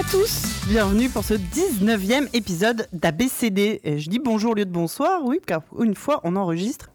[0.00, 3.82] À tous, bienvenue pour ce 19e épisode d'ABCD.
[3.84, 6.90] Je dis bonjour au lieu de bonsoir, oui, car une fois on enregistre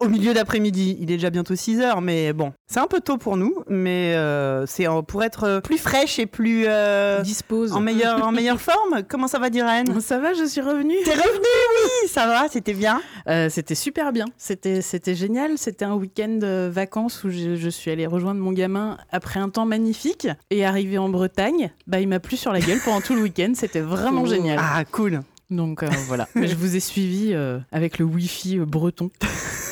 [0.00, 0.96] au milieu d'après-midi.
[0.98, 4.14] Il est déjà bientôt 6 heures, mais bon, c'est un peu tôt pour nous, mais
[4.16, 7.72] euh, c'est euh, pour être plus fraîche et plus euh, Dispose.
[7.72, 9.02] en meilleure en meilleure forme.
[9.08, 10.00] Comment ça va, Diren?
[10.00, 10.96] Ça va, je suis revenue.
[11.04, 11.46] T'es revenu,
[11.84, 13.00] oui, ça va, c'était bien?
[13.28, 14.26] Euh, c'était super bien.
[14.36, 15.52] C'était, c'était génial.
[15.56, 19.48] C'était un week-end de vacances où je, je suis allée rejoindre mon gamin après un
[19.48, 20.28] temps magnifique.
[20.50, 23.52] Et arrivé en Bretagne, bah, il m'a plu sur la gueule pendant tout le week-end.
[23.54, 24.58] C'était vraiment génial.
[24.60, 25.20] Ah, cool.
[25.50, 26.28] Donc euh, voilà.
[26.34, 29.10] Mais je vous ai suivi euh, avec le Wi-Fi euh, breton.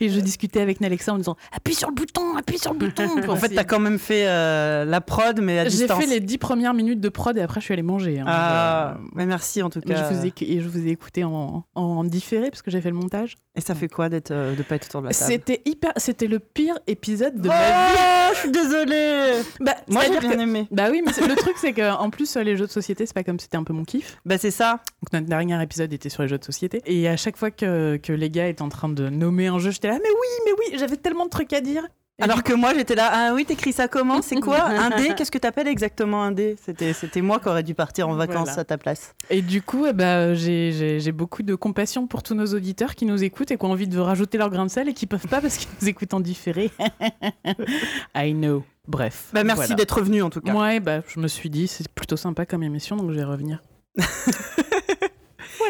[0.00, 3.04] et je discutais avec Nalexa en disant appuie sur le bouton, appuie sur le bouton.
[3.30, 6.00] En fait, t'as quand même fait euh, la prod, mais à J'ai distance.
[6.00, 8.18] fait les dix premières minutes de prod et après je suis allée manger.
[8.20, 8.24] hein.
[8.26, 10.08] Ah, Je- mais merci en tout cas.
[10.08, 12.90] je vous ai, et je vous ai écouté en, en différé parce que j'ai fait
[12.90, 13.36] le montage.
[13.56, 15.30] Et ça fait quoi d'être euh, de pas être autour de la table?
[15.32, 18.34] C'était hyper, c'était le pire épisode de oh, ma vie.
[18.34, 19.32] je suis désolée.
[19.60, 20.66] Bah, Moi, j'ai bien que- aimé.
[20.70, 23.24] Bah oui, mais le truc c'est que en plus les jeux de société c'est pas
[23.24, 24.18] comme c'était un peu mon kiff.
[24.24, 24.80] Bah c'est ça.
[25.02, 27.96] Donc notre dernier épisode était sur les jeux de société et à chaque fois que,
[27.96, 30.52] que les gars étaient en train de nommer un jeu, j'étais là mais oui, mais
[30.58, 31.86] oui, j'avais tellement de trucs à dire.
[32.18, 35.14] Et Alors que moi j'étais là, ah oui, t'écris ça comment C'est quoi un dé
[35.16, 36.56] Qu'est-ce que t'appelles exactement un dé?
[36.62, 38.60] C'était c'était moi qui aurais dû partir en vacances Voilà.
[38.60, 39.14] à ta place.
[39.30, 43.24] Et du coup, eh ben, j'ai- beaucoup de compassion pour tous nos auditeurs qui nous
[43.24, 45.40] écoutent et qui ont envie de rajouter leur grain de sel et qui peuvent pas
[45.40, 46.70] parce qu'ils nous écoutent en différé.
[48.14, 48.64] I know.
[48.86, 49.28] Bref.
[49.32, 49.74] Bah merci Voilà.
[49.76, 50.52] d'être revenu en tout cas.
[50.52, 53.62] Ouais, bah, je me suis dit, c'est plutôt sympa comme émission, donc je vais revenir.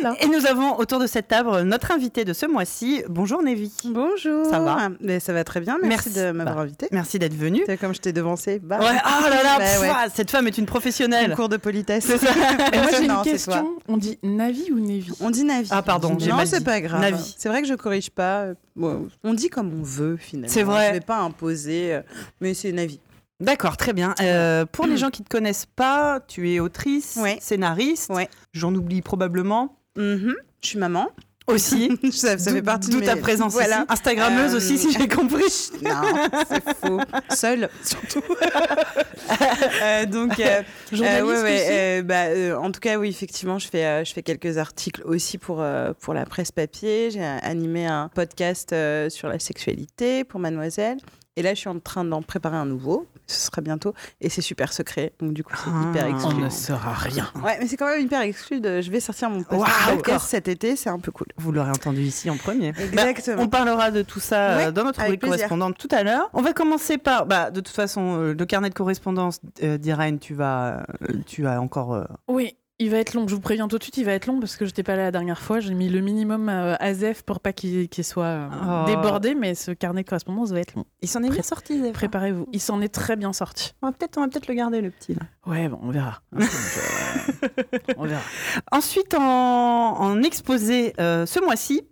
[0.01, 0.17] voilà.
[0.23, 3.03] Et nous avons autour de cette table notre invité de ce mois-ci.
[3.09, 3.73] Bonjour Nevi.
[3.85, 4.47] Bonjour.
[4.47, 5.79] Ça va Mais Ça va très bien.
[5.83, 6.21] Merci, Merci.
[6.27, 6.89] de m'avoir Bah, invité.
[6.93, 7.63] Merci d'être venu.
[7.67, 8.59] C'est comme je t'ai devancé.
[8.59, 9.91] Bah, Ouais, ah là là, Bah pff, ouais.
[9.95, 11.31] ah, cette femme est une professionnelle.
[11.31, 12.05] Concours de politesse.
[12.07, 12.31] C'est ça.
[12.73, 13.23] Et moi, j'ai une toi.
[13.25, 13.77] question.
[13.89, 15.13] On dit Navi ou Nevi?
[15.21, 15.69] On dit Navi.
[15.73, 17.01] Ah, pardon, j'ai Non, c'est pas grave.
[17.01, 17.35] Navi.
[17.39, 18.47] C'est vrai que je corrige pas.
[18.77, 20.53] Bon, on dit comme on veut finalement.
[20.53, 20.89] C'est vrai.
[20.89, 22.01] Je vais pas imposer, euh,
[22.41, 23.01] mais c'est Navi.
[23.41, 24.15] D'accord, très bien.
[24.21, 27.39] Euh, pour les gens qui ne te connaissent pas, tu es autrice, Ouais.
[27.41, 28.11] scénariste.
[28.11, 28.29] Ouais.
[28.53, 30.35] J'en oublie probablement Mhm.
[30.63, 31.09] Je suis maman.
[31.47, 31.91] aussi.
[32.13, 33.07] ça, fait partie de mes...
[33.07, 33.79] ta présence Voilà.
[33.79, 33.87] ici.
[33.89, 35.43] Instagrammeuse Euh, aussi, si j'ai compris.
[35.83, 36.03] Non,
[36.49, 37.01] c'est faux.
[37.31, 38.23] Seule, surtout.
[39.83, 40.63] Euh, donc, euh,
[40.93, 43.85] Journaliste Euh, ouais, ouais, aussi euh, bah, euh, en tout cas, oui, effectivement, je fais,
[43.85, 47.11] euh, je fais quelques articles aussi pour, euh, pour la presse papier.
[47.11, 50.99] J'ai animé un podcast euh, sur la sexualité pour Mademoiselle.
[51.37, 53.07] Et là, je suis en train d'en préparer un nouveau.
[53.31, 53.95] Ce sera bientôt.
[54.21, 55.13] Et c'est super secret.
[55.21, 55.89] Donc, du coup, c'est Ah.
[55.91, 56.43] hyper On exclu.
[56.43, 57.31] ne saura rien.
[57.45, 58.61] Ouais, mais c'est quand même hyper exclu.
[58.61, 58.81] De...
[58.81, 59.65] Je vais sortir mon Waouh,
[59.97, 60.77] podcast cet été.
[60.77, 61.27] C'est un peu cool.
[61.37, 62.69] Vous l'aurez entendu ici en premier.
[62.79, 63.37] Exactement.
[63.37, 66.29] Bah, on parlera de tout ça Ouais, euh, dans notre rubrique correspondante tout à l'heure.
[66.33, 70.19] On va commencer par, bah, de toute façon, euh, le carnet de correspondance euh, d'Irène,
[70.19, 71.95] tu vas, euh, tu as encore.
[71.95, 73.29] euh, Oui, il va être long.
[73.29, 74.97] Je vous préviens tout de suite, il va être long parce que je n'étais pas
[74.97, 75.61] là la dernière fois.
[75.61, 78.85] J'ai mis le minimum euh, à ZEF pour pas qu'il soit euh, Oh.
[78.87, 80.85] débordé, mais ce carnet de correspondance va être long.
[81.03, 81.81] Il s'en est bien sorti.
[81.81, 81.93] Zéph.
[81.93, 82.47] Préparez-vous.
[82.53, 83.75] Il s'en est très bien sorti.
[83.83, 85.15] On va peut-être, peut-être le garder le petit.
[85.15, 85.21] là.
[85.47, 86.21] Ouais, bon, on verra.
[87.97, 88.23] On verra.
[88.73, 89.21] Ensuite, en,
[90.01, 91.83] en exposé euh, ce mois-ci.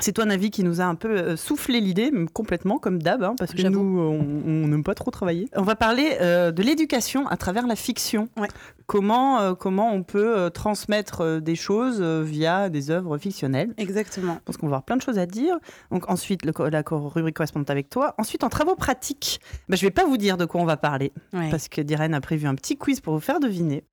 [0.00, 3.34] C'est toi, Navi, qui nous a un peu euh, soufflé l'idée, complètement, comme d'hab, hein,
[3.36, 5.48] parce que nous, on n'aime pas trop travailler.
[5.56, 8.28] On va parler euh, de l'éducation à travers la fiction.
[8.36, 8.46] Ouais.
[8.86, 13.74] Comment, euh, comment on peut transmettre des choses via des œuvres fictionnelles.
[13.76, 14.38] Exactement.
[14.44, 15.58] parce qu'on va avoir plein de choses à dire.
[15.90, 18.14] Donc ensuite, le la rubrique correspondante avec toi.
[18.18, 21.12] Ensuite, en travaux pratiques, bah, je vais pas vous dire de quoi on va parler,
[21.32, 21.50] Ouais.
[21.50, 23.84] parce que Diren a prévu un petit quiz pour vous faire deviner.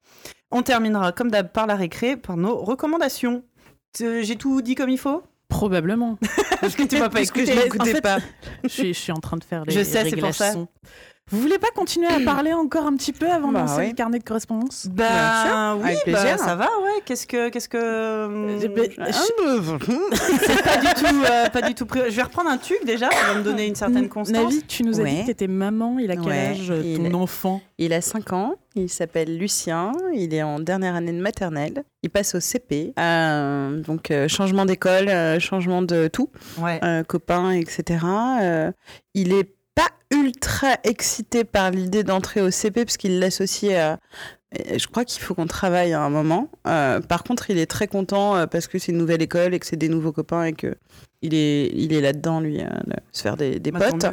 [0.51, 3.43] On terminera, comme d'hab, par la récré, par nos recommandations.
[3.97, 5.23] J'ai tout dit comme il faut?
[5.47, 6.17] Probablement.
[6.61, 7.45] Parce que tu vas pas écouter.
[7.45, 8.17] je En n'écoutais fait, pas.
[8.63, 10.53] je, suis, je suis en train de faire les Je sais, c'est pour ça.
[11.31, 13.87] Vous voulez pas continuer à parler encore un petit peu avant Bah de lancer ouais.
[13.89, 14.85] le carnet de correspondance?
[14.91, 15.05] Bah
[15.43, 17.01] Bien oui, avec bah, ça va, ouais.
[17.03, 18.69] Qu'est-ce que, qu'est-ce que, hum, ben, c'est
[20.63, 21.87] pas du tout, euh, pas du tout.
[21.87, 24.37] pré- Je vais reprendre un truc déjà, ça va me donner une certaine constance.
[24.37, 25.97] Navi, tu nous as dit que t'étais maman.
[25.97, 27.59] Il a quel Ouais, âge, euh, il- ton enfant?
[27.79, 32.11] Il a 5 ans, il s'appelle Lucien, il est en dernière année de maternelle, il
[32.11, 36.29] passe au CP, Euh, donc euh, changement d'école, euh, changement de tout,
[36.59, 36.79] Ouais.
[36.83, 38.05] euh, copains, etc.
[38.41, 38.71] Euh,
[39.15, 43.99] il est pas ultra excité par l'idée d'entrer au CP parce qu'il l'associe à...
[44.53, 46.49] Je crois qu'il faut qu'on travaille à un moment.
[46.65, 49.59] Euh, par contre, il est très content euh, parce que c'est une nouvelle école et
[49.59, 50.75] que c'est des nouveaux copains et que
[51.21, 54.05] il est, il est là-dedans, lui, euh, de se faire des, des Bah, potes.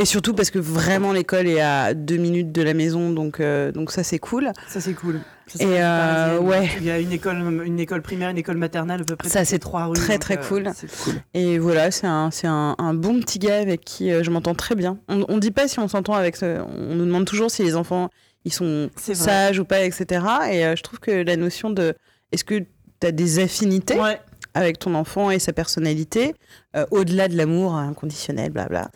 [0.00, 3.72] Et surtout parce que vraiment l'école est à deux minutes de la maison, donc, euh,
[3.72, 4.52] donc ça c'est cool.
[4.68, 5.20] Ça c'est cool.
[5.48, 6.68] Ça, Et, euh, ouais.
[6.78, 9.44] Il y a une école, une école primaire, une école maternelle, à peu près Ça,
[9.46, 9.94] c'est trois rues.
[9.94, 10.70] très, très euh, cool.
[11.04, 11.14] Cool.
[11.32, 14.98] Et voilà, c'est un, un, un bon petit gars avec qui je m'entends très bien.
[15.08, 16.60] On, on dit pas si on s'entend avec ce...
[16.60, 18.10] On nous demande toujours si les enfants,
[18.44, 20.22] ils sont sages ou pas, etc.
[20.52, 21.94] Et euh, je trouve que la notion de...
[22.30, 22.58] Est-ce que
[23.00, 24.20] tu as des affinités Ouais.
[24.52, 26.34] avec ton enfant et sa personnalité,
[26.76, 28.90] euh, au-delà de l'amour inconditionnel, blabla.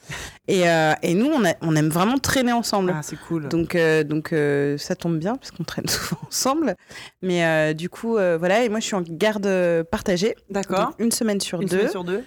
[0.49, 2.93] Et, euh, et nous, on, a- on aime vraiment traîner ensemble.
[2.95, 3.49] Ah, c'est cool.
[3.49, 4.35] Donc, euh, donc
[4.79, 6.77] ça tombe bien parce qu'on traîne souvent ensemble.
[7.23, 8.65] Mais du coup, voilà.
[8.65, 9.49] Et moi, je suis en garde
[9.91, 10.35] partagée.
[10.51, 10.93] D'accord.
[10.99, 11.79] Une semaine sur Une deux.
[11.79, 12.25] semaine sur deux.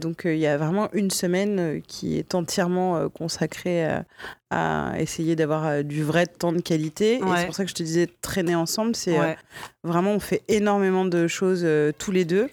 [0.00, 3.88] Donc il y a vraiment une semaine qui est entièrement consacrée
[4.50, 7.14] à essayer d'avoir du vrai temps de qualité.
[7.16, 8.94] Et c'est pour ça que je te disais traîner ensemble.
[8.94, 9.36] C'est Ouais.
[9.82, 11.66] vraiment on fait énormément de choses
[11.98, 12.48] tous les deux.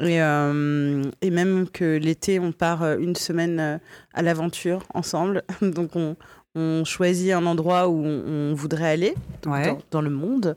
[0.00, 3.78] Et, euh, et même que l'été, on part euh, une semaine euh,
[4.12, 5.42] à l'aventure ensemble.
[5.62, 6.16] Donc on,
[6.56, 9.14] on choisit un endroit où on, on voudrait aller
[9.46, 9.66] Ouais.
[9.66, 10.56] dans, dans le monde.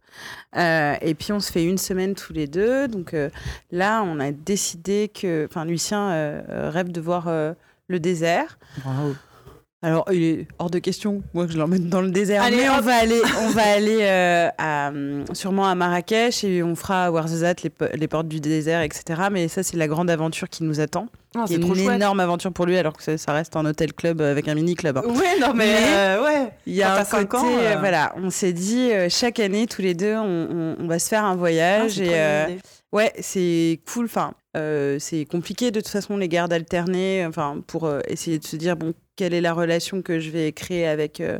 [0.55, 2.87] Euh, et puis on se fait une semaine tous les deux.
[2.87, 3.29] Donc euh,
[3.71, 7.29] là, on a décidé que, enfin, Lucien rêve de voir
[7.87, 8.57] le désert.
[9.83, 12.41] Alors il est hors de question, moi que je l'emmène dans le désert.
[12.41, 12.83] Allez, mais on hop.
[12.85, 17.11] va aller, on va aller euh, à, hum, sûrement à Marrakech et on fera à
[17.11, 19.21] Ouarzazate les, po- les portes du désert, etc.
[19.31, 21.07] Mais ça, c'est la grande aventure qui nous attend.
[21.35, 21.95] Ah, C'est une chouette.
[21.97, 24.73] énorme aventure pour lui, alors que ça, ça reste un hôtel club avec un mini
[24.73, 24.97] club.
[24.97, 25.03] hein.
[25.05, 26.49] Ouais, non, mais, Mais- euh, ouais.
[26.65, 29.67] Il y a un côté, ans, euh, euh, voilà, on s'est dit euh, chaque année
[29.67, 32.59] tous les deux, on, on- on va se faire un Ah, voyage et euh, idée.
[32.93, 34.05] ouais, c'est cool.
[34.05, 38.45] Enfin, euh, c'est compliqué de toute façon les gardes alternées, enfin pour euh, essayer de
[38.45, 41.39] se dire bon quelle est la relation que je vais créer avec euh,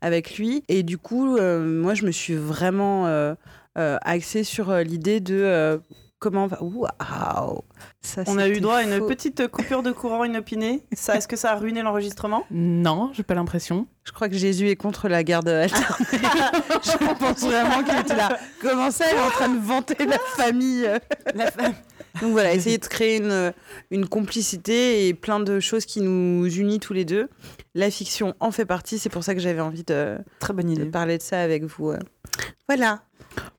[0.00, 0.62] avec lui.
[0.68, 3.34] Et du coup, euh, moi je me suis vraiment euh,
[3.78, 5.78] euh, axée sur euh, l'idée de euh,
[6.18, 6.58] comment on va.
[6.62, 7.62] Waouh,
[8.00, 9.06] ça On a eu droit à une faux.
[9.06, 10.82] petite coupure de courant inopinée.
[10.92, 12.44] Ça, est-ce que ça a ruiné l'enregistrement?
[12.50, 13.86] Non, j'ai pas l'impression.
[14.04, 15.84] Je crois que Jésus est contre la garde alternée.
[16.10, 18.38] je pense vraiment qu'il était là.
[18.62, 20.88] Comment ça, elle est en train de vanter la famille?
[21.34, 21.74] La femme.
[22.20, 23.52] Donc voilà, essayer de créer une,
[23.90, 27.28] une complicité et plein de choses qui nous unissent tous les deux.
[27.74, 30.72] La fiction en fait partie, c'est pour ça que j'avais envie de, Très bonne de
[30.72, 30.84] idée.
[30.86, 31.90] parler de ça avec vous.
[31.90, 31.98] euh.
[32.68, 33.02] Voilà.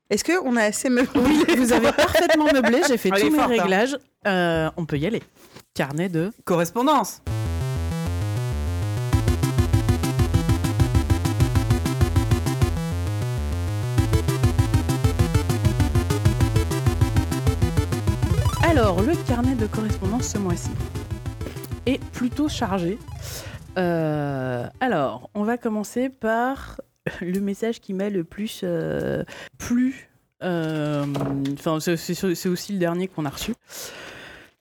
[0.09, 3.37] Est-ce qu'on a assez meublé Oui, vous avez parfaitement meublé, j'ai fait Elle tous mes
[3.37, 3.61] forte, hein.
[3.61, 3.97] réglages.
[4.25, 5.21] Euh, on peut y aller.
[5.73, 6.31] Carnet de.
[6.45, 7.21] Correspondance.
[18.79, 20.69] Alors, le carnet de correspondance ce mois-ci
[21.87, 22.99] est plutôt chargé.
[23.75, 26.79] Euh, alors, on va commencer par
[27.21, 29.23] le message qui m'a le plus euh,
[29.57, 30.11] plu.
[30.43, 31.05] Euh,
[31.53, 33.55] Enfin, c'est- aussi le dernier qu'on a reçu.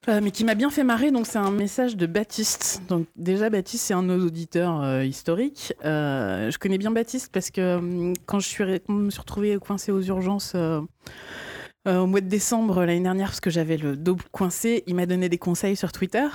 [0.09, 2.81] Mais qui m'a bien fait marrer, donc c'est un message de Baptiste.
[2.89, 5.75] Donc déjà Baptiste, c'est un de nos auditeurs historiques.
[5.85, 10.57] Je connais bien Baptiste parce que quand je me suis retrouvée coincée aux urgences
[11.87, 14.94] euh, euh, au mois de décembre l'année dernière parce que j'avais le dos coincé, il
[14.94, 16.27] m'a donné des conseils sur Twitter.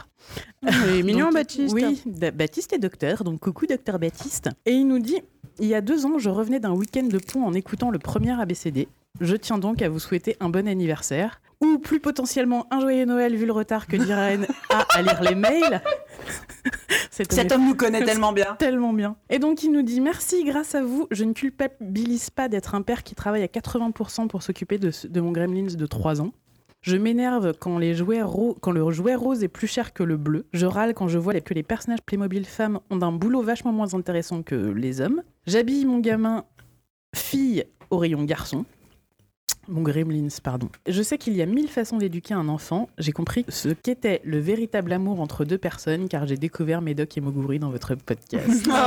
[0.65, 1.73] Est mignon, Donc, Baptiste.
[1.73, 4.49] Oui, Baptiste est docteur, donc coucou docteur Baptiste.
[4.65, 5.21] Et il nous dit
[5.59, 8.39] Il y a deux ans, je revenais d'un week-end de pont en écoutant le premier
[8.39, 8.87] ABCD.
[9.19, 11.41] Je tiens donc à vous souhaiter un bon anniversaire.
[11.61, 15.35] Ou plus potentiellement un joyeux Noël vu le retard que Diren a à lire les
[15.35, 15.81] mails.
[17.11, 18.55] Cet homme Cet est homme nous connaît tellement bien.
[18.59, 19.15] tellement bien.
[19.29, 22.81] Et donc il nous dit merci, grâce à vous, je ne culpabilise pas d'être un
[22.81, 26.31] père qui travaille à 80% pour s'occuper de, mon Gremlins de 3 ans.
[26.81, 30.17] Je m'énerve quand, les jouets ro- quand le jouet rose est plus cher que le
[30.17, 30.47] bleu.
[30.51, 33.93] Je râle quand je vois que les personnages Playmobil femmes ont un boulot vachement moins
[33.93, 35.21] intéressant que les hommes.
[35.45, 36.43] J'habille mon gamin
[37.15, 38.65] fille au rayon garçon.
[39.67, 40.69] Mon Gremlins, pardon.
[40.87, 42.89] Je sais qu'il y a mille façons d'éduquer un enfant.
[42.97, 47.21] J'ai compris ce qu'était le véritable amour entre deux personnes car j'ai découvert Médoc et
[47.21, 48.67] Moguri dans votre podcast.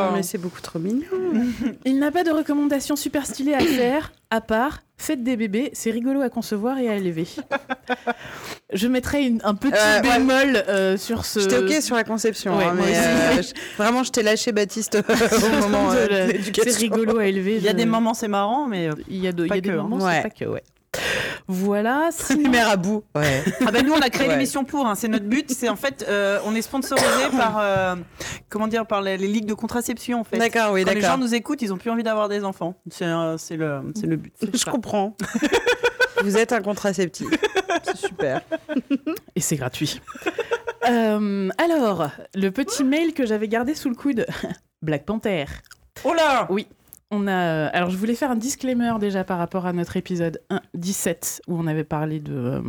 [0.00, 0.10] Oh.
[0.14, 1.02] Mais c'est beaucoup trop mignon.
[1.84, 5.90] Il n'a pas de recommandation super stylée à faire, à part faites des bébés, c'est
[5.92, 7.24] rigolo à concevoir et à élever.
[8.72, 10.18] Je mettrai une- un petit Euh, ouais.
[10.18, 11.40] bémol euh, sur ce.
[11.40, 13.42] J'étais ok sur la conception, Ouais, hein, mais euh,
[13.76, 16.72] vraiment, je t'ai lâché Baptiste au moment de euh, de l'éducation.
[16.72, 17.56] C'est rigolo à élever.
[17.56, 18.90] Il y a je- des moments, c'est marrant, mais.
[19.08, 19.76] Il y a, de- y a que, hein.
[19.76, 20.16] moments, Ouais.
[20.16, 20.62] c'est pas que, ouais.
[21.46, 22.08] Voilà.
[22.12, 23.04] Sinon- mères à bout.
[23.14, 23.42] Ouais.
[23.66, 24.34] Ah ben nous on a créé Ouais.
[24.34, 27.94] l'émission pour, hein, c'est notre but, c'est en fait euh, on est sponsorisé par euh,
[28.48, 30.38] comment dire par les, les ligues de contraception en fait.
[30.38, 31.18] D'accord, oui, Quand les gens d'accord.
[31.18, 32.74] nous écoutent, ils ont plus envie d'avoir des enfants.
[32.90, 34.32] C'est euh, c'est le c'est le but.
[34.54, 35.16] Je comprends.
[36.24, 37.28] Vous êtes un contraceptif.
[37.84, 38.40] C'est super.
[39.36, 40.00] Et c'est gratuit.
[40.88, 44.26] Euh, alors, le petit mail que j'avais gardé sous le coude.
[44.82, 45.44] Black Panther.
[46.04, 46.48] Oh là
[47.10, 50.42] On a, euh, alors, je voulais faire un disclaimer déjà par rapport à notre épisode
[50.50, 52.60] 1, 17 où on avait parlé de, euh,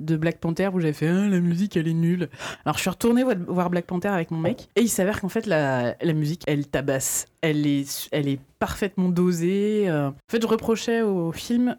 [0.00, 2.28] de Black Panther où j'avais fait Ah, la musique elle est nulle.
[2.64, 5.28] Alors je suis retournée vo- voir Black Panther avec mon mec et il s'avère qu'en
[5.28, 7.26] fait la, musique elle tabasse.
[7.40, 9.84] Elle est, elle est parfaitement dosée.
[9.88, 10.08] euh.
[10.08, 11.76] En fait, je reprochais au film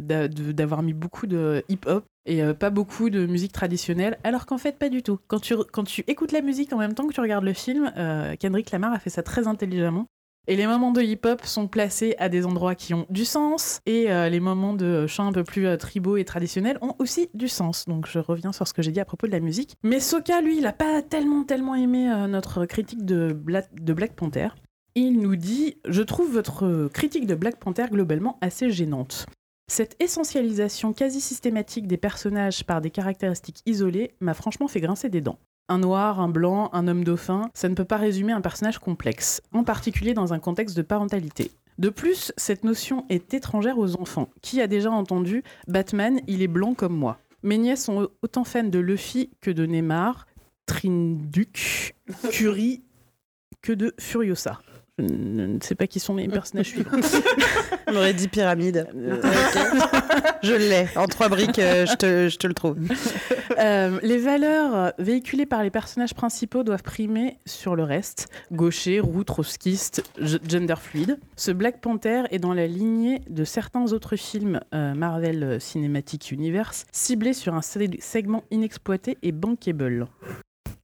[0.00, 4.88] d'avoir mis beaucoup de hip-hop et pas beaucoup de musique traditionnelle, alors qu'en fait pas
[4.88, 5.18] du tout.
[5.28, 7.92] Quand tu, écoutes la musique en même temps que tu regardes le film,
[8.38, 10.06] Kendrick Lamar a fait ça très intelligemment.
[10.48, 14.10] Et les moments de hip-hop sont placés à des endroits qui ont du sens, et
[14.10, 17.46] euh, les moments de chant un peu plus euh, tribaux et traditionnels ont aussi du
[17.46, 17.84] sens.
[17.86, 19.76] Donc je reviens sur ce que j'ai dit à propos de la musique.
[19.82, 24.48] Mais Soka, lui, il a pas tellement, tellement aimé euh, notre critique de Black Panther.
[24.94, 29.26] Il nous dit Je trouve votre critique de Black Panther globalement assez gênante.
[29.70, 35.20] Cette essentialisation quasi systématique des personnages par des caractéristiques isolées m'a franchement fait grincer des
[35.20, 35.38] dents.
[35.68, 39.40] Un noir, un blanc, un homme dauphin, ça ne peut pas résumer un personnage complexe,
[39.52, 41.52] en particulier dans un contexte de parentalité.
[41.78, 44.28] De plus, cette notion est étrangère aux enfants.
[44.42, 48.64] Qui a déjà entendu Batman, il est blanc comme moi Mes nièces sont autant fans
[48.64, 50.26] de Luffy que de Neymar,
[50.66, 51.96] Trinduc,
[52.30, 52.82] Curie
[53.62, 54.60] que de Furiosa.
[55.08, 55.14] Je
[55.54, 56.90] ne sais pas qui sont les personnages suivants.
[57.86, 58.86] On aurait dit pyramide.
[58.94, 59.20] Euh,
[60.42, 60.86] Je l'ai.
[60.96, 62.76] En trois briques, euh, je, te, je te le trouve.
[63.58, 68.28] Euh, les valeurs euh, véhiculées par les personnages principaux doivent primer sur le reste.
[68.52, 71.18] Gaucher, roux, trotskiste, gender fluide.
[71.36, 76.30] Ce Black Panther est dans la lignée de certains autres films euh, Marvel euh, Cinematic
[76.30, 80.06] Universe, ciblés sur un segment inexploité et bankable.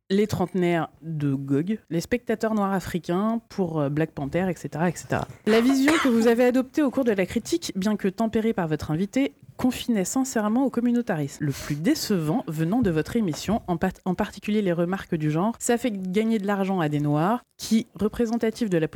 [0.08, 5.22] Les trentenaires de GOG, les spectateurs noirs africains pour euh, Black Panther, etc., etc.
[5.46, 8.68] La vision que vous avez adoptée au cours de la critique, bien que tempérée par
[8.68, 11.44] votre invité, confinait sincèrement au communautarisme.
[11.44, 13.76] Le plus décevant venant de votre émission, en,
[14.14, 18.70] particulier les remarques du genre, ça fait gagner de l'argent à des Noirs qui, représentatifs
[18.70, 18.86] de la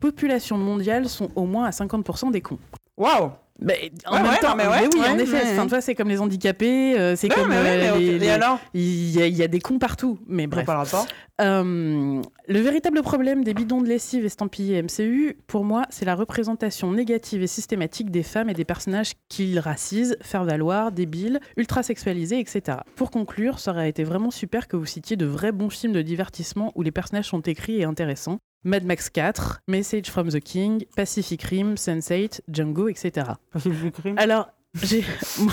[0.00, 2.58] population mondiale, sont au moins à 50% des cons.
[2.96, 3.30] Waouh
[3.60, 3.74] Bah,
[4.06, 6.98] en Ouais, même ouais, temps, mais ouais, mais oui, en effet, c'est comme les handicapés,
[6.98, 9.78] euh, c'est comme euh, les- Et alors il y, a- il y a des cons
[9.78, 10.64] partout, mais Bref.
[10.66, 11.06] Pas rapport
[11.42, 16.92] Euh, le véritable problème des bidons de lessive estampillés MCU, pour moi, c'est la représentation
[16.92, 22.38] négative et systématique des femmes et des personnages qu'ils racisent, faire valoir, débiles, ultra sexualisés,
[22.40, 22.78] etc.
[22.96, 26.02] Pour conclure, ça aurait été vraiment super que vous citiez de vrais bons films de
[26.02, 28.38] divertissement où les personnages sont écrits et intéressants.
[28.64, 33.26] Mad Max 4, Message from the King, Pacific Rim, Sense8, Django, etc.
[34.16, 34.48] Alors,
[34.80, 35.02] j'ai...
[35.38, 35.52] moi,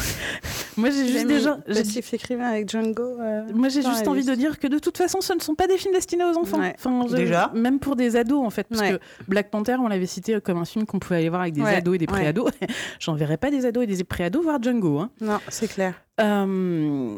[0.77, 1.55] moi, j'ai juste déjà...
[1.65, 3.01] Pacific Rim avec Django.
[3.19, 5.65] euh, moi, j'ai juste envie de dire que de toute façon, ce ne sont pas
[5.67, 6.59] des films destinés aux enfants.
[6.59, 6.75] Ouais.
[6.77, 7.51] Enfin, je- Déjà.
[7.55, 8.67] Même pour des ados, en fait.
[8.69, 8.91] Parce Ouais.
[8.97, 11.61] que Black Panther, on l'avait cité comme un film qu'on pouvait aller voir avec des
[11.61, 12.11] Ouais, ados et des ouais.
[12.11, 12.51] pré-ados.
[12.99, 14.99] J'en verrais pas des ados et des pré-ados voir Django.
[14.99, 15.09] hein.
[15.21, 15.95] Non, c'est clair.
[16.19, 17.15] Euh,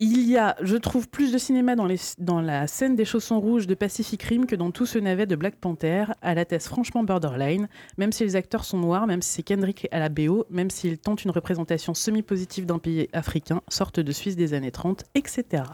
[0.00, 3.74] il y a, je trouve, plus de cinéma dans, la scène des chaussons rouges de
[3.74, 7.68] Pacific Rim que dans tout ce navet de Black Panther, à la thèse franchement borderline,
[7.98, 10.98] même si les acteurs sont noirs, même si c'est Kendrick à la BO, même s'il
[10.98, 15.64] tente une représentation semi-positive d'un pays africain, sorte de Suisse des années 30, etc.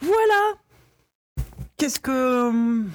[0.00, 0.54] Voilà
[1.76, 2.48] Qu'est-ce que.
[2.48, 2.90] hum,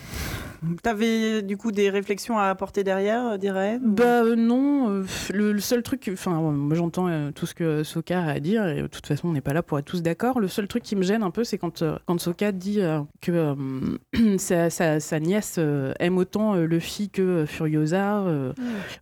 [0.84, 5.54] T'avais du coup des réflexions à apporter derrière, euh, dirais Bah euh, non, euh, le,
[5.54, 8.82] le seul truc, enfin moi j'entends euh, tout ce que Soka a à dire et
[8.82, 10.42] de toute façon on n'est pas là pour être tous d'accord.
[10.42, 12.82] Le seul truc qui me gêne un peu c'est quand, quand Soka dit
[13.22, 13.56] que
[14.38, 15.58] sa, sa- sa nièce
[16.00, 18.22] aime autant Luffy que Furiosa.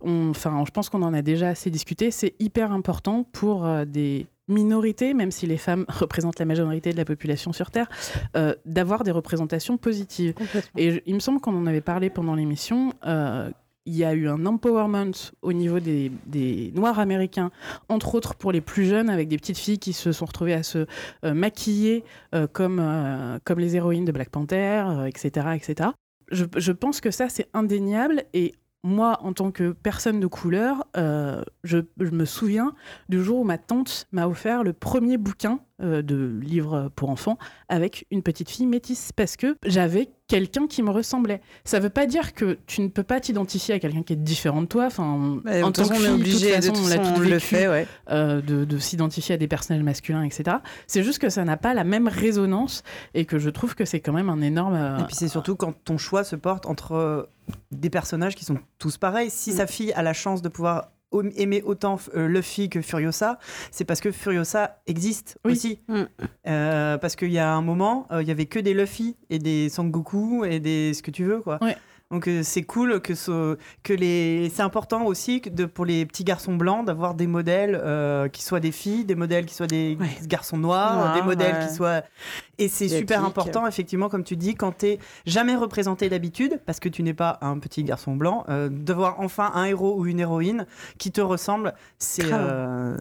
[0.02, 2.12] on- Enfin je pense qu'on en a déjà assez discuté.
[2.12, 7.06] C'est hyper important pour des minorités, même si les femmes représentent la majorité de la
[7.06, 7.90] population sur Terre,
[8.36, 10.34] euh, d'avoir des représentations positives.
[10.78, 12.94] Et il me semble qu'on en avait parlé pendant l'émission.
[13.06, 13.50] euh,
[13.90, 17.52] il y a eu un empowerment au niveau des, des Noirs américains,
[17.88, 20.62] entre autres pour les plus jeunes, avec des petites filles qui se sont retrouvées à
[20.62, 20.88] se
[21.24, 22.04] euh, maquiller
[22.52, 25.48] comme, comme les héroïnes de Black Panther, etc.
[25.56, 25.92] etc.
[26.32, 28.24] Je, je pense que ça, c'est indéniable.
[28.34, 28.56] Et
[28.88, 32.74] moi, en tant que personne de couleur, euh, je, je me souviens
[33.10, 37.38] du jour où ma tante m'a offert le premier bouquin euh, de livres pour enfants
[37.70, 41.40] avec une petite fille métisse parce que j'avais quelqu'un qui me ressemblait.
[41.64, 44.62] Ça veut pas dire que tu ne peux pas t'identifier à quelqu'un qui est différent
[44.62, 44.86] de toi.
[44.88, 47.40] Enfin, en tant que façon, on est fille, obligé, de de toute façon, on le
[47.40, 47.88] fait, ouais.
[48.10, 50.58] euh, de, de s'identifier à des personnages masculins, etc.
[50.88, 54.00] C'est juste que ça n'a pas la même résonance et que je trouve que c'est
[54.02, 54.74] quand même un énorme.
[54.76, 57.30] euh, Et puis c'est surtout quand ton choix se porte entre
[57.72, 59.30] des personnages qui sont tous pareils.
[59.30, 60.92] Si sa fille a la chance de pouvoir
[61.36, 63.40] aimer autant euh, Luffy que Furiosa,
[63.72, 65.54] c'est parce que Furiosa existe Oui.
[65.54, 65.80] aussi.
[65.88, 66.02] Mm.
[66.48, 69.40] Euh, parce qu'il y a un moment, euh, il y avait que des Luffy et
[69.40, 71.58] des Sangoku et des ce que tu veux quoi.
[71.62, 71.78] Ouais.
[72.10, 76.06] Donc euh, c'est cool que ce, que les c'est important aussi que de, pour les
[76.06, 79.68] petits garçons blancs d'avoir des modèles euh, qui soient des filles, des modèles qui soient
[79.68, 80.08] des Ouais.
[80.26, 81.68] garçons noirs, des modèles ouais.
[81.68, 82.04] qui soient
[82.60, 86.90] et c'est super important effectivement comme tu dis quand t'es jamais représenté d'habitude parce que
[86.90, 90.20] tu n'es pas un petit garçon blanc euh, de voir enfin un héros ou une
[90.20, 90.66] héroïne
[90.98, 92.98] qui te ressemble c'est euh,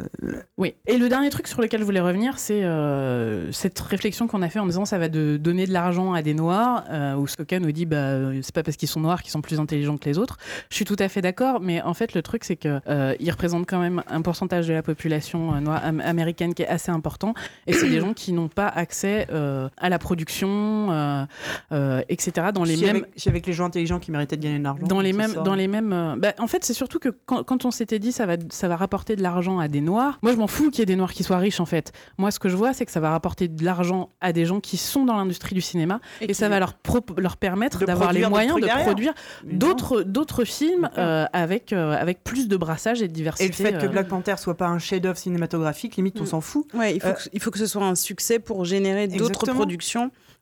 [0.58, 0.74] Oui.
[0.86, 4.48] Et le dernier truc sur lequel je voulais revenir, c'est euh, cette réflexion qu'on a
[4.48, 6.84] fait en disant ça va de donner de l'argent à des noirs,
[7.18, 9.96] où Soka nous dit bah c'est pas parce qu'ils sont noirs qu'ils sont plus intelligents
[9.96, 10.36] que les autres.
[10.70, 13.68] Je suis tout à fait d'accord, mais en fait le truc c'est euh, ils représentent
[13.68, 17.34] quand même un pourcentage de la population noire am- américaine qui est assez important,
[17.66, 21.24] et c'est des gens qui n'ont pas accès euh, euh, à la production, euh,
[21.72, 22.48] euh, etc.
[22.52, 22.96] Dans les Si mêmes.
[22.96, 24.86] avec, si avec les gens intelligents qui méritaient de gagner de l'argent.
[24.86, 25.40] Dans les c'est mêmes, ça.
[25.40, 25.92] dans les mêmes.
[25.92, 28.68] euh, bah, en fait, c'est surtout que quand, quand on s'était dit ça va, ça
[28.68, 30.18] va rapporter de l'argent à des noirs.
[30.22, 31.60] Moi, je m'en fous qu'il y ait des noirs qui soient riches.
[31.60, 34.32] En fait, moi, ce que je vois, c'est que ça va rapporter de l'argent à
[34.32, 37.84] des gens qui sont dans l'industrie du cinéma et, ça va leur pro- leur permettre
[37.86, 43.02] d'avoir les moyens de produire d'autres d'autres films euh, avec euh, avec plus de brassage
[43.02, 43.44] et de diversité.
[43.46, 46.26] Et le fait que Black Panther soit pas un chef-d'œuvre cinématographique, limite, on Mm.
[46.26, 46.66] s'en fout.
[46.74, 49.35] Ouais, il faut, Euh, que, il faut que ce soit un succès pour générer d'autres
[49.42, 49.66] Exactement.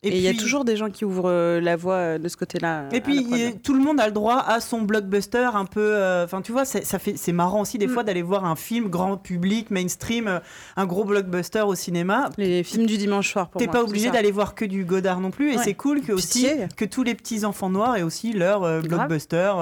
[0.08, 0.28] Productions.
[0.30, 2.36] Et il y a toujours des gens qui ouvrent euh, la voie euh, de ce
[2.36, 2.84] côté-là.
[2.92, 3.26] Et puis
[3.62, 5.80] tout le monde a le droit à son blockbuster un peu.
[5.80, 7.90] euh, Enfin, tu vois, c'est- ça fait, c'est marrant aussi des Mm.
[7.90, 10.38] fois d'aller voir un film grand public, mainstream, euh,
[10.76, 12.30] un gros blockbuster au cinéma.
[12.38, 15.52] les films du dimanche soir T'es pas obligé d'aller voir que du Godard non plus,
[15.52, 15.62] et Ouais.
[15.64, 16.66] c'est cool que aussi Pitié.
[16.76, 19.52] que tous les petits enfants noirs aient aussi leur euh, blockbuster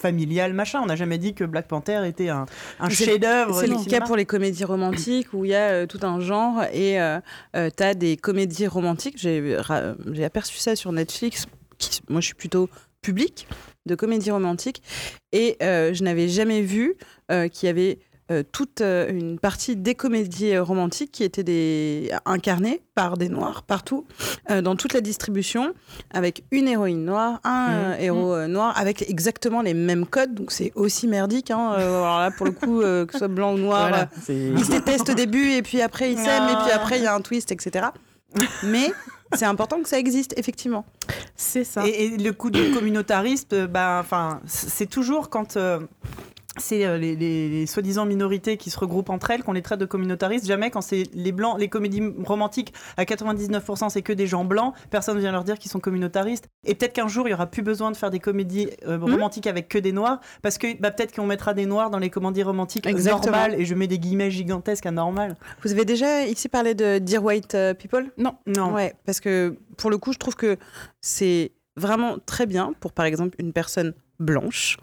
[0.00, 0.80] familial machin.
[0.82, 2.46] On n'a jamais dit que Black Panther était un,
[2.88, 3.60] chef-d'œuvre.
[3.60, 3.98] C'est le cinéma.
[4.00, 7.20] cas pour les comédies romantiques où il y a tout un genre et euh,
[7.76, 9.16] t'as des comédies romantiques.
[9.18, 9.40] J'ai
[10.12, 11.46] j'ai aperçu ça sur Netflix.
[11.78, 12.68] qui- moi, je suis plutôt
[13.00, 13.46] public
[13.86, 14.80] de comédies romantiques
[15.32, 16.94] et euh, je n'avais jamais vu
[17.32, 17.98] euh, qu'il y avait
[18.30, 22.10] euh, toute une partie des comédies romantiques qui étaient des...
[22.24, 24.06] incarnées par des noirs partout,
[24.48, 25.74] dans toute la distribution,
[26.14, 30.34] avec une héroïne noire, un euh, héros euh, noir, avec exactement les mêmes codes.
[30.34, 31.50] Donc c'est aussi merdique.
[31.50, 34.70] Hein, alors là, pour le coup, que ce soit blanc ou noir, voilà, ils se
[34.70, 37.20] détestent au début et puis après ils s'aiment et puis après il y a un
[37.20, 37.86] twist, etc.
[38.62, 38.92] Mais
[39.34, 40.84] c'est important que ça existe, effectivement.
[41.36, 41.86] c'est ça.
[41.86, 44.04] Et, et le coup du communautariste, euh, bah,
[44.46, 45.80] c'est toujours quand euh,
[46.58, 49.80] c'est euh, les, les- les soi-disant minorités qui se regroupent entre elles qu'on les traite
[49.80, 50.46] de communautaristes.
[50.46, 54.74] Jamais quand c'est les blancs, les comédies romantiques à 99%, c'est que des gens blancs.
[54.90, 56.48] Personne ne vient leur dire qu'ils sont communautaristes.
[56.66, 59.12] Et peut-être qu'un jour il y aura plus besoin de faire des comédies euh, Mhm.
[59.12, 62.10] romantiques avec que des noirs, parce que bah, peut-être qu'on mettra des noirs dans les
[62.10, 63.32] comédies romantiques Exactement.
[63.36, 63.54] normales.
[63.60, 65.36] Et je mets des guillemets gigantesques à normal.
[65.64, 68.10] Vous avez déjà ici parlé de Dear White euh, People?
[68.18, 68.34] Non.
[68.46, 68.72] Non.
[68.74, 70.58] Ouais, parce que pour le coup, je trouve que
[71.00, 74.76] c'est vraiment très bien pour, par exemple, une personne blanche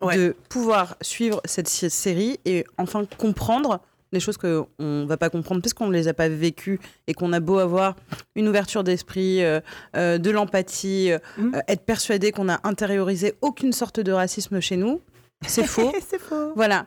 [0.00, 0.16] Ouais.
[0.16, 3.80] de pouvoir suivre cette série et enfin comprendre
[4.12, 7.14] des choses qu'on ne va pas comprendre parce qu'on ne les a pas vécues et
[7.14, 7.94] qu'on a beau avoir
[8.36, 9.60] une ouverture d'esprit, euh,
[9.96, 14.76] euh, de l'empathie, euh, euh, être persuadé qu'on a intériorisé aucune sorte de racisme chez
[14.76, 15.00] nous.
[15.46, 15.92] C'est faux.
[16.20, 16.52] faux.
[16.56, 16.86] Voilà,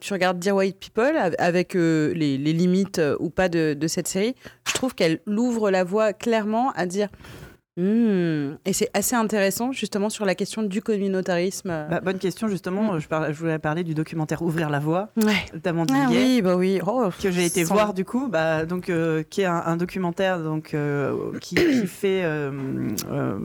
[0.00, 4.08] tu regardes Dear White People av- avec les, les limites ou pas de, de cette
[4.08, 4.34] série.
[4.66, 7.08] Je trouve qu'elle ouvre la voie clairement à dire.
[7.78, 8.56] Hmm.
[8.64, 11.70] Et c'est assez intéressant justement sur la question du communautarisme.
[11.70, 11.86] euh.
[11.88, 12.94] Bah, bonne question justement.
[12.94, 12.98] Mm.
[12.98, 15.44] Je, par- je voulais parler du documentaire Ouvrir la voie ouais.
[15.62, 16.80] d'Amandine Ah oui, bah oui.
[16.84, 19.76] Oh, que j'ai été sans- voir du coup, bah, donc euh, qui est un, un
[19.76, 22.50] documentaire donc euh, qui, qui fait euh,
[23.12, 23.38] euh,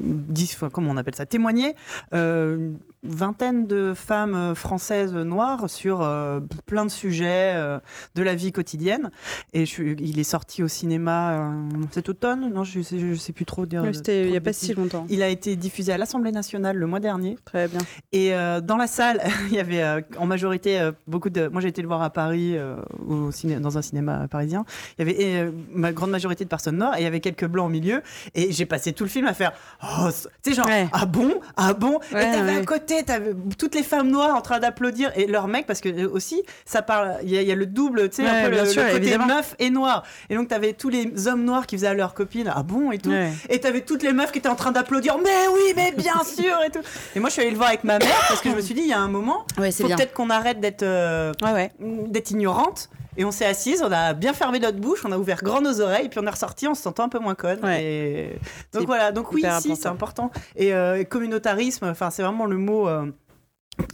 [0.00, 1.74] dix comment on appelle ça témoigner
[2.14, 7.78] euh, une vingtaine de femmes euh, françaises noires sur euh, plein de sujets euh,
[8.14, 9.10] de la vie quotidienne
[9.52, 11.50] et je, il est sorti au cinéma euh,
[11.90, 12.52] cet automne?
[12.52, 15.06] Non je sais, je sais plus trop dire C'était il n'y a pas si longtemps.
[15.08, 17.78] il a été diffusé à l'Assemblée nationale le mois dernier Très bien.
[18.12, 21.46] et euh, dans la salle, il y avait euh, en majorité euh, beaucoup de.
[21.48, 22.76] Moi, j'ai été le voir à Paris, euh,
[23.08, 23.56] au ciné...
[23.56, 24.64] dans un cinéma parisien.
[24.98, 27.46] Il y avait euh, ma grande majorité de personnes noires et il y avait quelques
[27.46, 28.02] blancs au milieu.
[28.34, 29.52] Et j'ai passé tout le film à faire.
[29.82, 30.08] Oh,
[30.42, 30.88] tu sais, genre, Ouais.
[30.92, 32.60] ah bon Ah bon Ouais, Et t'avais ouais.
[32.60, 35.88] à côté, t'avais toutes les femmes noires en train d'applaudir et leurs mecs, parce que
[35.88, 37.14] euh, aussi, ça parle.
[37.22, 38.82] Il y, a- il y a le double, tu sais, Ouais, un peu le, sûr,
[38.82, 39.26] le côté évidemment.
[39.26, 40.02] meuf et noir.
[40.30, 42.50] Et donc, t'avais tous les hommes noirs qui faisaient à leurs copines.
[42.52, 43.10] Ah bon Et tout.
[43.48, 45.18] Et t'avais toutes les meufs qui étaient en train d'applaudir.
[45.18, 46.80] Mais oui, mais bien sûr et tout.
[47.14, 48.74] Et moi, je suis allée le voir avec ma mère parce que je me suis
[48.74, 51.72] dit, il y a un moment, Ouais, faut peut-être qu'on arrête d'être euh, Ouais, ouais.
[51.78, 52.88] d'être ignorante.
[53.18, 55.80] Et on s'est assise, on a bien fermé notre bouche, on a ouvert grand nos
[55.80, 57.60] oreilles, puis on est ressorti en se sentant un peu moins conne.
[57.64, 57.82] Ouais.
[57.82, 58.38] Et...
[58.74, 60.30] Donc voilà, donc oui, si, c'est important.
[60.54, 62.88] Et euh, communautarisme, enfin, c'est vraiment le mot.
[62.88, 63.06] euh,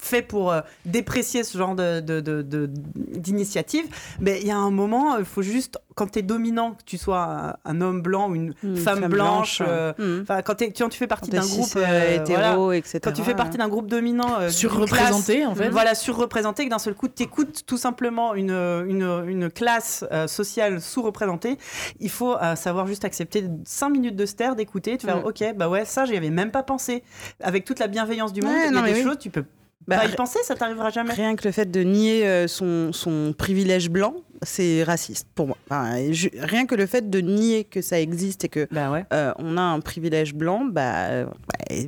[0.01, 3.85] fait pour euh, déprécier ce genre de, de- de- de- d'initiative,
[4.21, 6.99] mais il y a un moment, il faut juste, quand tu es dominant, que tu
[6.99, 10.23] sois un, un homme blanc ou une Une femme, blanche, euh, hmm.
[10.23, 13.01] enfin quand, tu fais partie d'un groupe euh, euh, hétéro, voilà, etc.
[13.03, 15.69] quand tu fais partie d'un groupe dominant euh, Surreprésenté, classe, en fait.
[15.71, 20.81] voilà surreprésenté que d'un seul coup t'écoutes tout simplement une, une, une classe euh, sociale
[20.81, 21.59] sous-représentée
[22.01, 25.27] il faut euh, savoir juste accepter 5 minutes de ster d'écouter de faire Mm.
[25.27, 27.03] ok bah ouais ça j'y avais même pas pensé
[27.41, 29.05] avec toute la bienveillance du monde Ouais, il y non, a mais des oui.
[29.05, 29.45] choses tu peux
[29.89, 32.93] Bah, pas y penser ça t'arrivera jamais Rien que le fait de nier euh, son,
[32.93, 35.57] son privilège blanc, c'est raciste pour moi.
[35.69, 38.91] Enfin, et je- rien que le fait de nier que ça existe et que bah
[38.91, 41.27] ouais euh, on a un privilège blanc, bah, euh,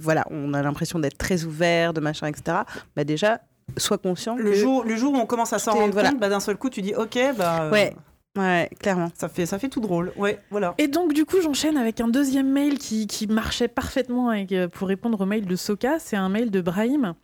[0.00, 2.58] voilà, on a l'impression d'être très ouvert, de machin, etc.
[2.96, 3.40] Bah déjà,
[3.76, 4.56] sois conscient le que...
[4.56, 6.10] jour, le jour où on commence à s'en rendre voilà.
[6.10, 7.94] compte, bah, d'un seul coup, tu dis OK, bah, euh, Ouais,
[8.36, 9.08] ouais, clairement.
[9.14, 10.12] ça, fait, ça fait tout drôle.
[10.16, 10.74] Ouais, voilà.
[10.78, 14.68] Et donc, du coup, j'enchaîne avec un deuxième mail qui, qui marchait parfaitement avec, euh,
[14.68, 15.98] pour répondre au mail de Soka.
[15.98, 17.14] C'est un mail de Brahim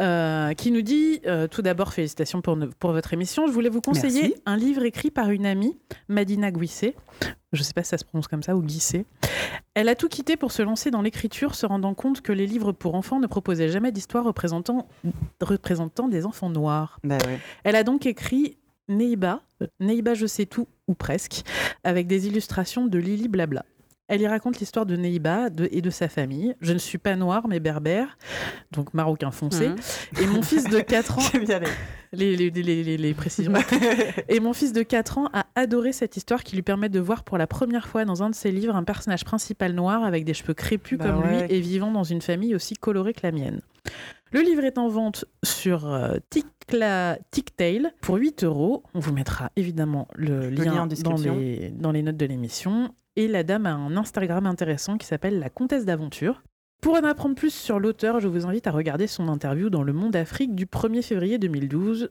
[0.00, 3.46] euh, qui nous dit euh, Tout d'abord, félicitations pour, ne- pour votre émission.
[3.46, 4.42] Je voulais vous conseiller Merci.
[4.46, 5.76] un livre écrit par une amie,
[6.08, 6.94] Madina Guissé.
[7.52, 9.06] Je sais pas si ça se prononce comme ça ou Guisset.
[9.74, 12.72] Elle a tout quitté pour se lancer dans l'écriture, se rendant compte que les livres
[12.72, 14.86] pour enfants ne proposaient jamais d'histoire représentant,
[15.40, 16.98] représentant des enfants noirs.
[17.04, 17.38] Bah ouais.
[17.64, 18.58] Elle a donc écrit
[18.88, 19.42] Neiba,
[19.80, 21.42] Neiba je sais tout, ou presque,
[21.84, 23.64] avec des illustrations de Lily Blabla.
[24.10, 26.54] Elle y raconte l'histoire de Neiba de- et de sa famille.
[26.62, 28.16] Je ne suis pas noire, mais berbère,
[28.72, 29.68] donc marocain foncé.
[29.68, 29.76] Mhm.
[30.22, 31.22] Et mon fils de 4 ans,
[32.14, 33.52] les- les, les- les- les- les précisions.
[34.30, 37.22] Et mon fils de 4 ans a adoré cette histoire qui lui permet de voir
[37.22, 40.32] pour la première fois dans un de ses livres un personnage principal noir avec des
[40.32, 41.46] cheveux crépus Bah comme ouais.
[41.46, 43.60] lui et vivant dans une famille aussi colorée que la mienne.
[44.30, 48.82] Le livre est en vente sur euh, Ticktail pour 8 euros.
[48.94, 52.94] On vous mettra évidemment le, lien, lien en dans, les, dans les notes de l'émission.
[53.16, 56.42] Et la dame a un Instagram intéressant qui s'appelle La Comtesse d'Aventure.
[56.80, 59.92] Pour en apprendre plus sur l'auteur, je vous invite à regarder son interview dans Le
[59.92, 62.10] Monde Afrique du 1er février 2012.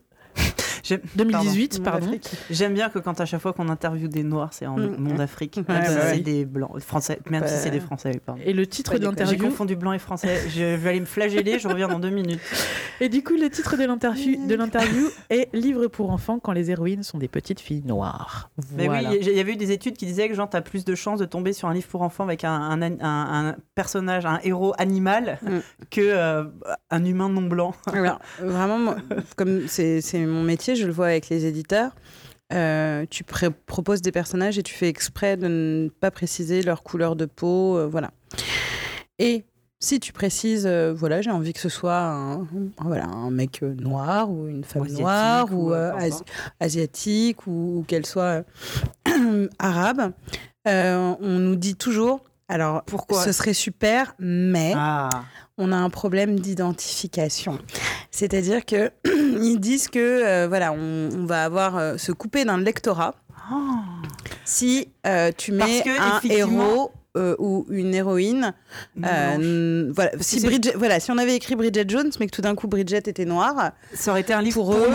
[0.88, 2.10] J'aime- 2018, Monde pardon.
[2.50, 4.96] J'aime bien que quand à chache fois qu'on interviewe des Noirs, c'est en Mm.
[4.98, 5.56] monde Afrique.
[5.68, 8.40] Ouais, même si c'est des Blancs, Français, même si c'est des Français, pardon.
[8.44, 9.16] Et le titre de déconner.
[9.18, 9.48] J'ai l'interview.
[9.48, 10.48] confondu blanc et français.
[10.48, 12.40] Je vais aller me flageller, je reviens dans deux minutes.
[13.00, 16.70] Et du coup, le titre de l'interview, de l'interview est Livre pour enfants quand les
[16.72, 18.50] héroïnes sont des petites filles noires.
[18.76, 19.10] Mais Voilà.
[19.10, 21.20] oui, il y avait eu des études qui disaient que genre t'as plus de chances
[21.20, 24.40] de tomber sur un livre pour enfants avec un, un, an- un- un personnage, un
[24.42, 25.58] héros animal, Mm.
[25.90, 26.44] que euh,
[26.90, 27.72] un humain non blanc.
[27.92, 28.96] Alors, vraiment, moi,
[29.36, 31.92] comme c'est mon métier, je le vois avec les éditeurs.
[32.52, 33.24] euh, tu
[33.66, 37.76] proposes des personnages et tu fais exprès de ne pas préciser leur couleur de peau,
[37.76, 38.10] euh, voilà.
[39.18, 39.44] Et
[39.80, 42.46] si tu précises, euh, voilà, j'ai envie que ce soit un,
[42.80, 46.22] voilà, un mec noir ou une femme noire ou, asi-
[46.58, 48.44] asiatique ou, ou qu'elle soit
[49.58, 50.12] arabe,
[50.66, 55.08] on nous dit toujours, alors Pourquoi ce serait super, mais Ah,
[55.58, 57.58] on a un problème d'identification.
[58.10, 62.58] C'est-à-dire que ils disent que euh, voilà, on, on va avoir euh, se couper d'un
[62.58, 63.14] lectorat
[63.50, 63.56] Oh.
[64.44, 68.54] si euh, tu mets que, un héros euh, ou une héroïne.
[69.04, 72.42] euh, voilà, si c'est- Bridget, voilà, si on avait écrit Bridget Jones, mais que tout
[72.42, 74.88] d'un coup Bridget était noire, ça aurait été un livre pour pour, eux,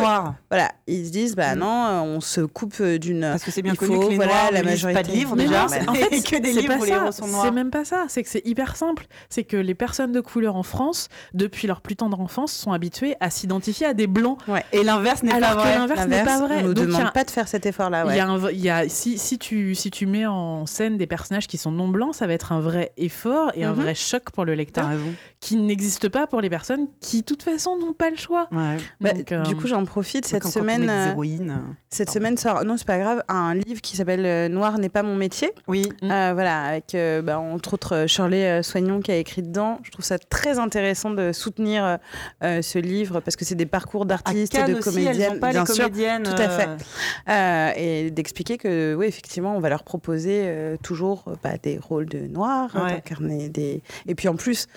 [0.49, 1.59] voilà, ils se disent bah Mm.
[1.59, 3.21] non, euh, on se coupe euh, d'une.
[3.21, 4.89] Parce que c'est bien il connu faut, que les voilà, noirs la ne lisent pas
[4.89, 5.17] de majorité.
[5.17, 5.61] livres déjà.
[5.63, 7.51] non, c'est- en fait, que des c'est livres où les héros sont C'est noirs.
[7.51, 8.05] même pas ça.
[8.07, 9.05] C'est que c'est hyper simple.
[9.29, 13.15] C'est que les personnes de couleur en France, depuis leur plus tendre enfance, sont habituées
[13.19, 14.37] à s'identifier à des blancs.
[14.71, 15.77] Et l'inverse n'est pas vrai.
[15.77, 16.61] l'inverse n'est pas vrai.
[16.63, 18.05] On a- demande pas de faire cet effort-là.
[18.09, 20.65] Il y a un v- il y a, si, si, tu, si tu mets en
[20.65, 23.73] scène des personnages qui sont non blancs, ça va être un vrai effort et un
[23.73, 23.81] Mhm.
[23.81, 25.13] vrai choc pour le lecteur raison.
[25.43, 28.47] Qui n'existe pas pour les personnes qui, de toute façon, n'ont pas le choix.
[28.53, 28.77] Ouais.
[29.01, 30.89] Bah, euh, Du coup, j'en profite cette semaine.
[30.89, 31.57] euh, héroïnes.
[31.89, 35.03] Cette semaine sort, non, c'est pas grave, un livre qui s'appelle euh, Noir n'est pas
[35.03, 35.51] mon métier.
[35.67, 35.89] Oui.
[36.03, 39.79] Euh, voilà, avec euh, bah, entre autres euh, Shirley euh, Soignon qui a écrit dedans.
[39.83, 41.97] Je trouve ça très intéressant de soutenir euh,
[42.43, 45.49] euh, ce livre parce que c'est des parcours d'artistes, Cannes de aussi, comédiennes, elles pas
[45.51, 45.83] bien les sûr.
[45.85, 46.23] comédiennes.
[46.23, 46.69] tout à fait.
[46.69, 46.77] euh,
[47.29, 51.77] Euh, et d'expliquer que, oui, effectivement, on va leur proposer euh, toujours euh, bah, des
[51.77, 52.93] rôles de noirs, hein, Ouais.
[52.93, 53.83] d'incarner des.
[54.07, 54.67] Et puis en plus,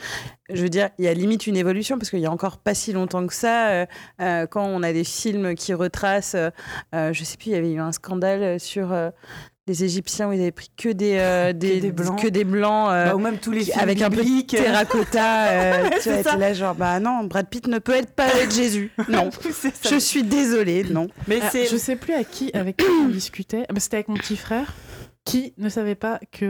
[0.52, 2.74] je veux dire, il y a limite une évolution parce qu'il y a encore pas
[2.74, 3.86] si longtemps que ça, euh,
[4.20, 6.50] euh, quand on a des films qui retracent, euh,
[6.94, 8.92] euh, je sais plus, il y avait eu un scandale sur.
[8.92, 9.10] euh,
[9.68, 12.22] les Égyptiens où ils avaient pris que des, euh, des, des blancs.
[12.22, 14.40] que des blancs euh, bah, ou même tous les qui- films avec un peu de
[14.46, 15.48] terracotta.
[15.48, 18.92] euh, tu vois, là genre, bah non, Brad Pitt ne peut être pas être Jésus.
[19.08, 19.28] Non,
[19.90, 21.08] je suis désolée, non.
[21.26, 23.64] Mais Alors, c'est je sais plus à qui, avec qui on discutait.
[23.68, 24.72] Ah bah, C'était avec mon petit frère
[25.26, 26.44] qui ne savait pas que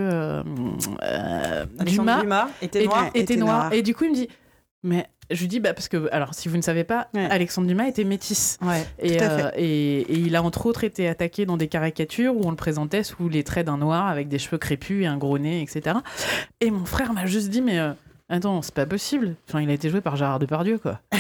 [1.03, 3.07] euh, Dumas Dumas était noir.
[3.09, 3.59] était était noir.
[3.63, 3.73] noir.
[3.73, 4.29] Et du coup, il me dit,
[4.85, 7.27] mais je lui dis, bah, parce que, alors, si vous ne savez pas, Ouais.
[7.29, 8.59] Alexandre Dumas était métis.
[8.63, 8.87] Ouais.
[9.01, 9.45] Et, Tout à fait.
[9.45, 12.57] euh, et, et il a entre autres été attaqué dans des caricatures où on le
[12.57, 15.97] présentait sous les traits d'un noir avec des cheveux crépus et un gros nez, etc.
[16.61, 17.93] Et mon frère m'a juste dit, mais euh,
[18.29, 19.37] attends, c'est pas possible.
[19.49, 21.01] Enfin, il a été joué par Gérard Depardieu, quoi.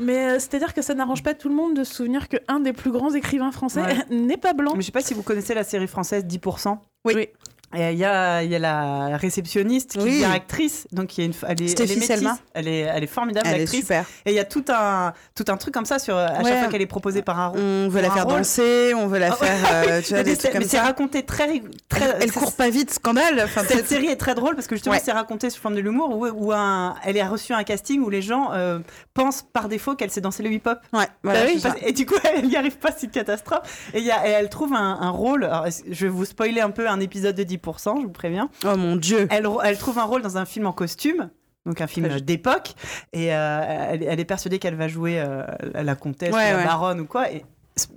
[0.00, 2.72] Mais euh, c'est-à-dire que ça n'arrange pas tout le monde de se souvenir qu'un des
[2.72, 3.96] plus grands écrivains français Ouais.
[4.10, 4.72] n'est pas blanc.
[4.74, 6.78] Mais je sais pas si vous connaissez la série française 10%.
[7.04, 7.12] Oui.
[7.16, 7.28] Oui.
[7.72, 10.10] Et il y y a la réceptionniste qui Oui.
[10.22, 12.28] devient actrice, donc il y a une, elle est, elle est métisse.
[12.52, 13.80] Elle est, elle est formidable Elle est l'actrice.
[13.82, 14.04] super.
[14.26, 16.44] Et il y a tout un, tout un truc comme ça sur à Ouais.
[16.50, 17.60] chaque fois qu'elle est proposée par un rôle.
[17.60, 18.38] On veut la faire rôle.
[18.38, 21.22] danser, on veut la Ah faire, euh, tu vois, des trucs comme mais c'est raconté
[21.22, 23.40] très, très Elle, court pas vite, scandale.
[23.44, 25.00] Enfin, Cette série est très drôle parce que justement Ouais.
[25.04, 28.10] c'est raconté sous forme de l'humour où, où un, elle a reçu un casting où
[28.10, 28.80] les gens euh,
[29.14, 30.78] pensent par défaut qu'elle sait danser le hip-hop.
[30.92, 33.90] Ouais, voilà, Bah oui, et du coup, elle n'y arrive pas, c'est une catastrophe.
[33.94, 35.44] Et, y a- et elle trouve un, un rôle.
[35.44, 38.48] alors, je vais vous spoiler un peu un épisode de 10%, je vous préviens.
[38.64, 39.26] Oh mon dieu.
[39.30, 41.30] Elle, elle trouve un rôle dans un film en costume.
[41.66, 42.72] Donc un film d'époque
[43.12, 45.44] et euh, elle, elle est persuadée qu'elle va jouer euh,
[45.74, 46.64] la- comtesse, Ouais, la ouais.
[46.64, 47.44] baronne ou quoi et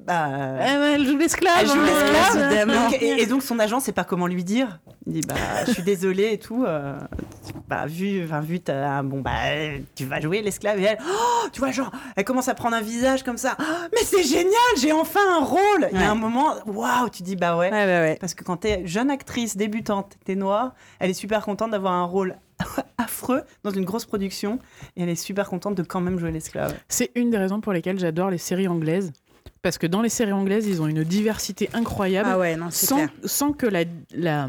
[0.06, 1.58] Bah, Ah ouais, elle joue l'esclave.
[1.62, 2.50] Elle joue hein.
[2.50, 2.94] l'esclave.
[3.02, 4.80] et, et donc son agent sait pas comment lui dire.
[5.06, 5.36] Il dit bah
[5.68, 6.64] je suis désolé et tout.
[6.66, 6.98] euh,
[7.68, 9.32] bah vu, enfin vu t'as- bon bah
[9.96, 12.82] tu vas jouer l'esclave et elle, oh, tu vois genre elle commence à prendre un
[12.82, 13.56] visage comme ça.
[13.60, 15.90] Oh, mais c'est génial, j'ai enfin un rôle.
[15.92, 17.70] Il y a un moment, waouh, tu dis bah ouais.
[17.72, 18.18] Ouais, ouais, ouais.
[18.20, 22.06] Parce que quand t'es jeune actrice débutante, t'es noire, elle est super contente d'avoir un
[22.06, 22.38] rôle
[22.98, 24.60] affreux dans une grosse production
[24.96, 26.74] et elle est super contente de quand même jouer l'esclave.
[26.88, 29.12] C'est une des raisons pour lesquelles j'adore les séries anglaises.
[29.64, 32.30] Parce que dans les séries anglaises, ils ont une diversité incroyable.
[32.32, 34.48] Ah ouais, non, c'est sans, sans que la, la,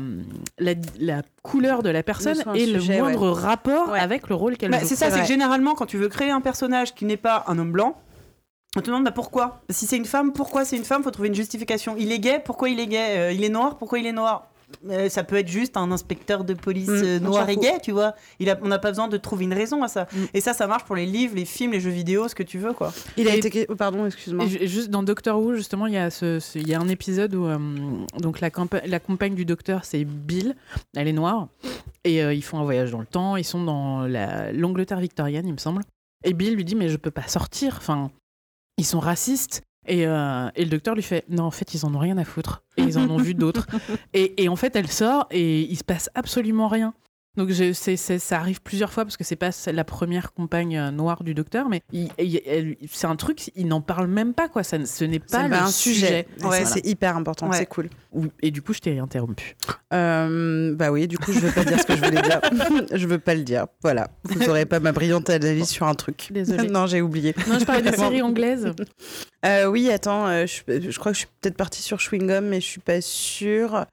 [0.59, 4.01] la, la couleur de la personne ait le sujet, moindre rapport Ouais.
[4.01, 4.87] avec le rôle qu'elle Bah, joue.
[4.89, 7.59] c'est ça, c'est que généralement, quand tu veux créer un personnage qui n'est pas un
[7.61, 7.97] homme blanc,
[8.77, 9.63] on te demande bah, pourquoi?
[9.71, 11.05] Si c'est une femme, pourquoi c'est une femme?
[11.05, 11.95] Faut trouver une justification.
[11.97, 13.07] Il est gay, pourquoi il est gay?
[13.17, 14.49] Euh, Il est noir, pourquoi il est noir?
[14.89, 17.93] Euh, ça peut être juste un inspecteur de police Mm, euh, noir et gay, tu
[17.93, 18.15] vois.
[18.39, 20.07] Il a, on n'a pas besoin de trouver une raison à ça.
[20.13, 20.17] Mm.
[20.35, 22.59] Et ça, ça marche pour les livres, les films, les jeux vidéo, ce que tu
[22.59, 22.93] veux, quoi.
[23.17, 23.67] Il a Et- été.
[23.69, 24.47] oh, pardon, excuse-moi.
[24.47, 27.35] Juste dans Doctor Who, justement, il y a, ce, ce- il y a un épisode
[27.35, 27.59] où euh,
[28.19, 30.55] donc la, compagne du docteur, c'est Bill.
[30.97, 31.49] Elle est noire.
[32.05, 33.37] Et euh, ils font un voyage dans le temps.
[33.37, 35.83] Ils sont dans la- l'Angleterre victorienne, il me semble.
[36.25, 37.75] Et Bill lui dit Mais je peux pas sortir.
[37.79, 38.11] Enfin,
[38.79, 39.63] ils sont racistes.
[39.87, 42.25] Et, euh, et le docteur lui fait Non, en fait, ils en ont rien à
[42.25, 42.63] foutre.
[42.77, 43.67] Et ils en ont vu d'autres.
[44.15, 46.95] Et, et en fait, elle sort et il se passe absolument rien.
[47.37, 51.25] Donc je, ça arrive plusieurs fois parce que c'est pas la première compagne euh, noire
[51.25, 51.83] du docteur, mais
[52.91, 54.63] c'est un truc, il n'en parle même pas quoi.
[54.63, 56.27] Ça, ce n'est pas le un sujet.
[56.39, 56.49] sujet.
[56.49, 56.65] Ouais.
[56.65, 57.59] C'est hyper important, Ouais.
[57.59, 57.89] c'est cool.
[58.43, 59.57] Et du coup, je t'ai interrompu.
[59.93, 62.41] Euh, bah oui, du coup, je veux pas dire ce que je voulais dire.
[62.93, 63.67] je veux pas le dire.
[63.83, 64.09] Voilà.
[64.25, 66.29] Vous aurez pas ma brillante analyse sur un truc.
[66.31, 66.69] Désolée.
[66.69, 67.35] non, j'ai oublié.
[67.49, 68.71] Non, je parlais des séries anglaises.
[69.45, 72.47] Euh, oui, attends, euh, je, je crois que je suis peut-être partie sur Chewing Gum,
[72.47, 73.85] mais je suis pas sûre.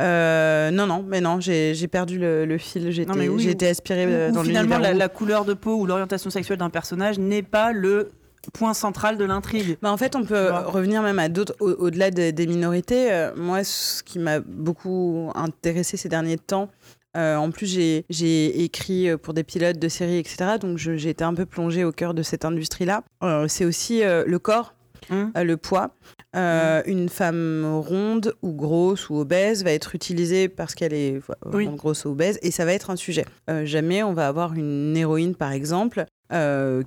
[0.00, 2.90] Euh, non, non, mais non, j'ai perdu le, le fil.
[2.90, 5.74] J'ai été, oui, j'ai ou- été aspirée euh, Ou dans finalement, la, couleur de peau
[5.76, 8.10] ou l'orientation sexuelle d'un personnage n'est pas le
[8.52, 9.78] point central de l'intrigue.
[9.82, 13.12] Bah, en fait, on peut revenir même à d'autres, au- au-delà des, des minorités.
[13.12, 16.68] Euh, moi, ce qui m'a beaucoup intéressé ces derniers temps,
[17.16, 20.56] euh, en plus, j'ai, écrit pour des pilotes de séries, etc.
[20.60, 23.04] Donc, j'ai été un peu plongée au cœur de cette industrie-là.
[23.46, 24.74] C'est aussi le corps,
[25.10, 25.32] Hum.
[25.36, 25.94] euh, le poids.
[26.36, 31.20] Euh, Une femme ronde ou grosse ou obèse va être utilisée parce qu'elle est
[31.52, 31.66] Oui.
[31.68, 33.24] grosse ou obèse et ça va être un sujet.
[33.50, 36.04] Euh, jamais on va avoir une héroïne, par exemple,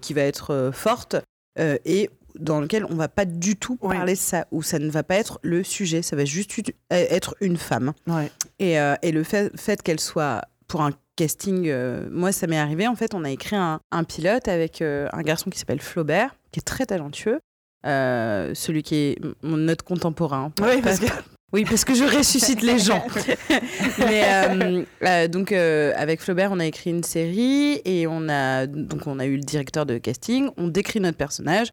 [0.01, 1.15] qui va être forte
[1.57, 5.03] et dans lequel on va pas du tout parler de ça, ou ça ne va
[5.03, 6.51] pas être le sujet, ça va juste
[6.91, 7.93] être une femme.
[8.07, 8.29] Ouais.
[8.59, 12.87] Et, et le fait, fait qu'elle soit pour un casting, euh, moi ça m'est arrivé,
[12.87, 16.35] en fait on a écrit un, un pilote avec euh, un garçon qui s'appelle Flaubert,
[16.51, 17.39] qui est très talentueux,
[17.85, 20.51] euh, celui qui est notre contemporain.
[20.61, 21.07] Oui, parce que
[21.53, 23.05] Oui, parce que je ressuscite les gens.
[23.99, 29.07] Mais euh, euh, donc avec Flaubert, on a écrit une série et on a donc
[29.07, 30.49] on a eu le directeur de casting.
[30.57, 31.69] On décrit notre personnage.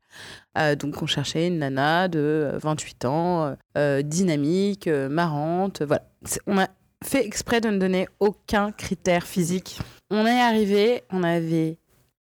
[0.79, 3.57] Donc on cherchait une nana de euh, 28 ans,
[4.05, 5.83] dynamique, marrante.
[5.83, 6.05] Voilà.
[6.47, 6.69] On a
[7.05, 9.81] fait exprès de ne donner aucun critère physique.
[10.11, 11.79] On est arrivé, on avait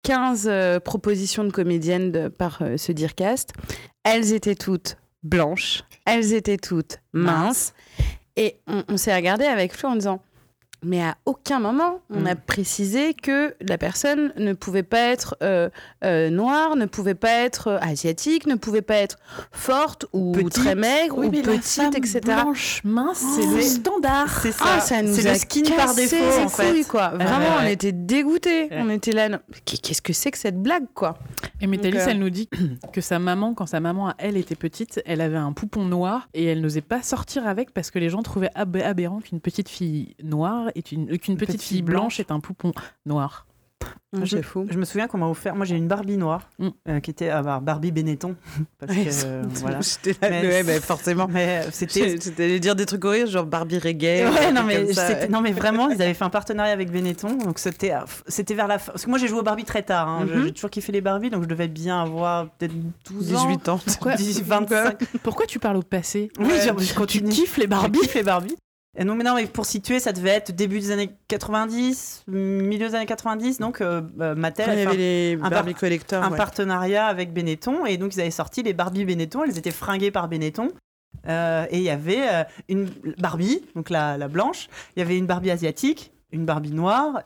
[0.02, 3.52] 15 euh, propositions de comédiennes de- par euh, ce Dearcast.
[4.04, 7.72] Elles étaient toutes blanches, elles étaient toutes minces.
[8.36, 10.22] Et on, on s'est regardé avec Flo en disant
[10.82, 12.26] mais à aucun moment on Mm.
[12.28, 15.68] a précisé que la personne ne pouvait pas être euh,
[16.04, 19.18] euh, noire, ne pouvait pas être euh, asiatique, ne pouvait pas être
[19.52, 20.52] forte ou Petite.
[20.54, 22.20] très maigre ou petite, etc.
[22.24, 24.40] Blanche, mince, c'est Oh, le c'est- standard.
[24.40, 24.64] c'est ça.
[24.76, 26.70] Ah, ça nous c'est a le skin par défaut, les en fait.
[26.70, 27.08] couilles, quoi.
[27.10, 27.72] Vraiment, on ouais.
[27.72, 28.64] était dégoûtés.
[28.64, 28.78] Ouais.
[28.80, 29.28] On était là.
[29.28, 31.18] non, Qu'est-ce que c'est que cette blague, quoi?
[31.60, 32.48] Et Métalis, euh, elle nous dit
[32.92, 36.44] que sa maman, quand sa maman, elle, était petite, elle avait un poupon noir et
[36.44, 40.14] elle n'osait pas sortir avec parce que les gens trouvaient ab- aberrant qu'une petite fille
[40.22, 42.20] noire est une, euh, qu'une petite, petite fille blanche blanche.
[42.20, 42.72] est un poupon
[43.06, 43.44] noir.
[44.24, 44.66] Je- fou.
[44.70, 45.54] Je me souviens qu'on m'a offert.
[45.54, 46.68] Moi, j'ai une Barbie noire Mm.
[46.88, 48.34] euh, qui était ah, bah, Barbie Benetton.
[48.78, 49.80] Parce que euh, voilà.
[49.82, 51.28] J'étais là, Mais- ouais, bah, forcément.
[51.28, 52.16] Mais euh, c'était.
[52.18, 54.26] C'était allé dire des trucs horribles, genre Barbie reggae.
[54.28, 55.28] Ouais, non mais, comme ça, c'était- ouais.
[55.28, 57.92] non mais vraiment, ils avaient fait un partenariat avec Benetton, donc c'était
[58.26, 58.92] c'était vers la fin.
[58.92, 60.24] Parce que moi j'ai joué au Barbie très tard, hein.
[60.24, 60.46] Mhm.
[60.46, 62.74] j'ai toujours kiffé les Barbie, donc je devais bien avoir peut-être
[63.10, 63.44] 12 ans.
[63.46, 63.78] 18 ans.
[63.86, 64.98] Pourquoi, 18, 25.
[65.22, 67.28] pourquoi tu parles au passé Oui, Ouais, je, tu je continue.
[67.30, 68.56] kiffes les Barbie Je kiffe les Barbie.
[68.96, 72.88] Et non, mais non, mais pour situer, ça devait être début des années 90, milieu
[72.88, 75.50] des années 90, donc euh, euh, Mattel Quand a il y fait avait les un
[75.50, 76.36] Barbie par- un ouais.
[76.36, 80.28] partenariat avec Benetton, et donc ils avaient sorti les Barbie Benetton, elles étaient fringuées par
[80.28, 80.70] Benetton.
[81.28, 85.18] Euh, et il y avait euh, une Barbie, donc la, la blanche, il y avait
[85.18, 87.22] une Barbie asiatique, une Barbie noire,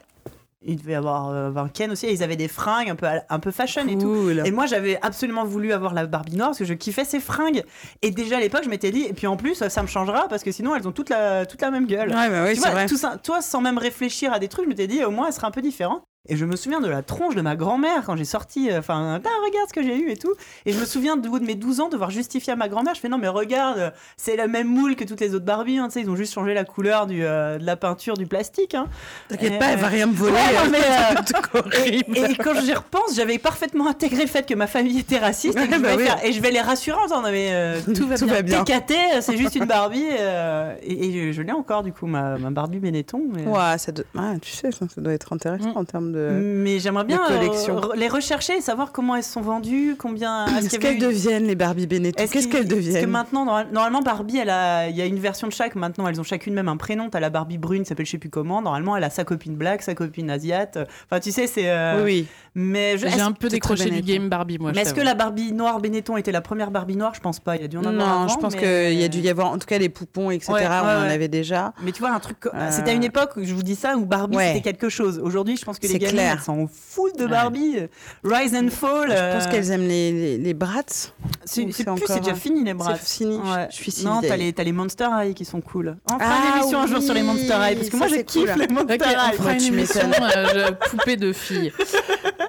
[0.65, 3.39] il devait y avoir euh, Ken aussi, et ils avaient des fringues un peu, un
[3.39, 4.29] peu fashion et tout.
[4.45, 7.63] Et moi, j'avais absolument voulu avoir la Barbie noire parce que je kiffais ces fringues.
[8.01, 10.43] Et déjà à l'époque, je m'étais dit, et puis en plus, ça me changera parce
[10.43, 12.09] que sinon, elles ont toute la, toute la même gueule.
[12.09, 12.85] Ouais, bah oui, Tu vois, vrai.
[12.85, 15.33] tout ça, toi, sans même réfléchir à des trucs, je m'étais dit, au moins, elle
[15.33, 16.03] sera un peu différente.
[16.29, 19.19] Et je me souviens de la tronche de ma grand-mère quand j'ai sorti, euh, enfin,
[19.25, 20.31] Ah, regarde ce que j'ai eu et tout.
[20.65, 22.95] Et je me souviens de, de mes 12 ans devoir justifier à ma grand-mère.
[22.95, 25.79] Je fais non, mais regarde, euh, c'est la même moule que toutes les autres Barbie.
[25.79, 28.25] hein, tu sais, ils ont juste changé la couleur du, euh, de la peinture, du
[28.25, 28.73] plastique.
[28.73, 28.85] hein.
[29.27, 30.31] T'inquiète pas, elle va euh, rien me voler.
[30.31, 31.61] Ouais, non, mais, euh.
[31.85, 31.99] Et,
[32.31, 35.67] et quand j'y repense, j'avais parfaitement intégré le fait que ma famille était raciste et,
[35.67, 36.03] que Ouais, je bah vais oui.
[36.05, 38.63] faire- et je vais les rassurer en disant non, mais euh, Tout va Tout bien.
[38.63, 38.81] bien.
[39.21, 40.05] C'est juste une Barbie.
[40.19, 43.23] euh, et, et je l'ai encore du coup, ma, ma Barbie Benetton.
[43.33, 45.77] Mais, Ouais, ça doit- ah, tu sais, ça, ça doit être intéressant Mm.
[45.77, 46.29] en termes de.
[46.31, 50.45] mais j'aimerais bien euh, re- les rechercher et savoir comment elles sont vendues, combien.
[50.45, 53.67] est-ce qu'elles eu- deviennent les Barbie Benetton est-ce Qu'est-ce qu'elles Parce que deviennent maintenant, normal-
[53.73, 55.75] normalement, Barbie, a, il y a une version de chaque.
[55.75, 57.09] Maintenant, elles ont chacune même un prénom.
[57.09, 58.61] T'as la Barbie brune, qui s'appelle je sais plus comment.
[58.61, 60.77] Normalement, elle a sa copine black, sa copine asiate.
[61.09, 61.69] Enfin, tu sais, c'est.
[61.69, 62.27] euh, Oui, oui.
[62.55, 64.71] Mais J'ai un peu décroché du game Barbie, moi.
[64.75, 67.13] mais est-ce que la Barbie noire Benetton était la première Barbie noire?
[67.15, 67.55] Je pense pas.
[67.55, 69.19] Il y a dû en avoir Non, avant, je pense mais- qu'il y a dû
[69.19, 70.53] y avoir, en tout cas, les poupons, etc.
[70.53, 71.73] Ouais, ouais, on en avait déjà.
[71.83, 72.37] Mais tu vois, un truc.
[72.45, 74.49] Euh, C'était à une époque, je vous dis ça, où Barbie Ouais.
[74.49, 75.19] c'était quelque chose.
[75.23, 76.35] Aujourd'hui, je pense que les C'est gamines, clair.
[76.37, 77.29] elles s'en foutent de Ouais.
[77.29, 77.75] Barbie.
[78.23, 79.09] Rise and Fall.
[79.09, 81.13] Je pense euh, qu'elles aiment les, les, les Bratz.
[81.45, 82.95] C'est plus, encore c'est déjà un- fini les bras.
[82.95, 83.37] C'est fini.
[83.37, 83.67] Ouais.
[83.69, 85.97] Je suis si Non, t'as les, t'as les Monster High qui sont cool.
[86.09, 88.15] On fera Ah une émission un jour sur les Monster High parce que moi je
[88.17, 88.59] kiffe cool.
[88.61, 89.33] les Monster Ok, on High.
[89.35, 91.71] fera Moi, une tu émission euh, poupée de filles.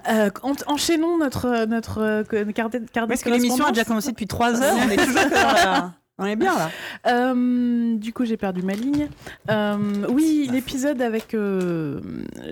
[0.06, 2.76] Euh, en- enchaînons notre notre euh, carte
[3.08, 4.76] Parce que l'émission a déjà commencé depuis 3 heures.
[4.86, 6.70] On est toujours la- On est bien là.
[7.06, 9.08] Euh, du coup, j'ai perdu ma ligne.
[9.50, 9.76] Euh,
[10.10, 12.00] oui, l'épisode avec euh,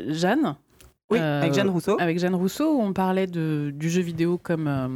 [0.09, 0.57] Jeanne.
[1.13, 1.97] Oui, Euh, avec Jeanne Rousseau.
[2.01, 4.89] Avec Jeanne Rousseau, où on parlait de, du jeu vidéo comme euh,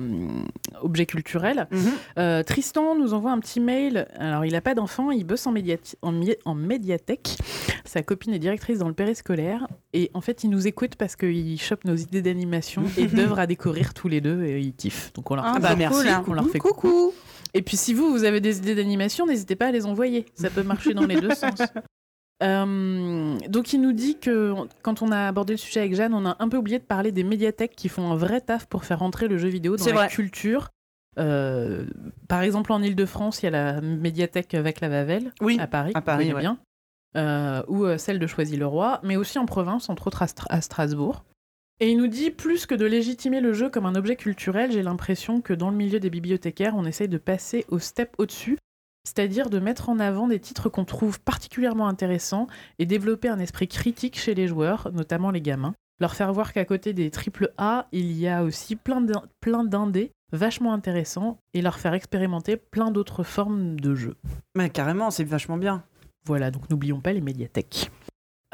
[0.82, 1.68] objet culturel.
[1.70, 1.78] Mhm.
[2.18, 4.06] Euh, Tristan nous envoie un petit mail.
[4.18, 6.12] Alors, il n'a pas d'enfant, il bosse en, médiati- en,
[6.44, 7.36] en médiathèque.
[7.84, 9.66] Sa copine est directrice dans le périscolaire.
[9.92, 13.46] Et en fait, il nous écoute parce qu'il chope nos idées d'animation et d'œuvres à
[13.46, 14.42] découvrir tous les deux.
[14.44, 15.12] Et il kiffe.
[15.14, 16.08] Donc, on leur Ah, fait bah, c'est merci.
[16.28, 17.12] On leur fait coucou.
[17.54, 20.26] et puis si vous, vous avez des idées d'animation, n'hésitez pas à les envoyer.
[20.34, 21.58] Ça peut marcher dans les deux sens.
[22.42, 26.26] Euh, donc il nous dit que quand on a abordé le sujet avec Jeanne, on
[26.26, 28.98] a un peu oublié de parler des médiathèques qui font un vrai taf pour faire
[28.98, 30.08] rentrer le jeu vidéo dans la vrai.
[30.08, 30.68] culture.
[31.18, 31.86] Euh,
[32.28, 35.56] par exemple, en Ile-de-France, il y a la médiathèque avec la Vavel Oui.
[35.58, 36.40] à Paris, à Paris, ouais.
[36.40, 36.58] bien,
[37.16, 41.24] euh, ou celle de Choisy-le-Roi, mais aussi en province, entre autres à, Stra- à Strasbourg.
[41.80, 44.82] Et il nous dit plus que de légitimer le jeu comme un objet culturel, j'ai
[44.82, 48.58] l'impression que dans le milieu des bibliothécaires, on essaye de passer au step au-dessus,
[49.06, 52.48] c'est-à-dire de mettre en avant des titres qu'on trouve particulièrement intéressants
[52.80, 55.74] et développer un esprit critique chez les joueurs, notamment les gamins.
[56.00, 59.62] Leur faire voir qu'à côté des triple A, il y a aussi plein d'in- plein
[59.64, 64.16] d'indés vachement intéressants et leur faire expérimenter plein d'autres formes de jeux.
[64.56, 65.84] Mais carrément, c'est vachement bien.
[66.26, 67.90] Voilà, donc n'oublions pas les médiathèques.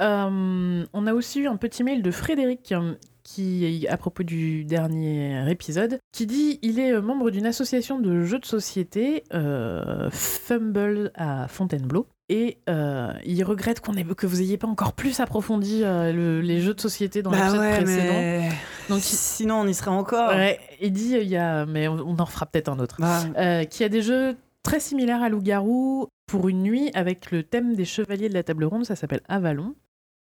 [0.01, 4.65] Euh, on a aussi eu un petit mail de Frédéric euh, qui, à propos du
[4.65, 11.13] dernier épisode, qui dit il est membre d'une association de jeux de société, euh, Fumble
[11.15, 15.83] à Fontainebleau, et euh, il regrette qu'on ait, que vous ayez pas encore plus approfondi
[15.85, 18.13] euh, le- les jeux de société dans l'épisode précédent.
[18.15, 18.49] mais...
[18.89, 20.31] Donc, il- sinon on y serait encore.
[20.31, 23.21] Ouais, il dit il y a, mais on, on en refera peut-être un autre Bah,
[23.39, 27.75] euh, qui a des jeux très similaires à Loup-Garou pour une nuit avec le thème
[27.75, 29.75] des chevaliers de la table ronde, ça s'appelle Avalon.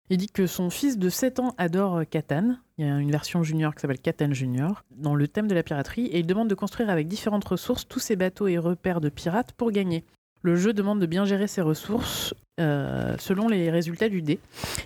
[0.08, 2.56] Il dit que son fils de 7 ans adore euh, Catan.
[2.78, 5.64] Il y a une version junior qui s'appelle Catan Junior, dans le thème de la
[5.64, 9.08] piraterie, et il demande de construire avec différentes ressources tous ces bateaux et repères de
[9.08, 10.04] pirates pour gagner.
[10.42, 14.38] Le jeu demande de bien gérer ses ressources euh, selon les résultats du dé.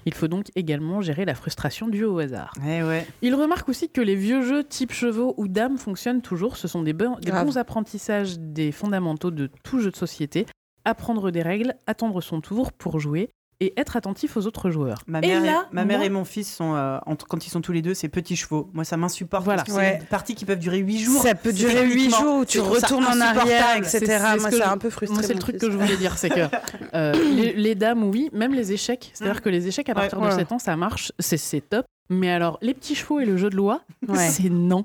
[0.04, 2.52] Il faut donc également gérer la frustration due au hasard.
[2.66, 3.06] eh ouais.
[3.22, 6.56] Il remarque aussi que les vieux jeux type chevaux ou dames fonctionnent toujours.
[6.56, 10.46] Ce sont des, bons apprentissages des fondamentaux de tout jeu de société.
[10.84, 13.30] Apprendre des règles, attendre son tour pour jouer
[13.60, 15.02] et être attentif aux autres joueurs.
[15.06, 17.50] Ma mère, et, là, ma mère moi- et mon fils sont, euh, entre- quand ils
[17.50, 18.70] sont tous les deux, c'est petits chevaux.
[18.72, 19.44] Moi, ça m'insupporte.
[19.44, 19.62] Voilà.
[19.64, 19.98] parce que C'est Ouais.
[19.98, 21.22] des parties qui peuvent durer 8 jours.
[21.22, 23.88] Ça peut durer 8 techniquement- jours où tu retournes en arrière, etc.
[23.98, 25.14] C'est- c'est ce Moi, c'est je- un peu frustré.
[25.14, 26.40] Moi, c'est le truc que je voulais dire, c'est que
[26.94, 29.10] euh, les, les dames, oui, même les échecs.
[29.14, 29.40] C'est-à-dire Mm.
[29.44, 30.30] que les échecs, à Ouais, partir de ouais.
[30.32, 31.84] 7 ans, ça marche, c'est- c'est top.
[32.12, 34.16] Mais alors, les petits chevaux et le jeu de loi, Ouais.
[34.30, 34.84] c'est non.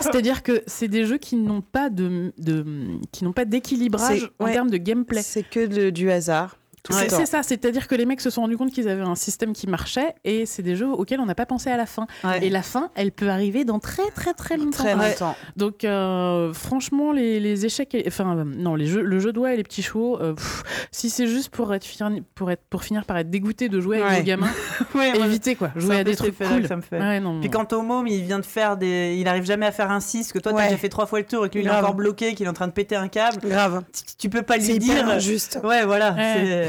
[0.00, 2.64] C'est-à-dire que c'est des jeux qui n'ont pas de, de
[3.12, 4.52] qui n'ont pas d'équilibrage C'est- en ouais.
[4.52, 5.22] termes de gameplay.
[5.22, 6.56] C'est que de- du hasard.
[6.88, 9.66] C'est ça, c'est-à-dire que les mecs se sont rendus compte qu'ils avaient un système qui
[9.66, 12.06] marchait et c'est des jeux auxquels on n'a pas pensé à la fin.
[12.24, 12.44] Ouais.
[12.44, 14.70] Et la fin, elle peut arriver dans très très très longtemps.
[14.84, 15.10] Très Ouais.
[15.10, 15.36] longtemps.
[15.56, 19.34] Donc euh, franchement, les, les échecs, et- enfin euh, non, les jeux, le jeu de
[19.34, 22.62] doigts et les petits chevaux, euh, pff, si c'est juste pour être, fini- pour être
[22.70, 24.50] pour finir par être dégoûté de jouer avec vos gamins,
[25.24, 26.66] évitez quoi, jouer à des trucs cool.
[26.66, 27.20] ça me fait.
[27.20, 29.16] Non, Puis quand au môme, il vient de faire des.
[29.18, 31.26] Il arrive jamais à faire un 6, que toi, t'as déjà fait trois fois le
[31.26, 33.08] tour et que lui, il est encore bloqué, qu'il est en train de péter un
[33.08, 33.38] câble.
[33.46, 33.82] Grave.
[34.18, 35.08] Tu- peux pas lui dire.
[35.08, 35.58] injuste.
[35.64, 36.14] Ouais, voilà.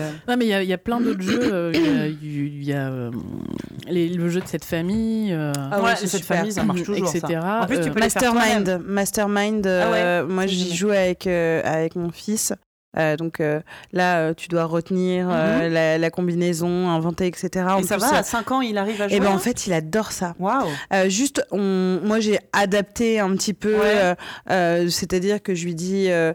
[0.02, 0.12] Ouais.
[0.28, 1.54] Non, mais il y, a- il y a plein d'autres jeux.
[1.54, 3.12] euh, Il y a, il y a, euh,
[3.88, 6.38] les- le jeu de cette famille, euh, Ah ouais, cette super.
[6.38, 7.08] famille, ça marche toujours.
[7.08, 7.18] ça.
[7.18, 7.39] etc.
[7.43, 7.99] En plus, tu Euh, peux.
[7.99, 9.68] Mastermind, Mastermind.
[9.68, 12.54] euh, Ah ouais, moi, j'y joue avec euh, avec mon fils.
[12.97, 13.62] Euh, donc euh,
[13.93, 17.66] là, euh, tu dois retenir euh, la, la combinaison, inventer, etc.
[17.70, 19.30] En Et ça plus, va, euh, à 5 ans, il arrive à jouer et ben
[19.30, 20.36] en fait, il adore ça.
[20.39, 23.82] Waouh Euh, juste, on, moi j'ai adapté un petit peu, Ouais.
[23.86, 24.16] euh,
[24.49, 26.34] euh, c'est-à-dire que je lui dis, euh,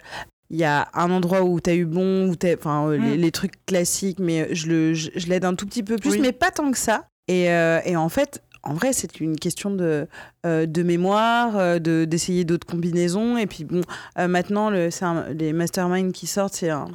[0.50, 3.20] il y a un endroit où t'as eu bon, où enfin euh, les, Mm.
[3.20, 6.18] les trucs classiques, mais je le, je, je l'aide un tout petit peu plus, Oui.
[6.20, 7.08] mais pas tant que ça.
[7.28, 8.42] Et, euh, et en fait.
[8.62, 10.08] En vrai, c'est une question de,
[10.46, 13.36] euh, de mémoire, euh, de, d'essayer d'autres combinaisons.
[13.36, 13.80] Et puis, bon,
[14.18, 16.86] euh, maintenant, le, un- les masterminds qui sortent, c'est un,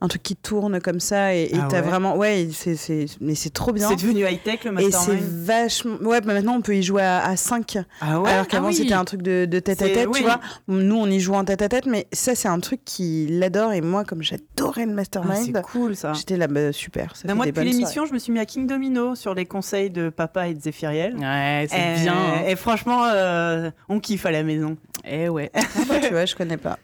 [0.00, 1.34] un truc qui tourne comme ça.
[1.34, 1.82] Et Ah t'as ouais.
[1.88, 2.16] vraiment.
[2.16, 3.88] Ouais, c'est, c'est, mais c'est trop bien.
[3.88, 5.44] C'est devenu high-tech le Et c'est mastermind?
[5.44, 5.96] vachement.
[6.02, 7.78] Ouais, bah maintenant, on peut y jouer à, à 5.
[8.00, 8.30] Ah ouais?
[8.30, 8.76] Alors qu'avant, Ah oui.
[8.76, 10.18] c'était un truc de, de tête à tête, oui.
[10.18, 10.40] tu vois.
[10.68, 13.72] Nous, on y joue en tête à tête, mais ça, c'est un truc qu'il adore.
[13.72, 17.16] Et moi, comme j'adorais le Ah, mastermind, C'est cool ça j'étais là, bah, super.
[17.16, 19.34] Ça Ben, fait moi, des depuis l'émission, je me suis mis à King Domino sur
[19.34, 21.16] les conseils de papa et de Zéphiriel.
[21.16, 22.14] Ouais, c'est bien.
[22.14, 22.42] hein.
[22.46, 24.76] Et franchement, euh, on kiffe à la maison.
[25.04, 25.50] Eh ouais.
[25.54, 26.78] Ah bah, tu vois, je connais pas.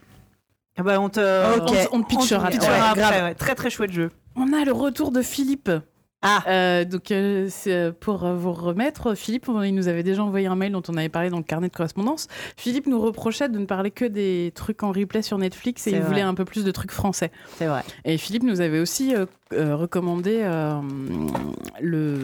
[0.76, 1.20] Ah bah, on te.
[1.20, 2.44] On, on te pitchera.
[2.44, 3.22] on te pitchera Ouais, après.
[3.22, 3.34] ouais.
[3.34, 4.10] Très très chouette jeu.
[4.36, 5.70] On a le retour de Philippe.
[6.20, 10.48] Ah Euh, donc, euh, c'est, pour vous remettre, Philippe, on- il nous avait déjà envoyé
[10.48, 12.26] un mail dont on avait parlé dans le carnet de correspondance.
[12.56, 15.98] Philippe nous reprochait de ne parler que des trucs en replay sur Netflix et il
[16.00, 16.08] vrai.
[16.08, 17.30] voulait un peu plus de trucs français.
[17.56, 17.82] c'est vrai.
[18.04, 20.80] Et Philippe nous avait aussi euh, euh, recommandé euh,
[21.80, 22.18] le,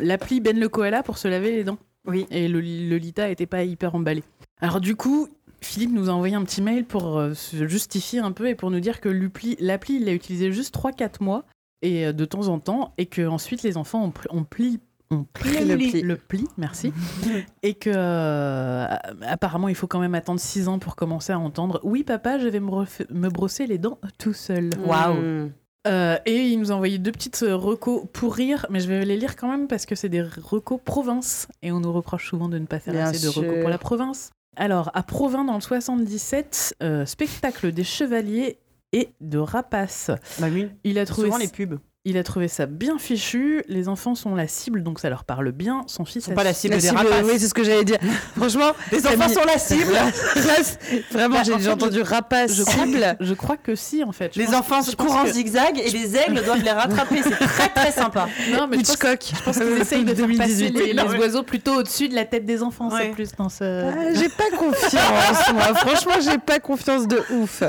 [0.00, 1.78] l'appli Ben le Koala pour se laver les dents.
[2.06, 2.26] Oui.
[2.30, 4.22] Et le, le Lita était pas hyper emballé.
[4.60, 5.28] Alors du coup,
[5.60, 8.70] Philippe nous a envoyé un petit mail pour euh, se justifier un peu et pour
[8.70, 11.44] nous dire que l'appli, il l'a utilisé juste 3-4 mois
[11.82, 14.80] et euh, de temps en temps et que ensuite les enfants ont, pli
[15.10, 16.02] ont pris Le pli.
[16.02, 16.92] le pli, merci,
[17.62, 18.86] et que euh,
[19.22, 21.80] apparemment il faut quand même attendre 6 ans pour commencer à entendre.
[21.84, 22.70] Oui papa, je vais me,
[23.10, 24.70] me brosser les dents tout seul.
[24.84, 25.14] Waouh.
[25.14, 25.52] Mm.
[25.86, 29.04] Euh, et il nous a envoyé deux petites euh, recos pour rire, mais je vais
[29.04, 31.48] les lire quand même parce que c'est des recos province.
[31.62, 33.78] Et on nous reproche souvent de ne pas faire Bien assez de recos pour la
[33.78, 34.30] province.
[34.56, 38.58] Alors, à Provins, dans le 77, euh, spectacle des chevaliers
[38.92, 40.10] et de rapaces.
[40.38, 40.68] Bah oui.
[40.82, 41.78] Il a trouvé, Souvent les pubs.
[42.08, 43.62] Il a trouvé ça bien fichu.
[43.68, 45.82] Les enfants sont la cible, donc ça leur parle bien.
[45.88, 47.24] Son fils Ils sont pas la cible La des cible, rapaces.
[47.24, 47.98] oui, c'est ce que j'allais dire.
[48.36, 49.92] Franchement, Les enfants mis- sont la cible.
[51.10, 53.16] Vraiment, Bah, j'ai en déjà fait, entendu rapace, Je crois, cible.
[53.20, 54.32] je crois que si, en fait.
[54.34, 56.70] Je Les pense- enfants je pense courent en que- zigzag et les aigles doivent les
[56.70, 57.22] rattraper.
[57.22, 58.28] C'est très très sympa.
[58.52, 59.20] Non, mais pense, Hitchcock.
[59.36, 60.70] je pense qu'ils essayent de faire passer 2018.
[60.70, 62.88] les, Non, les mais- oiseaux plutôt au-dessus de la tête des enfants.
[62.90, 63.00] Ouais.
[63.02, 63.64] C'est plus dans ce.
[63.64, 65.74] Ah, j'ai pas confiance, moi.
[65.74, 67.62] Franchement, j'ai pas confiance de ouf.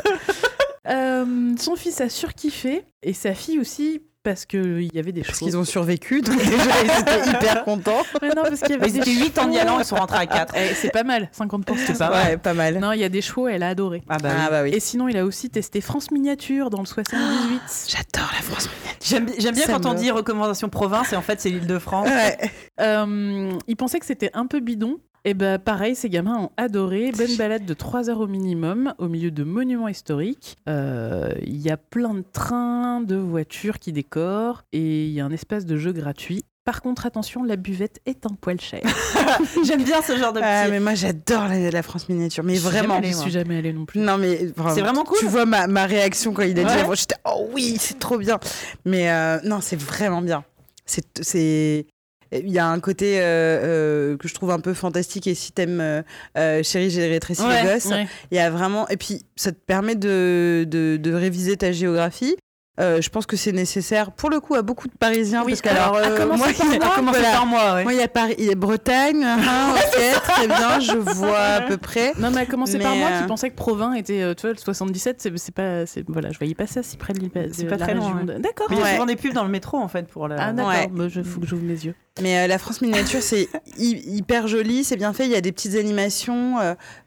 [0.87, 1.25] Euh,
[1.59, 5.45] son fils a surkiffé et sa fille aussi parce qu'il y avait des Parce chevaux.
[5.45, 6.51] qu'ils ont survécu, donc déjà,
[6.83, 8.03] ils étaient hyper contents.
[8.21, 9.95] Mais non, parce qu'il y avait Ils des étaient 8 en y allant, ils sont
[9.95, 10.53] rentrés à 4.
[10.57, 11.77] Eh, c'est pas mal, 50%.
[11.77, 12.27] C'est pas mal.
[12.27, 12.77] Ouais, pas mal.
[12.79, 14.03] Non, il y a des chevaux, elle a adoré.
[14.09, 14.71] Ah bah, Ah bah oui.
[14.73, 17.61] Et sinon, il a aussi testé France Miniature dans le 78.
[17.87, 18.69] J'adore la France.
[19.01, 21.79] J'aime j'aime bien Ça quand on dit recommandation province et en fait c'est l'île de
[21.79, 22.09] France.
[22.09, 22.37] Ouais.
[22.81, 24.97] Euh, il pensait que c'était un peu bidon.
[25.27, 27.11] Et bah pareil, ces gamins ont adoré.
[27.11, 30.55] Bonne balade de 3 heures au minimum, au milieu de monuments historiques.
[30.69, 35.25] Euh, Il y a plein de trains, de voitures qui décorent, et il y a
[35.25, 36.45] un espace de jeu gratuit.
[36.63, 38.81] Par contre, attention, la buvette est un poil chère.
[39.65, 40.71] J'aime bien ce genre de Ah, petit.
[40.71, 42.45] mais moi, j'adore la, la France miniature.
[42.45, 43.01] Mais Je vraiment.
[43.03, 43.99] Je suis jamais allée non plus.
[43.99, 44.37] Non, mais
[44.73, 45.17] C'est vraiment cool.
[45.19, 46.81] Tu vois ma, ma réaction quand il a dit Ouais.
[46.81, 48.39] avant, j'étais oh oui, c'est trop bien.
[48.85, 50.45] Mais euh, non, c'est vraiment bien.
[50.85, 51.85] C'est c'est
[52.31, 55.51] il y a un côté euh, euh, que je trouve un peu fantastique et si
[55.51, 56.03] t'aimes
[56.37, 58.07] euh, Chérie, j'ai rétréci Ouais, les gosses, Ouais.
[58.31, 62.35] il y a vraiment et puis ça te permet de, de, de réviser ta géographie.
[62.79, 65.75] Euh, je pense que c'est nécessaire pour le coup à beaucoup de Parisiens Oui, parce
[65.75, 67.33] alors, à euh, moi, par il y a- moi, À commencer voilà.
[67.35, 67.83] par moi, ouais.
[67.83, 69.39] moi il y a Paris, il y a Bretagne, hein,
[69.75, 72.13] ok, très bien, je vois à peu près.
[72.19, 74.57] Non, mais à commencer par moi euh, qui pensais que Provins était, tu vois, le
[74.57, 77.31] 77, c'est pas, voilà, je voyais pas ça si près de l'île.
[77.51, 78.67] C'est pas très loin, D'accord.
[78.69, 80.35] Il y a souvent des pubs dans le métro en fait pour la.
[80.39, 81.95] Ah d'accord, bah, je faut que j'ouvre mes yeux.
[82.21, 83.47] Mais la France miniature, c'est
[83.77, 85.25] hy- hyper joli, c'est bien fait.
[85.25, 86.57] Il y a des petites animations,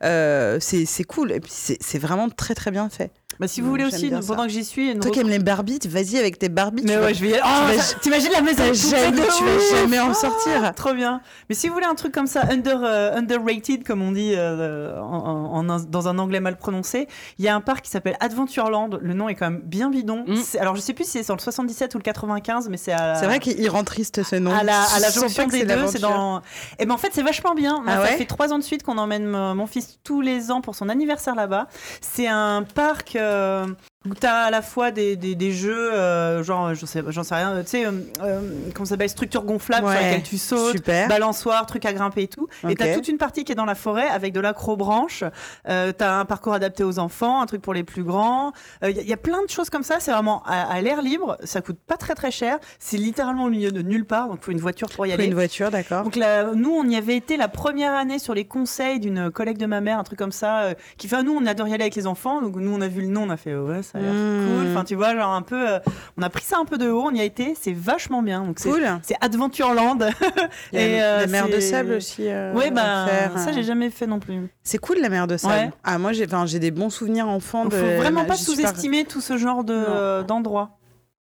[0.01, 1.33] c'est cool.
[1.33, 3.11] Et puis c'est vraiment très très bien fait.
[3.41, 4.37] Bah, si vous voulez aussi, pendant ça.
[4.37, 6.83] que j'y suis, une Toi qui aimes les Barbies, vas-y avec tes Barbies.
[6.87, 7.41] Mais tu ouais, je vais.
[7.43, 10.75] Oh, ça- T'imagines la maison jamais- de tu vas jamais en Ah, sortir.
[10.77, 11.23] Trop bien.
[11.49, 15.01] Mais si vous voulez un truc comme ça, under, euh, underrated, comme on dit euh,
[15.01, 17.91] en- en- en un- dans un anglais mal prononcé, il y a un parc qui
[17.91, 18.91] s'appelle Adventureland.
[19.01, 20.25] Le nom est quand même bien bidon.
[20.27, 20.37] Mm.
[20.61, 23.15] Alors je sais plus si c'est sur le 77 ou le 95, mais c'est à.
[23.15, 24.53] C'est vrai qu'il rend triste ce nom.
[24.53, 26.01] à la, à la jonction des deux, c'est l'aventure.
[26.11, 26.43] dans.
[26.79, 27.83] Et ben en fait, c'est vachement bien.
[27.87, 30.51] Ah ça ouais fait trois ans de suite qu'on emmène euh, mon fils tous les
[30.51, 31.69] ans pour son anniversaire là-bas.
[32.03, 33.75] C'est un parc euh, euh,
[34.09, 37.35] où tu as à la fois des, des, des jeux, euh, genre, sais, j'en sais
[37.35, 37.93] rien, euh, tu sais, euh,
[38.23, 38.41] euh,
[38.75, 40.77] comment ça s'appelle, structure gonflable sur laquelle tu sautes.
[40.77, 41.07] Super.
[41.07, 42.49] Balançoire, truc à grimper et tout.
[42.65, 42.77] Et Ok.
[42.79, 45.23] t'as toute une partie qui est dans la forêt avec de l'acrobranche.
[45.69, 48.53] Euh, t'as un parcours adapté aux enfants, un truc pour les plus grands.
[48.83, 50.01] Il y, a plein de choses comme ça.
[50.01, 51.37] C'est vraiment à, à l'air libre.
[51.45, 52.59] Ça coûte pas très très cher.
[52.79, 54.29] C'est littéralement au milieu de nulle part.
[54.29, 55.27] Donc faut une voiture pour y Faut aller.
[55.27, 56.05] une voiture, d'accord.
[56.05, 59.59] Donc là, nous, on y avait été la première année sur les conseils d'une collègue
[59.59, 61.75] de ma mère, un truc comme ça, euh, qui fait ah, nous, on adore y
[61.75, 62.41] aller avec les enfants.
[62.41, 64.47] Donc nous, on a vu le nom, on a fait ouais, ça a l'air Mmh.
[64.47, 64.71] cool.
[64.71, 65.69] Enfin, tu vois, genre un peu.
[65.71, 65.79] euh,
[66.19, 68.43] on a pris ça un peu de haut, on y a été, c'est vachement bien.
[68.45, 68.83] Donc, c'est Cool.
[69.03, 69.99] c'est Adventureland.
[70.73, 72.23] Et, euh, la mer de sable aussi.
[72.29, 74.49] euh, Oui, bah, faire, ça, j'ai jamais fait non plus.
[74.63, 75.53] C'est cool la mer de sable.
[75.55, 75.71] Ouais.
[75.85, 76.27] Ah moi j'ai,
[76.59, 77.77] des bons souvenirs enfants Il de.
[77.77, 80.79] faut vraiment pas sous-estimer tout ce genre de- d'endroits.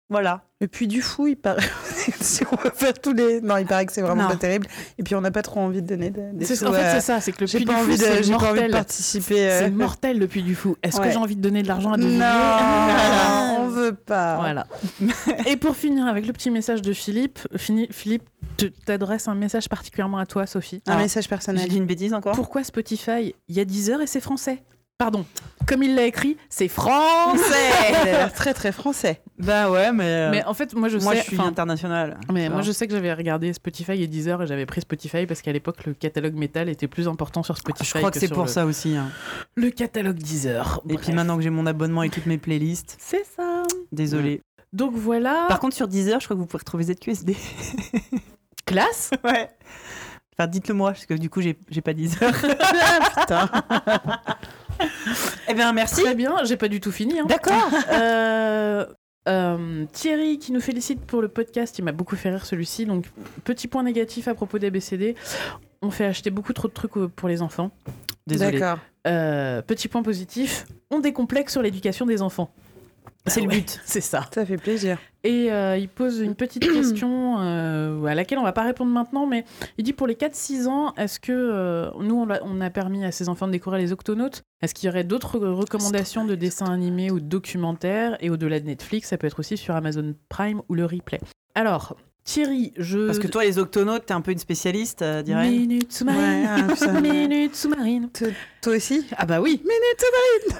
[0.09, 0.41] Voilà.
[0.59, 1.61] Le puits du fou, il paraît.
[2.19, 3.41] si on veut faire tous les.
[3.41, 4.29] Non, il paraît que c'est vraiment Non.
[4.29, 4.65] pas terrible.
[4.97, 7.01] Et puis on n'a pas trop envie de donner de- des sous En fait, c'est
[7.01, 8.71] ça, c'est que le J'ai pas, du Fou, c'est j'ai pas envie de mortel.
[8.71, 9.49] participer.
[9.49, 9.59] euh.
[9.59, 10.75] C'est mortel le Puy du Fou.
[10.81, 11.05] Est-ce Ouais.
[11.07, 14.37] que j'ai envie de donner de l'argent à Non, Devilliers on veut pas.
[14.37, 14.65] Voilà.
[15.45, 18.23] Et pour finir avec le petit message de Philippe, Fini- Philippe
[18.85, 20.81] t'adresse un message particulièrement à toi, Sophie.
[20.87, 21.67] Un Alors, message J'ai personnel.
[21.69, 23.35] dit une bêtise encore Pourquoi Spotify?
[23.47, 24.63] Il y a 10 heures et c'est français.
[24.99, 25.25] Pardon.
[25.65, 28.27] Comme il l'a écrit, c'est français.
[28.35, 29.21] Très très français.
[29.37, 30.03] Bah ouais, mais.
[30.03, 31.19] euh, Mais en fait, moi je moi, sais.
[31.21, 32.19] je suis enfin, international.
[32.33, 35.41] Mais moi, je sais que j'avais regardé Spotify et Deezer et j'avais pris Spotify parce
[35.41, 37.89] qu'à l'époque, le catalogue métal était plus important sur Spotify.
[37.93, 38.97] Je crois que c'est sur pour le, ça aussi.
[38.97, 39.09] hein.
[39.55, 40.81] Le catalogue Deezer.
[40.89, 43.63] Et puis maintenant que j'ai mon abonnement et toutes mes playlists, C'est ça.
[43.93, 44.41] désolé.
[44.73, 45.45] Donc voilà.
[45.47, 47.37] Par contre, sur Deezer, je crois que vous pouvez retrouver ZQSD.
[48.65, 49.11] classe.
[49.23, 49.49] ouais.
[50.37, 52.31] Enfin, dites-le moi, parce que du coup, j'ai j'ai pas Deezer.
[53.21, 53.49] Putain.
[55.47, 56.03] Eh bien, merci.
[56.03, 56.43] Très bien.
[56.43, 57.19] J'ai pas du tout fini.
[57.19, 57.25] hein.
[57.27, 57.69] D'accord.
[57.91, 58.85] Euh,
[59.27, 62.85] euh, Thierry qui nous félicite pour le podcast, il m'a beaucoup fait rire celui-ci.
[62.85, 63.05] Donc,
[63.43, 65.15] petit point négatif à propos d'ABCD,
[65.81, 67.71] on fait acheter beaucoup trop de trucs euh, pour les enfants.
[68.27, 68.59] Désolé.
[68.59, 68.79] D'accord.
[69.07, 72.51] Euh, petit point positif, on décomplexe sur l'éducation des enfants.
[73.29, 73.79] C'est le but.
[73.85, 74.25] C'est ça.
[74.33, 74.97] Ça fait plaisir.
[75.23, 79.25] Et euh, il pose une petite question euh, à laquelle on va pas répondre maintenant,
[79.25, 79.45] mais
[79.77, 83.03] il dit pour les 4-6 ans, est-ce que euh, nous, on a, on a permis
[83.05, 84.43] à ces enfants de découvrir les octonautes?
[84.61, 88.17] Est-ce qu'il y aurait d'autres recommandations de dessins animés ou de documentaires?
[88.21, 91.19] Et au-delà de Netflix, ça peut être aussi sur Amazon Prime ou le replay.
[91.55, 91.97] Alors,
[92.29, 93.07] Thierry, je...
[93.07, 96.21] Parce que toi, les octonautes, t'es un peu une spécialiste, euh, dirais Minute sous-marine.
[96.21, 97.01] Ouais, ah.
[97.01, 98.09] Minute sous-marine.
[98.61, 99.03] Toi aussi?
[99.17, 99.63] Ah bah oui.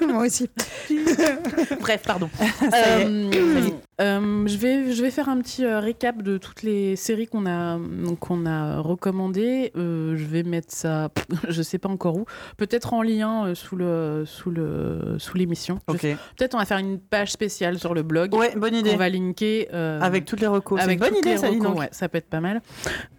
[0.08, 0.50] Moi aussi.
[1.80, 2.28] Bref, pardon.
[2.74, 3.30] Euh,
[4.00, 7.46] euh, je, vais, je vais faire un petit euh, récap de toutes les séries qu'on
[7.46, 7.78] a,
[8.20, 9.72] qu'on a recommandées.
[9.76, 11.10] Euh, je vais mettre ça,
[11.48, 12.24] je sais pas encore où,
[12.56, 15.78] peut-être en lien euh, sous, le, sous, le, sous l'émission.
[15.88, 16.00] Je- Ok.
[16.36, 18.90] Peut-être on va faire une page spéciale sur le blog Ouais, bonne idée.
[18.92, 19.68] qu'on va linker.
[19.74, 20.78] euh, Avec toutes les recos.
[20.78, 22.62] C'est avec bonne toutes idée, les ça, ouais, ça peut être pas mal.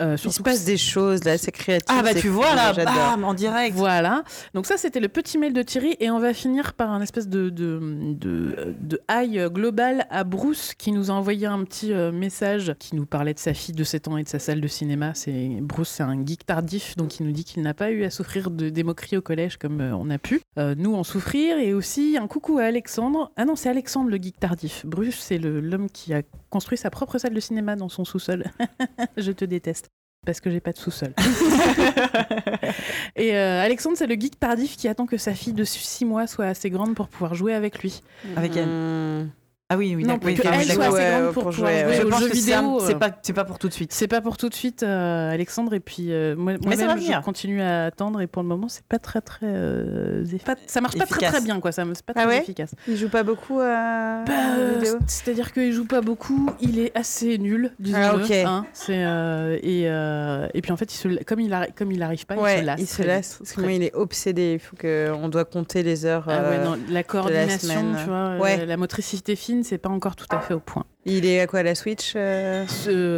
[0.01, 1.85] Euh, Il se passe des choses là, c'est créatif.
[1.89, 2.93] Ah, bah, tu vois, là, j'adore.
[2.93, 3.75] bam, en direct.
[3.75, 4.23] Voilà.
[4.53, 5.95] Donc ça, c'était le petit mail de Thierry.
[5.99, 7.79] Et on va finir par un espèce de, de,
[8.13, 12.95] de, de high global à Bruce qui nous a envoyé un petit euh, message qui
[12.95, 15.13] nous parlait de sa fille de 7 ans et de sa salle de cinéma.
[15.13, 18.09] C'est Bruce, c'est un geek tardif, donc il nous dit qu'il n'a pas eu à
[18.09, 20.41] souffrir de des moqueries au collège comme euh, on a pu.
[20.57, 21.57] Euh, nous en souffrir.
[21.57, 23.31] Et aussi un coucou à Alexandre.
[23.37, 24.85] Ah non, c'est Alexandre le geek tardif.
[24.85, 28.45] Bruce, c'est l'homme qui a construit sa propre salle de cinéma dans son sous-sol.
[29.17, 29.89] Je te déteste.
[30.23, 31.15] Parce que j'ai pas de sous-sol.
[33.15, 36.27] Et euh, Alexandre, c'est le geek tardif qui attend que sa fille de 6 mois
[36.27, 38.03] soit assez grande pour pouvoir jouer avec lui.
[38.35, 38.67] Avec elle.
[38.67, 39.31] Mmh.
[39.73, 41.83] Ah oui, oui, non, pour Oui, qu'elle oui, soit assez grande pour, pour pouvoir jouer,
[41.85, 41.93] jouer.
[41.95, 42.79] Je aux pense jeux que c'est vidéo.
[42.81, 43.93] c'est euh, pas, c'est pas pour tout de suite.
[43.93, 45.73] C'est pas pour tout de suite, euh, Alexandre.
[45.73, 48.19] Et puis euh, moi, va moi-même, je continue à attendre.
[48.19, 49.45] Et pour le moment, c'est pas très très.
[49.45, 51.31] euh, pas- ça marche pas très Efficace.
[51.35, 51.71] très bien, quoi.
[51.71, 52.75] Ça, c'est pas Ah très ouais efficace.
[52.87, 57.37] Il joue pas beaucoup à Bah, euh, C'est-à-dire qu'il joue pas beaucoup, il est assez
[57.37, 58.03] nul, disons-le.
[58.03, 58.31] Ah, ok.
[58.31, 58.65] hein.
[58.73, 62.03] c'est, euh, et, euh, et puis en fait, il se, comme, il arri- comme il
[62.03, 62.81] arrive pas, il Ouais, se lasse.
[62.81, 63.35] il se très lasse.
[63.37, 64.53] Parce que très moi, il est obsédé.
[64.55, 66.25] Il faut que on doit compter les heures.
[66.27, 67.95] Ah ouais, euh, non, la coordination, semaine.
[68.01, 70.85] tu vois, euh, la motricité fine, c'est pas encore tout à fait au point.
[71.05, 72.65] Il est à quoi la Switch euh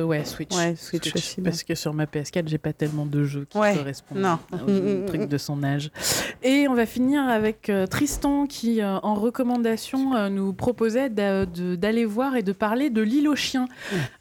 [0.06, 0.56] ouais, Switch.
[0.56, 1.42] Ouais, Switch aussi.
[1.42, 4.40] Parce que sur ma PS4, j'ai pas tellement de jeux qui Ouais, correspondent non.
[4.54, 5.92] au truc de son âge.
[6.44, 12.36] Et on va finir avec euh, Tristan qui, euh, en recommandation, nous proposait d'aller voir
[12.38, 13.68] et de parler de l'île aux chiens.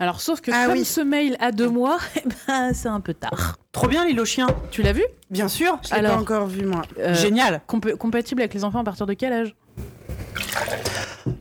[0.00, 0.84] Alors, sauf que Ah comme oui.
[0.84, 3.58] ce mail a deux mois, eh ben, c'est un peu tard.
[3.70, 4.48] Trop bien, l'île aux chiens.
[4.70, 5.04] Tu l'as vu?
[5.30, 5.78] Bien sûr.
[5.88, 6.82] Je l'ai pas encore vu moi.
[7.12, 7.60] Génial.
[7.68, 9.54] compa- Compatible avec les enfants à partir de quel âge?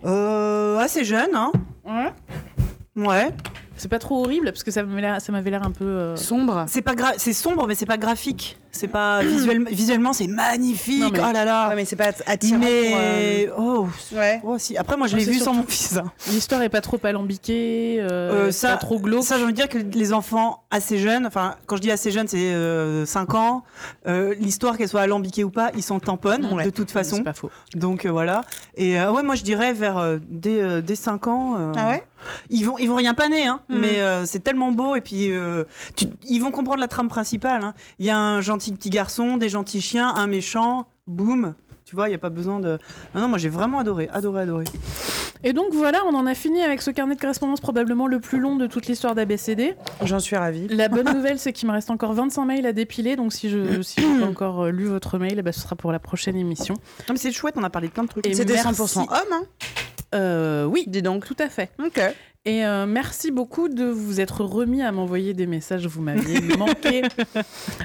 [0.06, 1.52] Euh, assez jeune, hein.
[2.96, 3.30] Ouais.
[3.82, 5.02] C'est pas trop horrible parce que ça m'avait
[5.50, 5.86] l'air- un peu.
[5.86, 6.66] euh, Sombre.
[6.68, 8.58] C'est pas c'est sombre, mais c'est pas graphique.
[8.72, 11.02] C'est pas visuellement, visuellement, c'est magnifique.
[11.02, 11.70] Non, mais- Oh là là.
[11.70, 12.60] Ouais, mais c'est pas attirant.
[12.60, 14.42] mais oh, pour, euh, Ouais.
[14.44, 14.78] oh, si.
[14.78, 15.98] Après, moi, je l'ai vu sans mon fils.
[15.98, 16.12] hein.
[16.30, 19.24] L'histoire est pas trop alambiquée, euh, Euh, ça- pas trop glauque.
[19.24, 22.12] Ça, j'ai envie de dire que les enfants assez jeunes, enfin, quand je dis assez
[22.12, 23.64] jeunes, c'est 5 ans.
[24.08, 26.66] euh, L'histoire, qu'elle soit alambiquée ou pas, ils s'en tamponnent Ouais.
[26.66, 27.16] de toute façon.
[27.18, 27.50] C'est pas faux.
[27.76, 28.42] Donc euh, voilà.
[28.76, 31.56] Et euh, ouais, moi je dirais vers euh, dès, euh, dès 5 ans.
[31.58, 32.04] euh, Ah ouais?
[32.50, 33.80] Ils vont, ils vont rien paner, hein, Mhm.
[33.80, 34.96] mais euh, c'est tellement beau.
[34.96, 35.64] Et puis euh,
[35.96, 37.64] tu- ils vont comprendre la trame principale.
[37.64, 37.74] hein.
[38.00, 41.54] Il y a un gentil petit garçon, des gentils chiens, un méchant, boum.
[41.86, 42.78] Tu vois, il n'y a pas besoin de.
[43.14, 44.64] Non, non, moi j'ai vraiment adoré, adoré, adoré.
[45.44, 48.40] Et donc voilà, on en a fini avec ce carnet de correspondance probablement le plus
[48.40, 49.76] long de toute l'histoire d'ABCD.
[50.04, 50.68] J'en suis ravie.
[50.70, 53.82] La bonne nouvelle, c'est qu'il me reste encore 25 mails à dépiler, donc si je
[53.82, 56.38] si j'ai pas encore euh, lu votre mail, eh ben, ce sera pour la prochaine
[56.38, 56.76] émission.
[56.76, 58.26] Non, mais c'est chouette, on a parlé de plein de trucs.
[58.28, 58.70] Et C'était merci.
[58.82, 59.08] 100% homme.
[59.34, 59.42] Hein
[60.14, 61.26] Euh, oui, Dis donc.
[61.26, 61.72] tout à fait.
[61.84, 62.00] Ok.
[62.44, 67.04] Et euh, merci beaucoup de vous être remis à m'envoyer des messages, vous m'aviez manqué.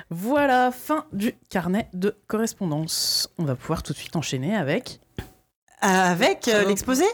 [0.08, 3.28] Voilà, fin du carnet de correspondance.
[3.38, 5.00] On va pouvoir tout de suite enchaîner avec...
[5.82, 7.04] Avec euh, l'exposé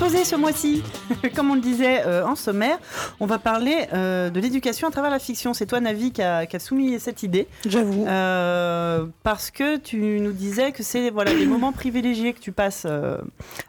[0.00, 0.82] L'exposé ce mois-ci,
[1.36, 2.78] comme on le disait euh, en sommaire,
[3.20, 5.52] on va parler euh, de l'éducation à travers la fiction.
[5.52, 7.46] C'est toi, Navi, qui a, qui a soumis cette idée.
[7.66, 8.06] J'avoue.
[8.06, 12.86] Euh, parce que tu nous disais que c'est voilà, les moments privilégiés que tu passes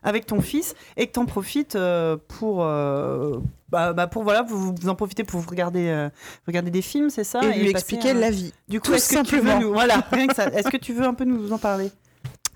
[0.03, 1.77] avec ton fils et que tu en profites
[2.29, 2.65] pour,
[3.71, 6.09] bah, bah, pour voilà, vous, vous en profitez pour vous regarder, euh,
[6.45, 7.41] regarder des films, c'est ça?
[7.41, 8.53] Et lui passer expliquer la vie.
[8.69, 9.59] Du coup, tout est-ce que tu veux simplement.
[9.59, 10.47] nous, voilà, rien que ça.
[10.47, 11.89] Est-ce que tu veux un peu nous en parler?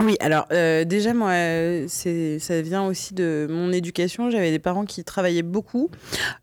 [0.01, 4.29] Oui, alors euh, déjà moi, euh, ça vient aussi de mon éducation.
[4.29, 5.89] J'avais des parents qui travaillaient beaucoup,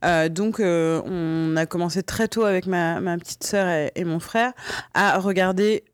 [0.05, 4.05] Euh, donc euh, on a commencé très tôt avec ma, ma petite sœur et, et
[4.05, 4.53] mon frère
[4.95, 5.85] à regarder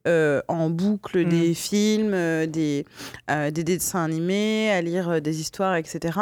[0.49, 1.29] en boucle Mm.
[1.29, 2.85] des films, des
[3.53, 6.19] des dessins animés, à lire des histoires, etc.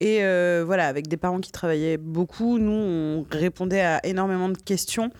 [0.00, 0.18] Et
[0.62, 5.10] voilà, avec des parents qui travaillaient beaucoup, nous on répondait à énormément de questions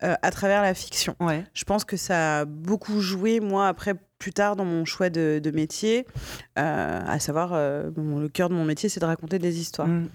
[0.00, 1.14] à travers la fiction.
[1.20, 1.44] Ouais.
[1.54, 3.94] Je pense que ça a beaucoup joué, moi, après,
[4.24, 6.06] plus tard, dans mon choix de, de métier.
[6.58, 9.86] Euh, à savoir, euh, le cœur de mon métier, c'est de raconter des histoires.
[9.86, 10.08] Mm.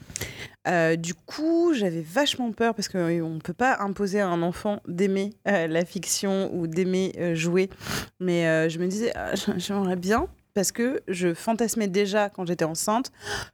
[0.68, 4.82] Euh, du coup, j'avais vachement peur parce qu'on ne peut pas imposer à un enfant
[4.88, 7.70] d'aimer la fiction ou d'aimer jouer.
[8.20, 10.28] Mais je me disais, ah, j'aimerais bien.
[10.54, 13.12] Parce que je fantasmais déjà quand j'étais enceinte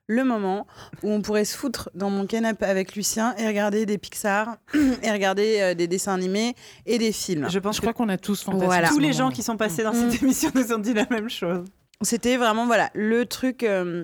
[0.08, 0.66] le moment
[1.04, 4.58] où on pourrait se foutre dans mon canapé avec Lucien et regarder des Pixar
[5.04, 7.48] et regarder euh, des dessins animés et des films.
[7.50, 8.66] Je pense Je que crois qu'on a tous fantasmé.
[8.66, 8.88] Voilà.
[8.90, 10.10] tous les gens qui sont passés dans Mm.
[10.12, 11.66] cette émission nous ont dit la même chose.
[12.02, 14.04] C'était vraiment voilà le truc euh,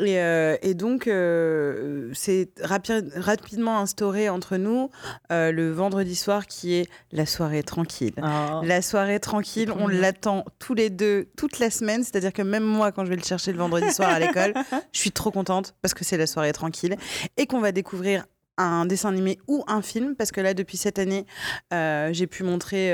[0.00, 4.90] et, euh, et donc euh, c'est rapi- rapidement instauré entre nous
[5.32, 8.14] euh, le vendredi soir qui est la soirée tranquille.
[8.62, 12.92] La soirée tranquille, on l'attend tous les deux toute la semaine, c'est-à-dire que même moi
[12.92, 14.54] quand je vais le chercher le vendredi soir à l'école,
[14.92, 16.96] je suis trop contente parce que c'est la soirée tranquille
[17.36, 18.24] et qu'on va découvrir
[18.60, 20.14] un dessin animé ou un film.
[20.16, 21.26] Parce que là depuis cette année
[21.72, 22.92] j'ai pu montrer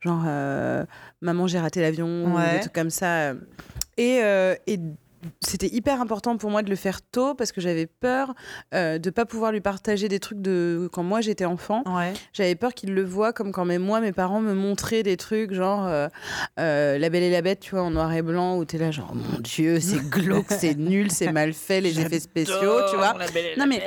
[0.00, 0.24] genre
[1.20, 2.54] maman j'ai raté l'avion ou Ouais.
[2.54, 3.32] des trucs comme ça.
[3.96, 4.20] Et,
[4.66, 4.78] et
[5.40, 8.34] c'était hyper important pour moi de le faire tôt parce que j'avais peur
[8.74, 11.82] euh, de pas pouvoir lui partager des trucs de quand moi j'étais enfant.
[11.86, 12.12] Ouais.
[12.32, 15.52] j'avais peur qu'il le voit comme quand même moi mes parents me montraient des trucs
[15.52, 16.08] genre euh,
[16.58, 18.90] euh, La Belle et la Bête tu vois en noir et blanc où t'es là
[18.90, 23.14] genre mon dieu c'est glauque c'est nul c'est mal fait les effets spéciaux tu vois.
[23.58, 23.82] Non mais,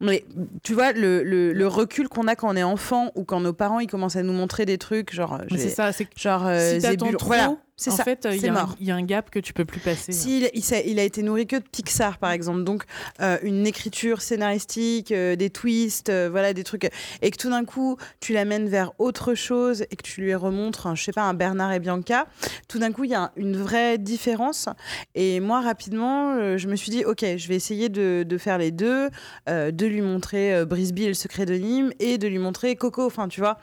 [0.00, 0.24] mais
[0.62, 3.52] tu vois le, le, le recul qu'on a quand on est enfant ou quand nos
[3.52, 6.78] parents ils commencent à nous montrer des trucs genre c'est ça, c'est que genre euh,
[6.80, 7.48] si trop, voilà.
[7.48, 9.30] c'est en ça fait, euh, il y, a un- mort il y a un gap
[9.30, 10.10] que tu peux plus passer.
[10.12, 12.82] s'il il, s'est- il a été nourri que de Pixar, par exemple, donc
[13.20, 16.90] euh, une écriture scénaristique, euh, des twists, euh, voilà, des trucs,
[17.22, 20.86] et que tout d'un coup, tu l'amènes vers autre chose et que tu lui remontres,
[20.88, 22.26] un, je sais pas, un Bernard et Bianca,
[22.66, 24.68] tout d'un coup, il y a une vraie différence.
[25.14, 28.70] Et moi, rapidement, je me suis dit, ok, je vais essayer de, de faire les
[28.72, 29.08] deux,
[29.48, 33.28] de lui montrer Brisby et le secret de Nîmes, et de lui montrer Coco, enfin,
[33.28, 33.58] tu vois,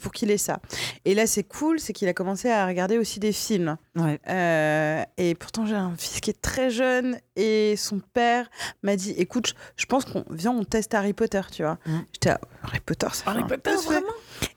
[0.00, 0.60] pour qu'il ait ça.
[1.04, 3.76] Et là, c'est cool, c'est qu'il a commencé à regarder aussi des films.
[3.94, 4.18] Ouais.
[4.28, 8.48] Euh, et pourtant, j'ai un fils qui est très jeune et son père
[8.82, 11.78] m'a dit écoute, je, pense qu'on vient, on teste Harry Potter, tu vois.
[11.86, 11.98] Mm.
[12.12, 14.06] J'étais à Harry Potter, ça Harry fait un Potter, peu vraiment?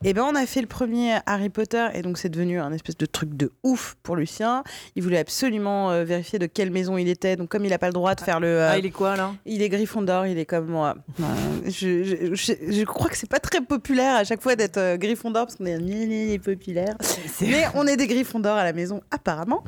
[0.03, 2.97] Et ben, on a fait le premier Harry Potter et donc c'est devenu un espèce
[2.97, 4.63] de truc de ouf pour Lucien.
[4.95, 7.35] Il voulait absolument euh, vérifier de quelle maison il était.
[7.35, 8.47] Donc, comme il n'a pas le droit de faire le.
[8.47, 9.33] euh, Ah, il est quoi là?
[9.45, 10.95] il est Gryffondor, il est comme moi.
[11.65, 15.45] Je, je, je- je crois que c'est pas très populaire à chaque fois d'être Gryffondor
[15.47, 16.95] parce qu'on est gna, populaire.
[17.41, 19.63] Mais on est des Gryffondors à la maison, apparemment.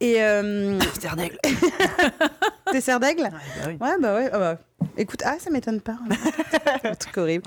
[0.00, 1.36] Et euh, Terre d'aigle.
[2.72, 3.76] t'es serre d'aigle Ouais, bah oui.
[3.80, 4.30] Ouais, bah ouais.
[4.32, 4.58] ah bah.
[4.96, 5.96] Écoute, ah, ça m'étonne pas.
[6.84, 7.44] Un truc horrible.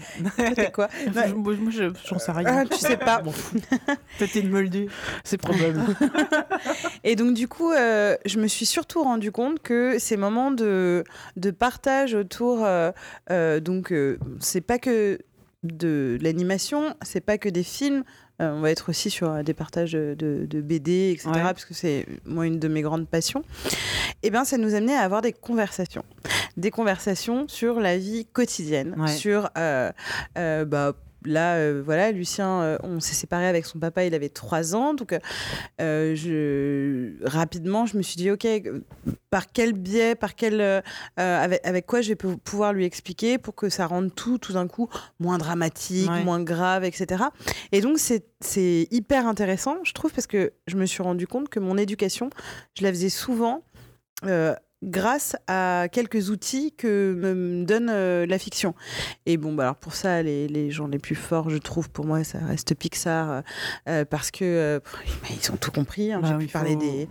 [0.73, 2.45] Quoi Moi, moi, je- j'en sais rien.
[2.47, 3.21] Ah, tu sais pas.
[3.21, 3.33] Bon,
[4.19, 4.87] t'es une moldue.
[5.23, 5.79] c'est probable.
[7.03, 11.03] Et donc, du coup, euh, je me suis surtout rendu compte que ces moments de,
[11.37, 12.63] de partage autour.
[12.65, 12.91] euh,
[13.31, 15.19] euh, donc, euh, c'est pas que
[15.63, 18.03] de l'animation, c'est pas que des films.
[18.41, 21.29] Euh, on va être aussi sur euh, des partages de, de BD, etc.
[21.33, 21.41] Ouais.
[21.41, 23.43] Parce que c'est, moi, une de mes grandes passions.
[24.23, 26.03] Et bien, ça nous amenait à avoir des conversations.
[26.55, 28.95] Des conversations sur la vie quotidienne.
[28.97, 29.07] Ouais.
[29.07, 29.49] Sur.
[29.57, 29.91] euh,
[30.37, 30.93] euh, bah,
[31.27, 34.93] Là, euh, voilà, Lucien, euh, on s'est séparé avec son papa, il avait trois ans.
[34.93, 35.13] Donc,
[35.81, 38.47] euh, je, rapidement, je me suis dit, OK,
[39.29, 40.83] par quel biais, par quel,
[41.17, 44.53] avec, avec quoi je vais pou- pouvoir lui expliquer pour que ça rende tout, tout
[44.53, 46.23] d'un coup, moins dramatique, Ouais.
[46.23, 47.23] moins grave, etc.
[47.71, 51.49] Et donc, c'est c'est hyper intéressant, je trouve, parce que je me suis rendu compte
[51.49, 52.29] que mon éducation,
[52.77, 53.63] je la faisais souvent.
[54.25, 58.75] euh, grâce à quelques outils que me donne euh, la fiction.
[59.25, 62.05] Et bon, bah alors pour ça, les, les, gens les plus forts, je trouve, pour
[62.05, 63.41] moi, ça reste Pixar, euh,
[63.89, 64.79] euh parce que euh,
[65.29, 66.11] ils ont tout compris.
[66.13, 67.09] Hein, Bah J'ai oui, pu parler des,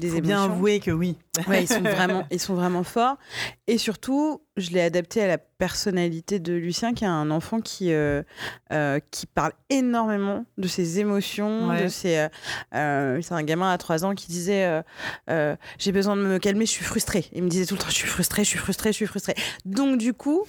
[0.00, 1.16] des Faut bien avouer que oui.
[1.48, 3.16] Ouais, ils sont vraiment, ils sont vraiment forts.
[3.72, 7.90] Et surtout, je l'ai adapté à la personnalité de Lucien, qui est un enfant qui
[7.94, 8.22] euh,
[8.70, 11.84] euh, qui parle énormément de ses émotions, Ouais.
[11.84, 12.28] de ses.
[12.74, 14.82] euh, c'est un gamin à 3 ans qui disait
[15.78, 17.24] j'ai besoin de me calmer, je suis frustré.
[17.32, 19.34] Il me disait tout le temps je suis frustré, je suis frustré, je suis frustré.
[19.64, 20.44] Donc du coup.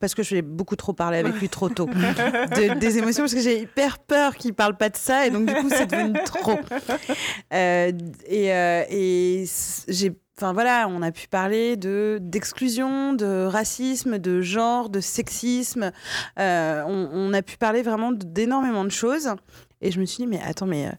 [0.00, 3.34] Parce que je vais beaucoup trop parler avec lui trop tôt de- des émotions, parce
[3.34, 6.12] que j'ai hyper peur qu'il parle pas de ça, et donc du coup c'est devenu
[6.24, 6.58] trop.
[7.52, 7.92] Euh,
[8.26, 9.44] et euh, et
[9.88, 15.90] j'ai Enfin voilà, on a pu parler de d'exclusion, de racisme, de genre, de sexisme.
[16.38, 19.30] Euh, on, on a pu parler vraiment d'énormément de choses.
[19.80, 20.90] Et je me suis dit, mais attends, mais euh,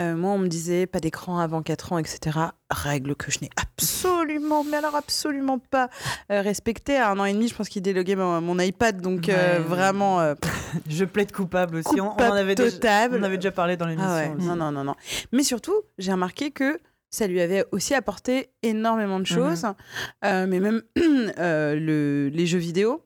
[0.00, 2.38] euh, moi, on me disait pas d'écran avant 4 ans, etc.
[2.70, 5.88] Règle que je n'ai absolument, mais alors absolument pas
[6.30, 6.96] euh, respectée.
[6.96, 9.00] À un an et demi, je pense qu'il déloguait mon, mon iPad.
[9.00, 9.62] Donc euh, Ouais.
[9.64, 10.34] vraiment,
[10.88, 12.00] Je plaide coupable aussi.
[12.00, 14.10] On- en avait déjà, on avait déjà parlé dans l'émission.
[14.10, 14.94] ah ouais, non, non, non, non.
[15.32, 16.78] Mais surtout, j'ai remarqué que
[17.08, 19.64] ça lui avait aussi apporté énormément de choses,
[20.24, 20.82] Euh, mais même
[21.38, 23.02] euh, le, les jeux vidéo.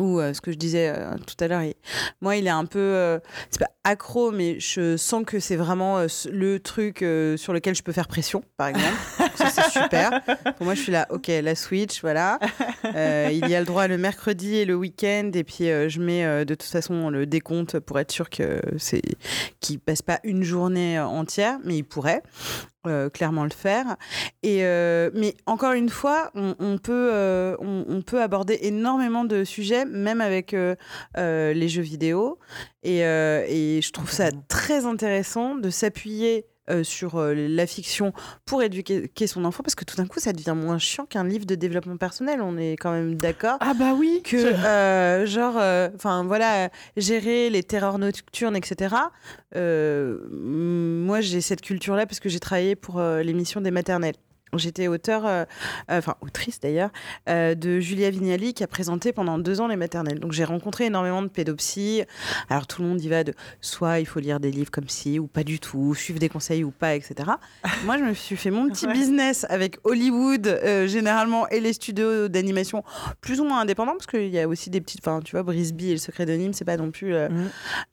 [0.00, 1.74] Ou euh, ce que je disais euh, tout à l'heure, il-
[2.20, 3.18] moi il est un peu, euh,
[3.50, 5.98] c'est pas accro, mais je sens que c'est vraiment
[6.32, 6.98] le truc
[7.36, 8.94] sur lequel je peux faire pression, par exemple.
[9.36, 10.20] ça c'est super.
[10.56, 12.38] Pour moi je suis là, ok, la Switch, voilà.
[12.84, 16.54] Il y a le droit le mercredi et le week-end, et puis je mets de
[16.54, 19.02] toute façon le décompte pour être sûr que c'est
[19.60, 22.22] qu'il passe pas une journée entière, mais il pourrait.
[22.86, 23.96] Euh, clairement le faire.
[24.42, 29.24] Et euh, mais encore une fois on, on peut euh, on, on peut aborder énormément
[29.24, 30.54] de sujets même avec
[31.16, 32.38] les jeux vidéo.
[32.82, 36.46] Et, et je trouve ça très intéressant de s'appuyer
[36.82, 38.12] sur euh, la fiction
[38.44, 41.46] pour éduquer son enfant parce que tout d'un coup ça devient moins chiant qu'un livre
[41.46, 42.40] de développement personnel.
[42.42, 45.56] On est quand même d'accord Ah bah oui que euh, genre
[45.94, 48.96] enfin voilà euh, gérer les terreurs nocturnes etc
[49.56, 54.16] euh, moi j'ai cette culture là parce que j'ai travaillé pour euh, l'émission des maternelles
[54.56, 55.44] J'étais auteur, euh,
[55.90, 56.90] euh, enfin autrice d'ailleurs,
[57.28, 60.20] euh, de Julia Vignali qui a présenté pendant deux ans les maternelles.
[60.20, 62.04] Donc j'ai rencontré énormément de pédopsies.
[62.48, 65.18] Alors tout le monde y va de soit il faut lire des livres comme ci
[65.18, 67.30] ou pas du tout, suivre des conseils ou pas, etc.
[67.84, 68.92] Moi je me suis fait mon petit Ouais.
[68.92, 72.84] business avec Hollywood euh, généralement et les studios d'animation
[73.22, 75.88] plus ou moins indépendants parce qu'il y a aussi des petites, enfin tu vois Brisby
[75.88, 77.28] et le secret de Nîmes c'est pas non plus, euh,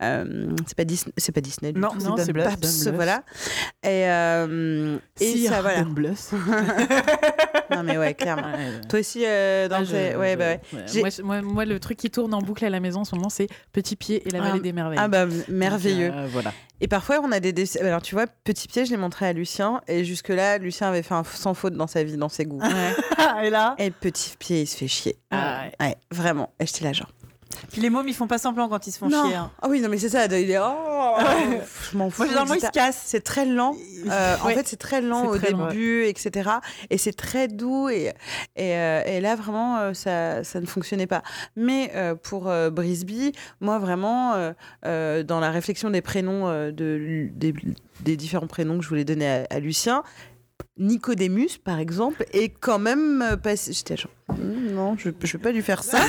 [0.03, 1.71] euh, c'est pas Disney, c'est pas Disney.
[1.73, 1.99] du Non, tout.
[2.03, 3.23] non, c'est voilà.
[3.83, 5.79] Et, euh, et Sire ça voilà.
[7.71, 8.51] Non mais ouais clairement.
[8.51, 11.41] Ouais, Toi aussi euh, dans tes- ouais bah ouais.
[11.41, 13.95] Moi, le truc qui tourne en boucle à la maison en ce moment, c'est Petit
[13.95, 14.99] Pied et la Ah, vallée des merveilles.
[15.01, 16.11] Ah bah merveilleux.
[16.13, 16.51] Euh, voilà.
[16.81, 17.53] Et parfois, on a des.
[17.79, 19.81] Alors, tu vois, Petit Pied, je l'ai montré à Lucien.
[19.87, 22.59] Et jusque-là, Lucien avait fait un sans faute dans sa vie, dans ses goûts.
[23.43, 25.15] et là, Et Petit Pied, il se fait chier.
[25.31, 25.87] Ah, ouais.
[25.87, 26.49] Ouais, vraiment.
[26.59, 27.11] Et j'étais là, genre.
[27.71, 29.25] Puis les mômes ils font pas semblant quand ils se font Non.
[29.27, 29.35] chier.
[29.35, 29.51] hein.
[29.61, 30.25] Ah oui, non, mais c'est ça.
[30.25, 30.57] Il est.
[30.59, 31.15] Oh,
[31.91, 32.23] je m'en fous.
[32.25, 33.01] Moi ils se cassent.
[33.05, 33.75] C'est très lent.
[34.09, 36.49] Euh, En fait, c'est très lent au très début, etc.
[36.89, 37.89] Et c'est très doux.
[37.89, 38.13] Et,
[38.55, 41.21] et, euh, et là, vraiment, euh, ça, ça ne fonctionnait pas.
[41.55, 41.91] Mais
[42.23, 44.33] pour Brisby, moi, vraiment,
[44.83, 47.53] dans la réflexion des prénoms, de, des,
[48.01, 50.03] des différents prénoms que je voulais donner à, à Lucien,
[50.81, 53.71] Nicodémus, par exemple, est quand même euh, passé.
[53.73, 55.99] J'étais genre, Hum, non, je ne vais pas lui faire ça.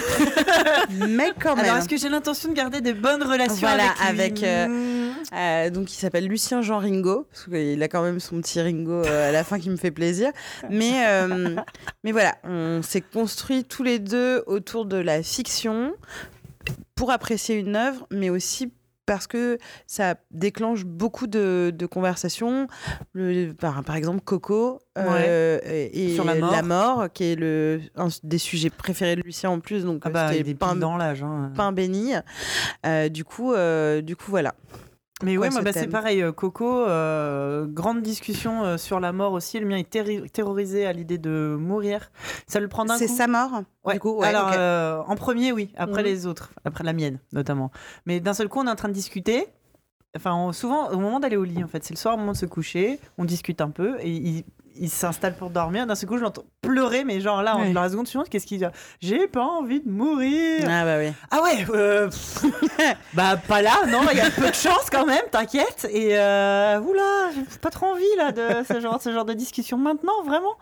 [0.91, 1.65] mais quand même.
[1.65, 5.13] Alors est-ce que j'ai l'intention de garder des bonnes relations Voilà, avec lui avec, euh.
[5.35, 8.93] Euh, donc il s'appelle Lucien Jean Ringo parce qu'il a quand même son petit Ringo
[8.93, 10.31] euh, à la fin qui me fait plaisir.
[10.71, 11.03] Mais
[12.05, 15.93] mais voilà, on s'est construit tous les deux autour de la fiction
[16.95, 18.73] pour apprécier une œuvre, mais aussi
[19.07, 22.67] parce que ça déclenche beaucoup de, de conversations.
[23.13, 27.07] Le- par, par exemple, Coco euh, et, et Sur la mort.
[27.13, 29.85] qui est le, un des sujets préférés de Lucien en plus.
[29.85, 31.23] Donc Ah bah c'était pain, dans l'âge.
[31.23, 31.53] hein.
[31.57, 32.13] pain béni.
[32.87, 34.55] Euh, du coup, euh, du coup voilà.
[35.23, 36.23] Mais ce bah, c'est pareil.
[36.23, 39.59] euh, Coco, euh, grande discussion euh, sur la mort aussi.
[39.61, 42.11] Le mien est terri- terrorisé à l'idée de mourir.
[42.47, 42.99] Ça le prend d'un coup.
[42.99, 43.95] C'est sa mort Ouais.
[43.95, 45.73] Du coup, ouais, Alors, euh, en premier, oui.
[45.77, 46.09] Après Mhm.
[46.09, 46.51] les autres.
[46.65, 47.71] Après la mienne, notamment.
[48.07, 49.47] Mais d'un seul coup, on est en train de discuter.
[50.17, 52.33] Enfin, on- souvent, au moment d'aller au lit, en fait, c'est le soir, au moment
[52.33, 54.45] de se coucher, on discute un peu et il,
[54.79, 55.87] il s'installe pour dormir.
[55.87, 57.73] D'un seul coup, je l'entends pleurer, mais genre là, en Ouais.
[57.73, 58.65] dans la seconde suivante, qu'est-ce qu'il dit?
[59.01, 60.65] J'ai pas envie de mourir.
[60.69, 61.13] Ah bah oui.
[61.31, 62.09] Ah ouais, euh,
[63.15, 65.87] bah pas là, non, il y a peu de chance quand même, t'inquiète.
[65.91, 69.77] Et euh, oula, j'ai pas trop envie là de ce genre, ce genre de discussion
[69.79, 70.55] maintenant, vraiment.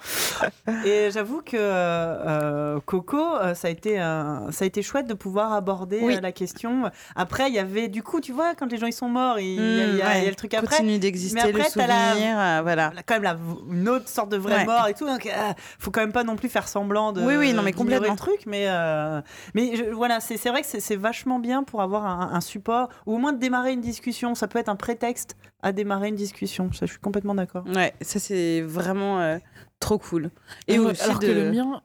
[0.84, 5.52] Et j'avoue que euh, Coco, euh, ça a été ça a été chouette de pouvoir
[5.52, 6.18] aborder Oui.
[6.20, 6.90] la question.
[7.16, 9.54] Après, il y avait du coup, tu vois, quand les gens ils sont morts, il
[9.54, 10.76] y, a- y Mmh, y a le truc après.
[10.76, 12.92] Continue d'exister le la- souvenir, euh, voilà.
[13.06, 13.36] Quand même la-
[13.70, 14.64] une autre l'autre sorte de vraie Ouais.
[14.66, 15.06] mort et tout.
[15.06, 15.30] Donc, euh,
[15.78, 17.22] faut quand même pas non plus faire semblant de.
[17.22, 18.10] Oui, oui, non, mais complètement.
[18.10, 19.20] le truc, mais euh,
[19.54, 22.40] mais je- voilà, c'est c'est vrai que c'est- c'est vachement bien pour avoir un, un
[22.40, 24.34] support ou au moins de démarrer une discussion.
[24.34, 26.72] Ça peut être un prétexte à démarrer une discussion.
[26.72, 27.64] Ça, je suis complètement d'accord.
[27.74, 29.38] Ouais, ça c'est vraiment euh,
[29.78, 30.30] trop cool.
[30.68, 31.80] Et Alors aussi alors que le mien,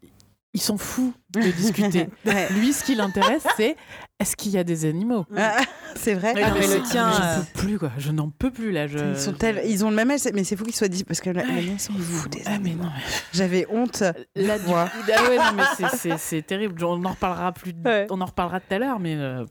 [0.56, 2.08] il s'en fout de discuter.
[2.26, 2.48] Ouais.
[2.54, 3.76] Lui, ce qui l'intéresse, c'est
[4.20, 5.26] est-ce qu'il y a des animaux?
[5.38, 5.58] Ah,
[5.96, 6.34] c'est vrai.
[6.34, 7.92] Non, mais le tien, Je euh, peux plus, quoi.
[7.98, 8.88] Je n'en peux plus, là.
[8.88, 8.98] Je...
[8.98, 11.20] Ils, sont tels- ils ont le même âge, mais c'est fou qu'ils soient dit parce
[11.20, 12.84] que la, la mienne s'en fout des Ah, mais animaux.
[12.86, 12.90] non.
[13.34, 14.02] J'avais honte.
[14.36, 14.90] Là, du ah
[15.30, 16.82] ouais, non, mais c'est- terrible.
[16.86, 17.74] On en reparlera plus.
[17.84, 18.08] Ouais.
[18.10, 19.44] On en reparlera tout à l'heure, mais euh,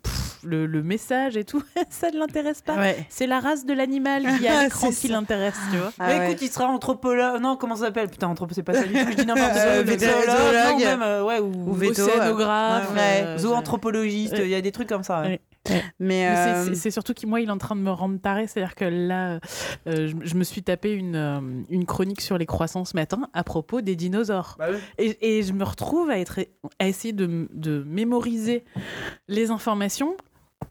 [0.45, 2.77] le, le message et tout, ça ne l'intéresse pas.
[2.77, 3.07] Ouais.
[3.09, 5.93] C'est la race de l'animal qui a l'écran qui l'intéresse, tu vois.
[5.99, 6.27] Ah mais ouais.
[6.31, 7.41] écoute, il sera anthropologue.
[7.41, 8.09] Non, comment ça s'appelle?
[8.09, 9.11] Putain, anthropo, c'est pas ça du tout.
[9.11, 9.61] Je dis n'importe quoi.
[9.65, 10.73] Euh, Vétérologue, zoologue.
[10.73, 12.91] non, même, euh, ouais, ou, Ou véto, Océanographe.
[12.97, 14.35] euh, zoanthropologiste.
[14.37, 14.49] Il Ouais.
[14.51, 15.23] y a des trucs comme ça.
[15.23, 15.29] ouais.
[15.29, 15.41] Ouais.
[15.99, 18.47] Mais, Mais c'est- euh, surtout que moi, il est en train de me rendre taré.
[18.47, 19.39] C'est-à-dire que là,
[19.87, 21.41] euh, je, je me suis tapé une, euh,
[21.71, 24.57] une chronique sur les croissants ce matin à propos des dinosaures.
[24.59, 24.79] Bah oui.
[24.99, 26.41] Et, et je me retrouve à, être,
[26.79, 28.65] à essayer de, de mémoriser
[29.29, 30.17] les informations.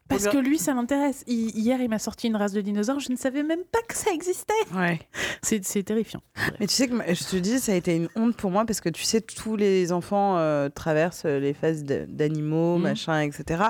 [0.09, 1.23] Parce que lui, ça l'intéresse.
[1.27, 2.99] Hier, il m'a sorti une race de dinosaures.
[2.99, 4.53] Je ne savais même pas que ça existait.
[4.75, 4.99] ouais.
[5.41, 6.21] C'est terrifiant.
[6.59, 8.79] Mais tu sais que je te dis, ça a été une honte pour moi parce
[8.81, 12.83] que tu sais, tous les enfants euh, traversent les phases d'animaux, Mhm.
[12.83, 13.63] machin, etc.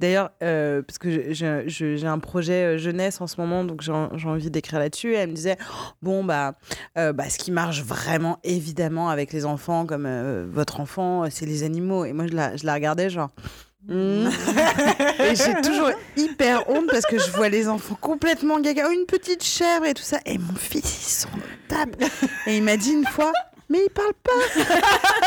[0.00, 4.16] D'ailleurs, euh, parce que j'ai un projet euh, jeunesse en ce moment, donc j'ai en-
[4.16, 5.14] j'ai envie d'écrire là-dessus.
[5.14, 5.56] Elle me disait,
[6.02, 6.56] bon, bah,
[6.98, 10.06] euh, bah, ce qui marche vraiment, évidemment, avec les enfants, comme
[10.50, 12.04] votre enfant, c'est les animaux.
[12.04, 13.30] Et moi, je la, je la regardais, genre.
[13.88, 14.28] Hmm.
[15.20, 18.86] et j'ai toujours hyper honte parce que je vois les enfants complètement gaga.
[18.88, 20.18] Oh, une petite chèvre et tout ça.
[20.26, 21.28] Et mon fils, il s'en
[21.68, 21.96] tape.
[22.46, 23.32] Et il m'a dit une fois,
[23.68, 24.62] mais il parle pas.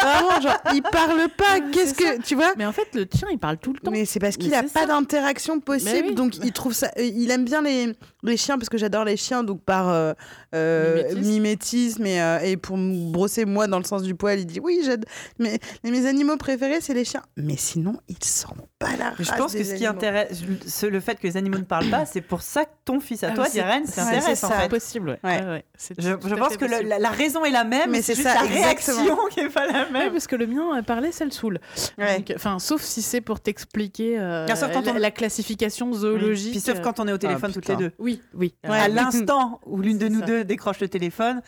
[0.01, 1.59] Vraiment, genre, il parle pas.
[1.71, 2.21] Qu'est-ce que.
[2.21, 3.91] Tu vois Mais en fait, le tien, il parle tout le temps.
[3.91, 6.15] mais c'est parce qu'il a pas d'interaction possible, oui.
[6.15, 6.87] donc il trouve ça.
[6.97, 7.93] euh, Il aime bien les,
[8.23, 10.13] les chiens parce que j'adore les chiens, donc par euh,
[10.53, 11.19] Mimétisme.
[11.31, 14.59] mimétisme et, euh, et pour me brosser moi dans le sens du poil, il dit
[14.59, 15.09] oui, j'adore.
[15.37, 17.23] Mais, mais mes animaux préférés c'est les chiens.
[17.37, 18.47] Mais sinon, il sent
[18.79, 21.37] pas la Mais je race pense que ce qui intéresse, ce- le fait que les
[21.37, 23.83] animaux ne parlent pas, c'est pour ça que ton fils à Ah, toi, c'est- Diren,
[23.85, 24.47] c'est- ça c'est intéresse ça.
[24.47, 24.69] en fait.
[24.69, 25.19] Possible, ouais.
[25.23, 25.39] Ouais.
[25.41, 25.65] Ouais, ouais.
[25.77, 28.01] C'est Je, tout je à pense que le- la, la raison est la même, Mais
[28.01, 29.25] c'est juste ça, la réaction exactement.
[29.31, 30.11] qui est pas la Ouais, même.
[30.11, 31.59] parce que le mien a parlé, ça le saoule.
[31.97, 32.17] Ouais.
[32.17, 36.51] Donc, Enfin, sauf si c'est pour t'expliquer euh, quand la, on- la classification zoologique.
[36.51, 37.91] Puis sauf quand on est au téléphone Ah, toutes les deux.
[37.99, 38.55] Oui, oui.
[38.63, 40.25] À l'instant où l'une de nous ça.
[40.43, 41.41] Décroche le téléphone,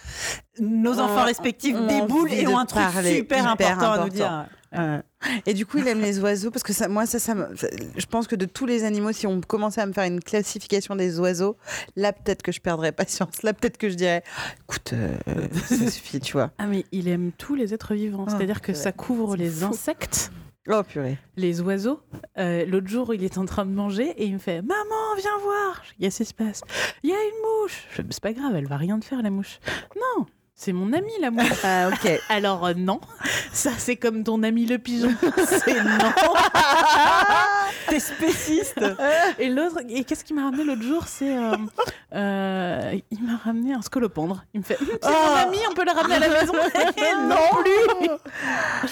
[0.60, 4.10] nos On- enfants respectifs on déboulent et ont un truc parler, super important, à nous
[4.10, 4.46] dire.
[4.74, 5.02] Euh,
[5.46, 7.68] Et du coup, il aime les oiseaux parce que ça, moi, ça, ça, me- ça-
[7.98, 10.96] je pense que de tous les animaux, si on commençait à me faire une classification
[10.96, 11.58] des oiseaux,
[11.98, 13.44] là, peut-être que je perdrais patience.
[13.44, 14.24] Là, peut-être que je dirais,
[14.64, 15.18] écoute, euh,
[15.66, 16.52] ça suffit, tu vois.
[16.58, 18.26] Ah, mais il aime tous les êtres vivants.
[18.28, 19.66] Oh, C'est-à-dire que ça couvre les fou.
[19.66, 20.32] insectes,
[20.70, 21.18] Oh purée.
[21.38, 22.02] les oiseaux.
[22.38, 25.38] Euh, L'autre jour, il est en train de manger et il me fait Maman, viens
[25.40, 25.82] voir.
[26.00, 26.62] Qu'est-ce qui se passe
[27.04, 27.88] Il y a une mouche.
[27.96, 29.60] C'est pas grave, elle va rien te faire, la mouche.
[29.96, 30.26] Non,
[30.64, 31.50] c'est mon ami, la mouche.
[31.64, 32.20] Ah ok.
[32.30, 33.00] Alors euh, non,
[33.52, 35.10] ça c'est comme ton ami le pigeon.
[35.66, 35.98] c'est non.
[37.88, 38.80] T'es spéciste
[39.40, 41.04] Et l'autre, et qu'est-ce qu'il m'a ramené l'autre jour?
[41.08, 41.56] C'est, euh,
[42.14, 44.44] euh, il m'a ramené un scolopendre.
[44.54, 45.48] Il me fait, Hum, c'est mon Oh.
[45.48, 46.54] ami, on peut le ramener à la maison.
[46.54, 48.10] non plus.
[48.10, 48.18] Oh,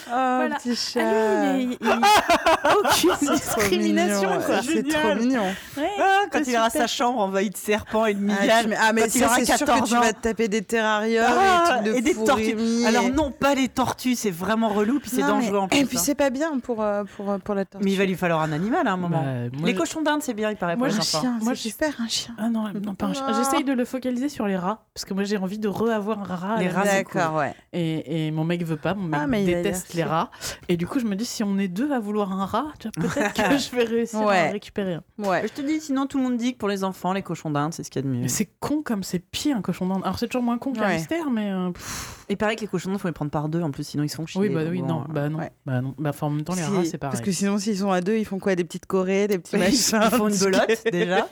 [0.08, 0.56] Voilà.
[0.56, 1.00] petit chat.
[1.04, 4.62] Ah, lui, il est- il- aucune C'est trop discrimination mignon, quoi.
[4.64, 5.02] C'est Génial.
[5.02, 5.44] trop mignon.
[5.78, 6.82] Ouais, Ah, Quand c'est il aura super.
[6.82, 9.36] sa chambre envahie de serpents et de Ah, tu- ah, mais quand il ça, aura
[9.36, 10.02] c'est sûr que 14 tu ans.
[10.02, 11.26] vas te taper des terrariums
[11.68, 12.86] Ah, et, des trucs et de des tortues.
[12.88, 15.78] Alors non, pas les tortues, c'est vraiment relou, puis c'est mais- dangereux en plus.
[15.80, 16.02] Et puis hein.
[16.04, 17.86] c'est pas bien pour, euh, pour, euh, pour la tortue.
[17.86, 19.22] Mais il va lui falloir un animal à un moment.
[19.24, 21.22] Bah, moi, les cochons d'Inde, c'est bien, il paraît Moi, pour les un enfants.
[21.22, 22.34] chien, Moi, moi je- c'est super un chien.
[22.38, 23.26] Ah non, non pas un chien.
[23.34, 26.36] J'essaye de le focaliser sur les rats parce que moi j'ai envie de re-avoir un
[26.36, 26.56] rat.
[26.56, 27.54] à Les rats, D'accord, ouais.
[27.74, 30.30] Et, et mon mec veut pas, mon mec Ah, déteste les rats.
[30.68, 33.34] Et du coup, je me dis, si on est deux à vouloir un rat, peut-être
[33.34, 34.48] que je vais réussir à Ouais.
[34.50, 35.04] en récupérer un.
[35.18, 35.44] Ouais.
[35.48, 37.74] Je te dis, sinon tout le monde dit que pour les enfants, les cochons d'Inde,
[37.74, 38.22] c'est ce qu'il y a de mieux.
[38.22, 40.02] Mais c'est con comme c'est pire un cochon d'Inde.
[40.04, 40.98] Alors c'est toujours moins con qu'un Ouais.
[41.40, 41.52] Mais.
[41.52, 43.84] euh, pff, Il paraît que les cochons d'Inde, faut les prendre par deux en plus,
[43.84, 44.40] sinon ils sont chiés.
[44.42, 45.52] oui, bah oui, non, euh, bah non, ouais.
[45.66, 45.96] bah non.
[45.98, 47.12] Bah, enfin, en même temps, les Si, rats, c'est pareil.
[47.14, 49.58] Parce que sinon, s'ils sont à deux, ils font quoi Des petites corées, des petits
[49.58, 51.28] machins ils font une belote déjà.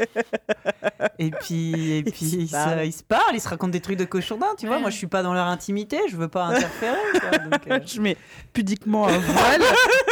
[1.20, 2.86] Et puis, et puis ils, se, parlent.
[2.86, 4.56] ils se parlent, ils se racontent des trucs de cochons d'Inde.
[4.58, 6.98] Tu vois, moi je suis pas dans leur intimité, je veux pas interférer.
[7.20, 7.80] quoi, donc, euh.
[7.86, 8.18] Je mets
[8.54, 9.62] pudiquement un voile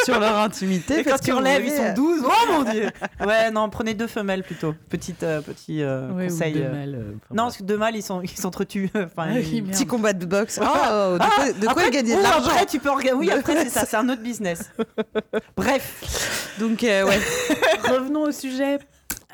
[0.04, 1.00] sur leur intimité.
[1.00, 2.22] Et quand parce tu que vous relèves, ils sont 12.
[2.26, 2.90] Oh mon dieu
[3.26, 4.74] Ouais, non, prenez deux femelles plutôt.
[4.90, 6.56] Petite, euh, petit euh, conseil.
[6.58, 6.74] euh.
[6.74, 8.90] euh, Non, parce que deux mâles, ils sont- ils s'entretuent.
[8.96, 9.76] Enfin, Ah oui, ils- merde.
[9.86, 10.60] Petit combat de boxe.
[10.62, 13.64] Oh, de quoi, de quoi Après- gagner de l'argent Après, tu peux orga- Oui, après,
[13.64, 14.72] c'est ça, c'est un autre business.
[15.56, 16.56] Bref.
[16.60, 17.20] Donc, euh, ouais.
[17.84, 18.80] Revenons au sujet.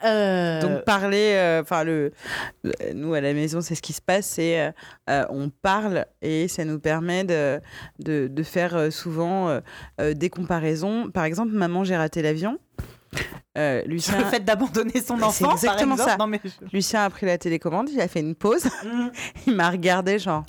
[0.04, 2.12] Euh, Donc parler, euh, enfin le,
[2.64, 4.74] le- nous à la maison, c'est ce qui se passe, c'est
[5.12, 7.60] euh, on parle et ça nous permet de,
[8.00, 9.60] de, de faire souvent
[10.00, 11.12] des comparaisons.
[11.12, 12.58] Par exemple, maman, j'ai raté l'avion.
[13.58, 16.16] Euh, Lucien, Le fait d'abandonner son C'est enfant, par exactement ça.
[16.18, 18.64] Non, mais je- Lucien a pris la télécommande, il a fait une pause,
[19.46, 20.46] il m'a regardé genre.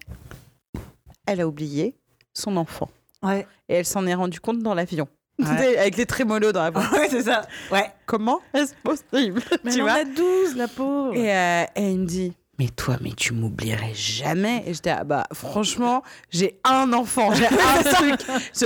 [1.26, 1.96] elle a oublié
[2.32, 2.88] son enfant.
[3.22, 3.44] Ouais.
[3.68, 5.08] Et elle s'en est rendue compte dans l'avion.
[5.40, 5.76] Ouais.
[5.78, 6.88] Avec les trémolos dans la voix.
[6.92, 7.42] Ouais, c'est ça.
[7.72, 7.90] Ouais.
[8.06, 11.14] Comment est-ce possible Mais Tu elle en vois a 12, la pauvre.
[11.16, 14.62] et, euh, et il me dit mais toi, mais tu m'oublierais jamais.
[14.66, 18.20] Et j'étais, ah bah, franchement, j'ai un enfant, j'ai un truc.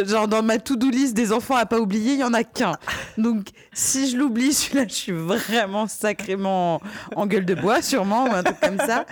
[0.09, 2.77] Genre, dans ma to-do list des enfants à pas oublier, il y en a qu'un.
[3.17, 6.81] Donc, si je l'oublie, celui-là, je suis vraiment sacrément
[7.15, 9.07] en gueule de bois, sûrement, ou un truc comme ça.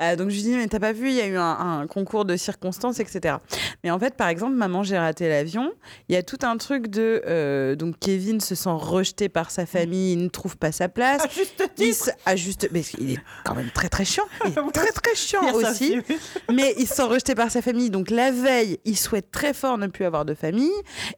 [0.00, 1.86] Euh, donc, je lui dis, mais t'as pas vu, il y a eu un, un
[1.88, 3.34] concours de circonstances, etc.
[3.82, 5.72] Mais en fait, par exemple, maman, j'ai raté l'avion.
[6.08, 7.20] Il y a tout un truc de.
[7.26, 11.22] euh, donc, Kevin se sent rejeté par sa famille, il ne trouve pas sa place.
[11.24, 12.04] À juste Il titre.
[12.06, 14.24] se- à juste, mais il est quand même très très chiant.
[14.44, 15.96] Est très très chiant aussi.
[16.52, 17.90] Mais il se sent rejeté par sa famille.
[17.90, 20.70] Donc la veille, il souhaite très fort ne plus avoir de famille.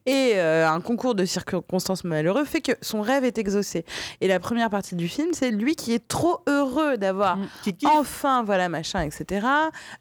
[0.07, 3.85] Et euh, un concours de circonstances malheureux fait que son rêve est exaucé.
[4.21, 7.49] Et la première partie du film, c'est lui qui est trop heureux d'avoir Mm.
[7.99, 9.47] Enfin, voilà, machin, etc.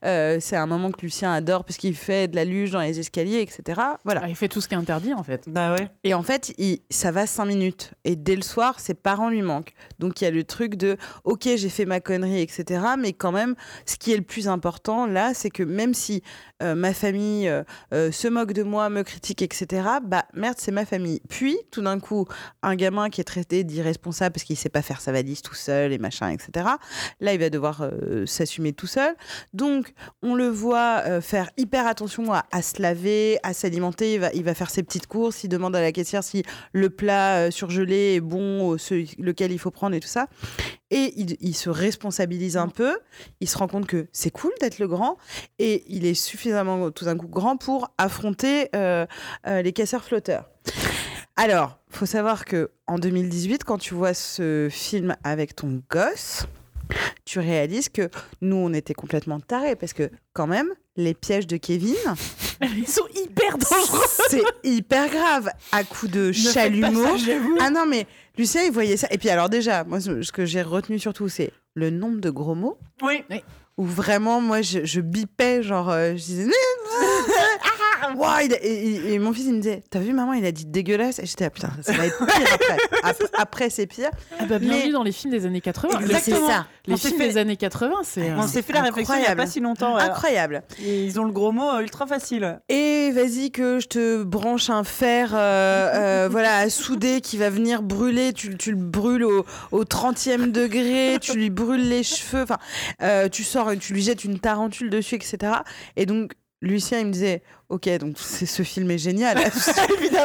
[0.05, 2.99] Euh, c'est un moment que Lucien adore parce qu'il fait de la luge dans les
[2.99, 3.79] escaliers, etc.
[4.03, 4.21] Voilà.
[4.23, 5.43] Ah, il fait tout ce qui est interdit, en fait.
[5.47, 5.87] Bah ouais.
[6.03, 7.91] Et en fait, il- ça va cinq minutes.
[8.03, 9.73] Et dès le soir, ses parents lui manquent.
[9.99, 12.81] Donc il y a le truc de OK, j'ai fait ma connerie, etc.
[12.97, 16.23] Mais quand même, ce qui est le plus important là, c'est que même si
[16.61, 19.67] euh, ma famille euh, euh, se moque de moi, me critique, etc.,
[20.03, 21.21] bah merde, c'est ma famille.
[21.29, 22.27] Puis, tout d'un coup,
[22.61, 25.91] un gamin qui est traité d'irresponsable parce qu'il sait pas faire sa valise tout seul
[25.93, 26.65] et machin, etc.,
[27.19, 27.89] là, il va devoir
[28.25, 29.15] s'assumer tout seul.
[29.53, 34.13] Donc, on le voit faire hyper attention à, à se laver, à s'alimenter.
[34.15, 35.43] Il va, il va faire ses petites courses.
[35.43, 36.43] Il demande à la caissière si
[36.73, 40.27] le plat surgelé est bon, ce- lequel il faut prendre et tout ça.
[40.93, 42.97] Et il, il se responsabilise un peu.
[43.39, 45.17] Il se rend compte que c'est cool d'être le grand.
[45.57, 46.50] Et il est suffisamment
[46.91, 49.05] tout d'un coup grand pour affronter euh,
[49.47, 50.49] euh, les casseurs flotteurs.
[51.35, 56.45] Alors, faut savoir que en 2018, quand tu vois ce film avec ton gosse,
[57.25, 58.09] tu réalises que
[58.41, 61.95] nous, on était complètement tarés parce que quand même, les pièges de Kevin,
[62.77, 64.05] Ils sont hyper dangereux.
[64.29, 65.49] c'est hyper grave.
[65.71, 67.05] À coup de chalumeau.
[67.59, 68.05] Ah non, mais
[68.37, 69.07] Lucien, il voyait ça.
[69.11, 72.29] Et puis alors déjà, moi, ce ce que j'ai retenu surtout, c'est le nombre de
[72.29, 72.77] gros mots.
[73.01, 73.23] Oui.
[73.81, 76.51] Où vraiment, moi, je, je bipais, genre, euh, je disais...
[78.01, 80.65] A- et, et- et mon fils, il me disait, t'as vu, maman, il a dit
[80.65, 81.19] dégueulasse.
[81.19, 82.77] Et j'étais, ah, putain, ça va être pire après.
[83.03, 84.11] Après, après, c'est pire.
[84.39, 85.99] Ah bah, bienvenue Mais- dans les films des années 80.
[86.07, 86.67] Mais c'est ça.
[86.85, 88.29] Les On films fait- des années 80, c'est.
[88.29, 89.95] euh, On s'est fait la réflexion il y a pas si longtemps.
[89.95, 90.03] ouais.
[90.03, 90.63] Incroyable.
[90.83, 92.59] Et Ils ont le gros mot euh, ultra facile.
[92.69, 97.49] Et vas-y que je te branche un fer euh, euh, voilà, à souder qui va
[97.49, 98.33] venir brûler.
[98.33, 102.43] Tu, tu le brûles au, au 30e degré, tu lui brûles les cheveux.
[102.43, 102.57] Enfin,
[103.01, 105.37] euh, tu sors, tu lui jettes une tarentule dessus, etc.
[105.97, 109.37] Et donc, Lucien, il me disait, ok, donc c'est- ce film est génial.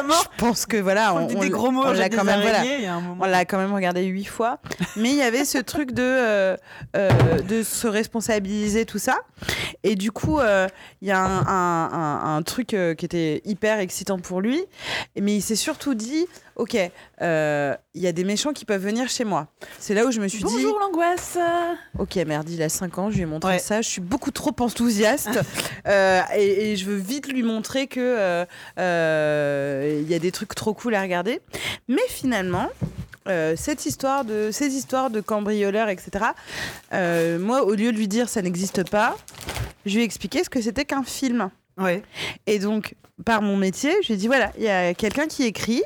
[0.05, 2.75] Je pense que voilà, On, on, des gros mots, on l'a quand même, voilà, araignées,
[2.77, 3.23] il y a un moment.
[3.25, 4.59] on l'a quand même regardé huit fois.
[4.95, 6.57] Mais il y avait ce truc de, euh,
[6.95, 7.09] euh,
[7.47, 9.17] de se responsabiliser, tout ça.
[9.83, 10.67] Et du coup, euh,
[11.01, 14.63] il y a un, un- un- un truc qui était hyper excitant pour lui.
[15.19, 16.25] Mais il s'est surtout dit,
[16.55, 16.89] OK, il
[17.21, 19.47] y a des méchants qui peuvent venir chez moi.
[19.79, 21.37] C'est là où je me suis dit, Bonjour l'angoisse.
[21.99, 23.59] OK, merde, il a 5 ans, je lui ai montré Ouais.
[23.59, 23.81] ça.
[23.81, 25.39] Je suis beaucoup trop enthousiaste.
[26.35, 28.45] Et, et je veux vite lui montrer que
[30.01, 31.41] il y a des trucs trop cool à regarder.
[31.87, 32.69] Mais finalement,
[33.27, 36.25] euh, cette histoire de, ces histoires de cambrioleurs, etc.,
[36.93, 39.17] euh, moi, au lieu de lui dire ça n'existe pas,
[39.85, 41.49] je lui ai expliqué ce que c'était qu'un film.
[41.77, 42.01] Ouais.
[42.45, 45.43] Et donc, par mon métier, je lui ai dit voilà, il y a quelqu'un qui
[45.43, 45.81] écrit,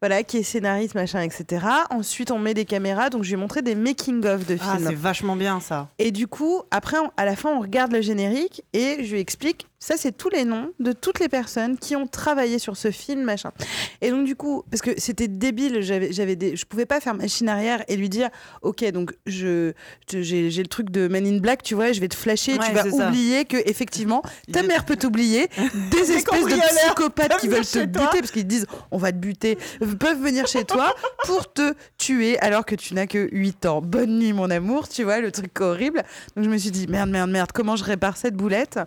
[0.00, 1.64] voilà, qui est scénariste, machin, etc.
[1.90, 4.86] Ensuite, on met des caméras, donc je lui ai montré des making-of de Ah, films.
[4.88, 5.88] c'est vachement bien ça.
[5.98, 9.20] Et du coup, après, on- à la fin, on regarde le générique et je lui
[9.20, 12.90] explique, ça, c'est tous les noms de toutes les personnes qui ont travaillé sur ce
[12.90, 13.52] film, machin.
[14.00, 17.14] Et donc, du coup, parce que c'était débile, j'avais, j'avais des, je pouvais pas faire
[17.14, 18.28] machine arrière et lui dire,
[18.62, 19.72] ok, donc je,
[20.12, 22.54] je- j'ai, j'ai le truc de Man in Black, tu vois, je vais te flasher,
[22.58, 23.08] Ouais, tu vas c'est ça.
[23.08, 25.48] oublier que effectivement, ta mère peut t'oublier,
[25.92, 27.86] des espèces de cambrioleurs psychopathes qui veulent te toi.
[27.86, 29.58] buter parce qu'ils disent, on va te buter,
[29.98, 30.94] peuvent venir chez toi
[31.24, 33.80] pour te tuer alors que tu n'as que 8 ans.
[33.80, 36.02] Bonne nuit, mon amour, tu vois, le truc horrible.
[36.36, 38.78] Donc je me suis dit, merde, merde, merde, comment je répare cette boulette?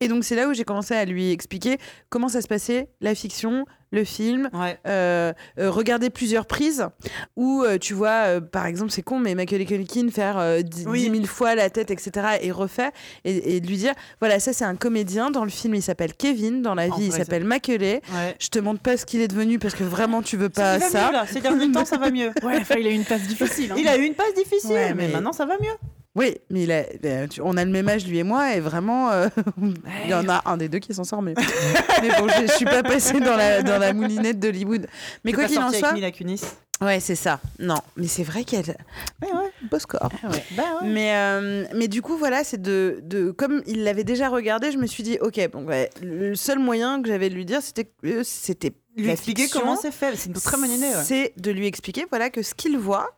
[0.00, 3.14] Et donc c'est là où j'ai commencé à lui expliquer comment ça se passait, la
[3.14, 4.78] fiction, le film, Ouais.
[4.86, 6.86] euh, euh, regarder plusieurs prises
[7.36, 10.84] où euh, tu vois, euh, par exemple, c'est con, mais Michael Culkin faire euh, dix
[10.86, 11.00] Oui.
[11.00, 12.38] dix mille fois la tête, etc.
[12.40, 12.90] et refaire
[13.24, 15.30] et, et de lui dire, voilà, ça c'est un comédien.
[15.30, 16.62] Dans le film, il s'appelle Kevin.
[16.62, 18.00] Dans la En vie, il s'appelle Macaulay.
[18.12, 18.36] Ouais.
[18.38, 21.06] Je te montre pas ce qu'il est devenu parce que vraiment, tu veux pas ça.
[21.08, 21.26] mieux là.
[21.26, 22.30] Ces derniers temps, ça va mieux.
[22.42, 23.72] Ouais, enfin, il a eu une passe difficile.
[23.72, 23.76] hein.
[23.78, 25.06] Il a eu une passe difficile, Ouais, mais...
[25.08, 25.68] mais- maintenant ça va mieux.
[26.16, 29.10] Oui, mais il a- ben, on a le même âge, lui et moi, et vraiment,
[29.12, 29.28] euh,
[30.04, 32.64] il y en a un des deux qui s'en sort mais bon, je, je suis
[32.64, 34.86] pas passée dans la, dans la moulinette d'Hollywood.
[35.24, 35.92] Mais quoi qu'il en soit.
[35.92, 36.40] Mila Kunis.
[36.80, 37.40] Ouais, c'est ça.
[37.58, 38.74] Non, mais c'est vrai qu'elle.
[39.22, 39.50] Ouais, ouais.
[39.70, 40.08] beau score.
[40.24, 40.42] Ah ouais.
[40.56, 40.88] Bah ouais.
[40.88, 43.30] Mais, euh, mais du coup, voilà, c'est de, de.
[43.32, 47.02] Comme il l'avait déjà regardé, je me suis dit, ok, bon, ouais, le seul moyen
[47.02, 48.72] que j'avais de lui dire, c'était que c'était.
[48.96, 50.16] Lui expliquer fiction, comment c'est fait.
[50.16, 50.90] C'est une très bonne idée.
[51.04, 53.10] C'est de lui expliquer, voilà, que ce qu'il voit,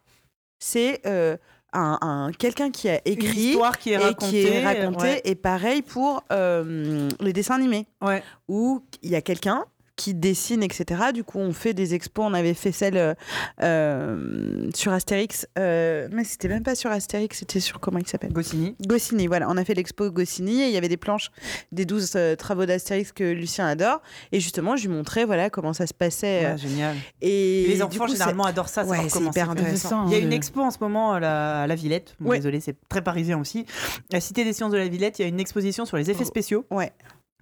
[0.58, 1.36] c'est euh,
[1.72, 3.40] un, un- quelqu'un qui a Une écrit.
[3.50, 4.30] histoire qui est et racontée.
[4.30, 5.22] qui est racontée, ouais.
[5.24, 8.22] et pareil pour euh, les dessins animés Ouais.
[8.48, 9.64] où il y a quelqu'un
[10.02, 11.12] qui dessine, etc.
[11.14, 12.24] Du coup, on fait des expos.
[12.28, 13.14] On avait fait celle euh,
[13.62, 18.32] euh, sur Astérix, euh, mais c'était même pas sur Astérix, c'était sur comment il s'appelle?
[18.32, 18.74] Goscinny.
[18.86, 19.26] Goscinny.
[19.26, 21.30] Voilà, on a fait l'expo Goscinny et il y avait des planches
[21.70, 24.02] des 12 euh, travaux d'Astérix que Lucien adore.
[24.32, 26.46] Et justement, je lui montrais voilà comment ça se passait.
[26.46, 26.96] Ouais, génial.
[27.20, 28.84] et Et les enfants coup, généralement adorent ça.
[28.84, 30.00] c'est- ouais, c'est hyper intéressant.
[30.02, 32.14] hein, Il y a le- une expo en ce moment à la, à la Villette.
[32.20, 32.38] Bon, Ouais.
[32.38, 33.66] Désolé, c'est très parisien aussi.
[34.10, 36.24] La Cité des sciences de la Villette, il y a une exposition sur les effets
[36.24, 36.28] Oh.
[36.28, 36.92] spéciaux Ouais.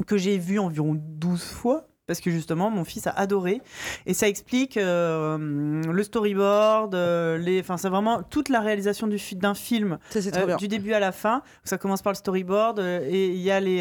[0.07, 1.87] que j'ai vu environ 12 fois.
[2.11, 3.61] Parce que justement, mon fils a adoré.
[4.05, 7.61] Et ça explique euh, le storyboard, euh, les...
[7.61, 11.13] enfin, c'est vraiment toute la réalisation du d'un film Ça, euh, du début à la
[11.13, 11.43] fin.
[11.63, 13.79] Ça commence par le storyboard et il y a les.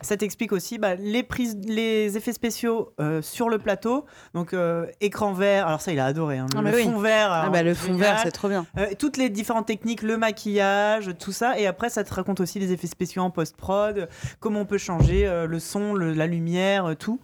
[0.00, 4.06] ça t'explique aussi bah, les prises, les effets spéciaux sur le plateau.
[4.32, 4.54] Donc
[5.02, 5.66] écran vert.
[5.66, 6.38] Alors ça, il a adoré.
[6.38, 6.46] hein.
[6.56, 6.84] Ah, le bah oui.
[6.84, 7.28] fond vert.
[7.30, 8.00] Ah bah, le fond génial.
[8.00, 8.64] vert, c'est trop bien.
[8.98, 11.58] Toutes les différentes techniques, le maquillage, tout ça.
[11.58, 14.08] Et après, ça te raconte aussi les effets spéciaux en post-prod,
[14.40, 17.20] comment on peut changer le son, le- la lumière, euh, tout.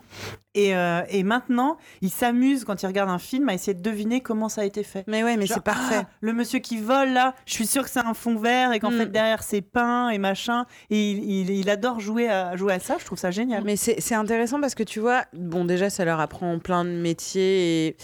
[0.57, 4.21] Et, euh, et maintenant, il s'amuse quand il regarde un film à essayer de deviner
[4.21, 5.05] comment ça a été fait.
[5.07, 6.01] Mais ouais, mais c'est parfait.
[6.03, 8.81] ah, le monsieur qui vole là, je suis sûr que c'est un fond vert et
[8.81, 8.97] qu'en Mm.
[8.99, 10.67] fait derrière c'est peint et machin.
[10.91, 13.63] Et il, il- il adore jouer à, jouer à ça, je trouve ça génial.
[13.65, 17.87] Mais c'est intéressant parce que tu vois, bon, déjà, ça leur apprend plein de métiers
[17.87, 17.97] et,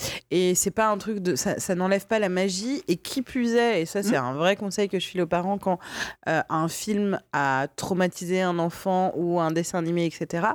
[0.51, 1.35] et c'est pas un truc de.
[1.35, 2.83] Ça, ça n'enlève pas la magie.
[2.87, 5.59] Et qui plus est, et ça, c'est un vrai conseil que je file aux parents
[5.59, 5.81] quand
[6.29, 10.47] euh, un film a traumatisé un enfant ou un dessin animé, etc.,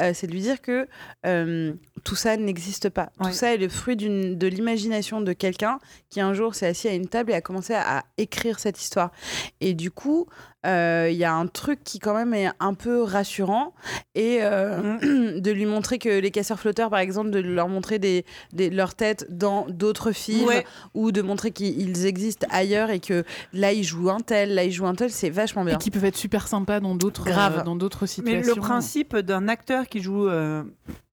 [0.00, 0.88] euh, c'est de lui dire que
[1.26, 1.72] euh,
[2.04, 3.10] tout ça n'existe pas.
[3.20, 3.30] Ouais.
[3.30, 5.78] Tout ça est le fruit de l'imagination de quelqu'un
[6.10, 8.80] qui un jour s'est assis à une table et a commencé à, à écrire cette
[8.80, 9.12] histoire.
[9.60, 10.26] Et du coup,
[10.66, 13.74] euh, il y a un truc qui quand même est un peu rassurant
[14.14, 14.98] et euh,
[15.40, 18.94] de lui montrer que les casseurs flotteurs, par exemple, de leur montrer des, des- leurs
[18.96, 20.64] têtes dans d'autres films Ouais.
[20.94, 24.72] ou de montrer qu'ils existent ailleurs et que là ils jouent un tel, là ils
[24.72, 25.74] jouent un tel, c'est vachement bien.
[25.76, 28.54] Et qui peuvent être super sympas dans d'autres euh, dans d'autres Mais situations.
[28.56, 30.64] le principe d'un acteur qui joue euh,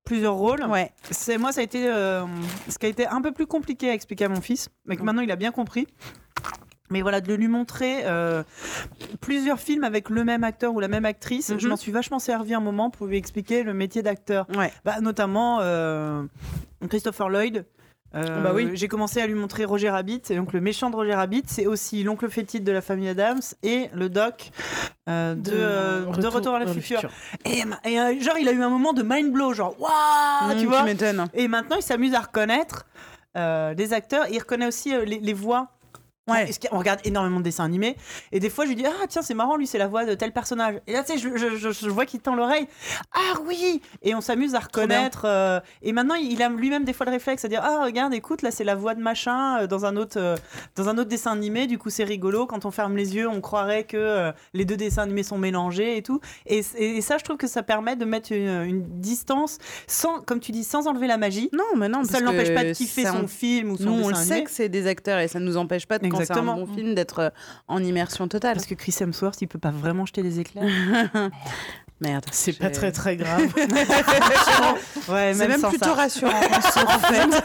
[0.06, 0.92] plusieurs rôles, Ouais.
[1.12, 2.24] c'est moi ça a été euh,
[2.70, 5.04] ce qui a été un peu plus compliqué à expliquer à mon fils, mais que
[5.04, 5.88] maintenant il a bien compris.
[6.92, 8.44] Mais voilà, de lui montrer euh,
[9.22, 11.70] plusieurs films avec le même acteur ou la même actrice, je Mhm.
[11.72, 14.46] m'en suis vachement servi un moment pour lui expliquer le métier d'acteur.
[14.56, 14.72] Ouais.
[14.84, 16.24] Bah, notamment euh,
[16.88, 17.66] Christopher Lloyd.
[18.14, 18.70] Euh, Bah oui.
[18.76, 21.66] J'ai commencé à lui montrer Roger Rabbit, et donc le méchant de Roger Rabbit, c'est
[21.66, 24.52] aussi l'oncle fétide de la famille Adams et le doc
[25.10, 27.10] euh, de, euh, de Retour à la future.
[27.44, 27.64] Et,
[28.22, 30.84] genre, il a eu un moment de mind blow, genre waouh, Mmh, tu vois.
[30.84, 31.26] m'étonnes.
[31.34, 32.86] Et maintenant, il s'amuse à reconnaître
[33.36, 34.28] des acteurs.
[34.32, 35.68] Il reconnaît aussi les, les voix.
[36.28, 36.50] Ouais.
[36.72, 37.96] Qu'on regarde énormément de dessins animés.
[38.32, 40.16] Et des fois, je lui dis Ah, tiens, c'est marrant, lui, c'est la voix de
[40.16, 40.80] tel personnage.
[40.88, 42.66] Et là, tu sais, je, je- je- je vois qu'il tend l'oreille.
[43.14, 45.26] Ah oui Et on s'amuse à reconnaître.
[45.26, 48.42] euh, et maintenant, il a lui-même des fois le réflexe à dire Ah, regarde, écoute,
[48.42, 50.36] là, c'est la voix de machin euh, dans un autre, euh,
[50.76, 51.68] dans un autre dessin animé.
[51.68, 52.48] Du coup, c'est rigolo.
[52.48, 56.02] Quand on ferme les yeux, on croirait que les deux dessins animés sont mélangés et
[56.02, 56.20] tout.
[56.48, 60.40] Et, et ça, je trouve que ça permet de mettre une, une distance, sans, comme
[60.40, 61.50] tu dis, sans enlever la magie.
[61.54, 63.92] Non, mais non, ça ne l'empêche pas de kiffer son on- film ou son Nous,
[63.92, 64.36] on dessin le animé.
[64.38, 66.44] sait que c'est des acteurs et ça ne nous empêche pas, de, quand c'est un
[66.44, 67.30] bon film, d'être euh,
[67.68, 68.56] en immersion totale.
[68.56, 70.66] Parce que Chris Hemsworth, il peut pas vraiment jeter des éclairs.
[72.02, 72.26] Merde.
[72.32, 73.54] C'est pas très très grave.
[73.56, 75.94] ouais, C'est même plutôt ça.
[75.94, 77.44] rassurant en fait.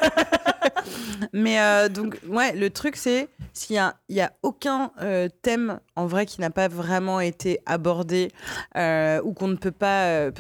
[1.33, 5.29] Mais euh, donc, ouais, le truc, c'est s'il y a, il y a aucun euh,
[5.43, 8.33] thème en vrai qui n'a pas vraiment été abordé
[8.77, 10.31] euh, ou qu'on ne peut pas.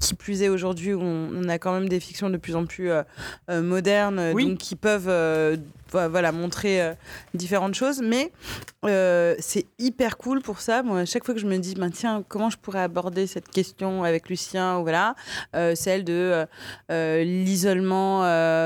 [0.00, 2.64] Qui plus est aujourd'hui, où on, on a quand même des fictions de plus en
[2.66, 3.02] plus euh,
[3.50, 4.46] euh, modernes, Oui.
[4.48, 5.56] donc qui peuvent euh,
[5.92, 6.94] voilà, montrer euh,
[7.34, 8.00] différentes choses.
[8.02, 8.32] Mais
[9.40, 10.82] c'est hyper cool pour ça.
[10.82, 13.48] Moi, à chaque fois que je me dis, ben, tiens, comment je pourrais aborder cette
[13.48, 15.14] question avec Lucien, ou voilà,
[15.74, 16.46] celle de
[17.24, 18.22] l'isolement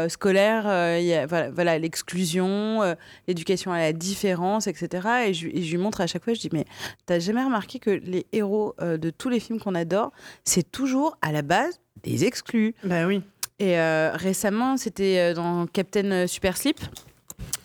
[0.08, 2.94] scolaire, il y a- voilà, l'exclusion,
[3.28, 5.08] l'éducation à la différence, etc.
[5.26, 6.64] Et je, et je lui montre à chaque fois, je dis, mais
[7.06, 10.12] t'as jamais remarqué que les héros de tous les films qu'on adore,
[10.44, 12.74] c'est toujours à la base des exclus.
[12.84, 13.22] Bah oui.
[13.58, 16.78] Et euh, récemment, c'était euh, dans Captain Super Slip.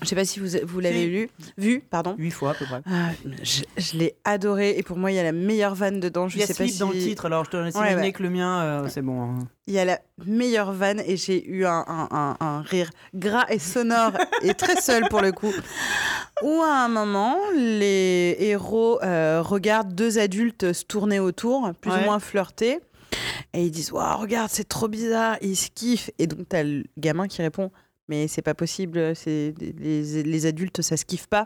[0.01, 1.07] Je sais pas si vous, vous l'avez Si.
[1.09, 2.15] lu, vu, pardon.
[2.17, 2.81] Huit fois à peu près.
[2.89, 3.09] Ah,
[3.43, 6.29] je je l'ai adoré et pour moi il y a la meilleure vanne dedans.
[6.29, 7.81] Je Il y a sais pas si dans le titre, alors je te laisse Ouais,
[7.81, 8.11] imaginer ouais.
[8.13, 9.21] que le mien, euh, c'est bon.
[9.21, 9.39] hein.
[9.67, 13.45] il y a la meilleure vanne et j'ai eu un, un- un- un rire gras
[13.49, 15.51] et sonore et très seul pour le coup.
[16.43, 22.01] Où à un moment, les héros euh, regardent deux adultes se tourner autour, plus Ouais.
[22.01, 22.79] ou moins flirter,
[23.53, 26.11] et ils disent Waouh, regarde, c'est trop bizarre, ils se kiffent.
[26.19, 27.71] Et donc, t'as le gamin qui répond
[28.09, 31.45] mais c'est pas possible, c'est les, les adultes, ça se kiffe pas.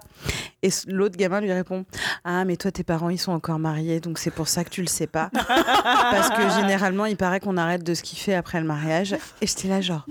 [0.63, 1.85] Et l'autre gamin lui répond
[2.23, 4.81] Ah, mais toi, tes parents, ils sont encore mariés, donc c'est pour ça que tu
[4.81, 5.29] le sais pas.
[5.33, 9.13] Parce que généralement, il paraît qu'on arrête de se kiffer après le mariage.
[9.41, 10.05] Et j'étais là, genre,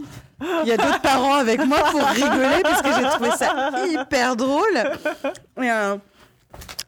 [0.63, 4.37] il y a d'autres parents avec moi pour rigoler parce que j'ai trouvé ça hyper
[4.37, 4.77] drôle.
[5.57, 5.97] Et, euh,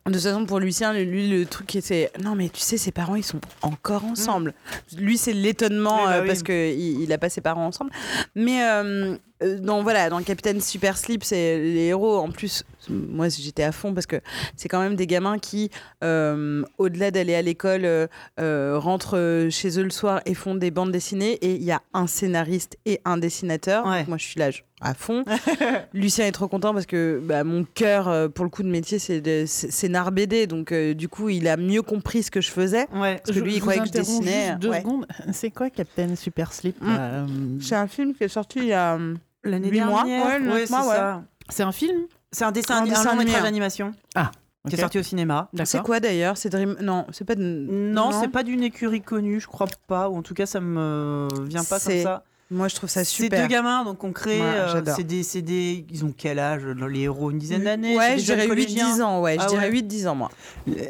[0.06, 3.14] de toute façon, pour Lucien, lui, le truc, c'est non, mais tu sais, ses parents,
[3.14, 4.52] ils sont encore ensemble.
[4.98, 6.26] Lui, c'est l'étonnement bah euh, oui.
[6.26, 7.90] parce que il, a pas ses parents ensemble.
[8.34, 9.16] Mais euh,
[9.60, 12.16] dans voilà, dans Capitaine Super Slip, c'est les héros.
[12.18, 14.16] En plus, moi, j'étais à fond parce que
[14.56, 15.70] c'est quand même des gamins qui,
[16.02, 18.06] euh, au-delà d'aller à l'école, euh,
[18.40, 21.32] euh, rentrent euh, chez eux le soir et font des bandes dessinées.
[21.42, 23.86] Et il y a un scénariste et un dessinateur.
[23.86, 24.04] Ouais.
[24.06, 24.50] Moi, je suis là
[24.80, 25.24] à fond.
[25.94, 28.98] Lucien est trop content parce que bah, mon cœur, euh, pour le coup de métier,
[28.98, 30.46] c'est de- Nard BD.
[30.46, 32.86] Donc, euh, du coup, il a mieux compris ce que je faisais.
[32.94, 33.20] Ouais.
[33.24, 34.56] Parce que lui, il croyait que je dessinais.
[34.62, 34.80] Ouais.
[34.80, 35.06] secondes.
[35.32, 36.96] C'est quoi Captain Super Slip Mm.
[36.98, 37.26] Euh,
[37.60, 38.98] C'est un film qui est sorti il y a.
[39.44, 40.26] L'année Huit mois dernière.
[40.26, 40.94] Ouais, neuf Ouais, c'est mois, ouais.
[40.96, 41.22] ça.
[41.50, 42.02] C'est un film
[42.32, 44.20] C'est un dessin, Un un, dessin long animé, métrage d'animation qui
[44.66, 44.72] Ok.
[44.72, 45.50] est sorti au cinéma.
[45.64, 46.76] C'est quoi d'ailleurs C'est Dream.
[46.80, 47.42] Non, c'est pas de.
[47.42, 51.28] Non, c'est pas d'une écurie connue, je crois pas, ou en tout cas ça me
[51.46, 52.24] vient pas comme C'est ça.
[52.54, 53.42] Moi, je trouve ça C'est super.
[53.42, 54.40] deux gamins donc on crée.
[54.40, 57.92] Ouais, euh, c'est des, c'est des, ils ont quel âge les héros Une dizaine d'années.
[57.94, 58.96] c'est Ouais, je dirais collégiens.
[58.96, 59.20] 8-10 ans.
[59.20, 59.80] Ouais, Ah je dirais ouais.
[59.82, 60.30] 8-10 ans, moi.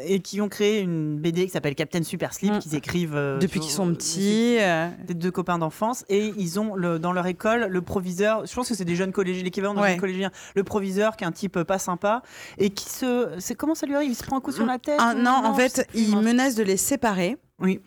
[0.05, 2.59] et qui ont créé une BD qui s'appelle Captain Super Slip, Mm.
[2.59, 4.57] qu'ils écrivent euh, Depuis qu'ils sont petits.
[4.59, 8.53] euh, des deux copains d'enfance et ils ont le, dans leur école le proviseur je
[8.53, 9.89] pense que c'est des jeunes collégiens l'équivalent d'un Ouais.
[9.91, 12.21] jeune collégien le proviseur qui est un type pas sympa
[12.57, 14.11] et qui se c'est comment ça lui arrive?
[14.11, 16.63] Il se prend un coup sur la tête Ah, non, en fait, il menace de
[16.63, 17.37] les séparer.
[17.59, 17.79] Oui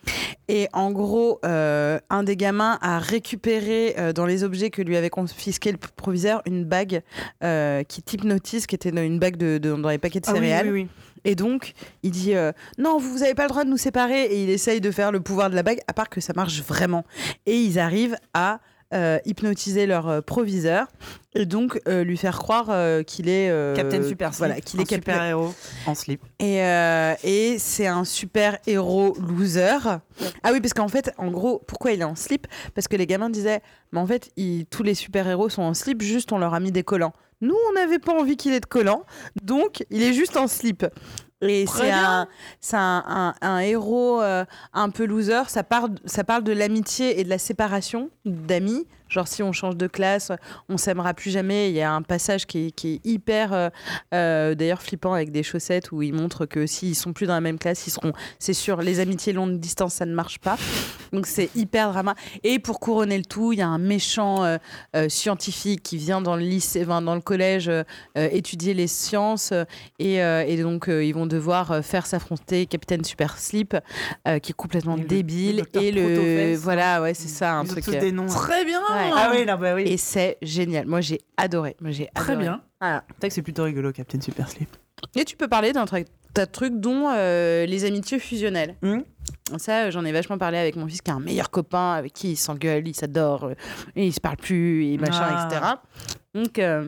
[0.47, 4.97] Et en gros, euh, un des gamins a récupéré euh, dans les objets que lui
[4.97, 7.01] avait confisqué le proviseur une bague
[7.43, 10.67] euh, qui t'hypnotise, qui était une bague de, de- dans les paquets de Ah céréales.
[10.71, 10.87] oui, oui.
[11.25, 12.33] Et donc, il dit
[12.77, 14.23] non, vous n'avez pas le droit de nous séparer.
[14.23, 16.61] Et il essaye de faire le pouvoir de la bague, à part que ça marche
[16.63, 17.03] vraiment.
[17.45, 18.61] Et ils arrivent à
[18.93, 20.87] euh, hypnotiser leur euh, proviseur
[21.35, 24.83] et donc euh, lui faire croire euh, qu'il est Captain Super Slip Voilà, qu'il est
[24.83, 25.11] un Captain.
[25.13, 25.53] super héros
[25.85, 26.57] en slip Et,
[27.23, 29.77] et c'est un super héros loser.
[30.43, 33.05] Ah oui, parce qu'en fait, en gros, pourquoi il est en slip Parce que les
[33.07, 33.61] gamins disaient,
[33.91, 36.59] mais en fait, ils- tous les super héros sont en slip, juste on leur a
[36.59, 37.13] mis des collants.
[37.41, 39.03] Nous, on n'avait pas envie qu'il ait de collants,
[39.43, 40.85] donc il est juste en slip.
[41.41, 42.27] Et c'est un,
[42.59, 44.43] c'est un, un- un héros euh,
[44.73, 45.43] un peu loser.
[45.47, 48.85] Ça parle, ça parle de l'amitié et de la séparation d'amis.
[49.09, 50.31] Genre, si on change de classe,
[50.69, 51.69] on s'aimera plus jamais.
[51.69, 53.69] Il y a un passage qui est, qui est hyper, euh,
[54.13, 57.41] euh, d'ailleurs, flippant avec des chaussettes où il montre que s'ils sont plus dans la
[57.41, 60.57] même classe, ils seront, c'est sûr, les amitiés longue distance, ça ne marche pas.
[61.11, 62.15] Donc, c'est hyper drama.
[62.43, 64.57] Et pour couronner le tout, il y a un méchant euh,
[64.95, 67.71] euh, scientifique qui vient dans le lycée, enfin, dans le collège,
[68.15, 69.53] étudier les sciences.
[69.97, 73.75] et, euh, et donc, euh, ils vont devoir faire s'affronter Capitaine Super Slip,
[74.27, 75.63] euh, qui est complètement Et débile.
[75.73, 76.01] le et le.
[76.01, 77.89] Protofesse, Voilà, ouais, c'est ça, un truc.
[77.89, 78.98] des noms Très bien Ouais.
[79.13, 80.85] Ah oui non bah oui Et c'est génial.
[80.87, 81.75] Moi, j'ai adoré.
[81.81, 82.43] Moi, j'ai Très adoré.
[82.45, 82.61] bien.
[82.81, 83.03] Voilà.
[83.21, 84.69] que c'est plutôt rigolo Captain Super Slip
[85.15, 88.75] Et tu peux parler d'un truc, d'un truc dont euh, les amitiés fusionnelles.
[88.81, 88.99] Hmm.
[89.57, 92.13] Ça, euh, j'en ai vachement parlé avec mon fils qui a un meilleur copain, avec
[92.13, 93.53] qui il s'engueule, il s'adore, euh,
[93.95, 95.47] et il se parle plus, et machin, Ah.
[95.47, 95.65] etc.
[96.35, 96.87] Donc, euh,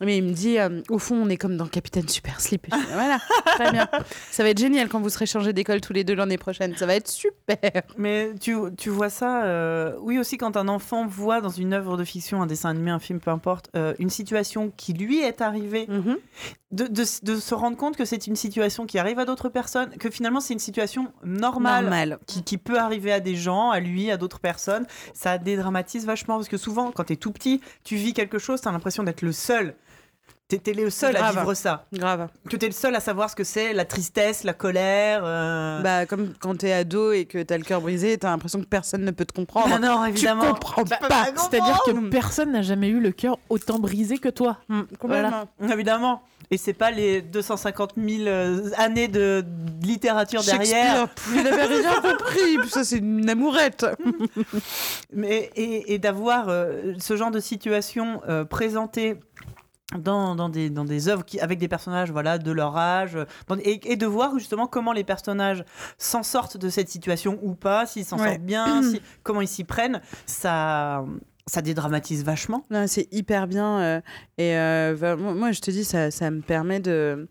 [0.00, 2.66] mais il me dit, euh, au fond, on est comme dans Capitaine Super Slip.
[2.68, 3.88] Et je dis, voilà, très bien.
[4.30, 6.76] Ça va être génial quand vous serez changés d'école tous les deux l'année prochaine.
[6.76, 7.58] Ça va être super.
[7.98, 11.96] Mais tu, tu vois ça, euh, oui aussi quand un enfant voit dans une œuvre
[11.96, 15.86] de fiction, un dessin animé, un film, peu importe, une situation qui lui est arrivée,
[15.88, 16.16] Mhm.
[16.72, 19.90] de, de, de se rendre compte que c'est une situation qui arrive à d'autres personnes,
[19.98, 22.18] que finalement c'est une situation normale, Normal.
[22.26, 26.36] Qui, qui peut arriver à des gens, à lui, à d'autres personnes, ça dédramatise vachement
[26.36, 29.32] parce que souvent quand t'es tout petit, tu vis quelque chose, t'as l'impression d'être le
[29.32, 29.74] seul.
[30.48, 31.86] T'es le seul à vivre ça.
[31.92, 32.28] Grave.
[32.48, 35.22] Que t'es le seul à savoir ce que c'est, la tristesse, la colère.
[35.24, 35.80] euh.
[35.82, 39.04] Bah, comme quand t'es ado et que t'as le cœur brisé, t'as l'impression que personne
[39.04, 39.70] ne peut te comprendre.
[39.74, 40.52] Ah non, tu évidemment.
[40.52, 41.08] comprends Bah, pas.
[41.08, 44.58] bah, C'est-à-dire que personne n'a jamais eu le cœur autant brisé que toi.
[44.68, 45.48] Mm, complètement.
[45.68, 46.22] Évidemment.
[46.52, 49.44] Et c'est pas les 250 000 euh, années de
[49.82, 51.08] littérature derrière.
[51.34, 52.68] Il avait rien compris.
[52.68, 53.84] Ça, c'est une amourette.
[55.12, 59.16] Mais, et et d'avoir euh, ce genre de situation euh, présentée
[59.96, 63.24] dans, dans, des, dans des œuvres qui, avec des personnages voilà, de leur âge, euh,
[63.46, 65.64] dans- et, et de voir justement comment les personnages
[65.96, 68.30] s'en sortent de cette situation ou pas, s'ils s'en Ouais.
[68.30, 71.04] sortent bien, si- comment ils s'y prennent, ça,
[71.46, 72.64] ça dédramatise vachement.
[72.88, 73.78] C'est hyper bien.
[73.80, 74.00] euh,
[74.38, 77.28] et euh, bah, moi, je te dis, ça, ça me permet de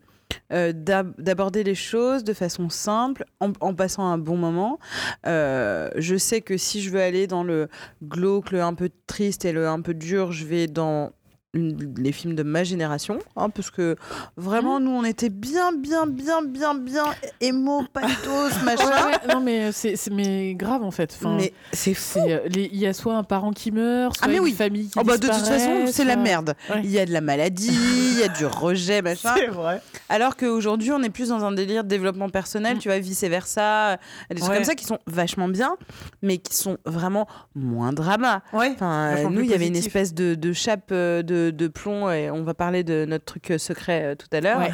[0.53, 4.79] euh, d'ab- d'aborder les choses de façon simple, en, en passant un bon moment.
[5.27, 7.67] Euh, je sais que si je veux aller dans le
[8.03, 11.11] glauque, le un peu triste et le un peu dur, je vais dans
[11.55, 13.95] les films de ma génération, hein, parce que
[14.37, 17.05] vraiment, nous, on était bien, bien, bien, bien, bien
[17.41, 18.85] émo, pathos, machin.
[19.07, 21.15] Ouais, non, mais c'est c'est- mais grave en fait.
[21.19, 22.19] Enfin, Mais c'est fou.
[22.19, 24.51] euh, Il y a soit un parent qui meurt, soit Ah, mais une oui.
[24.53, 26.55] famille qui Oh bah, de toute façon, c'est la merde.
[26.69, 26.81] Ouais.
[26.83, 27.71] Il y a de la maladie,
[28.15, 29.33] il y a du rejet, machin.
[29.37, 29.81] C'est vrai.
[30.09, 32.79] Alors qu'aujourd'hui, on est plus dans un délire de développement personnel, Mm.
[32.79, 33.97] tu vois, vice versa.
[34.29, 34.55] Des trucs Ouais.
[34.55, 35.77] comme ça qui sont vachement bien,
[36.21, 38.41] mais qui sont vraiment moins drama.
[38.53, 38.71] Ouais.
[38.73, 42.09] Enfin, euh, nous, il y avait une espèce de, de chape euh, de, de plomb,
[42.11, 44.59] et on va parler de notre truc euh, secret euh, tout à l'heure.
[44.59, 44.71] Ouais.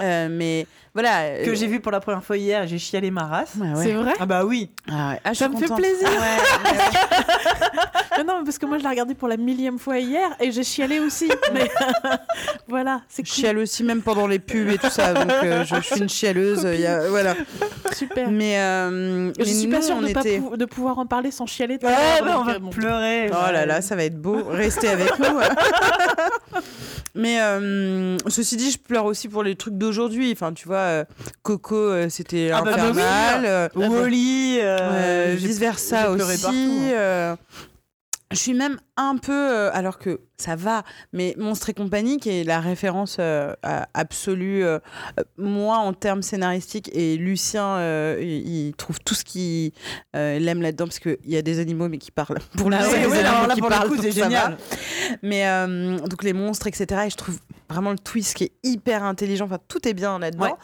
[0.00, 0.66] Euh, mais
[1.00, 1.20] voilà.
[1.20, 3.52] euh, Que j'ai vu pour la première fois hier, j'ai chialé ma race.
[3.60, 3.82] Ouais, ouais.
[3.84, 4.70] C'est vrai Ah bah oui.
[4.90, 5.20] Ah ouais.
[5.24, 6.08] Ah, je Ça me fait plaisir.
[6.08, 6.78] Ouais, ouais, ouais.
[8.18, 10.64] Mais non, parce que moi je l'ai regardé pour la millième fois hier et j'ai
[10.64, 11.30] chialé aussi.
[11.52, 11.70] Mais
[12.68, 13.40] voilà, c'est Je cool.
[13.40, 15.14] chiale aussi, même pendant les pubs et tout ça.
[15.14, 16.64] Donc, euh, je, je suis une chialeuse.
[16.64, 17.34] y a- voilà.
[17.92, 18.28] super.
[18.28, 20.98] Mais, euh, Je mais suis nous, pas sûre on de, pas était- pou- de pouvoir
[20.98, 21.74] en parler sans chialer.
[21.80, 21.94] Ouais,
[22.24, 22.70] bah, on va euh, bon.
[22.70, 23.30] pleurer.
[23.30, 24.42] Oh là là, ça va être beau.
[24.48, 25.38] Restez avec nous.
[27.14, 30.30] Mais euh, ceci dit, je pleure aussi pour les trucs d'aujourd'hui.
[30.32, 31.04] Enfin, tu vois, euh,
[31.42, 33.44] Coco, euh, c'était Ah bah, bah infernal.
[33.44, 36.42] euh, Wally, euh, vice versa aussi.
[36.42, 36.90] partout, hein.
[36.92, 37.36] euh,
[38.30, 40.82] je suis même un peu, euh, alors que ça va,
[41.14, 44.78] mais Monstre et compagnie, qui est la référence euh, à- absolue, euh,
[45.38, 47.80] moi en termes scénaristiques, et Lucien,
[48.20, 49.72] il, il trouve tout ce qu'il
[50.14, 52.38] il aime là-dedans, parce qu'il y a des animaux, mais qui parlent.
[52.58, 54.58] Pour Ah lui, ouais, c'est ouais, alors là, qui pour parlent, génial.
[55.22, 55.44] Mais
[56.06, 57.04] donc les monstres, etc.
[57.06, 57.38] Et je trouve
[57.68, 59.44] vraiment le twist qui est hyper intelligent.
[59.44, 60.44] Enfin, tout est bien là-dedans.
[60.46, 60.54] Ouais.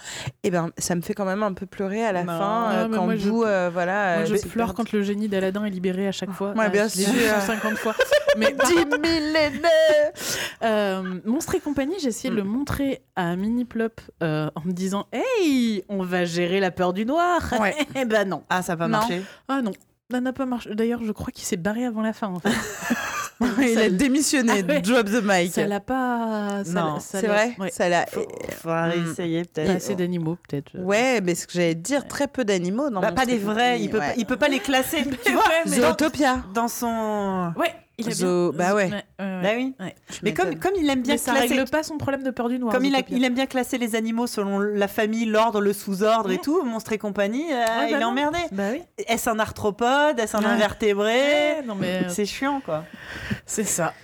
[0.43, 2.39] Et ben, ça me fait quand même un peu pleurer à la Non.
[2.39, 4.19] fin euh, quand moi, je- euh, voilà.
[4.21, 6.53] Moi, euh, je pleure quand le génie d'Aladin est libéré à chaque fois.
[6.53, 7.09] Ouais, bien sûr.
[7.09, 7.95] 150 fois.
[8.39, 9.53] Mais par 10 millénaires
[11.25, 12.49] Monstre et compagnie, j'ai essayé de le Mm.
[12.49, 17.41] montrer à Mini Plop en me disant Hey, on va gérer la peur du noir.
[17.61, 17.75] Ouais.
[17.97, 18.43] Eh ben non.
[18.51, 18.89] Ah, ça Non.
[18.89, 19.23] marché.
[19.49, 19.73] Ah non.
[20.11, 20.75] Ça n'a pas marché.
[20.75, 22.29] D'ailleurs, je crois qu'il s'est barré avant la fin.
[22.29, 22.51] En fait.
[23.63, 24.53] Il a démissionné.
[24.69, 24.81] Ah ouais.
[24.81, 25.53] Drop the mic.
[25.53, 26.63] Ça l'a pas.
[26.65, 27.71] ça Non, C'est l'a- vrai Ouais.
[27.71, 28.07] Ça l'a.
[28.07, 28.27] Faut,
[28.63, 28.91] faudra Mm.
[28.91, 29.77] réessayer Pas peut-être.
[29.77, 30.71] assez d'animaux, peut-être.
[30.79, 33.81] Ouais, mais ce que j'allais te dire, très peu d'animaux dans Bah, pas des vrais,
[33.81, 34.09] il peut, ouais.
[34.09, 35.05] pas, il peut pas les classer.
[35.25, 37.53] tu vois, mais- dans, dans son.
[37.57, 38.59] Ouais, il a Zo- bien.
[38.59, 38.85] bah ouais.
[38.87, 39.43] ouais, ouais.
[39.43, 39.75] Bah oui.
[39.81, 39.95] Ouais.
[40.23, 41.55] Mais comme, comme il aime bien Mais ça classer.
[41.55, 42.73] règle pas son problème de peur du noir.
[42.75, 46.31] Comme il, a- il aime bien classer les animaux selon la famille, l'ordre, le sous-ordre
[46.31, 46.41] et Ouais.
[46.43, 48.09] tout, monstre et compagnie, euh, Ah, bah il est non.
[48.09, 48.39] emmerdé.
[48.53, 48.83] Bah oui.
[49.07, 50.19] Est-ce un arthropode?
[50.19, 50.47] Est-ce un Ouais.
[50.47, 51.13] invertébré?
[51.15, 52.85] Ouais, non mais euh, C'est chiant quoi.
[53.47, 53.95] c'est ça.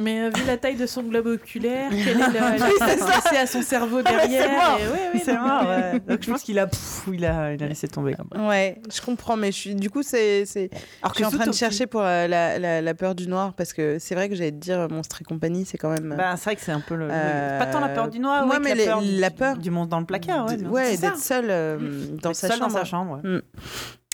[0.00, 3.62] Mais euh, vu la taille de son globe oculaire, quelle est la, c'est à son
[3.62, 4.50] cerveau derrière.
[4.50, 4.78] mort.
[4.80, 6.00] et ouais, ouais, c'est mort, ouais.
[6.08, 8.14] Donc je pense qu'il a, pff, il a, il a laissé tomber.
[8.36, 10.70] Ouais, je comprends, mais je suis, du coup, c'est, c'est,
[11.02, 14.14] Alors je suis en train de chercher pour la peur du noir parce que c'est
[14.14, 16.14] vrai que j'allais te dire Monstre et compagnie, c'est quand même.
[16.16, 17.08] Bah, c'est vrai que c'est un peu le.
[17.10, 19.56] Euh, Pas tant la peur du noir, ouais, mais la, les- peur du, la peur
[19.56, 20.46] du monstre dans le placard.
[20.70, 21.78] Ouais, d'être seul euh,
[22.22, 22.72] dans, sa seul chambre.
[22.72, 23.20] dans sa chambre.
[23.24, 23.40] ouais.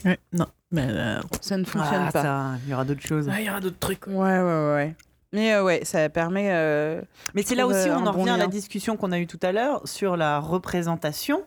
[0.05, 0.45] Ouais, non.
[0.71, 2.51] Mais euh, Ça ne fonctionne Ah, pas.
[2.65, 3.27] il y aura d'autres choses.
[3.31, 4.05] ah, il y aura d'autres trucs.
[4.07, 4.95] Ouais, ouais, ouais, ouais.
[5.33, 6.49] Mais euh, ouais, ça permet.
[6.51, 7.01] euh,
[7.35, 9.27] Mais c'est là aussi où on en bon revient à la discussion qu'on a eue
[9.27, 11.43] tout à l'heure sur la représentation.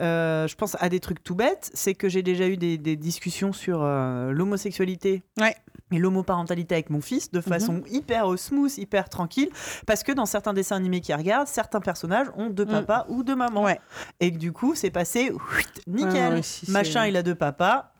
[0.00, 1.70] Euh, je pense à des trucs tout bêtes.
[1.72, 5.22] C'est que j'ai déjà eu des, des discussions sur euh, l'homosexualité.
[5.40, 5.56] Ouais.
[5.92, 9.50] Et l'homoparentalité avec mon fils de façon hyper smooth, hyper tranquille,
[9.86, 12.68] parce que dans certains dessins animés qu'il regarde, certains personnages ont deux Mm.
[12.70, 13.62] papas ou deux mamans.
[13.64, 13.78] Ouais.
[14.18, 16.34] Et que du coup, c'est passé whitt, nickel.
[16.34, 17.92] Ouais, si, Machin, il a deux papas.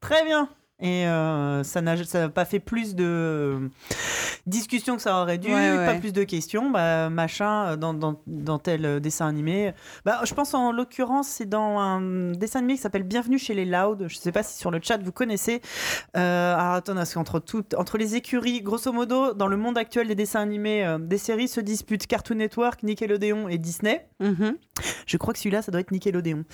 [0.00, 0.48] Très bien.
[0.82, 3.68] Et euh, ça n'a ça pas fait plus de
[4.46, 5.86] discussions que ça aurait dû, Ouais, ouais.
[5.86, 6.70] pas plus de questions.
[6.70, 9.72] Bah, machin, euh, dans, dans, dans tel euh, dessin animé.
[10.04, 13.64] Bah, je pense en l'occurrence, c'est dans un dessin animé qui s'appelle Bienvenue chez les
[13.64, 14.06] Loud.
[14.08, 15.60] Je sais pas si sur le chat vous connaissez.
[16.16, 20.08] Euh, alors attends, parce qu'entre toutes, entre les écuries, grosso modo, dans le monde actuel
[20.08, 24.06] des dessins animés, euh, des séries se disputent Cartoon Network, Nickelodeon et Disney.
[24.20, 24.56] mhm.
[25.06, 26.44] Je crois que celui-là, ça doit être Nickelodeon.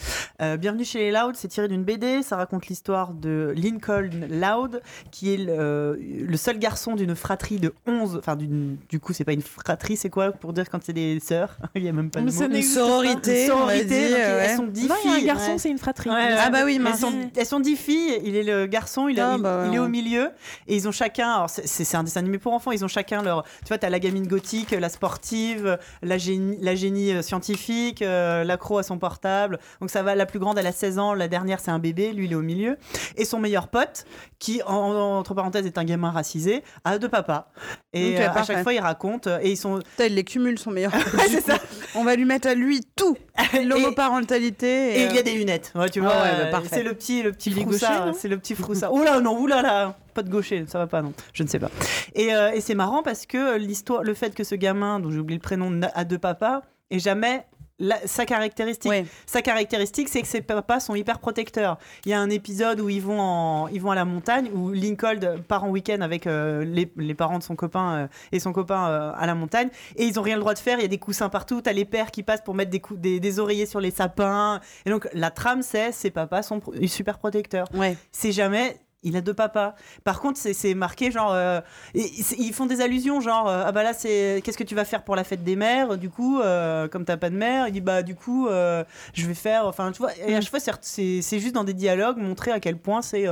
[0.59, 2.23] Bienvenue chez les Loud, c'est tiré d'une BD.
[2.23, 4.81] Ça raconte l'histoire de Lincoln Loud,
[5.11, 8.17] qui est le, le seul garçon d'une fratrie de 11.
[8.19, 11.57] Enfin, du coup, c'est pas une fratrie, c'est quoi pour dire quand c'est des sœurs?
[11.75, 12.55] Il y a même pas de Mais mot.
[12.57, 14.47] Une sororité, Une on va sororité, dire, donc ouais.
[14.49, 15.27] elles sont dix Non, il y a un filles.
[15.27, 15.59] garçon, ouais.
[15.59, 16.11] c'est une fratrie.
[16.11, 17.01] Ouais, Ah bah oui, elles mince.
[17.01, 19.69] sont, elles sont dix filles, il est le garçon, il, a- Ah il- bah ouais,
[19.69, 20.31] il est au milieu,
[20.69, 23.43] et ils ont chacun, alors c'est- un dessin animé pour enfants, ils ont chacun leur,
[23.45, 28.45] tu vois, t'as la gamine gothique, la sportive, la génie, la génie euh, scientifique, euh,
[28.45, 31.29] l'accro à son portable, donc ça va, la plus grande elle a 16 ans, la
[31.29, 32.77] dernière c'est un bébé, lui il est au milieu,
[33.17, 34.06] et son meilleur pote,
[34.39, 37.49] qui en- entre parenthèses est un gamin racisé, a deux papas,
[37.93, 40.59] et euh, à chaque fois il raconte, euh, et ils sont, Putain, il les cumule
[40.59, 40.93] son meilleur.
[41.29, 41.59] c'est ça.
[41.95, 43.17] On va lui mettre à lui tout.
[43.65, 45.01] L'homoparentalité.
[45.01, 46.13] Et euh, il y a des lunettes, ouais, tu Ah vois.
[46.23, 48.93] ouais, bah, euh, c'est le petit, le petit froussard, c'est le petit froussard.
[48.93, 51.71] Oh là, non, oulala, pas de gaucher, ça va pas, non, je ne sais pas.
[52.15, 55.19] Et, euh, et c'est marrant parce que l'histoire, le fait que ce gamin, dont j'ai
[55.19, 57.45] oublié le prénom, a deux papas, et jamais
[57.79, 58.91] la- sa caractéristique.
[58.91, 59.07] Ouais.
[59.27, 61.79] Sa caractéristique, c'est que ses papas sont hyper protecteurs.
[62.05, 64.71] Il y a un épisode où ils vont, en, ils vont à la montagne, où
[64.73, 68.53] Lincoln part en week-end avec euh, les, les parents de son copain euh, et son
[68.53, 70.79] copain euh, à la montagne, et ils ont rien le droit de faire.
[70.79, 71.61] Il y a des coussins partout.
[71.61, 74.61] T'as les pères qui passent pour mettre des, des, des oreillers sur les sapins.
[74.85, 77.69] Et donc la trame, c'est ses papas sont pro- super protecteurs.
[77.75, 77.97] Ouais.
[78.13, 78.79] C'est jamais.
[79.07, 79.75] Il a deux papas.
[80.05, 81.33] Par contre, c'est- marqué genre.
[81.33, 81.61] euh,
[81.95, 85.03] ils font des allusions genre euh, ah bah là c'est qu'est-ce que tu vas faire
[85.05, 87.81] pour la fête des mères Du coup, euh, comme t'as pas de mère, il dit
[87.81, 89.67] bah du coup je vais faire.
[89.67, 90.11] Enfin tu vois.
[90.27, 93.27] Et à chaque fois c'est juste dans des dialogues montrer à quel point c'est.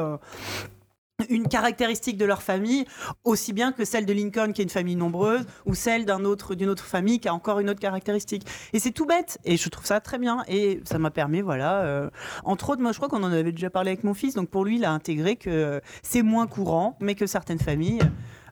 [1.28, 2.84] Une caractéristique de leur famille,
[3.22, 6.54] aussi bien que celle de Lincoln qui est une famille nombreuse, ou celle d'un autre
[6.56, 8.46] d'une autre famille qui a encore une autre caractéristique.
[8.72, 11.82] Et c'est tout bête, et je trouve ça très bien, et ça m'a permis, voilà,
[11.82, 12.10] euh,
[12.44, 14.64] entre autres, moi je crois qu'on en avait déjà parlé avec mon fils, donc pour
[14.64, 18.00] lui il a intégré que c'est moins courant, mais que certaines familles,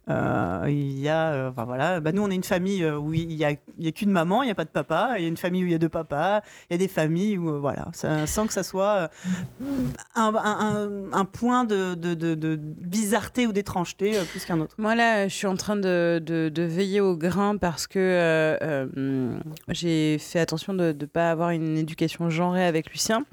[0.09, 3.33] il y a, euh, enfin voilà, bah nous on est une famille euh, où il
[3.33, 5.25] y a, il y a qu'une maman, il n'y a pas de papa, il y
[5.25, 7.49] a une famille où il y a deux papas, il y a des familles où
[7.51, 9.09] euh, voilà, ça, sans que ça soit
[9.63, 9.67] euh,
[10.15, 14.61] un, un- un- un point de, de, de- de bizarreté ou d'étrangeté euh, plus qu'un
[14.61, 14.75] autre.
[14.79, 16.21] Moi là, je suis en train de,
[16.63, 19.39] veiller au grain parce que euh, euh,
[19.69, 23.25] j'ai fait attention de ne pas avoir une éducation genrée avec Lucien.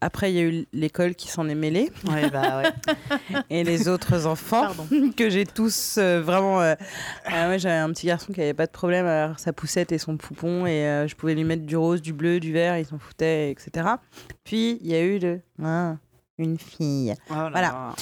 [0.00, 3.36] Après, il y a eu l'école qui s'en est mêlée Ouais, bah ouais.
[3.50, 4.86] et les autres enfants Pardon.
[5.16, 6.60] que j'ai tous euh, vraiment.
[6.62, 6.74] euh,
[7.32, 9.98] euh, ouais, J'avais un petit garçon qui avait pas de problème avec sa poussette et
[9.98, 12.86] son poupon et euh, je pouvais lui mettre du rose, du bleu, du vert, il
[12.86, 13.86] s'en foutait, etc.
[14.44, 15.40] Puis il y a eu le.
[15.62, 15.96] Ah,
[16.38, 17.14] une fille.
[17.30, 17.60] Oh là Voilà.
[17.60, 17.94] là.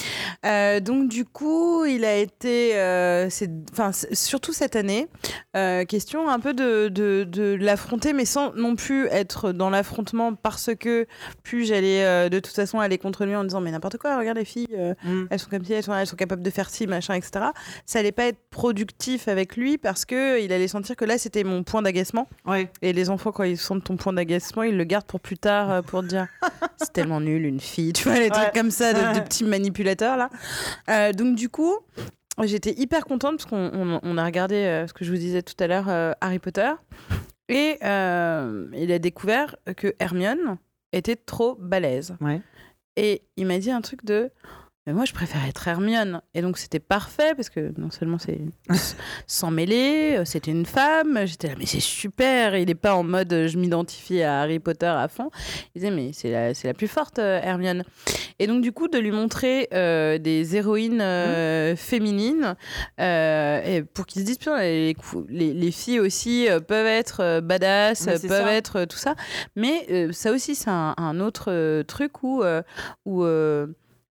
[0.46, 3.28] Euh, donc du coup, il a été, euh,
[3.72, 5.08] enfin surtout cette année,
[5.56, 10.34] euh, question un peu de, de, de l'affronter, mais sans non plus être dans l'affrontement
[10.34, 11.06] parce que
[11.42, 14.44] plus j'allais de toute façon aller contre lui en disant mais n'importe quoi, regarde les
[14.44, 14.68] filles,
[15.04, 15.24] Mm.
[15.30, 17.46] elles sont comme ci, elles sont, elles sont capables de faire ci, machin, etc.
[17.86, 21.44] Ça allait pas être productif avec lui parce que il allait sentir que là c'était
[21.44, 22.70] mon point d'agacement Ouais.
[22.82, 25.82] et les enfants quand ils sentent ton point d'agacement, ils le gardent pour plus tard
[25.82, 26.28] pour dire
[26.78, 28.30] c'est tellement nul une fille, tu vois les Ouais.
[28.30, 30.30] trucs comme ça de, de petits manipulateurs là.
[30.88, 31.74] Euh, donc du coup,
[32.44, 35.42] j'étais hyper contente parce qu'on on- on a regardé euh, ce que je vous disais
[35.42, 36.70] tout à l'heure euh, Harry Potter
[37.48, 40.56] et il a découvert que Hermione
[40.92, 42.16] était trop balèze.
[42.20, 42.40] Ouais.
[42.96, 44.30] Et il m'a dit un truc de
[44.86, 48.40] mais moi je préfère être Hermione et donc c'était parfait parce que non seulement c'est
[49.26, 53.02] sans mêler, euh, c'était une femme, j'étais là mais c'est super, il est pas en
[53.02, 55.30] mode euh, je m'identifie à Harry Potter à fond.
[55.74, 57.84] Il disait mais c'est la, c'est la plus forte euh, Hermione.
[58.38, 62.56] Et donc du coup de lui montrer euh, des héroïnes euh, féminines
[62.98, 67.40] euh, et pour qu'ils se disent putain les, cou- les, les filles aussi peuvent être
[67.40, 68.52] badass, c'est peuvent ça.
[68.54, 69.14] être tout ça.
[69.56, 72.42] Mais ça aussi c'est un, un autre truc où,
[73.04, 73.24] où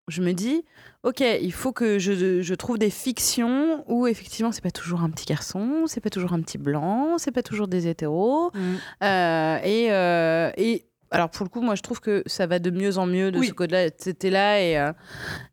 [0.10, 0.64] je me dis
[1.04, 5.10] ok il faut que je, je trouve des fictions où effectivement c'est pas toujours un
[5.10, 8.52] petit garçon, c'est pas toujours un petit blanc, c'est pas toujours des hétéros.
[8.54, 8.60] Mm.
[9.04, 12.70] Euh, et, euh, et alors pour le coup, moi je trouve que ça va de
[12.70, 13.48] mieux en mieux de Oui.
[13.48, 13.90] ce côté-là.
[13.98, 14.92] C'était là et, euh,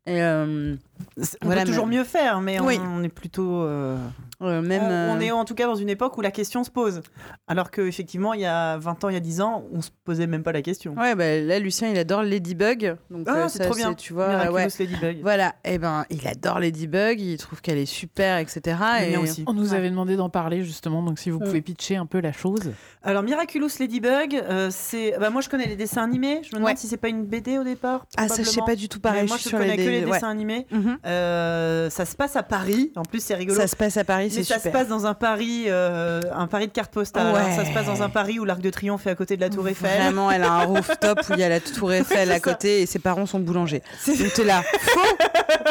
[0.06, 0.76] et,
[1.18, 2.78] On Voilà, peut toujours mais- mieux faire, mais Oui.
[2.82, 3.62] on, est plutôt.
[3.62, 3.96] euh,
[4.42, 4.82] euh, même.
[4.82, 7.00] on, on euh, est en tout cas dans une époque où la question se pose.
[7.48, 10.26] Alors qu'effectivement, il y a 20 ans, il y a 10 ans, on se posait
[10.26, 10.94] même pas la question.
[10.94, 12.96] Ouais, bah, là Lucien il adore Ladybug.
[13.10, 13.94] Donc, Ah, euh, c'est trop bien.
[13.94, 14.68] Tu vois, Miraculous ouais.
[14.78, 15.18] Ladybug.
[15.22, 18.76] Voilà, et ben il adore Ladybug, il trouve qu'elle est super, etc.
[19.08, 19.16] Et...
[19.16, 19.44] aussi.
[19.46, 19.76] On nous Ouais.
[19.76, 22.72] avait demandé d'en parler justement, donc si vous pouvez pitcher un peu la chose.
[23.02, 25.14] Alors, Miraculous Ladybug, euh, c'est.
[25.18, 26.40] Bah, moi, je connais les dessins animés.
[26.42, 26.76] Je me demande Ouais.
[26.76, 28.04] si c'est pas une BD au départ.
[28.16, 29.26] Ah, ça je sais pas du tout Mais pareil.
[29.28, 30.10] moi, je je connais les que les ouais.
[30.12, 30.66] dessins animés.
[30.86, 30.98] Mhm.
[31.06, 32.92] Euh, ça se passe à Paris.
[32.96, 33.58] En plus, c'est rigolo.
[33.58, 34.72] Ça se passe à Paris, c'est ça super.
[34.72, 37.34] se passe dans un Paris, euh, un Paris de carte postale.
[37.34, 37.56] Ouais.
[37.56, 39.50] Ça se passe dans un Paris où l'Arc de Triomphe est à côté de la
[39.50, 40.00] Tour Eiffel.
[40.00, 42.86] Vraiment, elle a un rooftop où il y a la tour Eiffel à côté et
[42.86, 43.82] ses parents sont boulangers.
[44.00, 45.00] C'est- là, faux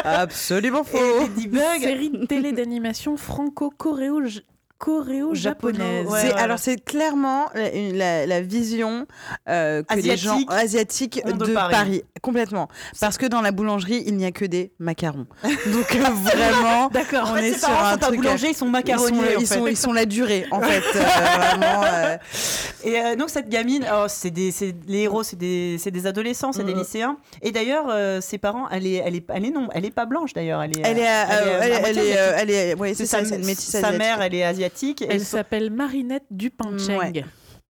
[0.04, 0.98] Absolument faux
[1.80, 4.22] série de télé d'animation franco-coréo
[4.78, 6.06] coréo-japonaise.
[6.08, 9.06] Ouais, alors c'est clairement la, la- la vision
[9.48, 11.74] euh, que les gens Asiatique asiatiques de, de Paris.
[11.74, 12.02] Paris.
[12.22, 12.68] complètement.
[13.00, 15.26] Parce que dans la boulangerie, il n'y a que des macarons.
[15.44, 17.28] Donc euh, vraiment, D'accord.
[17.30, 19.36] en on fait, est sur parents un sont truc, ils sont ils sont, macaroniers.
[19.36, 19.54] en ils, fait.
[19.58, 20.82] sont, ils sont la durée en fait.
[20.94, 21.00] Euh,
[21.38, 22.16] vraiment, euh,
[22.84, 26.06] Et euh, donc cette gamine, alors, c'est des, c'est- les héros, c'est des, c'est des
[26.06, 26.78] adolescents, c'est des Mhm.
[26.80, 27.16] lycéens.
[27.42, 30.04] Et d'ailleurs, euh, ses parents, elle est, elle est, elle est non, elle est pas
[30.06, 30.62] blanche d'ailleurs.
[30.62, 32.80] Elle est, elle est, euh, euh, elle est, euh, asiatique.
[32.80, 33.98] ouais, c'est ça, sa, c'est une métisse sa asiatique.
[33.98, 34.65] mère, elle est asiatique.
[35.08, 36.98] Elle s'appelle Marinette Dupin-Cheng.
[36.98, 37.24] Ouais.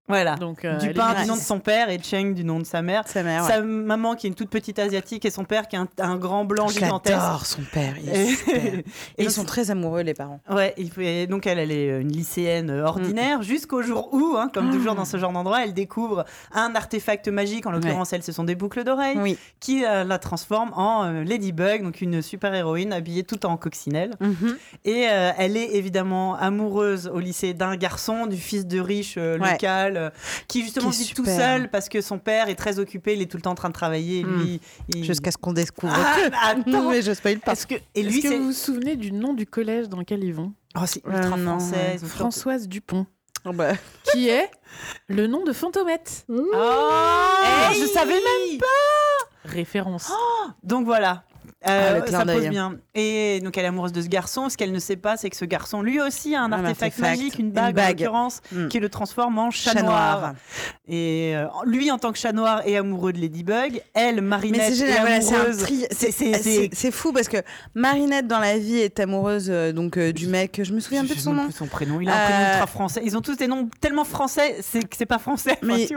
[0.07, 0.35] Voilà.
[0.35, 3.03] Donc, euh, Dupin du nom de son père et Cheng du nom de sa mère.
[3.07, 3.49] Sa mère, ouais.
[3.49, 6.15] Sa maman qui est une toute petite asiatique et son père qui est un, un
[6.15, 7.15] grand blanc Je gigantesque.
[7.17, 7.93] l'adore, son père.
[8.01, 8.55] Il est Et, super.
[8.55, 8.83] Et et
[9.19, 10.39] ils donc, sont très amoureux, les parents.
[10.49, 14.71] Ouais, et donc elle, elle est une lycéenne euh, ordinaire jusqu'au jour où, hein, comme
[14.71, 18.43] toujours dans ce genre d'endroit, elle découvre un artefact magique, en l'occurrence elle, ce sont
[18.43, 19.37] des boucles d'oreilles, Oui.
[19.59, 24.11] qui euh, la transforme en euh, Ladybug, donc une super héroïne habillée tout en coccinelle.
[24.19, 24.57] Mhm.
[24.85, 29.37] Et euh, elle est évidemment amoureuse au lycée d'un garçon, du fils de riche euh,
[29.37, 29.51] Ouais.
[29.51, 30.09] local, euh,
[30.47, 33.21] qui justement Qui est vit tout seul parce que son père est très occupé, il
[33.21, 34.23] est tout le temps en train de travailler.
[34.23, 34.59] Mm.
[34.89, 36.89] Il- Jusqu'à ce qu'on découvre Ah, bah, attends.
[36.91, 37.53] mais je spoil pas.
[37.53, 40.23] Est-ce que, Et lui, est-ce que vous vous souvenez du nom du collège dans lequel
[40.23, 41.99] ils vont Oh, c'est Euh, ultra français.
[42.01, 43.05] ont Françoise Dupont,
[43.45, 43.73] Oh, bah.
[44.11, 44.49] qui est
[45.07, 46.25] le nom de Fantomette.
[46.29, 46.41] Oh,
[47.71, 48.59] Hey je savais même
[49.45, 50.11] Référence.
[50.63, 51.23] Donc voilà.
[51.67, 52.75] Euh, Ah, le clin ça pose bien.
[52.93, 54.47] Et donc elle est amoureuse de ce garçon.
[54.47, 56.83] Ce qu'elle ne sait pas, c'est que ce garçon, lui aussi, a un, Un artefact,
[56.83, 57.99] artefact, magique, une une bague, en bague.
[57.99, 58.67] l'occurrence, Mm.
[58.67, 60.19] qui le transforme en chat, Chat noir.
[60.19, 60.33] noir.
[60.87, 63.81] Et euh, lui, en tant que chat noir, est amoureux de Ladybug.
[63.95, 66.91] Elle, Marinette, Mais c'est voilà, tri.
[66.91, 67.37] Fou parce que
[67.75, 70.61] Marinette dans la vie est amoureuse euh, donc euh, du mec.
[70.63, 71.49] Je me souviens Je plus de son nom.
[71.51, 71.99] son prénom.
[72.01, 73.01] Il a un prénom Euh, ultra français.
[73.03, 75.57] Ils ont tous des noms tellement français, c'est que c'est pas français.
[75.63, 75.87] Mais-.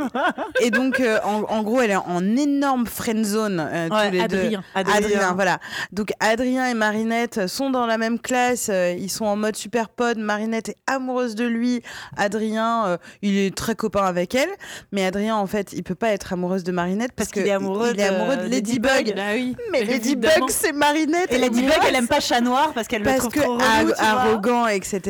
[0.63, 4.13] Et donc euh, en, en gros, elle est en énorme friend zone euh, Ouais, tous
[4.13, 4.39] les deux.
[4.39, 4.65] Adrien.
[4.75, 5.33] Adrien.
[5.35, 5.60] voilà.
[5.93, 9.89] Donc Adrien et Marinette sont dans la même classe, euh, ils sont en mode super
[9.89, 10.19] pote.
[10.19, 11.83] Marinette est amoureuse de lui,
[12.17, 14.51] Adrien, euh, il est très copain avec elle,
[14.93, 17.49] mais Adrien en fait, il peut pas être amoureuse de Marinette parce, Parce qu'il que
[17.49, 18.85] est amoureux il est de amoureux de Ladybug.
[18.85, 19.17] Ladybug.
[19.17, 19.57] Bah oui.
[19.71, 20.35] Mais évidemment.
[20.35, 21.33] Ladybug, c'est Marinette.
[21.33, 24.67] Et Ladybug, elle aime pas chat noir parce qu'elle le trouve que trop relou, arrogant,
[24.67, 25.01] etc.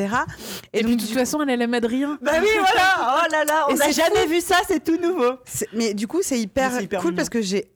[0.73, 2.19] Et, donc, puis de toute façon, elle, elle aime Adrien.
[2.21, 3.19] Bah oui, voilà.
[3.23, 5.35] Oh là là, on Et n'a jamais vu ça, c'est tout nouveau.
[5.73, 7.15] Mais du coup, c'est hyper, cool mignon.
[7.17, 7.71] parce que j'ai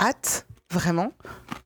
[0.00, 1.12] hâte, vraiment.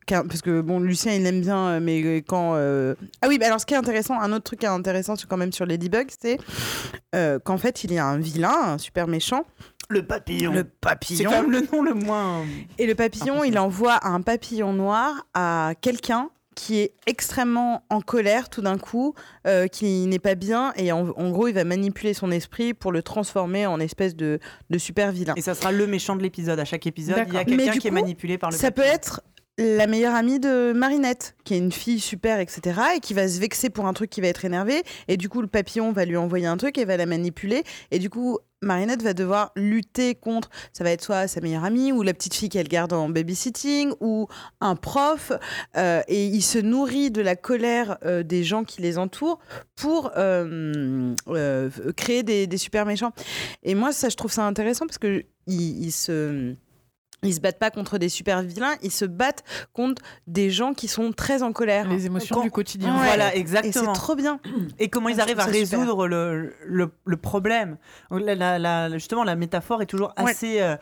[0.06, 2.52] Car- Parce que bon, Lucien, il aime bien, euh, mais euh, quand.
[2.56, 5.14] euh, Ah oui, bah alors ce qui est intéressant, un autre truc qui est intéressant
[5.28, 6.38] quand même sur Ladybug, c'est
[7.14, 9.44] euh, qu'en fait, il y a un vilain, un super méchant,
[9.88, 10.52] Le papillon.
[10.52, 11.30] le C'est papillon.
[11.30, 12.42] quand même le nom le moins.
[12.78, 18.48] Et le papillon, il envoie un papillon noir à quelqu'un qui est extrêmement en colère
[18.48, 19.14] tout d'un coup,
[19.46, 22.92] euh, qui n'est pas bien, et en, en gros, il va manipuler son esprit pour
[22.92, 24.38] le transformer en espèce de,
[24.70, 25.34] de super vilain.
[25.36, 26.58] Et ça sera le méchant de l'épisode.
[26.58, 29.22] À chaque épisode, il y a quelqu'un qui est manipulé par le Ça peut être
[29.56, 33.38] la meilleure amie de Marinette, qui est une fille super, etc., et qui va se
[33.38, 36.16] vexer pour un truc qui va être énervé, et du coup le papillon va lui
[36.16, 37.62] envoyer un truc et va la manipuler,
[37.92, 41.92] et du coup Marinette va devoir lutter contre, ça va être soit sa meilleure amie,
[41.92, 44.26] ou la petite fille qu'elle garde en babysitting, ou
[44.60, 45.32] un prof,
[45.76, 49.38] euh, et il se nourrit de la colère euh, des gens qui les entourent
[49.76, 51.14] pour euh,
[51.96, 53.12] créer des, super méchants.
[53.62, 56.54] Et moi, ça, je trouve ça intéressant parce que il, il se
[57.24, 59.42] ils se battent pas contre des super vilains, ils se battent
[59.72, 61.88] contre des gens qui sont très en colère.
[61.88, 62.94] Les émotions Quand- du quotidien.
[62.98, 63.04] Ouais.
[63.04, 63.92] Voilà, Et c'est exactement.
[63.92, 64.40] trop bien.
[64.78, 67.76] Et comment ils Je arrivent à résoudre le, le, le problème.
[68.10, 70.30] La- la- la- justement, la métaphore est toujours Ouais.
[70.30, 70.60] assez.
[70.60, 70.76] euh,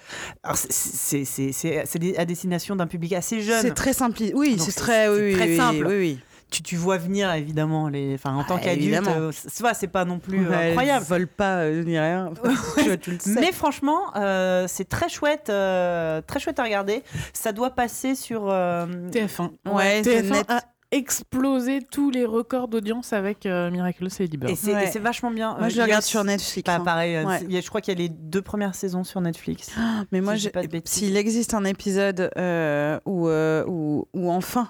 [0.55, 3.63] c'est- à destination d'un public assez jeune.
[3.63, 4.17] C'est très simple.
[4.35, 5.87] Oui, c'est très, oui, c'est oui, très oui, simple.
[5.87, 6.19] Oui, oui.
[6.53, 8.15] Tu, tu vois venir évidemment les.
[8.15, 11.05] Enfin, en tant Ah, qu'adulte, euh, c'est pas- pas non plus euh, incroyable.
[11.07, 12.31] vole pas euh, ni rien.
[12.77, 13.41] tu, vois, tu le sais.
[13.41, 17.03] Mais franchement, euh, c'est très chouette, euh, très chouette à regarder.
[17.33, 18.49] Ça doit passer sur.
[18.51, 19.51] euh, TF1.
[19.73, 20.51] Ouais, c'est TF1 net.
[20.51, 20.61] a
[20.91, 24.85] explosé tous les records d'audience avec euh, Miraculous et c'est Ouais.
[24.85, 25.57] et c'est vachement bien.
[25.59, 26.67] Moi, je le regarde sur Netflix.
[26.67, 26.85] Bah, hein.
[26.85, 27.39] pareil, Ouais.
[27.39, 29.71] c'est- il y a- je crois qu'il y a les deux premières saisons sur Netflix.
[30.13, 34.69] Mais moi, pas s'il existe un épisode euh, où, euh, où, où enfin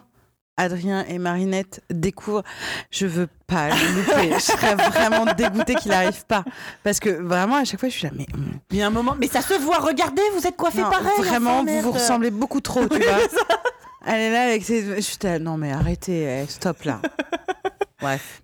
[0.56, 2.42] Adrien et Marinette découvrent,
[2.90, 4.34] je veux pas le louper.
[4.34, 6.44] je serais vraiment dégoûtée qu'il n'arrive pas.
[6.84, 8.26] Parce que vraiment, à chaque fois, je suis là, mais.
[8.34, 10.90] hum, Il y a un moment, mais ça se voit, regardez, vous êtes coiffés non,
[10.90, 11.12] pareil.
[11.18, 13.18] Vraiment, vous vous ressemblez beaucoup trop, tu vois.
[14.06, 14.96] Elle est là avec ses.
[14.96, 17.00] Je suis là, non, mais arrêtez, eh, stop là.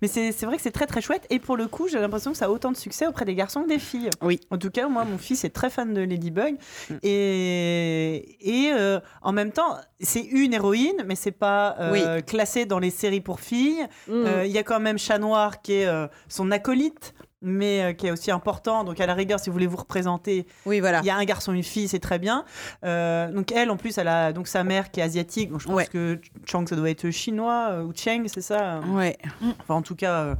[0.01, 1.25] Mais c'est vrai que c'est très très chouette.
[1.29, 3.63] Et pour le coup, j'ai l'impression que ça a autant de succès auprès des garçons
[3.63, 4.09] que des filles.
[4.21, 4.39] Oui.
[4.49, 6.55] En tout cas, moi, mon fils est très fan de Ladybug.
[6.89, 6.93] Mm.
[7.03, 12.79] Et, et euh, en même temps, c'est une héroïne, mais c'est pas euh, classé dans
[12.79, 13.85] les séries pour filles.
[14.09, 17.13] Euh, Il y a quand même Chat Noir qui est euh, son acolyte.
[17.41, 18.83] Mais euh, qui est aussi important.
[18.83, 20.99] Donc, à la rigueur, si vous voulez vous représenter, Oui, voilà.
[21.01, 22.43] il y a un garçon, une fille, c'est très bien.
[22.83, 25.49] Euh, donc elle, en plus, elle a donc sa mère qui est asiatique.
[25.51, 25.85] Donc je pense Ouais.
[25.85, 28.81] que Chang, ça doit être chinois euh, ou Cheng, c'est ça.
[28.93, 29.17] Ouais.
[29.61, 30.35] Enfin, en tout cas,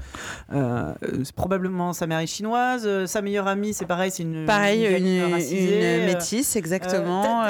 [1.35, 3.05] probablement sa mère est chinoise.
[3.05, 7.43] Sa meilleure amie, c'est pareil, c'est une Pareil, une, une Euh, métisse, exactement.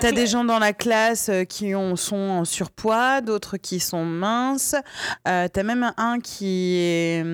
[0.00, 4.74] t'as- des gens dans la classe qui ont, sont en surpoids, d'autres qui sont minces.
[5.24, 7.24] T'as même un qui est.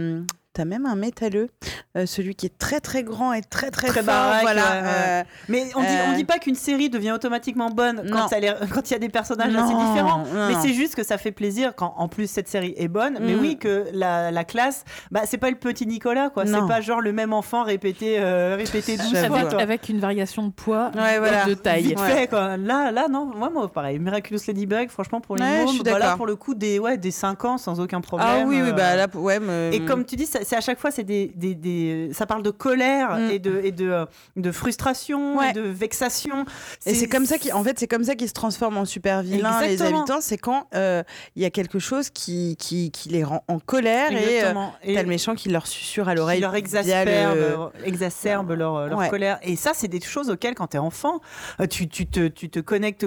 [0.52, 1.48] T'as même un métalleux,
[1.96, 4.06] euh, celui qui est très très grand et très très, Très fort.
[4.06, 4.72] baraque, voilà.
[4.72, 8.28] euh, Mais on dit, on Euh, dit pas qu'une série devient automatiquement bonne quand
[8.90, 10.24] il y a des personnages assez différents.
[10.24, 13.18] non, Mais c'est juste que ça fait plaisir quand en plus cette série est bonne.
[13.20, 13.40] Mais Mm.
[13.40, 16.44] oui, que la, la classe, bah, c'est pas le petit Nicolas, quoi.
[16.46, 19.28] C'est pas genre le même enfant répété, euh, répété 12 J'avoue.
[19.36, 19.38] fois.
[19.46, 21.44] avec, avec une variation de poids Ouais, voilà.
[21.44, 21.84] de taille.
[21.84, 22.10] Vite Ouais.
[22.10, 22.56] fait, quoi.
[22.56, 24.00] Là, là, non, moi, moi, pareil.
[24.00, 26.16] Miraculous Ladybug, franchement, pour les Ouais, je mômes, suis voilà, d'accord.
[26.16, 28.28] pour le coup, des, ouais, des 5 ans sans aucun problème.
[28.28, 29.38] Ah oui, oui, bah là, ouais.
[29.38, 32.26] me- Et comme tu dis, ça, c'est à chaque fois, c'est des, des, des- ça
[32.26, 33.30] parle de colère Mm.
[33.30, 34.04] et de et de, euh,
[34.36, 35.50] de frustration Ouais.
[35.50, 36.44] et de vexation.
[36.86, 39.22] Et c'est comme ça qu'il, en fait, c'est comme ça qu'ils se transforment en super
[39.22, 40.20] vilains les habitants.
[40.20, 41.02] C'est quand euh,
[41.36, 44.72] il y a quelque chose qui, qui, qui les rend en colère et euh, Exactement.
[44.82, 46.40] Et- t'as le méchant qui leur susurre à qui l'oreille.
[46.40, 49.08] leur exacerbe, le- euh, exacerbe leur, leur Ouais.
[49.08, 49.38] colère.
[49.42, 51.20] Et ça, c'est des choses auxquelles, quand tu es enfant,
[51.60, 53.06] euh, tu, tu, te, tu te connectes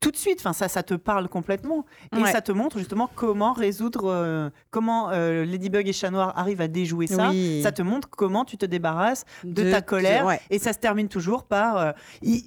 [0.00, 0.38] tout de suite.
[0.40, 1.84] Enfin, ça, ça te parle complètement.
[2.16, 6.60] Et ça te montre justement comment résoudre, euh, comment euh, Ladybug et Chat Noir arrivent
[6.60, 7.30] à déjouer ça.
[7.30, 7.60] Oui.
[7.62, 10.24] Ça te montre comment tu te débarrasses de, De- ta colère.
[10.26, 10.40] ouais.
[10.50, 11.92] Et ça se termine toujours par euh,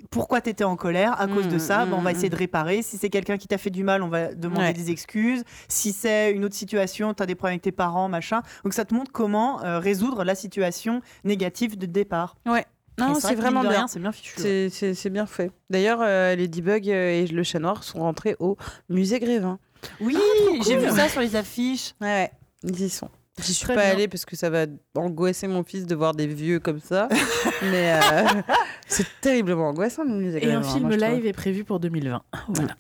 [0.10, 1.86] pourquoi tu étais en colère à cause de Mm, ça?
[1.86, 2.16] mm, Bon, on va mm.
[2.16, 2.82] essayer de réparer.
[2.82, 4.74] Si c'est quelqu'un qui t'a fait du mal, on va demander Ouais.
[4.74, 5.44] des excuses.
[5.68, 8.42] Si c'est une autre situation, tu as des problèmes avec tes parents, machin.
[8.64, 12.36] Donc ça te montre comment euh, résoudre la situation négative de départ.
[12.46, 12.66] Ouais.
[13.00, 13.88] Non, c'est vraiment bien.
[13.88, 14.70] C'est bien fichu.
[14.72, 15.52] C'est, bien fait.
[15.70, 18.58] D'ailleurs, euh, Ladybug euh, et le chat noir sont rentrés au
[18.90, 19.60] musée Grévin.
[20.02, 20.18] Oui,
[20.66, 21.94] j'ai vu ça sur les affiches.
[22.02, 22.32] Ouais, ouais,
[22.64, 23.10] ils y sont.
[23.40, 23.92] J'y suis Très pas bien.
[23.92, 24.66] allée parce que ça va
[24.96, 27.08] angoisser mon fils de voir des vieux comme ça.
[27.62, 28.42] mais euh,
[28.88, 32.22] c'est terriblement angoissant musée Et un film moi, live est prévu pour 2020.
[32.50, 32.76] Voilà.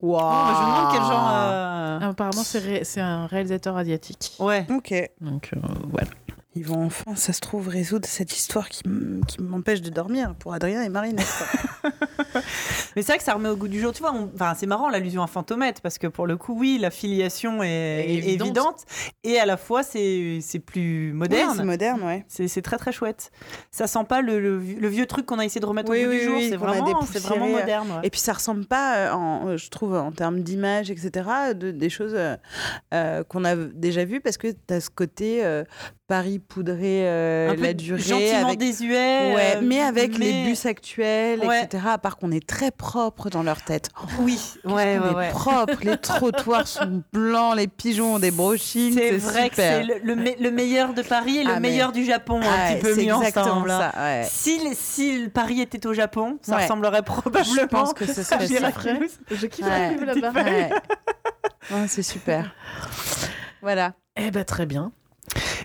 [0.00, 0.22] Waouh.
[0.22, 1.30] Oh, je me demande quel genre.
[1.34, 4.32] euh, Apparemment, c'est ré- c'est un réalisateur asiatique.
[4.40, 4.66] Ouais.
[4.68, 4.92] Ok.
[5.20, 5.60] Donc euh,
[5.90, 6.08] voilà.
[6.54, 8.82] Ils vont enfin, ça se trouve, résoudre cette histoire qui,
[9.40, 11.16] m'empêche de dormir pour Adrien et Marine.
[12.94, 13.92] Mais c'est vrai que ça remet au goût du jour.
[13.92, 16.78] Tu vois, on- enfin, c'est marrant l'allusion à Fantomètre parce que pour le coup, oui,
[16.80, 18.46] la filiation est, évidente.
[18.48, 18.84] évidente
[19.24, 21.54] et à la fois c'est c'est plus moderne.
[21.56, 22.24] c'est moderne, ouais.
[22.28, 23.30] c'est très très chouette.
[23.70, 26.02] Ça sent pas le, le vieux- le vieux truc qu'on a essayé de remettre Oui,
[26.02, 26.36] au goût oui, du jour.
[26.36, 27.88] oui, c'est vraiment, c'est vraiment moderne.
[27.92, 28.00] ouais.
[28.06, 31.10] Et puis ça ressemble pas, euh, en, euh, je trouve, en termes d'image, etc.,
[31.54, 32.36] de, des choses euh,
[32.92, 35.64] euh, qu'on a déjà vues parce que tu as ce côté euh,
[36.12, 37.98] Paris poudré, euh, Un la durée.
[37.98, 38.58] gentiment avec...
[38.58, 39.34] désuet.
[39.34, 41.64] Ouais, euh, mais avec les bus actuels, Ouais.
[41.64, 43.88] etc., à part qu'on est très propre dans leur tête.
[44.20, 45.28] Oui, ouais, on ouais, est ouais.
[45.30, 49.94] propre, les trottoirs sont blancs, les pigeons ont des brochines, C'est vrai que c'est le,
[50.04, 52.74] le me- le meilleur de Paris et le Ah, mais- meilleur du Japon, un Ouais,
[52.74, 53.70] petit peu c'est mis exactement ensemble.
[53.70, 53.90] hein.
[53.94, 54.26] ça, ouais.
[54.28, 56.62] Si, le- si le Paris était au Japon, ça Ouais.
[56.64, 57.54] ressemblerait probablement.
[57.58, 58.70] Je pense que ce serait ça.
[59.30, 59.94] Je kiffe Ouais.
[59.94, 60.32] vivre là-bas.
[61.86, 62.54] C'est super.
[63.62, 63.94] Voilà.
[64.16, 64.92] Eh ben très bien.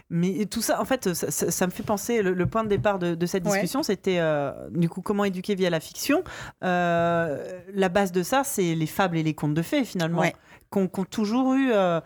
[0.10, 2.70] Mais tout ça, en fait, ça, ça- ça me fait penser, le, le point de
[2.70, 3.52] départ de, de cette Ouais.
[3.52, 6.24] discussion, c'était euh, du coup comment éduquer via la fiction.
[6.64, 10.22] Euh, la base de ça, c'est les fables et les contes de fées, finalement.
[10.22, 10.36] Ouais.
[10.70, 12.02] Qu'on qu'ont toujours eu, euh,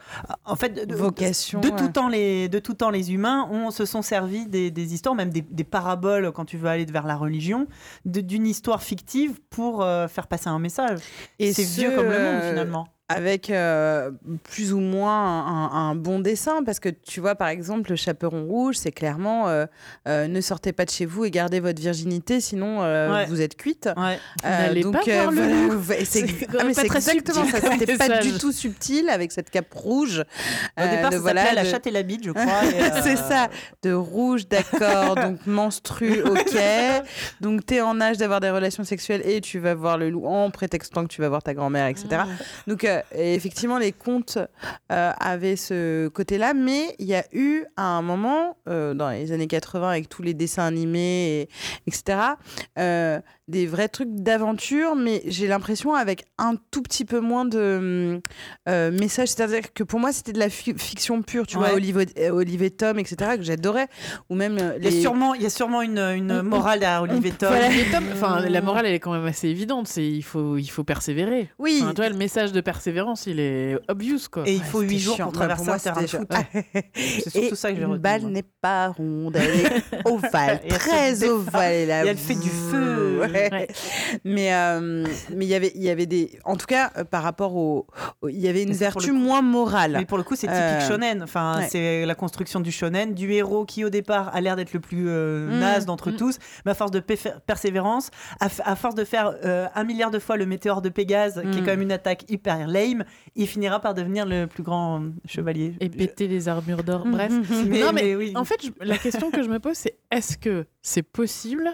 [0.46, 1.62] en fait, de, Vocation.
[1.62, 1.76] de ouais.
[1.76, 5.32] tout temps les de tout temps les humains se sont servis des, des histoires même
[5.32, 7.66] des, des paraboles quand tu veux aller vers la religion
[8.06, 11.00] d'une histoire fictive pour faire passer un message
[11.40, 14.12] Et c'est ce, vieux comme le monde finalement avec euh,
[14.44, 16.64] plus ou moins un, un bon dessin.
[16.64, 19.66] Parce que tu vois par exemple le chaperon rouge c'est clairement euh,
[20.08, 23.26] euh, ne sortez pas de chez vous et gardez votre virginité sinon euh, Ouais.
[23.26, 23.90] vous êtes cuite.
[23.98, 24.82] Ouais.
[24.82, 26.24] Donc pas voir le voilà, c'est
[26.60, 27.62] ah, exactement subtil.
[27.62, 27.72] ça.
[27.80, 30.24] C'était pas du tout subtil avec cette cape rouge.
[30.78, 32.44] Au euh, départ de, ça voilà, s'appelait la de- chatte et la bite je crois
[32.64, 33.50] euh, c'est ça,
[33.84, 36.58] de rouge, d'accord, donc menstru, ok.
[37.42, 40.50] Donc t'es en âge d'avoir des relations sexuelles et tu vas voir le loup en
[40.52, 42.24] prétextant que tu vas voir ta grand-mère, etc.
[42.68, 44.38] Donc euh, effectivement, les contes
[44.92, 49.32] euh, avaient ce côté-là, mais il y a eu à un moment, euh, dans les
[49.32, 51.50] années 80, avec tous les dessins animés, et,
[51.88, 52.36] etc.,
[53.52, 58.20] des vrais trucs d'aventure, mais j'ai l'impression avec un tout petit peu moins de
[58.68, 59.28] euh, messages.
[59.30, 61.82] C'est-à-dire que pour moi, c'était de la fi- fiction pure, tu vois, Ouais.
[62.18, 63.88] Euh, Olive et Tom, etc., que j'adorais.
[64.30, 66.84] Ou même euh, il y a sûrement il y a sûrement une, une On- morale
[66.84, 67.68] à Olivier Tom voilà.
[68.14, 69.88] Enfin, la morale, elle est quand même assez évidente.
[69.88, 71.50] C'est il faut, il faut persévérer.
[71.60, 74.44] Oui, Enfin, tu vois, le message de persévérance, il est obvious, quoi.
[74.48, 75.26] et il faut huit jours chiant.
[75.32, 76.28] pour Ouais, traverser moi, un terrain de foot
[76.96, 78.32] c'est surtout ça que j'ai une retenu balle moi.
[78.32, 81.72] n'est pas ronde, elle est ovale, très ovale.
[82.06, 83.20] Et elle fait du feu.
[83.22, 83.41] Ouais.
[83.52, 83.68] Ouais.
[84.26, 85.06] Mais euh,
[85.36, 87.88] mais il y avait il y avait des en tout cas euh, par rapport au
[88.28, 89.96] il y avait une vertu coup- moins morale.
[89.98, 91.24] Mais pour le coup, c'est typique Euh, shonen.
[91.24, 91.68] Enfin, ouais.
[91.70, 95.06] c'est la construction du shonen, du héros qui au départ a l'air d'être le plus
[95.08, 96.16] euh, Mm, naze d'entre mm.
[96.18, 97.00] tous, mais à force de
[97.46, 98.10] persévérance,
[98.40, 101.62] à, force de faire euh, un milliard de fois le météore de Pégase, qui est
[101.62, 101.66] Mm.
[101.66, 103.04] quand même une attaque hyper lame,
[103.36, 105.74] il finira par devenir le plus grand chevalier.
[105.80, 107.04] Et péter les armures d'or.
[107.06, 107.32] Bref.
[107.68, 108.34] Mais, non, mais, mais oui.
[108.36, 111.70] en fait, je- la question que je me pose, c'est est-ce que c'est possible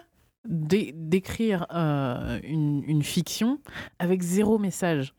[0.47, 3.59] d'écrire euh, une, une fiction
[3.99, 5.13] avec zéro message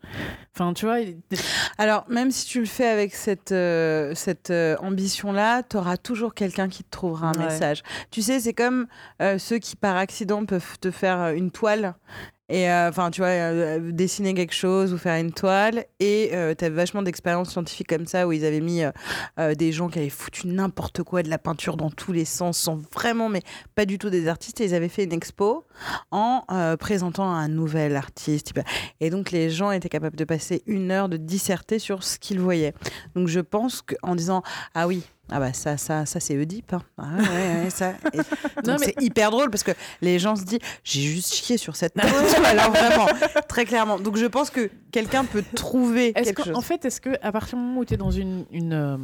[0.55, 0.97] Enfin, tu vois,
[1.79, 6.35] Alors, même si tu le fais avec cette, euh, cette euh, ambition-là, tu auras toujours
[6.35, 7.45] quelqu'un qui te trouvera un Ouais.
[7.45, 7.83] message.
[8.11, 8.87] Tu sais, c'est comme
[9.39, 11.95] ceux qui, par accident, peuvent te faire une toile.
[12.51, 15.85] Et euh, enfin, tu vois, euh, dessiner quelque chose ou faire une toile.
[16.01, 18.91] Et tu as vachement d'expériences scientifiques comme ça où ils avaient mis euh,
[19.39, 22.59] euh, des gens qui avaient foutu n'importe quoi, de la peinture dans tous les sens,
[22.59, 23.43] sans vraiment, mais
[23.75, 24.61] pas du tout des artistes.
[24.61, 25.66] Et ils avaient fait une expo
[26.11, 28.53] en euh, présentant un nouvel artiste.
[29.01, 32.41] Et donc, les gens étaient capables de passer une heure de disserter sur ce qu'ils
[32.41, 32.75] voyaient.
[33.15, 34.43] Donc, je pense qu'en disant,
[34.75, 36.73] ah oui, Ah bah ça, ça, ça c'est Oedipe.
[36.73, 36.83] Hein.
[36.97, 37.93] Ah ouais, ouais, ça.
[38.15, 38.19] Et
[38.67, 41.97] mais- c'est hyper drôle parce que les gens se disent j'ai juste chié sur cette
[41.97, 42.07] note.
[42.07, 43.07] Vois, Alors vraiment,
[43.49, 43.99] très clairement.
[43.99, 46.57] Donc je pense que quelqu'un peut trouver Est-ce quelque que, chose.
[46.57, 48.97] en fait, est-ce que à partir du moment où tu es dans une, une, euh,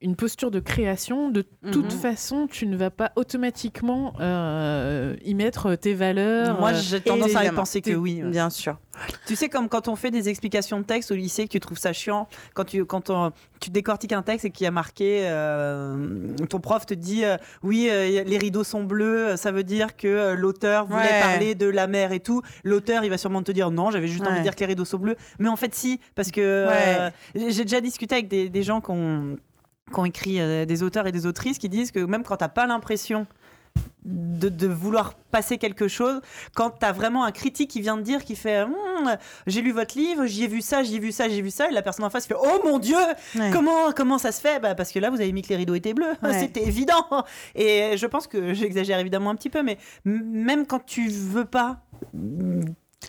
[0.00, 2.00] une posture de création, de toute Mhm.
[2.00, 7.34] façon, tu ne vas pas automatiquement euh, y mettre tes valeurs Moi, euh, j'ai tendance
[7.36, 8.22] à y penser que oui.
[8.22, 8.30] ouais.
[8.30, 8.78] Bien sûr.
[9.26, 11.78] Tu sais, comme quand on fait des explications de texte au lycée, que tu trouves
[11.78, 15.20] ça chiant, quand tu, quand on- tu décortiques un texte et qu'il y a marqué,
[15.24, 19.96] euh, ton prof te dit, euh, oui, euh, les rideaux sont bleus, ça veut dire
[19.96, 21.20] que l'auteur voulait Ouais.
[21.20, 22.42] parler de la mer et tout.
[22.64, 24.84] L'auteur, il va sûrement te dire, non, j'avais juste envie de dire que les rideaux
[24.84, 25.16] sont bleus.
[25.38, 26.68] Mais en fait, si, parce que
[27.34, 29.36] j'ai déjà discuté avec des, des gens qui ont,
[29.92, 32.66] qui ont écrit, des auteurs et des autrices, qui disent que même quand t'as pas
[32.66, 33.26] l'impression
[34.04, 36.20] de, de vouloir passer quelque chose,
[36.54, 39.16] quand tu as vraiment un critique qui vient de dire, qui fait Hum,
[39.46, 41.68] J'ai lu votre livre, j'y ai vu ça, j'y ai vu ça, j'ai vu ça,
[41.68, 42.96] et la personne en face fait Oh mon Dieu,
[43.36, 43.50] Ouais.
[43.52, 44.58] comment, comment ça se fait?
[44.60, 46.32] Bah, Parce que là, vous avez mis que les rideaux étaient bleus, Ouais.
[46.40, 47.06] c'était évident.
[47.54, 51.78] Et je pense que j'exagère évidemment un petit peu, mais même quand tu veux pas.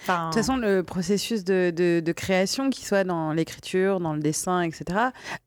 [0.01, 4.13] Enfin, De toute façon, le processus de, de- de création, qu'il soit dans l'écriture, dans
[4.13, 4.83] le dessin, etc.,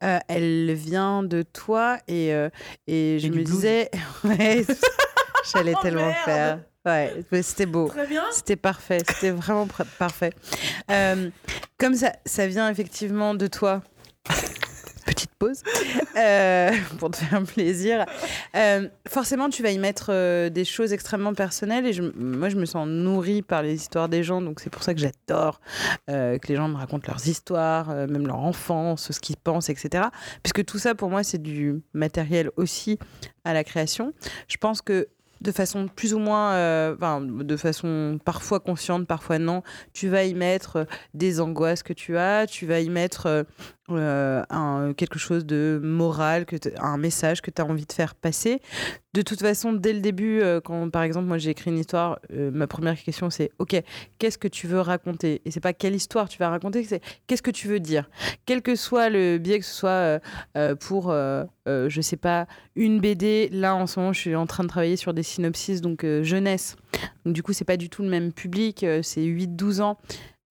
[0.02, 1.98] euh, elle vient de toi.
[2.08, 2.48] Et, euh,
[2.86, 3.90] et je Et me disais,
[4.24, 4.64] ouais,
[5.54, 6.24] j'allais Oh, tellement merde.
[6.24, 6.60] faire.
[6.86, 7.90] Ouais, c'était beau.
[8.30, 9.66] C'était parfait, c'était vraiment
[9.98, 10.32] parfait.
[10.90, 11.30] Euh,
[11.78, 13.82] comme ça, ça vient effectivement de toi.
[15.38, 15.62] Pause
[16.16, 18.06] euh, pour te faire plaisir.
[18.54, 22.56] Euh, forcément, tu vas y mettre euh, des choses extrêmement personnelles et je, moi, je
[22.56, 25.60] me sens nourrie par les histoires des gens, donc c'est pour ça que j'adore
[26.06, 30.04] que les gens me racontent leurs histoires, même leur enfance, ce qu'ils pensent, etc.
[30.42, 32.98] Puisque tout ça, pour moi, c'est du matériel aussi
[33.44, 34.12] à la création.
[34.48, 35.08] Je pense que
[35.42, 36.52] de façon plus ou moins,
[36.94, 42.16] enfin, de façon parfois consciente, parfois non, tu vas y mettre des angoisses que tu
[42.16, 43.44] as, tu vas y mettre
[43.90, 46.44] euh, euh, quelque chose de moral,
[46.78, 48.60] un message que tu as envie de faire passer.
[49.14, 52.18] De toute façon, dès le début, euh, quand par exemple moi j'ai écrit une histoire,
[52.30, 53.80] ma première question c'est ok,
[54.18, 55.40] qu'est-ce que tu veux raconter?
[55.44, 58.10] Et c'est pas quelle histoire tu vas raconter, c'est qu'est-ce que tu veux dire?
[58.44, 60.20] Quel que soit le biais, que ce soit
[60.80, 63.48] pour, je sais pas, une BD.
[63.52, 66.76] Là en ce moment, je suis en train de travailler sur des synopsis, donc jeunesse.
[67.24, 69.98] Du coup, c'est pas du tout le même public, c'est 8-12 ans.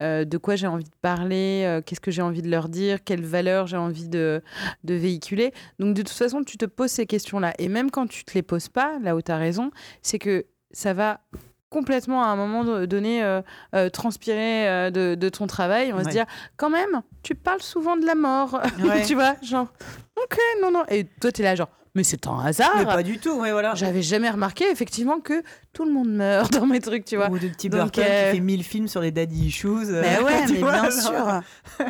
[0.04, 3.02] Euh, de quoi j'ai envie de parler, euh, qu'est-ce que j'ai envie de leur dire,
[3.06, 4.42] quelles valeurs j'ai envie de,
[4.84, 5.54] de véhiculer.
[5.80, 7.54] Donc de toute façon, tu te poses ces questions-là.
[7.60, 10.46] Et même quand tu te les poses pas, là où tu as raison, c'est que
[10.72, 11.22] ça va
[11.70, 13.42] complètement à un moment do- donné euh,
[13.74, 15.94] euh, transpirer euh, de, de ton travail.
[15.94, 16.26] On va se dire,
[16.58, 18.60] quand même, tu parles souvent de la mort.
[18.84, 19.04] Ouais.
[19.06, 19.68] tu vois, genre,
[20.22, 20.84] ok, non, non.
[20.90, 22.72] Et toi, tu es là, genre, mais c'est un hasard.
[22.78, 23.74] mais pas du tout, ouais, voilà.
[23.76, 25.42] J'avais jamais remarqué effectivement que
[25.76, 27.30] tout le monde meurt dans mes trucs, tu vois.
[27.30, 29.68] Ou de petit Donc, Burton euh, qui fait 1000 films sur les daddy issues.
[29.68, 31.42] euh, Mais ouais, mais vois, bien sûr.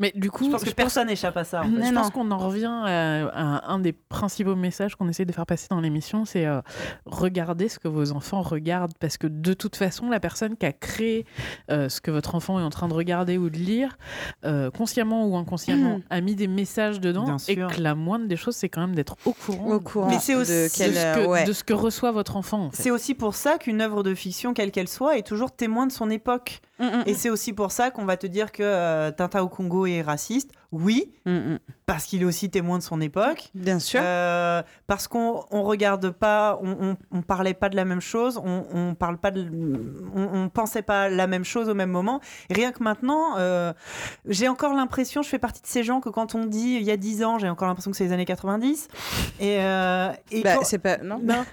[0.00, 1.60] Mais du coup, Je pense que personne n'échappe à ça.
[1.60, 1.68] en fait.
[1.70, 2.00] Mais je non.
[2.02, 5.66] pense qu'on en revient à, à un des principaux messages qu'on essaie de faire passer
[5.70, 6.60] dans l'émission, c'est euh,
[7.06, 10.72] regardez ce que vos enfants regardent, parce que de toute façon, la personne qui a
[10.72, 11.26] créé
[11.70, 13.98] euh, ce que votre enfant est en train de regarder ou de lire,
[14.44, 16.02] euh, consciemment ou inconsciemment, Mhm.
[16.10, 18.94] a mis des messages dedans, Bien et que la moindre des choses, c'est quand même
[18.94, 21.44] d'être au courant, Au courant Mais c'est aussi- de de, quel, ce que, ouais.
[21.44, 22.59] de ce que reçoit votre enfant.
[22.72, 25.92] C'est aussi pour ça qu'une œuvre de fiction, quelle qu'elle soit, est toujours témoin de
[25.92, 26.60] son époque.
[26.80, 29.48] Mm, mm, Et c'est aussi pour ça qu'on va te dire que euh, Tintin au
[29.48, 30.50] Congo est raciste.
[30.72, 31.58] Oui, mm, mm.
[31.84, 33.50] parce qu'il est aussi témoin de son époque.
[33.54, 34.00] Bien sûr.
[34.02, 38.40] Euh, parce qu'on on regarde pas, on, on, on parlait pas de la même chose,
[38.42, 39.46] on, on parle pas, de,
[40.14, 42.20] on, pensait pas la même chose au même moment.
[42.50, 43.72] Et rien que maintenant, euh,
[44.26, 46.90] j'ai encore l'impression, je fais partie de ces gens que quand on dit il y
[46.92, 48.88] a 10 ans, j'ai encore l'impression que c'est les années 90.
[49.40, 51.18] Et, euh, et Bah, quand- c'est pas non?
[51.22, 51.44] non,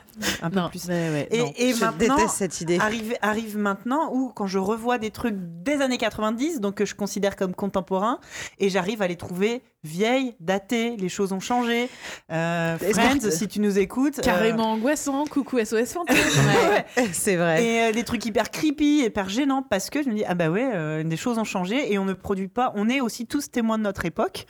[0.43, 0.85] un peu Non, plus.
[0.87, 1.53] ouais, Et, non.
[1.57, 2.77] et je maintenant, déteste cette idée.
[2.79, 6.95] arrive, arrive maintenant où, quand je revois des trucs des années 90, donc que je
[6.95, 8.19] considère comme contemporains,
[8.59, 11.89] et j'arrive à les trouver vieilles, datées, les choses ont changé.
[12.31, 14.19] Euh, Friends, que- si tu nous écoutes.
[14.19, 16.15] euh, Carrément angoissant, coucou SOS fantôme.
[16.97, 17.05] ouais.
[17.13, 17.63] c'est vrai.
[17.63, 20.49] Et euh, des trucs hyper creepy, hyper gênants, parce que je me dis, ah bah
[20.49, 22.71] ouais, euh, des choses ont changé et on ne produit pas.
[22.75, 24.45] On est aussi tous témoins de notre époque.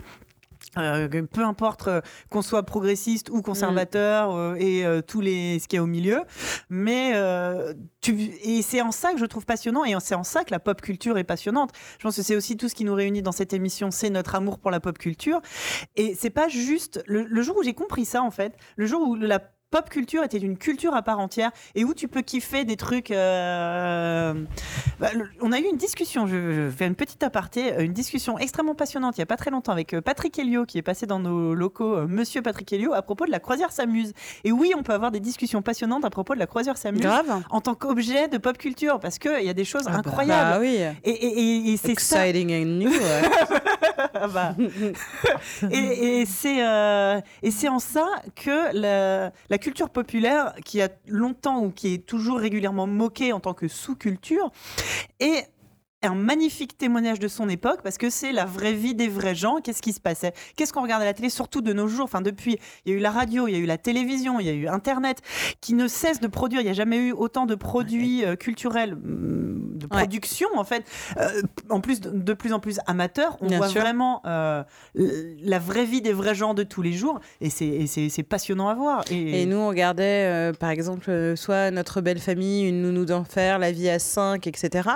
[0.78, 5.78] Euh, peu importe euh, qu'on soit progressiste ou conservateur euh, et tous les ce qu'il
[5.78, 6.22] y a au milieu,
[6.70, 7.14] mais
[8.02, 10.60] tu et c'est en ça que je trouve passionnant et c'est en ça que la
[10.60, 11.72] pop culture est passionnante.
[12.00, 14.36] Je pense que c'est aussi tout ce qui nous réunit dans cette émission, c'est notre
[14.36, 15.42] amour pour la pop culture.
[15.96, 19.02] Et c'est pas juste le, le jour où j'ai compris ça en fait, le jour
[19.08, 22.64] où la pop culture était une culture à part entière et où tu peux kiffer
[22.64, 23.12] des trucs.
[23.12, 24.34] euh,
[25.00, 27.92] bah, le- on a eu une discussion, je, je fais une petite aparté, euh, une
[27.94, 30.82] discussion extrêmement passionnante il y a pas très longtemps avec euh, Patrick Helio qui est
[30.84, 34.14] passé dans nos locaux, euh, Monsieur Patrick Helio, à propos de la croisière s'amuse.
[34.46, 37.06] Et oui, on peut avoir des discussions passionnantes à propos de la croisière s'amuse
[37.50, 40.52] en tant qu'objet de pop culture parce qu'il y a des choses Ah bah, incroyables.
[40.52, 40.80] Bah oui.
[41.04, 42.26] Et, et- et- et c'est ça.
[42.28, 42.92] Exciting and new.
[44.22, 44.56] Ah bah.
[45.72, 50.90] et et c'est euh, et c'est en ça que la, la culture populaire, qui a
[51.08, 54.52] longtemps ou qui est toujours régulièrement moquée en tant que sous-culture,
[55.20, 55.48] est
[56.08, 59.58] un magnifique témoignage de son époque parce que c'est la vraie vie des vrais gens.
[59.62, 60.34] Qu'est-ce qui se passait?
[60.56, 62.06] Qu'est-ce qu'on regardait à la télé, surtout de nos jours?
[62.06, 64.46] Enfin, depuis, il y a eu la radio, il y a eu la télévision, il
[64.46, 65.22] y a eu Internet,
[65.62, 66.62] qui ne cesse de produire.
[66.62, 70.00] Il n'y a jamais eu autant de produits euh, culturels, hum, de Ouais.
[70.00, 70.84] production en fait.
[71.18, 73.82] Euh, en plus, de, plus en plus amateurs, on Bien voit sûr.
[73.82, 74.64] vraiment euh,
[74.96, 79.04] la vraie vie des vrais gens de tous les jours, et c'est- passionnant à voir.
[79.12, 83.60] Et, Et nous, on regardait, euh, par exemple, soit Notre belle famille, Une nounou d'enfer,
[83.60, 84.90] La vie à 5, etc.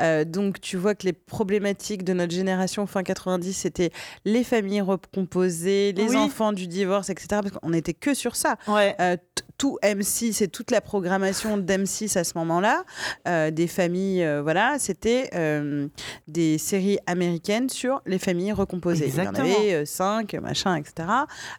[0.00, 0.24] Euh,
[0.58, 3.90] donc, tu vois que les problématiques de notre génération fin 90, c'était
[4.24, 6.16] les familles recomposées, les Oui.
[6.16, 7.26] enfants du divorce, etc.
[7.42, 8.56] Parce qu'on n'était que sur ça.
[8.66, 8.96] ouais.
[9.00, 9.16] Euh,
[9.56, 12.84] tout M6 et toute la programmation d'M6 à ce moment-là,
[13.26, 15.88] euh, des familles, euh, voilà, c'était euh,
[16.28, 19.06] des séries américaines sur les familles recomposées.
[19.06, 19.44] Exactement.
[19.44, 21.08] Il y en avait cinq, machin, etc.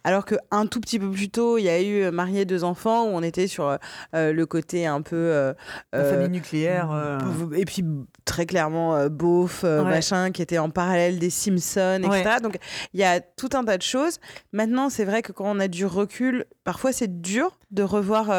[0.02, 3.08] Alors qu'un tout petit peu plus tôt, il y a eu Marié deux enfants, où
[3.08, 3.76] on était sur
[4.14, 5.52] le côté un peu...
[5.92, 7.18] la famille nucléaire.
[7.54, 7.84] et puis
[8.30, 9.90] très clairement euh, beauf euh, Ouais.
[9.90, 12.40] machin qui était en parallèle des Simpsons etc Ouais.
[12.40, 12.56] donc
[12.94, 14.18] il y a tout un tas de choses
[14.52, 18.30] maintenant c'est vrai que quand on a du recul parfois c'est dur de revoir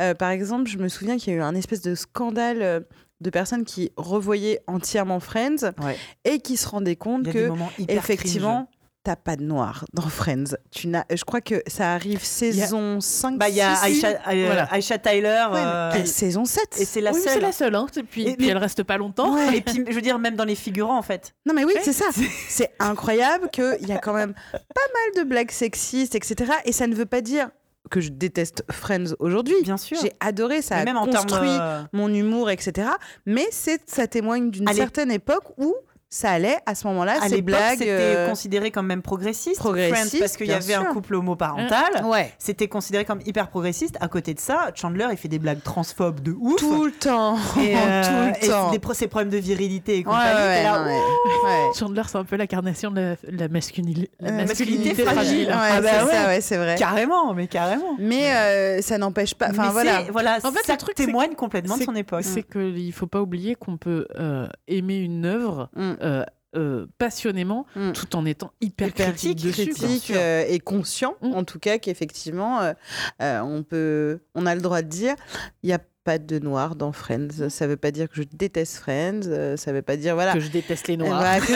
[0.00, 2.86] euh, par exemple je me souviens qu'il y a eu un espèce de scandale
[3.20, 5.96] de personnes qui revoyaient entièrement Friends Ouais.
[6.24, 7.48] et qui se rendaient compte que
[7.88, 8.68] effectivement
[9.04, 13.38] t'as pas de noir dans Friends tu n'as je crois que ça arrive saison 5
[13.38, 14.68] Bah, il y a 6, Aisha, euh, Voilà.
[14.76, 15.44] Aisha Tyler.
[15.52, 17.32] Ouais, euh, saison 7 et c'est la Oui, mais seule.
[17.34, 17.74] c'est la seule.
[17.74, 17.86] Hein.
[17.96, 19.34] Et puis, Et- puis mais- elle reste pas longtemps.
[19.34, 19.58] Ouais.
[19.58, 21.34] Et puis, je veux dire, même dans les figurants, en fait.
[21.46, 22.06] Non mais oui, c'est ça.
[22.48, 24.88] C'est incroyable qu'il y a quand même pas
[25.20, 26.52] mal de blagues sexistes, etc.
[26.64, 27.50] Et ça ne veut pas dire
[27.90, 29.54] que je déteste Friends aujourd'hui.
[29.62, 29.98] Bien sûr.
[30.00, 31.60] J'ai adoré, ça Mais a même en construit termes.
[31.60, 32.88] euh, mon humour, etc.
[33.26, 35.74] Mais c'est, ça témoigne d'une certaine époque où
[36.14, 37.78] ça allait à ce moment-là, à ces l'époque, blagues.
[37.78, 39.58] c'était euh, considéré comme même progressiste.
[39.58, 42.04] progressiste, Friends, parce qu'il y avait un couple homoparental.
[42.04, 42.32] Ouais.
[42.38, 43.96] C'était considéré comme hyper progressiste.
[44.00, 46.56] À côté de ça, Chandler, il fait des blagues transphobes de ouf.
[46.60, 47.36] Tout le temps.
[47.60, 48.02] et, euh,
[48.34, 48.70] tout et le temps.
[48.70, 50.34] des pro- ses problèmes de virilité et Ouais, compagnie.
[50.34, 51.74] ouais, t'es là, non, ouais, ouais.
[51.78, 55.48] Chandler, c'est un peu l'incarnation de la, la masculinité, la Euh, masculinité masculinité fragile.
[55.52, 56.76] Ah bah c'est vrai.
[56.78, 57.96] Carrément, mais carrément.
[57.98, 59.48] Mais euh, ça n'empêche pas.
[59.50, 59.70] Enfin
[60.12, 60.38] voilà.
[60.44, 62.22] En fait, ça truc, témoigne complètement de son époque.
[62.22, 65.94] C'est qu'il faut pas oublier qu'on peut euh, aimer une œuvre Mm.
[66.04, 66.24] Euh,
[66.56, 67.92] euh, passionnément Mm.
[67.92, 69.70] tout en étant hyper, hyper critique, dessus.
[69.70, 71.32] critique euh, et conscient, Mm.
[71.34, 75.16] en tout cas, qu'effectivement, euh, on peut, on a le droit de dire,
[75.64, 77.48] il n'y a pas de noir dans Friends.
[77.48, 79.22] Ça veut pas dire que je déteste Friends.
[79.26, 80.34] euh, ça veut pas dire voilà.
[80.34, 81.40] Que je déteste les euh, noirs.
[81.40, 81.46] que,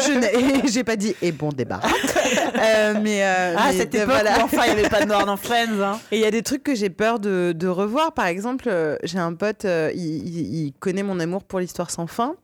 [0.00, 1.80] je n'ai- j'ai pas dit et bon débat.
[2.60, 4.38] Euh, mais euh, Ah, mais cette de- époque voilà.
[4.40, 5.80] où enfin il n'y avait pas de noir dans Friends.
[5.80, 5.98] hein.
[6.10, 8.12] Et il y a des trucs que j'ai peur de, de revoir.
[8.12, 11.90] Par exemple, euh, j'ai un pote, euh, il, il- il connaît mon amour pour l'histoire
[11.90, 12.34] sans fin,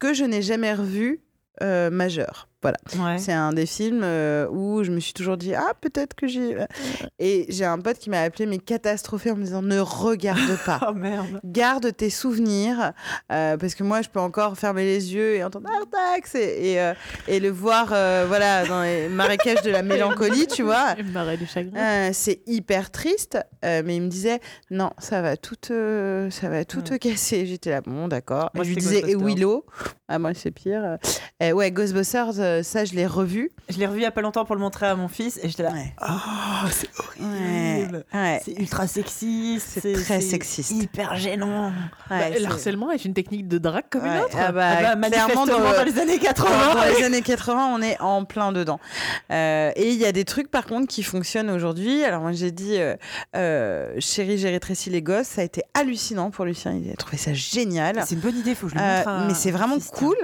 [0.00, 1.20] que je n'ai jamais revu
[1.62, 2.47] euh, majeur.
[2.62, 2.76] Voilà.
[2.98, 3.18] Ouais.
[3.18, 6.56] C'est un des films euh, où je me suis toujours dit ah peut-être que j'ai
[7.18, 10.80] et j'ai un pote qui m'a appelé mais catastrophé en me disant ne regarde pas
[10.88, 11.40] Oh merde.
[11.44, 12.92] garde tes souvenirs
[13.32, 16.80] euh, parce que moi je peux encore fermer les yeux et entendre Artax et, et,
[16.80, 16.94] euh,
[17.28, 21.78] et le voir euh, voilà dans les marécages de la mélancolie tu vois du chagrin.
[21.78, 24.40] euh, c'est hyper triste, euh, mais il me disait
[24.70, 27.46] non, ça va tout, te- ça va tout te casser.
[27.46, 28.50] J'étais là, bon, d'accord.
[28.54, 29.14] Moi, je lui disais et.
[29.16, 29.64] Willow?
[30.08, 30.96] Ah moi c'est pire.
[31.42, 33.50] Euh, ouais, Ghostbusters, euh, ça je l'ai revu.
[33.68, 35.48] Je l'ai revu il y a pas longtemps pour le montrer à mon fils et
[35.48, 35.70] j'étais là.
[35.72, 35.92] Ouais.
[36.02, 38.04] Oh, c'est horrible.
[38.14, 38.40] Ouais.
[38.44, 39.78] C'est ultra sexiste.
[39.82, 40.70] C'est très sexiste.
[40.70, 41.68] Hyper gênant.
[42.10, 44.36] Ouais, Bah, le harcèlement est une technique de drague comme une autre.
[44.38, 46.74] ah bah, Ah bah, clairement dans, manifestement le- dans les années dans- 80.
[46.74, 48.80] dans les années 80, on est en plein dedans.
[49.30, 52.04] Euh, et il y a des trucs par contre qui fonctionnent aujourd'hui.
[52.04, 52.96] Alors moi j'ai dit, euh,
[53.36, 55.26] euh, chérie, j'ai rétréci les gosses.
[55.26, 56.72] Ça a été hallucinant pour Lucien.
[56.72, 58.02] Il a trouvé ça génial.
[58.06, 59.08] C'est une bonne idée, faut que je le Euh, montre.
[59.08, 60.16] à mais c'est vraiment cool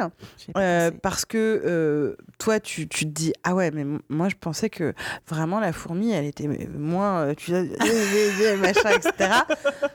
[0.56, 4.94] euh, parce que toi tu, tu te dis ah ouais mais moi je pensais que
[5.28, 7.52] vraiment la fourmi elle était moins euh, tu
[8.58, 9.30] machin etc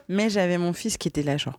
[0.08, 1.58] mais j'avais mon fils qui était là genre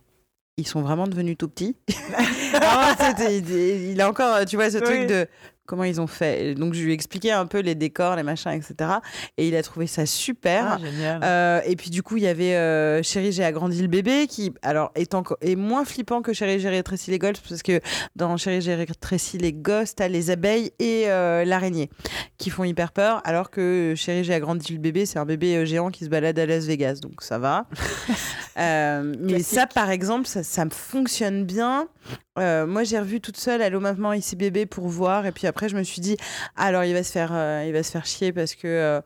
[0.58, 1.76] ils sont vraiment devenus tout petits
[2.54, 2.94] Ah,
[3.30, 3.50] il,
[3.92, 4.82] il a encore tu vois ce Oui.
[4.84, 5.26] truc de
[5.66, 6.46] comment ils ont fait.
[6.46, 8.92] Et donc je lui ai expliqué un peu les décors les machins etc
[9.36, 10.72] et il a trouvé ça super.
[10.72, 11.20] Ah, génial.
[11.22, 14.52] euh, et puis du coup, il y avait euh, Chérie, j'ai agrandi le bébé qui,
[14.62, 17.80] alors, est, encore, est moins flippant que Chérie, j'ai rétréci les gosses parce que
[18.16, 21.90] dans Chérie, j'ai rétréci les gosses, t'as les abeilles et euh, l'araignée
[22.38, 25.64] qui font hyper peur, alors que Chérie, j'ai agrandi le bébé, c'est un bébé euh,
[25.64, 27.66] géant qui se balade à Las Vegas, donc ça va.
[28.56, 31.88] Mais ça, par exemple, ça, ça fonctionne bien
[32.38, 35.68] euh, moi j'ai revu toute seule Allô maman ici bébé pour voir et puis après
[35.68, 36.16] je me suis dit
[36.56, 39.00] ah, alors il va se faire euh, il va se faire chier parce que euh,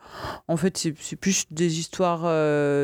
[0.48, 2.22] en fait c'est plus des histoires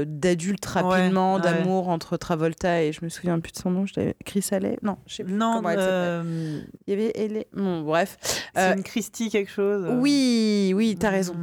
[0.06, 1.42] d'adultes rapidement ouais.
[1.42, 4.96] d'amour entre Travolta et je me souviens plus de son nom je Chris Alley non
[5.06, 8.18] je sais plus Non, comment elle s'appelle il y avait elle bon bref
[8.54, 9.86] c'est une Christie quelque chose.
[10.00, 11.36] oui oui t'as raison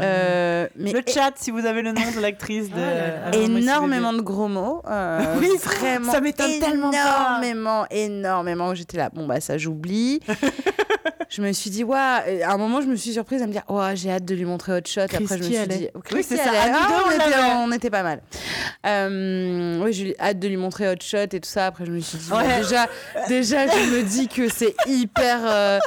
[0.00, 0.66] Mm.
[0.76, 2.76] Mais Le chat, si vous avez le nom de l'actrice de.
[2.76, 4.82] Ah énormément de gros mots.
[5.38, 6.12] Oui, vraiment.
[6.12, 7.38] ça m'étonne tellement pas.
[7.40, 7.86] Énormément,
[8.20, 8.74] énormément.
[8.74, 10.20] J'étais là, bon, bah, ça, j'oublie.
[11.28, 11.96] je me suis dit, ouais,
[12.42, 14.44] à un moment, je me suis surprise à me dire, ouais, j'ai hâte de lui
[14.44, 15.02] montrer Hot Shot.
[15.02, 16.50] Après, je me suis dit, Oui, c'est ça.
[16.54, 17.36] Ah, on, on était,
[17.66, 18.20] on était pas mal.
[18.86, 21.66] Euh, oui, j'ai hâte de lui montrer Hot Shot et tout ça.
[21.66, 22.38] Après, je me suis dit, Ouais.
[22.38, 22.86] ouais, déjà,
[23.28, 25.38] déjà, je me dis que c'est hyper.
[25.44, 25.78] euh,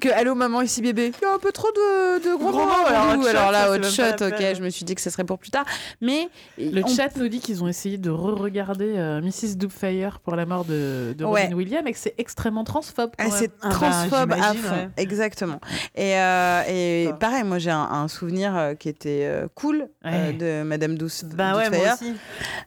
[0.00, 1.12] que, allô, maman, ici, bébé.
[1.20, 2.86] Il y a un peu trop de, de gros, Gros mots.
[2.86, 4.54] alors, Alors, Hot Shot, alors là, Hot Shot, ok.
[4.56, 5.64] Je me suis dit que ce serait pour plus tard.
[6.00, 6.28] Mais.
[6.58, 9.56] Le on chat nous dit qu'ils ont essayé de re-regarder euh, Mrs.
[9.56, 11.44] Doubtfire pour la mort de, de Ouais.
[11.44, 13.10] Robin Williams et que c'est extrêmement transphobe.
[13.18, 14.88] Ah, c'est Ah bah, transphobe à fond, ouais.
[14.96, 15.60] exactement.
[15.94, 20.32] Et, euh, et pareil, moi j'ai un, un souvenir euh, qui était euh, cool euh,
[20.32, 21.24] de Madame Douce.
[21.24, 21.94] Bah ouais, moi Doubtfire.
[21.94, 22.14] aussi.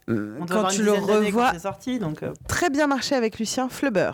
[0.07, 2.22] On doit Quand tu le revois, quand c'est sorti, donc.
[2.47, 4.11] très bien marché avec Lucien Flubber.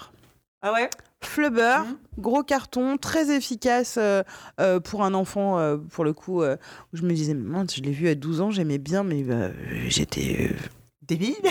[0.62, 0.90] Ah ouais?
[1.24, 1.98] Flubber, Mhm.
[2.18, 4.24] gros carton, très efficace euh,
[4.60, 6.46] euh, pour un enfant, euh, pour le coup, où
[6.94, 9.52] je me disais, mince, je l'ai vu à 12 ans, j'aimais bien, mais euh,
[9.88, 10.52] j'étais.
[11.12, 11.36] Débile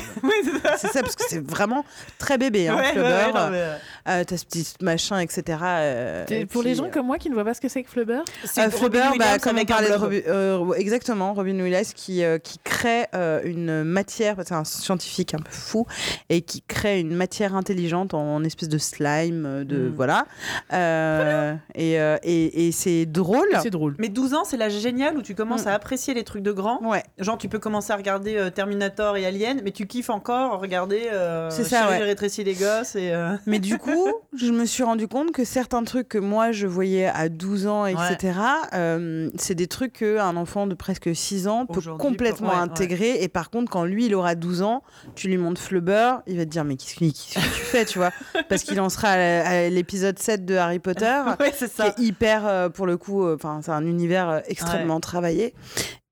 [0.45, 0.77] c'est ça.
[0.79, 1.85] C'est ça, parce que c'est vraiment
[2.19, 3.09] très bébé, hein, Ouais, Flubber.
[3.09, 3.77] ouais, non, mais, euh,
[4.09, 5.59] Euh, T'as ce petit machin, etc.
[5.63, 7.83] euh, et Pour puis, les gens comme moi qui ne voient pas ce que c'est
[7.83, 10.03] que Flubber, c'est Euh, Flubber, bah, Williams comme on avec un parlait de blob.
[10.05, 15.35] Robin- euh, exactement, Robin Williams qui, euh, qui crée euh, une matière, c'est un scientifique
[15.35, 15.87] un peu fou,
[16.31, 19.93] et qui crée une matière intelligente en, en espèce de slime, de Mm.
[19.95, 20.27] voilà.
[20.73, 23.49] Euh, et euh, et, et c'est drôle.
[23.63, 23.95] c'est drôle.
[23.99, 25.69] Mais 12 ans, c'est l'âge génial où tu commences Mm.
[25.69, 26.81] à apprécier les trucs de grand.
[26.83, 30.61] Ouais, Genre, tu peux commencer à regarder euh, Terminator et Alien, mais tu kiffes encore
[30.61, 31.09] regarder.
[31.13, 31.99] Euh, C'est ça, Chérie, ouais.
[31.99, 33.11] j'ai rétréci les gosses et.
[33.13, 36.67] euh, mais du coup, je me suis rendu compte que certains trucs que moi je
[36.67, 38.39] voyais à 12 ans, etc.,
[38.75, 43.23] euh, c'est des trucs qu'un enfant de presque 6 ans peut Aujourd'hui, complètement ouais, intégrer.
[43.23, 44.83] Et par contre, quand lui, il aura 12 ans,
[45.15, 47.85] tu lui montres Flubber, il va te dire, mais qu'est-ce que, qu'est-ce que tu fais,
[47.85, 48.11] tu vois?
[48.49, 51.21] Parce qu'il en sera à, l'épisode 7 de Harry Potter.
[51.55, 55.55] c'est qui est hyper, euh, pour le coup, enfin, c'est un univers extrêmement travaillé.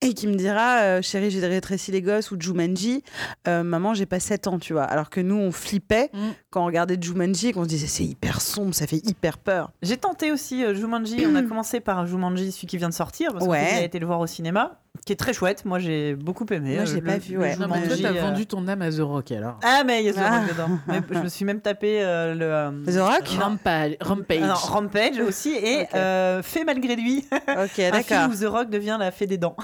[0.00, 3.02] Et qui me dira, euh, chérie, j'ai rétréci les gosses, ou Jumanji,
[3.48, 4.84] euh, maman, j'ai pas 7 ans, tu vois.
[4.84, 6.18] Alors que nous, on flippait Mm.
[6.50, 9.72] quand on regardait Jumanji et qu'on se disait, c'est hyper sombre, ça fait hyper peur.
[9.82, 11.26] J'ai tenté aussi euh, Jumanji.
[11.26, 13.58] On a commencé par Jumanji, celui qui vient de sortir, parce Ouais.
[13.70, 15.64] qu'on a été le voir au cinéma, qui est très chouette.
[15.64, 16.74] Moi, j'ai beaucoup aimé.
[16.74, 17.56] Moi, euh, j'ai pas vu, ouais.
[17.56, 19.58] Non, mais toi, t'as euh, vendu ton âme à The Rock alors.
[19.62, 20.38] Ah, mais il y a The Ah.
[20.40, 20.78] Rock dedans.
[20.86, 22.44] Mais je me suis même tapé euh, le.
[22.44, 23.96] euh, The Rock Rampage.
[24.00, 24.38] Rampage.
[24.42, 27.24] ah non, Rampage aussi et euh, Fait malgré lui.
[27.32, 28.28] Ok, film d'accord.
[28.30, 29.56] où The Rock devient la fée des dents.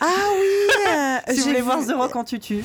[0.00, 0.06] Ah
[0.38, 2.62] oui si vous j'ai voulez vu- voir The Rock en tutu.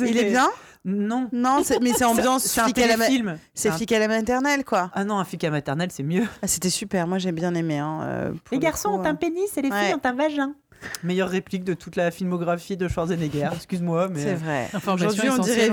[0.00, 0.48] Il est bien
[0.84, 1.28] Non.
[1.32, 3.38] Non, mais c'est ambiance C'est un flic à la téléfilm.
[3.54, 4.90] C'est un- flic à la maternelle, quoi.
[4.94, 6.24] Ah non, un flic à maternelle, c'est mieux.
[6.42, 7.78] Ah, C'était super, moi j'ai bien aimé.
[7.78, 9.08] hein, Les le garçons coup, ont euh.
[9.08, 10.52] un pénis et les filles ont un vagin.
[11.02, 13.48] Meilleure réplique de toute la filmographie de Schwarzenegger.
[13.54, 14.22] Excuse-moi, mais.
[14.22, 14.68] C'est vrai.
[14.72, 15.70] Information Aujourd'hui, on dirait,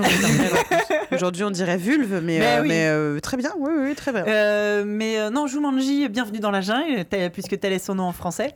[1.12, 2.68] aujourd'hui, on vulve, mais, Mais euh, oui.
[2.68, 3.50] mais, euh, très bien.
[3.58, 4.24] Oui, oui, très bien.
[4.26, 8.12] Euh, mais euh, non, Jumanji, bienvenue dans la jungle, puisque tel est son nom en
[8.12, 8.54] français.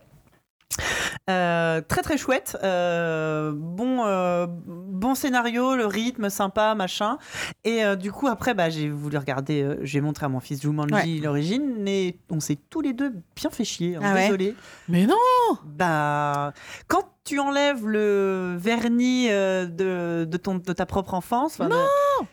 [1.29, 7.19] Euh, très très chouette, euh, bon euh, bon scénario, le rythme sympa, machin.
[7.65, 11.21] Et du coup après bah j'ai voulu regarder, j'ai montré à mon fils Jumanji Ouais.
[11.25, 13.97] l'origine, et on s'est tous les deux bien fait chier.
[13.97, 14.55] hein, Ah ouais désolé.
[14.89, 15.17] Mais non
[15.65, 16.53] Bah
[16.89, 21.69] quand tu enlèves le vernis de, de ton de ta propre enfance, de-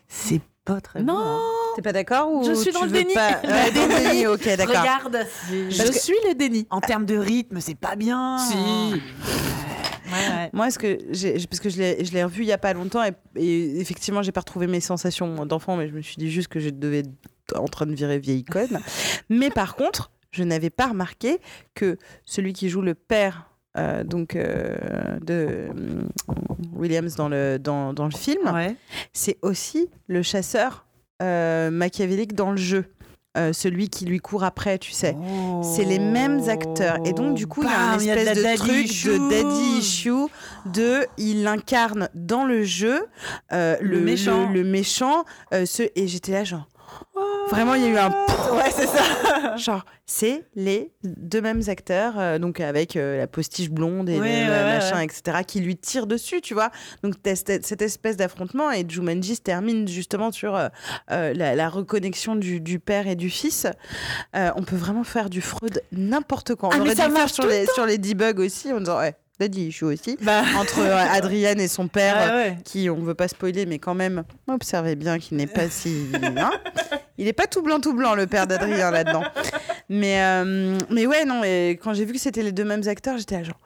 [0.08, 1.40] c'est pas très bon, Non hein.
[1.76, 3.14] T'es pas d'accord ou Je suis dans tu le veux déni.
[3.14, 4.80] pas- Ouais, dans le déni, ok, d'accord.
[4.80, 5.18] Regarde,
[5.50, 6.68] Je suis le déni.
[6.70, 8.38] en termes de rythme, c'est pas bien.
[8.38, 8.56] Si.
[8.56, 9.00] Ouais,
[10.12, 10.50] ouais.
[10.54, 12.74] Moi, est-ce que j'ai, parce que je l'ai, je l'ai revu il y a pas
[12.74, 16.30] longtemps et, et effectivement, j'ai pas retrouvé mes sensations d'enfant, mais je me suis dit
[16.32, 18.80] juste que je devais être en train de virer vieille conne.
[19.30, 21.40] mais par contre, je n'avais pas remarqué
[21.76, 23.50] que celui qui joue le père.
[23.78, 24.76] Euh, donc euh,
[25.22, 25.70] de euh,
[26.76, 28.76] Williams dans le dans, dans le film, Ouais.
[29.14, 30.86] c'est aussi le chasseur
[31.72, 32.86] machiavélique dans le jeu,
[33.36, 35.16] Euh, celui qui lui court après, tu sais.
[35.64, 36.98] C'est les mêmes acteurs.
[37.04, 39.30] Et donc, du coup, il y a une a de espèce de, daddy truc de
[39.30, 40.28] daddy issue,
[40.68, 43.08] de il incarne dans le jeu
[43.52, 44.48] euh, Le le, méchant.
[44.52, 46.68] le, le méchant, euh, ce, et j'étais là, genre.
[47.50, 48.10] Vraiment, il y a eu un.
[48.10, 49.56] Ouais, c'est ça.
[49.58, 54.46] Genre, c'est les deux mêmes acteurs, euh, donc avec euh, la postiche blonde et Ouais,
[54.46, 55.06] le, ouais, machin, ouais.
[55.06, 56.72] etc., qui lui tirent dessus, tu vois.
[57.04, 60.70] Donc, t'as cette, espèce d'affrontement, et Jumanji se termine justement sur euh,
[61.10, 63.68] la, la reconnexion du, du père et du fils.
[64.34, 66.70] On peut vraiment faire du Freud n'importe quand.
[66.72, 68.72] Ah, on mais aurait ça dû faire marche sur le les, sur les debugs aussi,
[68.72, 70.18] en disant, ouais, Daddy issue aussi.
[70.22, 72.58] Bah, Entre euh, Adrienne et son père, ah ouais.
[72.64, 76.08] qui, on ne veut pas spoiler, mais quand même, observez bien qu'il n'est pas si.
[76.38, 76.52] hein.
[77.18, 79.24] Il est pas tout blanc, tout blanc, le père d'Adrien là-dedans.
[79.90, 83.18] Mais, euh, mais ouais, non, et quand j'ai vu que c'était les deux mêmes acteurs,
[83.18, 83.60] j'étais là genre.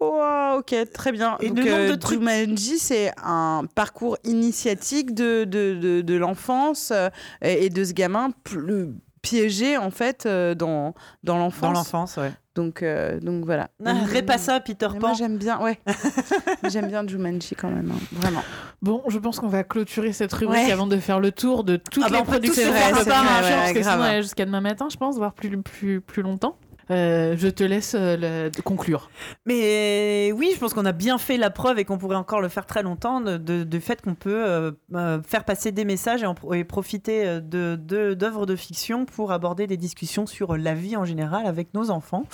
[0.00, 1.36] Oh, ok, très bien.
[1.40, 6.00] Et Donc, le nombre euh, de trucs- Jumanji, c'est un parcours initiatique de, de, de,
[6.00, 7.08] de l'enfance euh,
[7.40, 8.88] et et de ce gamin plus
[9.22, 11.60] piégé en fait euh, dans, dans l'enfance.
[11.62, 12.32] Dans l'enfance, ouais.
[12.54, 13.70] Donc, euh, donc voilà.
[13.84, 13.94] Ah,
[14.26, 15.14] pas ça, Peter mais moi Pan.
[15.14, 15.78] j'aime bien, ouais.
[16.70, 18.42] j'aime bien Jumanji quand même, hein, vraiment.
[18.82, 20.72] Bon, je pense qu'on va clôturer cette rubrique Ouais.
[20.72, 24.16] avant de faire le tour de toutes Ah les productions c'est vrai, parce que sinon
[24.20, 26.56] jusqu'à demain matin, je pense, voire plus, plus, plus longtemps.
[26.92, 29.10] Euh, je te laisse euh, conclure.
[29.46, 32.48] Mais oui, je pense qu'on a bien fait la preuve et qu'on pourrait encore le
[32.48, 37.40] faire très longtemps du fait qu'on peut euh, faire passer des messages et, profiter euh,
[37.40, 41.72] de de- d'œuvres de, fiction pour aborder des discussions sur la vie en général avec
[41.74, 42.24] nos enfants.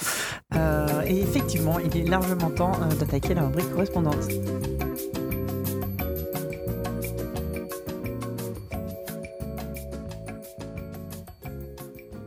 [1.07, 4.29] Et effectivement, il est largement temps d'attaquer la rubrique correspondante.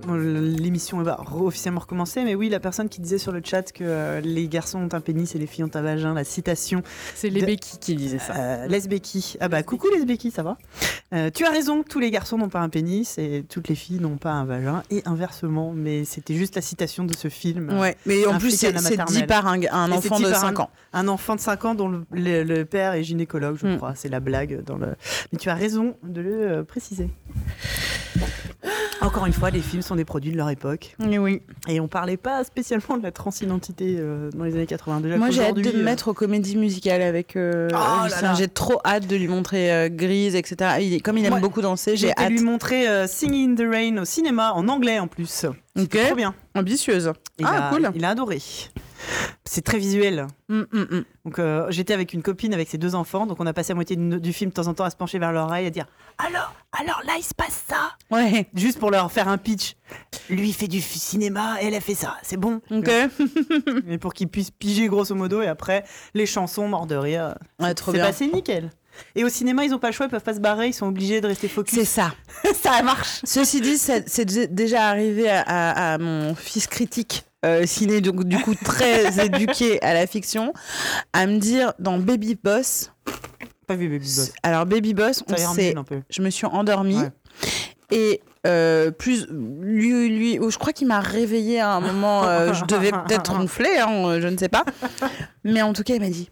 [0.07, 4.21] L'émission va officiellement recommencer, mais oui, la personne qui disait sur le chat que euh,
[4.21, 6.81] les garçons ont un pénis et les filles ont un vagin, la citation
[7.15, 8.33] C'est les De- Becky qui disaient ça.
[8.35, 9.37] euh, Lesbeki.
[9.39, 10.57] Ah bah coucou Lesbeki, ça va
[11.13, 13.99] Euh, Tu as raison, tous les garçons n'ont pas un pénis et toutes les filles
[13.99, 17.77] n'ont pas un vagin et inversement, mais c'était juste la citation de ce film.
[17.79, 20.69] Ouais, mais en plus, c'est dit par un, enfant de par 5 un- ans.
[20.93, 23.77] Un enfant de 5 ans dont le, le- le père est gynécologue, je Mm.
[23.77, 23.93] crois.
[23.95, 24.95] C'est la blague dans le.
[25.31, 27.09] Mais tu as raison de le euh, préciser.
[29.01, 30.95] Encore une fois, les films sont des produits de leur époque.
[30.99, 31.41] Oui, oui.
[31.67, 35.01] Et on parlait pas spécialement de la transidentité euh, dans les années 80.
[35.01, 38.07] Déjà Moi, j'ai hâte de me euh, mettre aux comédies musicales avec euh, Oh.
[38.37, 40.77] J'ai trop hâte de lui montrer euh, Grise, etc.
[40.81, 41.39] Il comme il aime Ouais.
[41.39, 42.29] beaucoup danser, J'ai hâte.
[42.29, 45.45] lui montrer Singing in the Rain au cinéma en anglais en plus.
[45.79, 46.33] Ok, Trop bien.
[46.55, 47.11] ambitieuse.
[47.39, 47.89] Il ah, a, cool.
[47.95, 48.39] Il a adoré.
[49.45, 50.27] C'est très visuel.
[50.49, 51.03] Mm, mm, mm.
[51.25, 53.75] Donc euh, j'étais avec une copine avec ses deux enfants, donc on a passé la
[53.75, 55.71] moitié du, du film de temps en temps à se pencher vers l'oreille et à
[55.71, 55.85] dire
[56.17, 58.47] alors, alors là il se passe ça, Ouais.
[58.53, 59.75] juste pour leur faire un pitch.
[60.29, 62.61] Lui il fait du cinéma, elle a fait ça, c'est bon.
[62.71, 62.89] Ok.
[63.85, 65.83] Mais pour qu'ils puissent piger grosso modo et après
[66.13, 67.35] les chansons mort de rire.
[67.59, 68.05] Ouais, trop C'est bien.
[68.07, 68.69] passé nickel.
[69.15, 70.87] Et au cinéma ils ont pas le choix, ils peuvent pas se barrer, ils sont
[70.87, 71.87] obligés de rester C'est focus.
[71.89, 72.13] ça.
[72.61, 73.21] ça marche.
[73.23, 77.23] Ceci dit, c'est c'est dé- déjà arrivé à, à- à mon fils critique.
[77.45, 80.53] Euh, ciné, donc du coup très éduqué à la fiction,
[81.13, 82.91] à me dire dans Baby Boss.
[83.67, 84.33] Pas vu Baby Boss.
[84.43, 86.01] Alors Baby Boss, on peu.
[86.09, 87.09] je me suis endormie Ouais.
[87.89, 92.53] et euh, plus lui, lui oh, je crois qu'il m'a réveillé à un moment euh,
[92.53, 94.65] je devais peut-être ronfler hein, je ne sais pas
[95.43, 96.29] mais en tout cas il m'a dit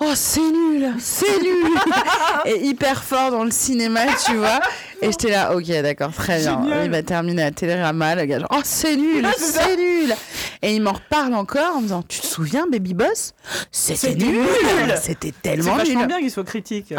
[0.00, 1.66] oh c'est nul c'est nul.
[2.46, 4.60] Et hyper fort dans le cinéma tu vois.
[5.02, 6.62] Et j'étais là ok d'accord très bien.
[6.62, 6.84] Génial.
[6.84, 10.14] il va terminer à Télérama le gars genre, oh c'est nul c'est nul.
[10.62, 13.34] Et il m'en reparle encore en me disant tu te souviens Baby Boss?
[13.70, 14.34] C'était nul.
[14.36, 14.46] nul.
[15.00, 16.08] c'était C'est tellement vachement nul.
[16.08, 16.92] bien qu'il soit critique.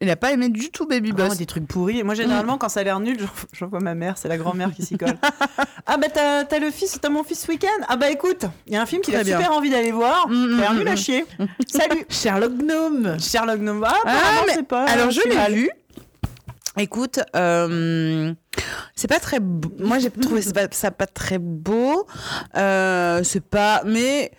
[0.00, 1.98] Il a pas aimé du tout Baby Boss des trucs pourris.
[1.98, 4.70] Et moi, généralement, quand ça a l'air nul, j'en- j'envoie ma mère, c'est la grand-mère
[4.72, 5.16] qui s'y colle.
[5.86, 8.74] ah, bah, t'as t'as le fils, t'as mon fils ce week-end Ah, bah, écoute, il
[8.74, 9.36] y a un film qu'il a bien.
[9.38, 10.28] super envie d'aller voir.
[10.28, 10.96] Mm, T'as l'air mm, nul à mm.
[10.96, 11.24] chier.
[11.66, 13.84] Salut Sherlock Gnome Sherlock Gnome.
[13.86, 14.84] Ah, Ah, apparemment, mais c'est pas.
[14.84, 15.70] Alors je l'ai vu.
[16.76, 18.32] Écoute, euh,
[18.94, 19.40] c'est pas très.
[19.40, 19.68] beau.
[19.80, 22.06] Moi j'ai trouvé ça pas, ça pas très beau.
[22.56, 23.82] Euh, c'est pas.
[23.84, 24.30] Mais.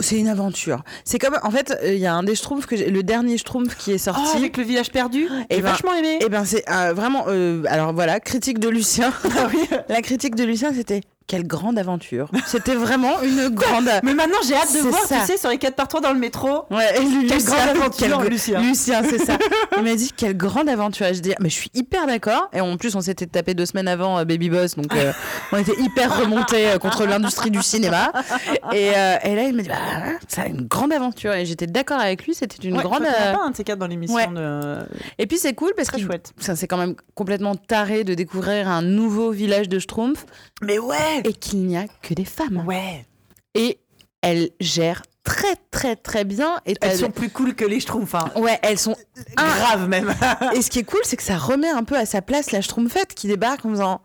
[0.00, 0.82] Euh, C'est une aventure.
[1.04, 3.92] C'est comme, en fait, il y a un des Schtroumpfs que le dernier Schtroumpf qui
[3.92, 4.36] est Oh, sorti.
[4.38, 6.18] avec le village perdu Eh J'ai ben- vachement aimé.
[6.20, 9.12] Et ben c'est euh, vraiment, euh, alors voilà, critique de Lucien.
[9.24, 9.60] Ah oui.
[9.88, 12.28] La critique de Lucien, c'était quelle grande aventure.
[12.46, 13.88] C'était vraiment une grande.
[14.02, 15.20] Mais maintenant, j'ai hâte de voir, ça.
[15.20, 16.64] tu sais, sur les 4 par 3 dans le métro.
[16.70, 18.60] Ouais, et lui, Quelle Lucien, grande aventure, Lucien.
[18.60, 19.38] Lucien, c'est ça.
[19.76, 21.06] Il m'a dit quelle grande aventure.
[21.06, 22.48] Et je dis, mais je suis hyper d'accord.
[22.52, 25.12] Et en plus, on s'était tapé deux semaines avant euh, Baby Boss, donc euh,
[25.52, 28.10] on était hyper remontés euh, contre l'industrie du cinéma.
[28.72, 29.76] Et, et là, il m'a dit, bah,
[30.26, 31.32] c'est une grande aventure.
[31.34, 32.34] Et j'étais d'accord avec lui.
[32.34, 33.02] C'était une Ouais, grande.
[33.02, 34.16] euh, pas un de ces quatre dans l'émission.
[34.16, 34.26] ouais.
[34.26, 34.78] de-
[35.18, 36.32] Et puis c'est cool parce Très que chouette.
[36.40, 40.24] ça c'est quand même complètement taré de découvrir un nouveau village de Schtroumpf
[40.62, 42.64] Mais ouais et qu'il n'y a que des femmes.
[42.66, 43.04] Ouais
[43.54, 43.78] Et
[44.22, 46.60] elles gèrent très très très bien.
[46.66, 48.14] Et Elles sont plus cool que les Schtroumpfs.
[48.14, 48.30] hein.
[48.36, 48.96] Ouais, elles sont
[49.36, 49.54] Ah.
[49.58, 50.14] Grave même.
[50.54, 52.60] Et ce qui est cool, c'est que ça remet un peu à sa place la
[52.62, 54.00] Schtroumpfette qui débarque en faisant.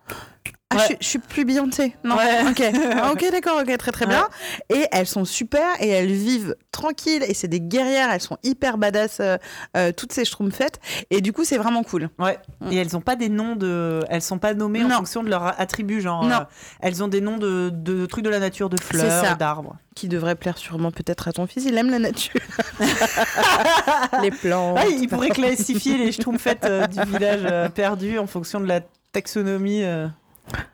[0.72, 0.82] Ah, Ouais.
[0.82, 1.96] je, suis- je suis plus Beyoncé.
[2.04, 2.16] Non.
[2.18, 2.42] Ouais.
[2.50, 2.62] Ok.
[2.98, 4.28] Ah, ok, d'accord, ok, très très bien.
[4.74, 8.10] Et elles sont super et elles vivent tranquilles et c'est des guerrières.
[8.12, 9.38] Elles sont hyper badass, euh,
[9.78, 10.80] euh, toutes ces Schtroumpfettes.
[11.12, 12.10] Et du coup, c'est vraiment cool.
[12.18, 12.40] Ouais.
[12.72, 14.00] Et elles ont pas des noms de.
[14.10, 16.24] Elles sont pas nommées en fonction de leur attribut, genre.
[16.26, 16.36] Non.
[16.36, 16.44] euh,
[16.82, 19.76] elles ont des noms de, de trucs de la nature, de fleurs, d'arbres.
[19.96, 21.64] Qui devrait plaire sûrement peut-être à ton fils.
[21.66, 22.42] Il aime la nature.
[24.24, 24.78] Les plantes.
[24.82, 28.82] Ah, il pourrait classifier les schtroumpfettes du village perdu en fonction de la
[29.12, 29.84] taxonomie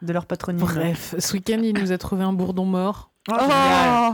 [0.02, 0.62] de leur patronyme.
[0.62, 3.12] Bref, ce week-end, il nous a trouvé un bourdon mort.
[3.32, 4.14] Oh, Oh.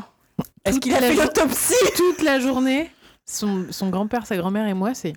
[0.65, 2.91] Est-ce qu'il a fait l'autopsie Toute la journée,
[3.25, 5.13] son, son grand-père, sa grand-mère et moi, c'est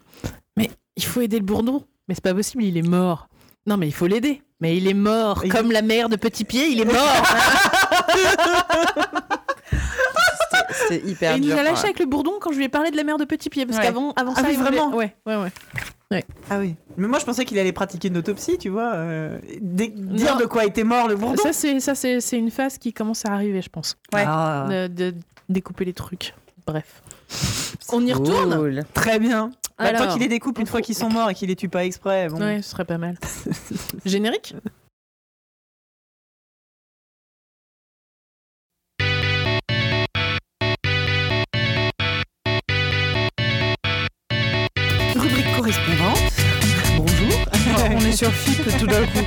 [0.56, 1.84] Mais il faut aider le bourdon.
[2.08, 3.28] Mais c'est pas possible, il est mort.
[3.66, 4.42] Non, mais il faut l'aider.
[4.60, 7.22] Mais il est mort, Il- comme la mère de Petit Pied, il est mort.
[10.88, 12.90] C'est hyper Et il nous a lâché avec le bourdon quand je lui ai parlé
[12.90, 13.66] de la mère de Petit Pied.
[13.66, 13.84] Parce Ouais.
[13.84, 15.52] qu'avant avant Ah ça, oui, il voulait- vraiment Ouais, ouais,
[16.10, 16.24] ouais.
[16.50, 16.74] Ah oui.
[16.96, 18.92] Mais moi, je pensais qu'il allait pratiquer une autopsie, tu vois.
[18.94, 19.90] euh, dire
[20.34, 20.36] Non.
[20.40, 21.42] de quoi était mort le bourdon.
[21.42, 23.96] Ça, c'est ça, c'est c'est une phase qui commence à arriver, je pense.
[24.12, 24.24] Ouais.
[24.26, 25.14] Ah, De, de
[25.48, 26.34] découper les trucs.
[26.66, 27.02] Bref.
[27.92, 28.82] On y retourne Cool.
[28.94, 29.50] Très bien.
[29.78, 30.06] Bah, Alors.
[30.06, 32.28] tant qu'il les découpe une fois qu'ils sont morts et qu'il les tue pas exprès.
[32.28, 32.38] Bon.
[32.38, 33.16] Ouais, ce serait pas mal.
[34.04, 34.54] Générique?
[45.70, 46.18] Rubrique correspondante.
[46.96, 47.28] Bonjour.
[47.94, 49.24] On est sur FIP tout d'un coup.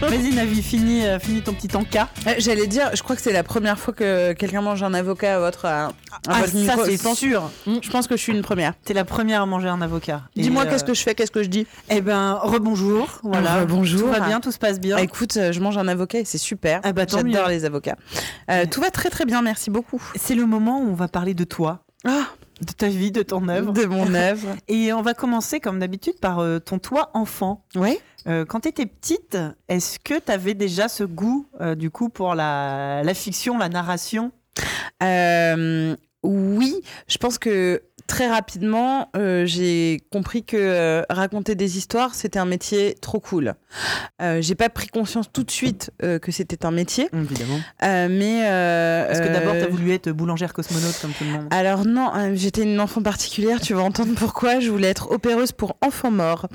[0.08, 2.08] Vas-y, Navi, finis, euh, finis ton petit encas.
[2.26, 5.36] Euh, J'allais dire, je crois que c'est la première fois que quelqu'un mange un avocat
[5.36, 5.92] à votre, à, à
[6.28, 7.50] Ah, votre ça, c'est sûr.
[7.66, 8.74] je pense que je suis une première.
[8.84, 10.22] T'es la première à manger un avocat.
[10.36, 11.66] Dis-moi euh, qu'est-ce que je fais, qu'est-ce que je dis.
[11.90, 13.18] Eh ben, rebonjour.
[13.24, 13.60] Voilà.
[13.62, 14.00] Rebonjour.
[14.02, 14.96] Tout va bien, tout se passe bien.
[14.98, 16.80] Ah, écoute, euh, je mange un avocat et c'est super.
[16.84, 17.96] Ah bah, tant J'adore les avocats.
[18.50, 18.66] Euh, Ouais.
[18.66, 20.00] Tout va très très bien, merci beaucoup.
[20.16, 22.26] C'est le moment où on va parler de toi, Ah,
[22.60, 23.72] de ta vie, de ton œuvre.
[23.72, 24.48] de mon œuvre.
[24.68, 27.64] Et on va commencer, comme d'habitude, par euh, ton toi enfant.
[27.74, 28.00] Ouais.
[28.26, 32.08] Euh, quand tu étais petite, est-ce que tu avais déjà ce goût, euh, du coup,
[32.08, 34.32] pour la, la fiction, la narration?
[36.24, 42.38] Oui, je pense que très rapidement, euh, j'ai compris que euh, raconter des histoires, c'était
[42.40, 43.54] un métier trop cool.
[44.20, 47.60] Euh, j'ai pas pris conscience tout de suite euh, que c'était un métier, Évidemment.
[47.84, 51.30] euh, mais Parce que d'abord, tu euh, as voulu être boulangère cosmonaute, comme tout le
[51.30, 51.46] monde.
[51.50, 54.58] Alors non, euh, j'étais une enfant particulière, tu vas entendre pourquoi.
[54.58, 56.48] Je voulais être opéreuse pour enfants morts.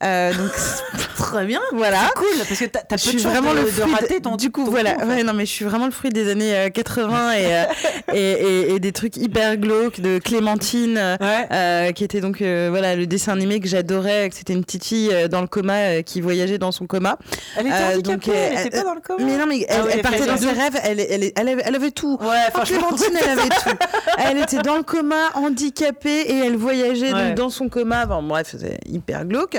[0.00, 0.50] Donc
[1.16, 1.60] Très bien.
[1.72, 2.10] voilà.
[2.16, 4.36] Cool, parce que tu as, peu de chance vraiment de, le fruit de- rater ton
[4.36, 5.14] du coup ton voilà coup, en fait.
[5.16, 7.64] ouais non mais je suis vraiment le fruit des années euh, 80 et, euh,
[8.12, 11.46] et, et- et des trucs hyper glauques de Clémentine euh, Ouais.
[11.52, 14.84] euh, qui était donc euh, voilà le dessin animé que j'adorais que c'était une petite
[14.84, 17.18] fille euh, dans le coma euh, qui voyageait dans son coma
[17.56, 19.24] Elle était donc, elle euh, était pas dans le coma.
[19.24, 21.48] mais non mais elle, Ah oui, elle elle partait dans ses rêves elle, elle, elle,
[21.48, 22.60] avait, elle tout Ouais, Oh.
[22.64, 23.76] Clémentine, elle avait tout.
[24.18, 27.34] Elle était dans le coma, handicapée, et elle voyageait donc Ouais.
[27.34, 28.06] dans son coma.
[28.06, 29.58] Bon, bref, c'était hyper glauque.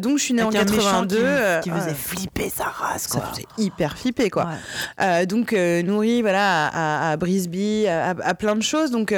[0.00, 1.18] Donc, je suis née Avec en un méchant 82.
[1.62, 3.28] qui, qui faisait flipper sa race, ça quoi.
[3.32, 4.48] faisait hyper flipper, quoi.
[5.28, 8.90] Donc, nourrie, voilà, à, à- à Brisby, à, à plein de choses.
[8.90, 9.14] Donc,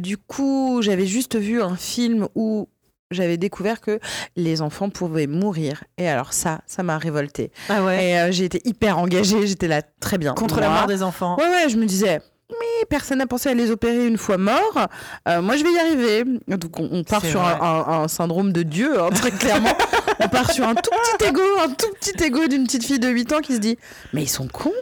[0.00, 2.68] du coup, j'avais juste vu un film où
[3.10, 4.00] j'avais découvert que
[4.36, 5.84] les enfants pouvaient mourir.
[5.98, 7.52] Et alors ça, ça m'a révoltée.
[7.68, 8.04] Ah ouais.
[8.04, 10.34] Et euh, j'ai été hyper engagée, j'étais là très bien.
[10.34, 11.36] Contre la mort des enfants.
[11.38, 12.20] Ouais, ouais, je me disais,
[12.50, 14.86] mais personne n'a pensé à les opérer une fois morts.
[15.28, 16.24] Euh, moi, je vais y arriver.
[16.48, 19.72] Donc, on, on part sur un, un- un syndrome de Dieu, hein, très clairement.
[20.20, 23.08] on part sur un tout petit ego, un tout petit ego d'une petite fille de
[23.08, 23.76] 8 ans qui se dit,
[24.12, 24.72] mais ils sont cons,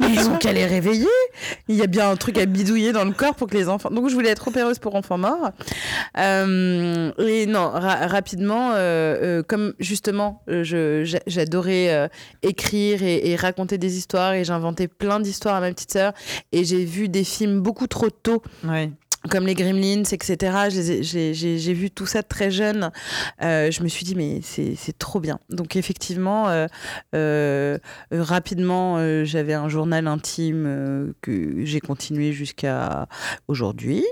[0.00, 1.06] mais ils ont qu'à les réveiller.
[1.68, 3.90] Il y a bien un truc à bidouiller dans le corps pour que les enfants.
[3.90, 5.50] Donc, je voulais être opéreuse pour enfants morts.
[6.18, 8.76] Euh, et non, ra- rapidement, euh,
[9.40, 10.42] euh, comme justement,
[11.26, 12.10] j'adorais
[12.42, 16.12] écrire et, et raconter des histoires et j'inventais plein d'histoires à ma petite sœur
[16.52, 18.90] et j'ai vu des films beaucoup trop tôt Ouais.
[19.30, 20.70] comme les Gremlins, etc.
[20.70, 22.90] J'ai vu tout ça très jeune.
[23.42, 25.38] Euh, je me suis dit, mais c'est trop bien.
[25.50, 26.66] Donc, effectivement, euh,
[27.14, 27.76] euh,
[28.10, 28.96] rapidement,
[29.26, 33.08] j'avais un journal intime que j'ai continué jusqu'à
[33.46, 34.04] aujourd'hui,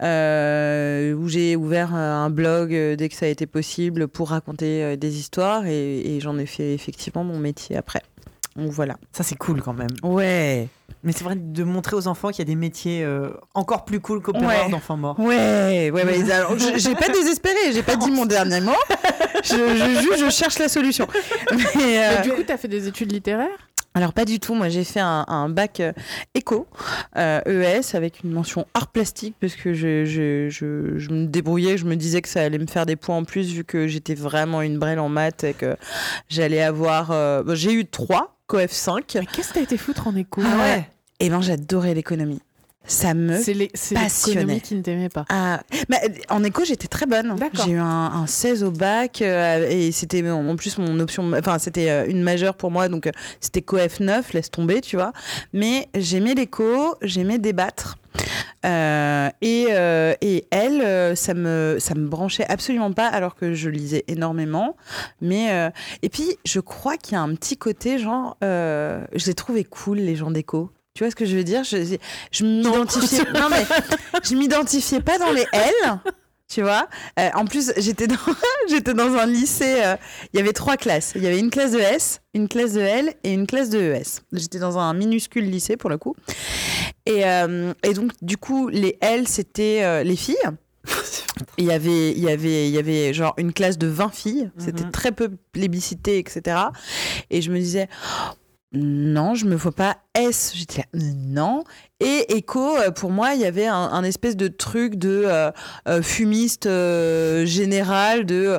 [0.00, 5.66] où j'ai ouvert un blog dès que ça a été possible pour raconter des histoires
[5.66, 8.02] et, et j'en ai fait effectivement mon métier après.
[8.56, 8.96] Donc, voilà.
[9.12, 9.90] Ça, c'est cool quand même.
[10.02, 10.68] Ouais.
[11.02, 14.00] Mais c'est vrai de montrer aux enfants qu'il y a des métiers euh, encore plus
[14.00, 14.70] cool qu'opéreur Ouais.
[14.70, 15.18] d'enfants morts.
[15.20, 16.30] Ouais, ouais, ouais.
[16.32, 18.72] Alors, je- j'ai pas désespéré, j'ai pas dit mon dernier mot.
[19.44, 21.06] Je, je, cherche la solution.
[21.52, 23.48] Mais, euh, Mais Du coup, t'as fait des études littéraires?
[23.94, 24.54] Alors pas du tout.
[24.54, 25.92] Moi, j'ai fait un, un bac euh,
[26.34, 26.66] éco
[27.16, 31.78] euh, ES avec une mention art plastique parce que je, je, je, je me débrouillais.
[31.78, 34.14] Je me disais que ça allait me faire des points en plus vu que j'étais
[34.14, 35.76] vraiment une brêle en maths et que
[36.28, 37.10] j'allais avoir.
[37.10, 39.16] euh, bon, j'ai eu 3 coef 5.
[39.20, 40.88] Mais qu'est-ce que t'as été foutre en éco Ah ouais.
[41.20, 42.40] Et ben j'adorais l'économie.
[42.88, 44.40] Ça me C'est les- c'est passionnait.
[44.42, 45.24] l'économie qui ne t'aimait pas.
[45.28, 45.98] Ah, mais
[46.28, 47.34] en éco, j'étais très bonne.
[47.34, 47.64] D'accord.
[47.66, 51.58] J'ai eu un, un 16 au bac euh, et c'était en plus mon option, enfin
[51.58, 55.12] c'était euh, une majeure pour moi, donc euh, c'était coef 9, laisse tomber, tu vois.
[55.52, 57.96] Mais j'aimais l'éco, j'aimais débattre.
[58.64, 63.54] Euh, et, euh, et elle, euh, ça me, ça me branchait absolument pas alors que
[63.54, 64.76] je lisais énormément.
[65.20, 65.70] Mais, euh,
[66.02, 69.98] et puis, je crois qu'il y a un petit côté, genre, je les trouvais cool,
[69.98, 70.70] les gens d'éco.
[70.94, 71.62] Tu vois ce que je veux dire?
[71.62, 71.98] Je,
[72.30, 73.24] je m'identifiais.
[73.34, 73.66] Non, mais
[74.24, 75.98] je m'identifiais pas dans les L.
[76.48, 78.14] Tu vois Euh, En plus, j'étais dans,
[78.68, 79.82] j'étais dans un lycée.
[79.84, 79.96] euh,
[80.32, 81.12] Il y avait trois classes.
[81.16, 83.80] Il y avait une classe de S, une classe de L et une classe de
[83.80, 84.20] ES.
[84.32, 86.14] J'étais dans un minuscule lycée pour le coup.
[87.04, 90.36] Et, euh, et donc, du coup, les L, c'était les filles.
[91.58, 94.50] Il y avait, il y avait, il y avait genre une classe de 20 filles.
[94.58, 94.90] C'était Mhm.
[94.90, 96.56] très peu plébiscité, etc.
[97.30, 97.88] Et je me disais,
[98.76, 100.52] non, je me vois pas S.
[100.54, 101.64] J'étais là, non.
[102.00, 105.50] Et écho, euh, pour moi, il y avait un, espèce de truc de euh,
[105.88, 106.68] euh, fumiste
[107.44, 108.58] général, de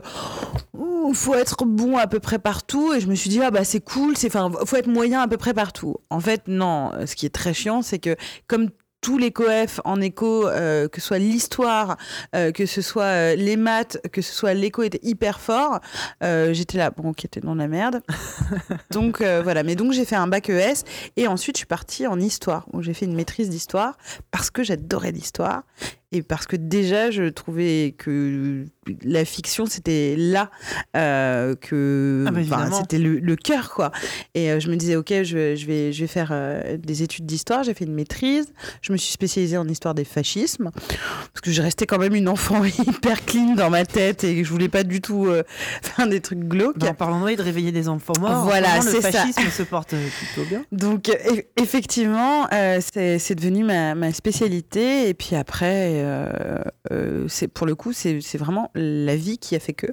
[1.14, 2.94] faut être bon à peu près partout.
[2.94, 5.38] Et je me suis dit, ah bah c'est cool, c'est, faut être moyen à peu
[5.38, 5.96] près partout.
[6.10, 6.92] En fait, non.
[7.06, 8.16] Ce qui est très chiant, c'est que
[8.48, 8.70] comme
[9.08, 11.96] tous les coefs en éco, euh, que ce soit l'histoire,
[12.36, 15.80] euh, que ce soit euh, les maths, que ce soit l'éco était hyper fort.
[16.26, 18.02] Euh, J'étais là, bon, qui était dans la merde.
[18.92, 20.84] donc voilà, mais donc j'ai fait un bac ES
[21.16, 22.66] et ensuite je suis partie en histoire.
[22.74, 23.96] où j'ai fait une maîtrise d'histoire
[24.30, 25.64] parce que j'adorais l'histoire
[26.12, 28.64] et parce que déjà je trouvais que
[29.04, 30.50] la fiction c'était là
[30.96, 33.92] euh, que Ah bah, c'était le, le cœur quoi.
[34.34, 37.26] Et euh, je me disais ok, je, je vais je vais faire euh, des études
[37.26, 37.64] d'histoire.
[37.64, 38.54] J'ai fait une maîtrise.
[38.82, 42.30] Je me suis spécialisée en histoire des fascismes parce que je restais quand même une
[42.30, 45.28] enfant hyper clean dans ma tête et je voulais pas du tout
[45.82, 46.78] faire des trucs glauques.
[46.80, 49.12] Bah, en parlant de de réveiller des enfants morts, Voilà, le c'est ça.
[49.12, 50.64] fascisme se porte plutôt bien.
[50.72, 52.48] Donc eff- effectivement,
[52.80, 55.10] c'est c'est devenu ma, ma spécialité.
[55.10, 56.62] Et puis après, euh,
[56.92, 59.88] euh, c'est pour le coup, c'est vraiment la vie qui a fait que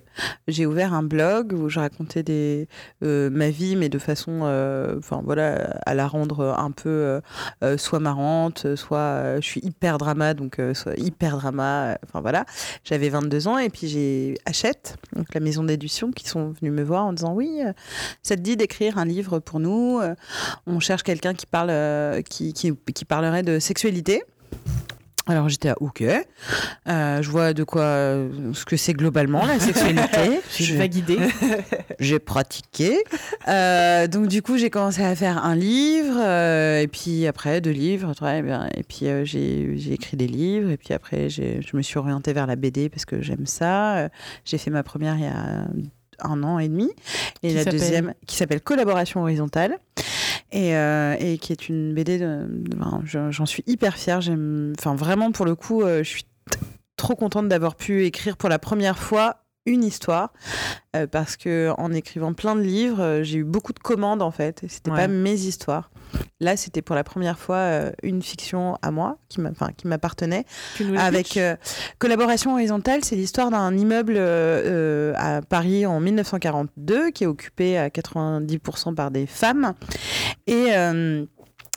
[0.49, 2.69] j'ai ouvert un blog où je racontais
[3.03, 7.21] euh, ma vie, mais de façon, euh, enfin voilà, à la rendre un peu euh,
[7.63, 11.93] euh, soit marrante, soit euh, je suis hyper drama, donc euh, soit hyper drama.
[11.93, 12.45] euh, Enfin voilà,
[12.85, 16.83] j'avais 22 ans et puis j'ai Hachette, donc la maison d'édition, qui sont venus me
[16.83, 17.73] voir en disant oui, euh,
[18.23, 19.99] ça te dit d'écrire un livre pour nous.
[20.01, 20.15] euh,
[20.67, 24.23] on cherche quelqu'un qui parle, euh, qui, qui parlerait de sexualité.
[25.27, 26.03] Alors j'étais à ok,
[26.87, 30.41] Euh, je vois de quoi, euh, ce que c'est globalement la sexualité.
[30.59, 31.19] Je vais guider.
[31.99, 33.03] j'ai pratiqué.
[33.49, 37.71] Euh, donc du coup j'ai commencé à faire un livre euh, et puis après deux
[37.71, 41.61] livres, ouais, bien, et puis euh, j'ai j'ai écrit des livres et puis après j'ai-
[41.63, 44.11] je me suis orientée vers la BD parce que j'aime ça.
[44.45, 45.67] J'ai fait ma première il y a
[46.21, 46.91] un an et demi
[47.43, 49.79] et Qui la deuxième qui s'appelle Collaboration horizontale
[50.55, 52.19] et, euh, et qui est une BD.
[52.19, 52.77] de- de-
[53.31, 54.21] J'en suis hyper fière.
[54.79, 56.25] Enfin vraiment pour le coup, euh, je suis
[56.97, 60.33] trop contente d'avoir pu écrire pour la première fois une histoire
[60.95, 64.63] euh, parce que en écrivant plein de livres, j'ai eu beaucoup de commandes en fait.
[64.63, 64.97] Et c'était Ouais.
[64.99, 65.91] pas mes histoires.
[66.41, 69.41] Là, c'était pour la première fois euh, une fiction à moi qui
[69.86, 70.45] m'appartenait
[70.97, 71.57] avec euh,
[71.99, 77.89] collaboration horizontale, c'est l'histoire d'un immeuble euh, à Paris en 1942 qui est occupé à
[77.89, 79.74] 90% par des femmes.
[80.47, 80.70] Et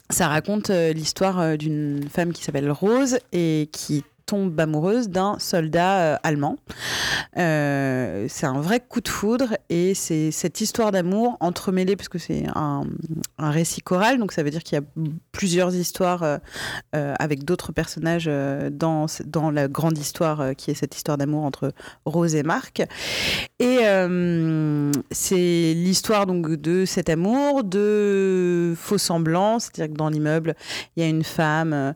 [0.10, 6.18] ça raconte l'histoire d'une femme qui s'appelle Rose et qui tombe amoureuse d'un soldat euh,
[6.22, 6.58] allemand.
[7.38, 12.20] Euh, c'est un vrai coup de foudre et c'est cette histoire d'amour entremêlée parce que
[12.20, 12.84] c'est un,
[13.40, 14.84] récit choral, donc ça veut dire qu'il y a
[15.32, 16.38] plusieurs histoires euh,
[16.94, 18.30] avec d'autres personnages
[18.72, 21.72] dans, dans la grande histoire qui est cette histoire d'amour entre
[22.06, 22.84] Rose et Marc.
[23.60, 30.56] Et euh, c'est l'histoire donc de cet amour, de faux semblants, c'est-à-dire que dans l'immeuble,
[30.96, 31.94] il y a une femme euh,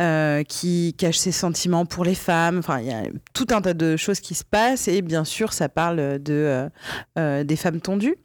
[0.00, 2.58] euh, qui cache ses sentiments pour les femmes.
[2.58, 3.02] Enfin, il y a
[3.34, 6.70] tout un tas de choses qui se passent et bien sûr, ça parle de
[7.16, 8.16] des femmes tondues.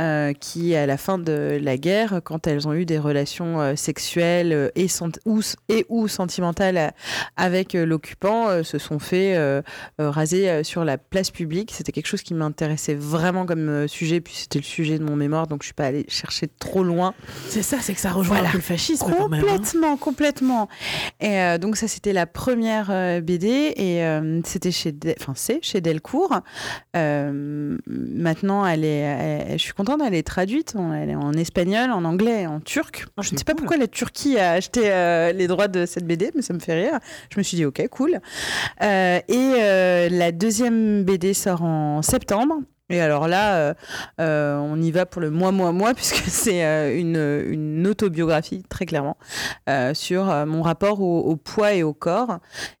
[0.00, 3.76] Euh, qui, à la fin de la guerre, quand elles ont eu des relations euh,
[3.76, 4.86] sexuelles euh, et,
[5.24, 6.92] ou, et ou sentimentales
[7.36, 9.62] avec l'occupant, se sont fait euh,
[9.98, 11.70] raser sur la place publique.
[11.72, 15.46] C'était quelque chose qui m'intéressait vraiment comme sujet, puis c'était le sujet de mon mémoire,
[15.46, 17.14] donc je suis pas allée chercher trop loin.
[17.48, 18.48] C'est ça, c'est que ça rejoint Voilà.
[18.48, 19.40] un peu le fascisme quand même.
[19.40, 19.46] hein.
[19.46, 20.68] Complètement, complètement.
[21.20, 22.88] Et euh, donc ça, c'était la première
[23.22, 24.02] BD et
[24.44, 26.40] c'était chez, enfin c'est chez Delcourt.
[27.86, 30.74] Maintenant, elle est, elle- je suis contente, elle est traduite.
[30.76, 33.06] en- Elle est en espagnol, en anglais, en turc.
[33.16, 36.06] Ah, je ne sais pas pourquoi la Turquie a acheté euh, les droits de cette
[36.06, 36.98] BD, mais ça me fait rire.
[37.30, 38.20] Je me suis dit ok, cool.
[38.82, 42.54] Euh, et euh, la deuxième BD sort en septembre.
[42.90, 43.74] Et alors là, euh,
[44.20, 48.62] euh, on y va pour le moi, moi, moi, puisque c'est euh, une, une autobiographie,
[48.68, 49.16] très clairement,
[49.94, 52.38] sur mon rapport au, poids et au corps,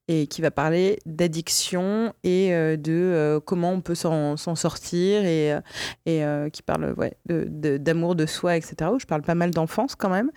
[0.08, 5.58] et qui va parler d'addiction et de comment on peut s'en sortir, et,
[6.06, 6.22] et
[6.52, 9.94] qui parle ouais, de- de- d'amour de, soi, etc., où je parle pas mal d'enfance
[9.94, 10.30] quand même.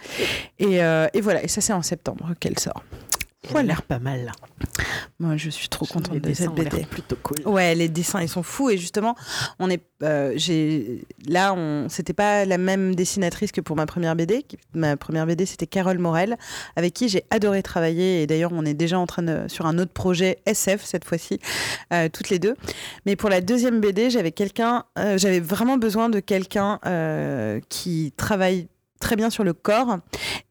[0.60, 0.80] Et
[1.22, 2.84] voilà, et ça c'est en septembre qu'elle sort.
[3.50, 4.32] Elle a l'air pas mal.
[5.20, 6.86] Moi, je suis trop contente Les de dessins cette BD.
[6.86, 7.38] plutôt cool.
[7.46, 9.16] Ouais, les dessins ils sont fous et justement,
[9.58, 14.16] on est, euh, j'ai, là, on, c'était pas la même dessinatrice que pour ma première
[14.16, 14.46] BD.
[14.74, 16.38] Ma première BD c'était Carole Morel,
[16.76, 19.80] avec qui j'ai adoré travailler et d'ailleurs on est déjà en train de sur un
[19.80, 21.40] autre projet SF cette fois-ci,
[21.94, 22.56] euh, toutes les deux.
[23.06, 26.80] Mais pour la deuxième BD, j'avais quelqu'un, euh, j'avais vraiment besoin de quelqu'un
[27.70, 28.68] qui travaille
[29.00, 29.98] très bien sur le corps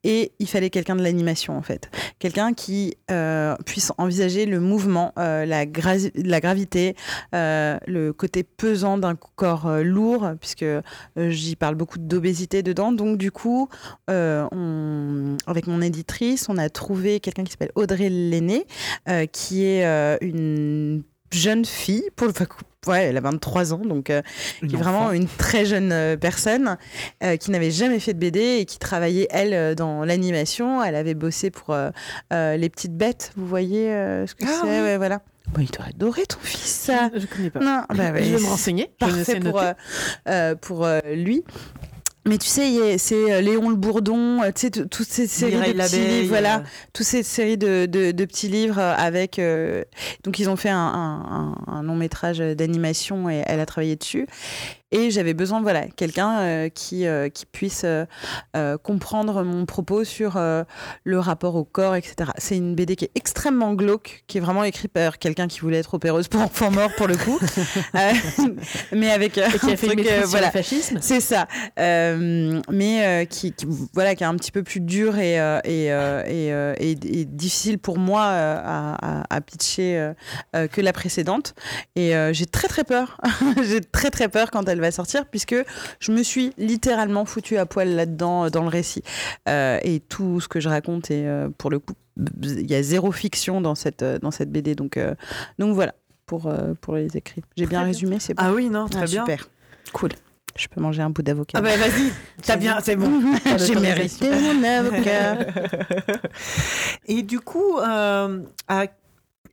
[0.05, 1.91] et il fallait quelqu'un de l'animation en fait.
[2.19, 6.95] Quelqu'un qui euh, puisse envisager le mouvement, euh, la, gravité,
[7.35, 10.65] euh, le côté pesant d'un corps lourd, puisque
[11.17, 12.93] j'y parle beaucoup d'obésité dedans.
[12.93, 13.69] Donc du coup,
[14.09, 18.67] avec mon éditrice, on a trouvé quelqu'un qui s'appelle Audrey Lenné,
[19.33, 19.85] qui est
[20.21, 21.03] une
[21.33, 22.33] jeune fille, pour le
[22.87, 24.23] ouais, elle a 23 ans, donc euh,
[24.61, 26.77] qui est vraiment une très jeune euh, personne
[27.23, 30.83] euh, qui n'avait jamais fait de BD et qui travaillait elle dans l'animation.
[30.83, 31.77] Elle avait bossé pour
[32.31, 33.33] les petites bêtes.
[33.37, 33.89] Vous voyez
[34.27, 35.23] ce que ah c'est ouais, voilà.
[35.49, 37.11] Bon, il doit adorer ton fils, ça.
[37.15, 37.61] Je connais pas.
[37.61, 38.91] Non, bah, je vais me renseigner.
[38.99, 39.63] Parfait pour,
[40.61, 41.45] pour lui.
[42.27, 45.79] Mais tu sais, c'est euh, Léon le Bourdon, euh, tu sais, toutes ces séries de
[45.79, 49.41] petits livres, voilà, toutes ces séries de, de, petits livres euh, avec.
[50.25, 54.27] donc, ils ont fait un, un, un long métrage d'animation et elle a travaillé dessus.
[54.93, 60.39] Et j'avais besoin, voilà, quelqu'un euh, qui, euh, qui puisse euh, comprendre mon propos sur
[61.05, 62.31] le rapport au corps, etc.
[62.39, 65.79] C'est une BD qui est extrêmement glauque, qui est vraiment écrite par quelqu'un qui voulait
[65.79, 67.39] être opéreuse pour enfants morts, pour le coup.
[68.93, 69.39] mais avec.
[69.39, 70.51] Et qui a fait truc, voilà.
[70.53, 70.99] fascisme.
[71.01, 71.49] C'est ça.
[71.77, 73.55] mais qui,
[73.93, 75.35] voilà, qui est un petit peu plus dur et,
[75.65, 80.13] et, et, et, difficile pour moi à, à, pitcher
[80.53, 81.55] que la précédente.
[81.97, 83.21] Et j'ai très, très peur.
[83.65, 85.57] j'ai très, très peur quand elle va sortir, puisque
[86.01, 89.03] je me suis littéralement foutu à poil là-dedans euh, dans le récit.
[89.49, 91.95] Euh, et tout ce que je raconte est, euh, pour le coup,
[92.43, 94.75] il y a zéro fiction dans cette, dans cette BD.
[94.75, 94.99] Donc,
[95.59, 95.95] donc voilà,
[96.25, 96.51] pour,
[96.81, 97.43] pour les écrits.
[97.57, 98.43] J'ai bien résumé, c'est bon.
[98.45, 99.25] Ah oui, non, très ah, bien.
[99.25, 99.51] Super,
[99.93, 100.11] cool.
[100.57, 101.59] Je peux manger un bout d'avocat.
[101.59, 102.11] Ah bah vas-y,
[102.43, 103.21] t'as bien, c'est bon.
[103.59, 105.39] J'ai mérité mon avocat.
[107.07, 108.87] Et du coup, à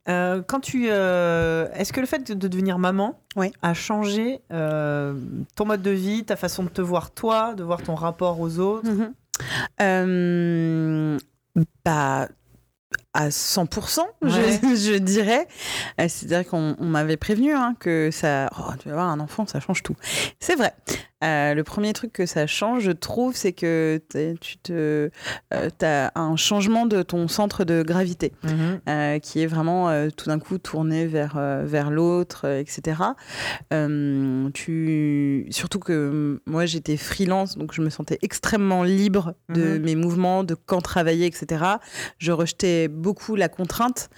[0.10, 3.20] euh, quand tu, euh, est-ce que le fait de devenir maman
[3.62, 5.14] a changé euh,
[5.56, 8.60] ton mode de vie, ta façon de te voir toi, de voir ton rapport aux
[8.60, 8.90] autres?
[9.80, 11.20] Mm-hmm.
[11.86, 12.28] Bah
[13.14, 15.48] à 100%, je, dirais.
[15.98, 19.84] C'est-à-dire qu'on m'avait prévenu hein, que ça, oh, tu vas avoir un enfant, ça change
[19.84, 19.96] tout.
[20.40, 20.74] C'est vrai.
[21.24, 24.02] Euh, le premier truc que ça change, je trouve, c'est que
[24.42, 25.10] tu te,
[25.54, 28.82] euh, as un changement de ton centre de gravité, mhm.
[28.90, 29.74] euh, qui est vraiment
[30.16, 33.02] tout d'un coup tourné vers, vers l'autre, etc.
[34.54, 39.84] tu, surtout que moi, j'étais freelance, donc je me sentais extrêmement libre de mhm.
[39.84, 41.64] mes mouvements, de quand travailler, etc.
[42.18, 44.10] Je rejetais beaucoup la contrainte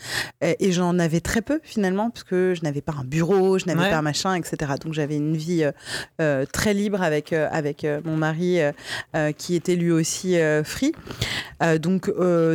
[0.41, 3.89] et, j'en avais très peu finalement, parce que je n'avais pas un bureau, je n'avais
[3.89, 4.73] pas un machin, etc.
[4.83, 5.69] Donc j'avais une vie
[6.51, 8.59] très libre avec, euh, avec euh, mon mari
[9.15, 10.93] euh, qui était lui aussi free.
[11.79, 12.11] donc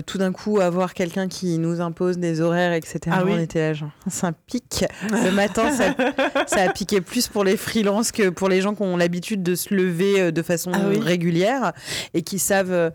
[0.07, 3.01] tout d'un coup, avoir quelqu'un qui nous impose des horaires, etc.
[3.11, 3.91] Ah on était là, genre,
[4.23, 4.85] un pic.
[5.11, 5.95] Le matin, ça,
[6.47, 9.55] ça, a piqué plus pour les freelances que pour les gens qui ont l'habitude de
[9.55, 11.73] se lever de façon ah régulière
[12.15, 12.93] et qui savent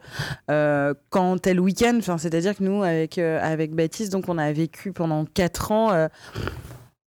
[0.48, 1.96] quand le week-end.
[2.00, 6.08] Enfin, C'est-à-dire que nous, avec, avec Baptiste, donc on a vécu pendant 4 ans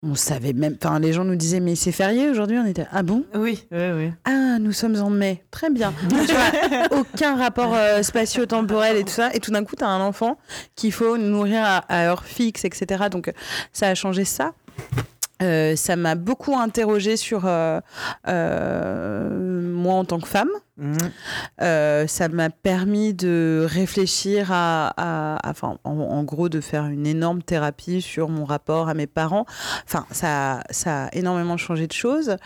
[0.02, 0.76] on savait même.
[0.82, 2.58] Enfin, les gens nous disaient, mais c'est férié aujourd'hui.
[2.58, 3.24] On était, ah bon?
[3.34, 4.12] Oui, oui, oui.
[4.24, 5.44] Ah, nous sommes en mai.
[5.50, 5.92] Très bien.
[6.08, 9.30] tu vois, aucun rapport euh, spatio-temporel et tout ça.
[9.34, 10.38] Et tout d'un coup, tu as un enfant
[10.76, 13.06] qu'il faut nourrir à, heure fixe, etc.
[13.10, 13.32] Donc,
[13.72, 14.52] ça a changé ça.
[15.42, 17.80] Euh, ça m'a beaucoup interrogé sur euh,
[19.32, 20.50] moi en tant que femme.
[20.78, 20.96] Mhm.
[21.60, 28.00] Euh, ça m'a permis de réfléchir à, enfin, en, gros, de faire une énorme thérapie
[28.00, 29.44] sur mon rapport à mes parents.
[29.84, 32.36] Enfin, ça, ça a énormément changé de choses.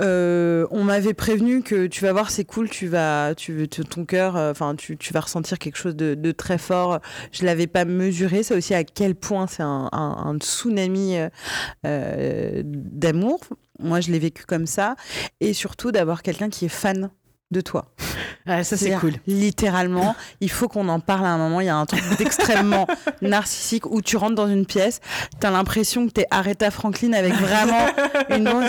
[0.00, 4.36] Euh, on m'avait prévenu que tu vas voir, c'est cool, tu vas, tu, ton cœur,
[4.36, 7.00] euh, enfin, tu, vas ressentir quelque chose de, très fort.
[7.32, 11.16] Je l'avais pas mesuré, ça aussi à quel point c'est un, tsunami
[11.82, 13.40] d'amour.
[13.80, 14.96] Moi, je l'ai vécu comme ça,
[15.40, 17.10] et surtout d'avoir quelqu'un qui est fan
[17.50, 17.86] de toi.
[18.46, 19.14] ça c'est cool.
[19.26, 21.60] Littéralement, il faut qu'on en parle à un moment.
[21.60, 22.86] Il y a un truc d'extrêmement
[23.22, 25.00] narcissique où tu rentres dans une pièce,
[25.40, 27.86] tu as l'impression que tu es Aretha Franklin avec vraiment
[28.30, 28.68] une voix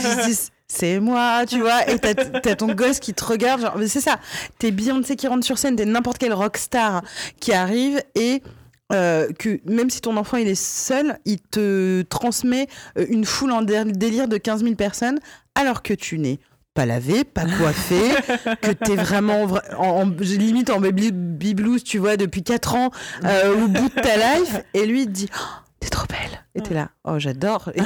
[0.71, 2.13] c'est moi, tu vois, et t'as
[2.45, 4.19] as ton gosse qui te regarde, genre, c'est ça,
[4.59, 7.01] t'es Beyoncé qui rentre sur scène, t'es n'importe quel rockstar
[7.39, 8.43] qui arrive et
[8.91, 13.51] euh, que même si ton enfant il est seul, il te transmet euh, une foule
[13.51, 15.19] en délire de 15 000 personnes
[15.55, 16.39] alors que tu n'es
[16.73, 17.99] pas lavé, pas coiffé,
[18.61, 19.47] que t'es vraiment
[19.77, 21.11] en, limite en baby,
[21.53, 22.91] blues, tu vois, depuis 4 ans,
[23.25, 24.61] euh, au bout de ta life.
[24.73, 25.43] Et lui, il te dit, oh,
[25.79, 26.45] t'es trop belle.
[26.55, 27.71] Et t'es là, oh j'adore.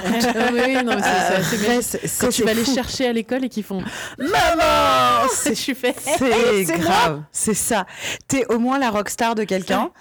[0.53, 3.81] Oui, non, c'est euh, Quand tu vas les chercher à l'école et qu'ils font
[4.17, 7.85] Maman C'est C'est grave, c'est ça.
[8.27, 9.91] T'es au moins la rockstar de quelqu'un.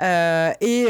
[0.00, 0.84] Euh, et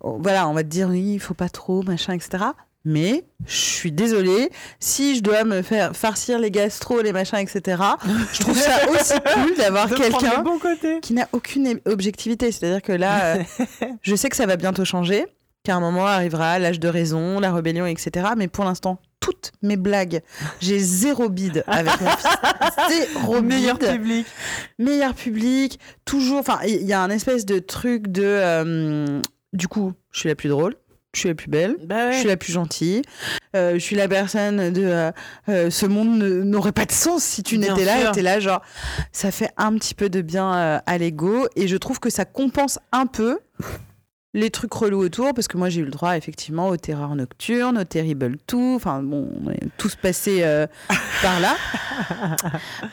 [0.00, 2.44] voilà, on va te dire, oui, il faut pas trop, machin, etc
[2.90, 4.48] Mais je suis désolée,
[4.80, 7.82] si je dois me faire farcir les gastro, les machins, etc.,
[8.32, 10.42] je trouve ça aussi cool d'avoir quelqu'un
[11.02, 12.50] qui n'a aucune objectivité.
[12.50, 13.42] C'est-à-dire que là, euh,
[14.02, 15.26] je sais que ça va bientôt changer,
[15.64, 18.28] qu'à un moment arrivera l'âge de raison, la rébellion, etc.
[18.38, 20.22] Mais pour l'instant, toutes mes blagues,
[20.62, 22.26] j'ai zéro bide avec mon fils.
[23.12, 23.92] Zéro Meilleur bide.
[23.92, 24.26] public.
[24.78, 26.38] Meilleur public, toujours.
[26.38, 28.22] Enfin, il y a un espèce de truc de.
[28.24, 29.20] euh,
[29.52, 30.74] du coup, je suis la plus drôle.
[31.18, 31.76] Je suis la plus belle.
[31.82, 33.02] Bah Je suis la plus gentille.
[33.56, 35.10] Euh, je suis la personne de euh,
[35.48, 38.12] euh, ce monde n'aurait pas de sens si tu n'étais là.
[38.12, 38.62] t'es là, genre,
[39.10, 41.48] ça fait un petit peu de bien à l'ego.
[41.56, 43.40] Et je trouve que ça compense un peu
[44.34, 45.34] les trucs relous autour.
[45.34, 48.74] Parce que moi, j'ai eu le droit, effectivement, aux terreurs nocturnes, aux terrible tout.
[48.76, 50.66] Enfin, bon, on est tous passés euh,
[51.22, 51.56] par là.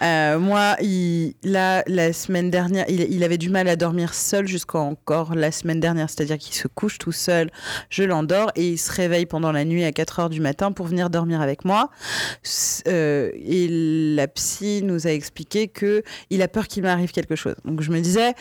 [0.01, 4.47] Euh, moi, il, là, la semaine dernière, il, il avait du mal à dormir seul
[4.47, 6.09] jusqu'à encore la semaine dernière.
[6.09, 7.51] C'est-à-dire qu'il se couche tout seul,
[7.89, 10.87] je l'endors et il se réveille pendant la nuit à 4 heures du matin pour
[10.87, 11.89] venir dormir avec moi.
[12.87, 13.67] Euh, et
[14.15, 17.55] la psy nous a expliqué que il a peur qu'il m'arrive quelque chose.
[17.65, 18.33] Donc je me disais,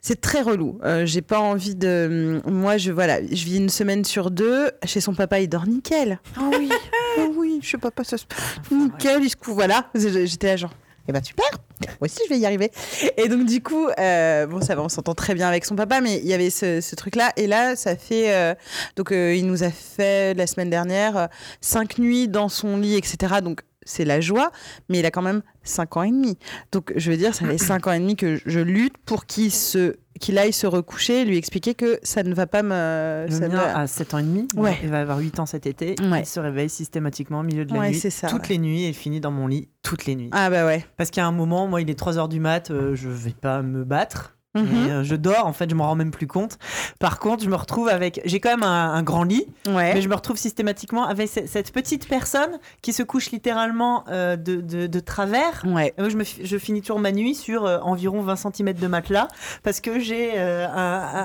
[0.00, 0.80] c'est très relou.
[1.04, 2.29] J'ai pas envie de.
[2.46, 4.70] Moi, je voilà, je vis une semaine sur deux.
[4.84, 6.20] Chez son papa, il dort nickel.
[6.38, 6.70] Oh oui,
[7.18, 8.24] oh oui, chez papa, ça se
[8.70, 9.22] nickel.
[9.22, 9.56] Il se couvre.
[9.56, 10.72] Voilà, j'étais genre.
[11.08, 11.48] Eh ben super,
[11.82, 12.70] moi aussi je vais y arriver.
[13.16, 16.00] Et donc du coup, euh, bon ça va, on s'entend très bien avec son papa,
[16.00, 17.32] mais il y avait ce, ce truc-là.
[17.36, 18.54] Et là, ça fait euh,
[18.94, 21.26] donc euh, il nous a fait la semaine dernière euh,
[21.60, 23.36] cinq nuits dans son lit, etc.
[23.42, 24.52] Donc c'est la joie,
[24.88, 26.38] mais il a quand même cinq ans et demi.
[26.70, 29.50] Donc je veux dire, ça fait cinq ans et demi que je lutte pour qu'il
[29.50, 33.26] se qu'il aille se recoucher, et lui expliquer que ça ne va pas me.
[33.28, 34.46] Le ça mien ne- a 7 ans et demi.
[34.54, 34.78] Ouais.
[34.84, 35.96] Il va avoir 8 ans cet été.
[36.00, 36.20] Ouais.
[36.20, 37.98] Il se réveille systématiquement au milieu de la Ouais, nuit.
[38.00, 40.28] ça, toutes les nuits et finit dans mon lit toutes les nuits.
[40.32, 40.84] Ah bah ouais.
[40.96, 43.62] Parce qu'à un moment, moi, il est 3 heures du mat, euh, je vais pas
[43.62, 44.36] me battre.
[44.56, 44.64] Mhm.
[44.64, 46.58] Et, euh, je dors, en fait, je m'en rends même plus compte.
[46.98, 48.20] Par contre, je me retrouve avec.
[48.24, 49.94] J'ai quand même un, un grand lit, Ouais.
[49.94, 54.34] mais je me retrouve systématiquement avec ce- cette petite personne qui se couche littéralement euh,
[54.36, 55.62] de, de- de travers.
[55.66, 55.94] Ouais.
[55.96, 58.72] Et moi, je, me, fi- je finis toujours ma nuit sur euh, environ 20 cm
[58.72, 59.28] de matelas
[59.62, 60.68] parce que j'ai un,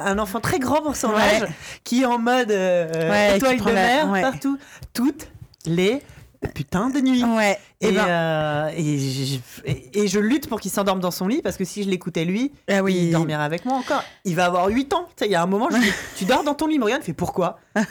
[0.05, 1.21] un enfant très grand pour son Ouais.
[1.43, 1.47] âge
[1.83, 4.57] qui est en mode étoile de mer partout,
[4.93, 5.27] toutes
[5.65, 6.01] les
[6.47, 6.99] putains de.
[7.35, 7.57] Ouais.
[7.81, 11.27] Et, Et ben, euh, et, je, et- et je lutte pour qu'il s'endorme dans son
[11.27, 12.95] lit parce que si je l'écoutais lui, ah oui.
[12.95, 14.03] il dormirait avec moi encore.
[14.23, 15.07] Il va avoir 8 ans.
[15.09, 16.79] Tu sais, il y a un moment, je lui dis Tu dors dans ton lit,
[16.79, 17.59] Morgane Il fait Pourquoi?
[17.75, 17.81] Et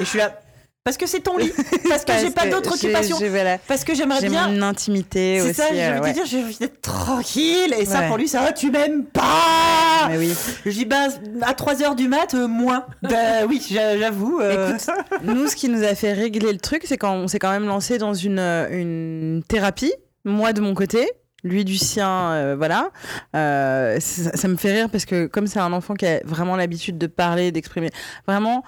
[0.00, 0.39] je suis là
[0.82, 1.52] Parce que c'est ton lit.
[1.88, 3.18] Parce que j'ai pas d'autre j'ai- occupation.
[3.18, 3.58] j'ai- voilà.
[3.68, 4.48] Parce que j'aimerais J'ai bien.
[4.48, 5.54] mon intimité C'est aussi.
[5.54, 6.12] ça, j'ai euh, envie de ouais.
[6.14, 7.74] dire, j'ai envie d'être tranquille.
[7.78, 10.34] Et ça, pour lui, ça va, tu m'aimes pas Mais oui.
[10.64, 11.08] Je dis, bah,
[11.42, 12.86] à 3h du mat, euh, moins.
[13.02, 14.40] bah oui, j'a- j'avoue.
[14.40, 14.72] euh,
[15.22, 17.66] Nous, ce qui nous a fait régler le truc, c'est quand on s'est quand même
[17.66, 19.92] lancé dans une, euh, une thérapie,
[20.24, 21.06] moi de mon côté.
[21.42, 22.90] Lui du sien, euh, voilà.
[23.34, 26.98] Euh, ça, me fait rire parce que comme c'est un enfant qui a vraiment l'habitude
[26.98, 27.90] de parler, d'exprimer,
[28.26, 28.62] vraiment,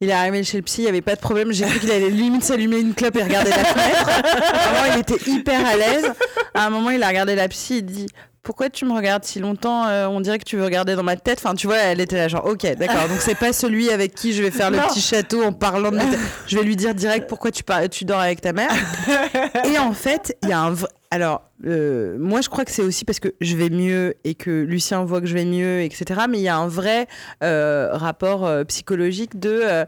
[0.00, 1.52] il est arrivé chez le psy, il n'y avait pas de problème.
[1.52, 4.04] J'ai cru qu'il allait limite s'allumer une clope et regarder la fenêtre.
[4.70, 6.12] vraiment, il était hyper à l'aise.
[6.54, 8.06] À un moment, il a regardé la psy, il dit
[8.42, 11.16] pourquoi tu me regardes si longtemps Euh, On dirait que tu veux regarder dans ma
[11.16, 11.38] tête?
[11.42, 13.08] Enfin, tu vois, elle était là, genre, ok, d'accord.
[13.08, 14.88] Donc, c'est pas celui avec qui je vais faire le Non.
[14.88, 15.98] petit château en parlant de.
[16.46, 18.70] Je vais lui dire direct pourquoi tu, par- tu dors avec ta mère.
[19.72, 20.90] Et en fait, il y a un vrai.
[21.10, 24.50] Alors, euh, moi, je crois que c'est aussi parce que je vais mieux et que
[24.50, 26.22] Lucien voit que je vais mieux, etc.
[26.28, 27.06] Mais il y a un vrai
[27.44, 29.84] euh, rapport psychologique de.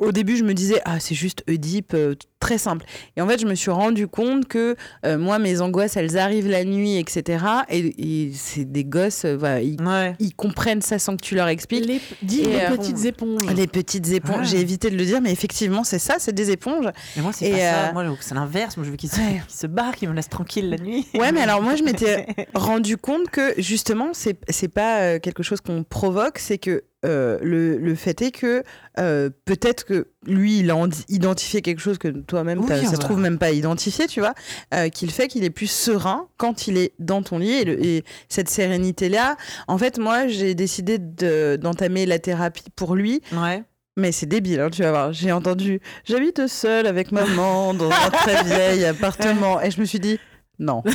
[0.00, 2.86] Au début, je me disais, ah, c'est juste Oedipe, euh, très simple.
[3.16, 4.74] Et en fait, je me suis rendu compte que
[5.04, 7.44] euh, moi, mes angoisses, elles arrivent la nuit, etc.
[7.68, 10.14] Et, et c'est des gosses, euh, voilà, ils, Ouais.
[10.18, 11.84] ils comprennent ça sans que tu leur expliques.
[11.86, 13.42] Les, dis Et, les euh, petites éponges.
[13.54, 14.44] Les petites éponges, Ouais.
[14.46, 16.86] j'ai évité de le dire, mais effectivement, c'est ça, c'est des éponges.
[17.16, 17.92] Et moi, c'est pas ça.
[17.92, 18.76] Moi, c'est l'inverse.
[18.78, 19.42] Moi, je veux qu'il se, Ouais.
[19.48, 21.06] se barre, qu'il me laisse tranquille la nuit.
[21.14, 25.84] Ouais, mais alors moi, je m'étais rendu compte que justement, c'est pas quelque chose qu'on
[25.84, 28.62] provoque, c'est que euh, le, le fait est que
[28.98, 32.96] euh, peut-être que lui, il a en- identifié quelque chose que toi-même, Oui, ça se
[32.96, 34.34] trouve même pas identifié, tu vois,
[34.74, 37.52] euh, qu'il fait qu'il est plus serein quand il est dans ton lit.
[37.52, 39.36] Et, le- et cette sérénité-là,
[39.68, 43.22] en fait, moi, j'ai décidé de- d'entamer la thérapie pour lui.
[43.32, 43.62] Ouais.
[43.96, 45.12] Mais c'est débile, hein, tu vas voir.
[45.12, 49.60] J'ai entendu J'habite seule avec maman dans un très vieil appartement.
[49.60, 50.18] Et je me suis dit
[50.58, 50.82] Non.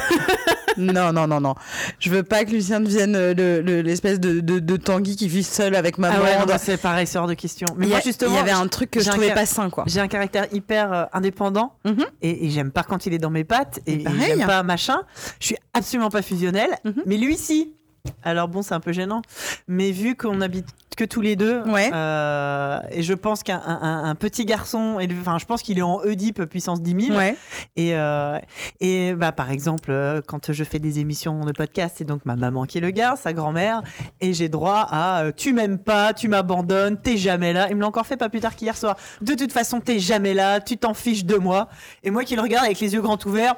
[0.78, 1.56] non, non, non, non.
[2.00, 5.28] Je veux pas que Lucien devienne euh, le- le- l'espèce de, de, de Tanguy qui
[5.28, 6.16] vit seul avec maman.
[6.20, 7.68] Ah ouais, c'est pareil, c'est hors de question.
[7.78, 9.84] Mais moi, justement, il y avait un truc que je trouvais pas sain, quoi.
[9.88, 12.06] J'ai un caractère hyper euh, indépendant Mhm.
[12.22, 15.00] et, et j'aime pas quand il est dans mes pattes et, et j'aime pas machin.
[15.40, 17.04] Je suis absolument pas fusionnelle, Mhm.
[17.06, 17.74] mais lui si.
[18.24, 19.22] Alors bon, c'est un peu gênant,
[19.68, 20.68] mais vu qu'on habite
[20.98, 21.92] que tous les deux, Ouais.
[21.94, 26.00] euh, et je pense qu'un un- un petit garçon, enfin, je pense qu'il est en
[26.06, 27.18] Oedipe puissance 10 000.
[27.18, 27.36] Ouais.
[27.76, 28.40] Et, euh,
[28.80, 32.38] et bah, par exemple, euh, quand je fais des émissions de podcast, c'est donc ma
[32.38, 33.82] maman qui le garde, sa grand-mère,
[34.22, 37.68] et j'ai droit à tu m'aimes pas, tu m'abandonnes, t'es jamais là.
[37.70, 38.96] Il me l'a encore fait pas plus tard qu'hier soir.
[39.22, 41.68] De toute façon, t'es jamais là, tu t'en fiches de moi.
[42.04, 43.56] Et moi qui le regarde avec les yeux grands ouverts.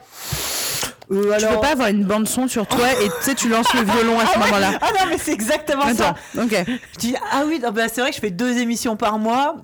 [1.12, 1.56] Euh, Tu alors...
[1.56, 4.20] peux pas avoir une bande son sur toi et tu sais, tu lances le violon
[4.20, 4.80] à ce moment-là.
[4.82, 6.16] Ah non, mais c'est exactement ça.
[6.38, 6.56] Ok.
[6.94, 9.58] Je dis, ah oui, bah, c'est vrai que je fais deux émissions par mois,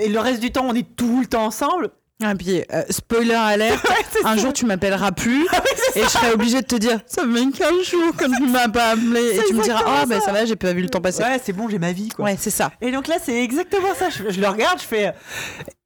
[0.00, 1.90] et le reste du temps, on est tout le temps ensemble.
[2.24, 3.84] Ah, puis, euh, spoiler alerte,
[4.24, 5.46] un jour tu m'appelleras plus
[5.94, 8.90] et je serai obligée de te dire ça fait 15 jours que tu m'as pas
[8.92, 10.32] appelé et tu me diras ah ben ça.
[10.32, 11.22] va j'ai pas vu le temps passer.
[11.22, 12.24] Ouais, c'est bon, j'ai ma vie, quoi.
[12.26, 12.72] Ouais, c'est ça.
[12.80, 14.08] Et donc là, c'est exactement ça.
[14.10, 15.08] Je, je le regarde, je fais.
[15.08, 15.12] euh,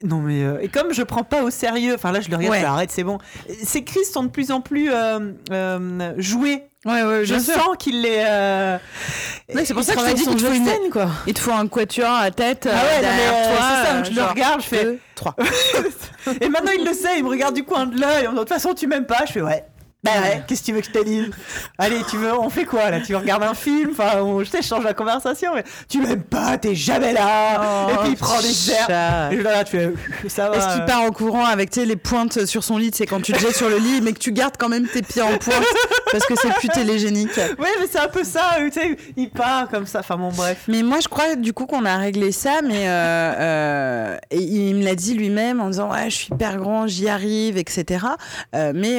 [0.05, 0.43] Non, mais.
[0.43, 2.59] euh, et comme je prends pas au sérieux, enfin là, je le regarde, Ouais.
[2.61, 3.19] je fais, arrête, c'est bon.
[3.65, 6.65] Ces crises sont de plus en plus euh, euh, jouées.
[6.87, 7.55] Ouais, ouais, Je sûr.
[7.55, 8.23] sens qu'il les.
[8.25, 8.79] euh,
[9.53, 11.09] Ouais, c'est pour il ça que je dis qu'il te faut une- scène, quoi.
[11.27, 13.67] Il te faut un quatuor à tête Ah ouais, mais, derrière euh, toi.
[13.69, 14.85] c'est ça, donc je le regarde, je fais.
[14.85, 15.35] deux, trois.
[16.41, 18.29] Et maintenant, il le sait, il me regarde du coin de l'œil.
[18.33, 19.25] De toute façon, tu m'aimes pas.
[19.27, 19.65] Je fais, ouais.
[20.15, 21.31] Bah ouais, qu'est-ce que tu veux que je te dise?
[21.79, 23.01] Allez, tu veux, on fait quoi là?
[23.01, 23.91] Tu regardes un film?
[23.93, 27.89] Enfin, on- je t'échange la conversation, mais tu m'aimes pas, t'es jamais là.
[27.91, 29.31] et puis il prend des airs.
[29.33, 29.93] Et là, tu fais,
[30.29, 30.57] ça va.
[30.57, 33.39] Est-ce qu'il part en courant avec les pointes sur son lit, c'est quand tu te
[33.39, 35.65] jettes sur le lit, mais que tu gardes quand même tes pieds en pointe
[36.11, 37.37] parce que c'est plus télégénique?
[37.37, 40.01] Ouais, mais c'est un peu ça, tu sais, il part comme ça.
[40.01, 40.59] Enfin bon, bref.
[40.69, 44.75] Mais moi, je crois du coup qu'on a réglé ça, mais euh, euh, et il
[44.77, 48.05] me l'a dit lui-même en disant ouais, je suis hyper grand, j'y arrive, etc.
[48.55, 48.99] Euh, mais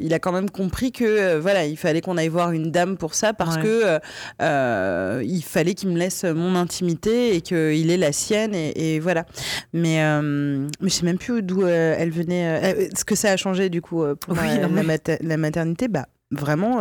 [0.00, 2.96] il a quand même compris que euh, voilà, il fallait qu'on aille voir une dame
[2.96, 3.62] pour ça parce Ouais.
[3.62, 3.98] que euh,
[4.40, 9.00] euh, il fallait qu'il me laisse mon intimité et qu'il ait la sienne et, et
[9.00, 9.26] voilà.
[9.72, 13.68] Mais euh, mais je sais même plus d'où elle venait, ce que ça a changé
[13.68, 16.80] du coup pour Oui, la, mater- la maternité, bah vraiment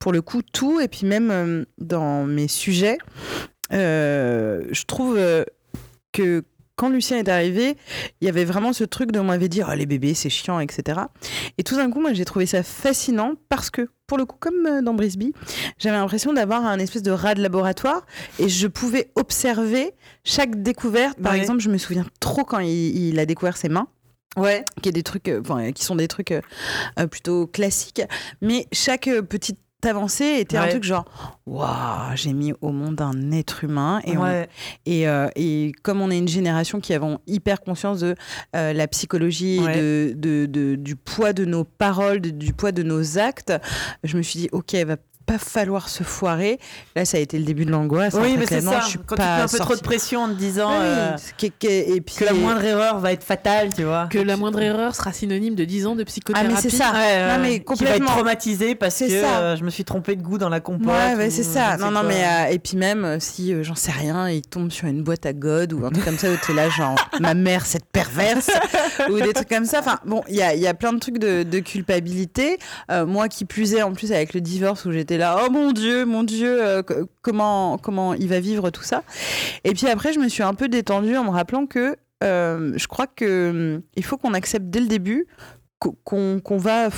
[0.00, 2.98] pour le coup tout et puis même dans mes sujets
[3.70, 5.18] je trouve
[6.12, 6.42] que
[6.76, 7.76] quand Lucien est arrivé,
[8.20, 10.58] il y avait vraiment ce truc de on m'avait dit oh, les bébés c'est chiant
[10.60, 11.00] etc.
[11.58, 14.66] Et tout d'un coup moi j'ai trouvé ça fascinant parce que pour le coup comme
[14.66, 15.32] euh, dans Brisby,
[15.78, 18.04] j'avais l'impression d'avoir un espèce de rat de laboratoire
[18.38, 19.92] et je pouvais observer
[20.24, 21.18] chaque découverte.
[21.20, 21.38] Par Ouais.
[21.38, 23.88] exemple, je me souviens trop quand il, il a découvert ses mains
[24.36, 24.64] Ouais.
[24.82, 26.40] qui est des trucs, euh, enfin, qui sont des trucs euh,
[26.98, 28.00] euh, plutôt classiques.
[28.40, 30.70] Mais chaque euh, petite avancée était un Ouais.
[30.70, 31.04] truc genre,
[31.46, 34.00] waouh, j'ai mis au monde un être humain.
[34.04, 34.46] Et, on-
[34.86, 38.14] et, euh, et comme on est une génération qui avons hyper conscience de
[38.56, 39.76] euh, la psychologie, et Ouais.
[39.76, 43.52] de, de- de- du poids de nos paroles, de- du poids de nos actes,
[44.04, 44.96] je me suis dit, ok, va
[45.26, 46.58] pas falloir se foirer.
[46.96, 48.14] Là, ça a été le début de l'angoisse.
[48.14, 48.80] Oui, En fait, mais c'est ça.
[48.80, 51.16] Je suis Quand tu mets un peu trop de pression en te disant Oui, euh,
[51.38, 51.66] que- que-
[51.96, 54.06] et puis, que la moindre erreur va être fatale, tu vois.
[54.10, 56.54] Que la moindre erreur sera synonyme de 10 ans de Ah, psychothérapie.
[56.54, 56.92] mais c'est ça.
[56.92, 58.06] Ouais, non, mais qui va être complètement.
[58.08, 59.38] traumatisé parce que C'est ça.
[59.38, 60.88] euh, je me suis trompé de goût dans la compote.
[60.88, 61.76] Ouais, ouais, ou c'est ça.
[61.76, 62.08] Non, non, quoi.
[62.08, 65.02] mais euh, et puis même euh, si euh, j'en sais rien, il tombe sur une
[65.02, 67.86] boîte à God ou un truc comme ça où t'es là genre ma mère cette
[67.86, 68.50] perverse
[69.10, 69.78] ou des trucs comme ça.
[69.80, 72.58] Enfin bon, il y a, il y a plein de trucs de, de culpabilité.
[72.90, 75.72] Euh, moi qui plus est en plus avec le divorce où j'étais là oh mon
[75.72, 76.82] dieu, mon dieu, euh,
[77.22, 79.02] comment comment il va vivre tout ça.
[79.64, 82.86] Et puis après je me suis un peu détendue en me rappelant que euh, je
[82.86, 85.26] crois que hum, il faut qu'on accepte dès le début
[86.04, 86.88] qu'on va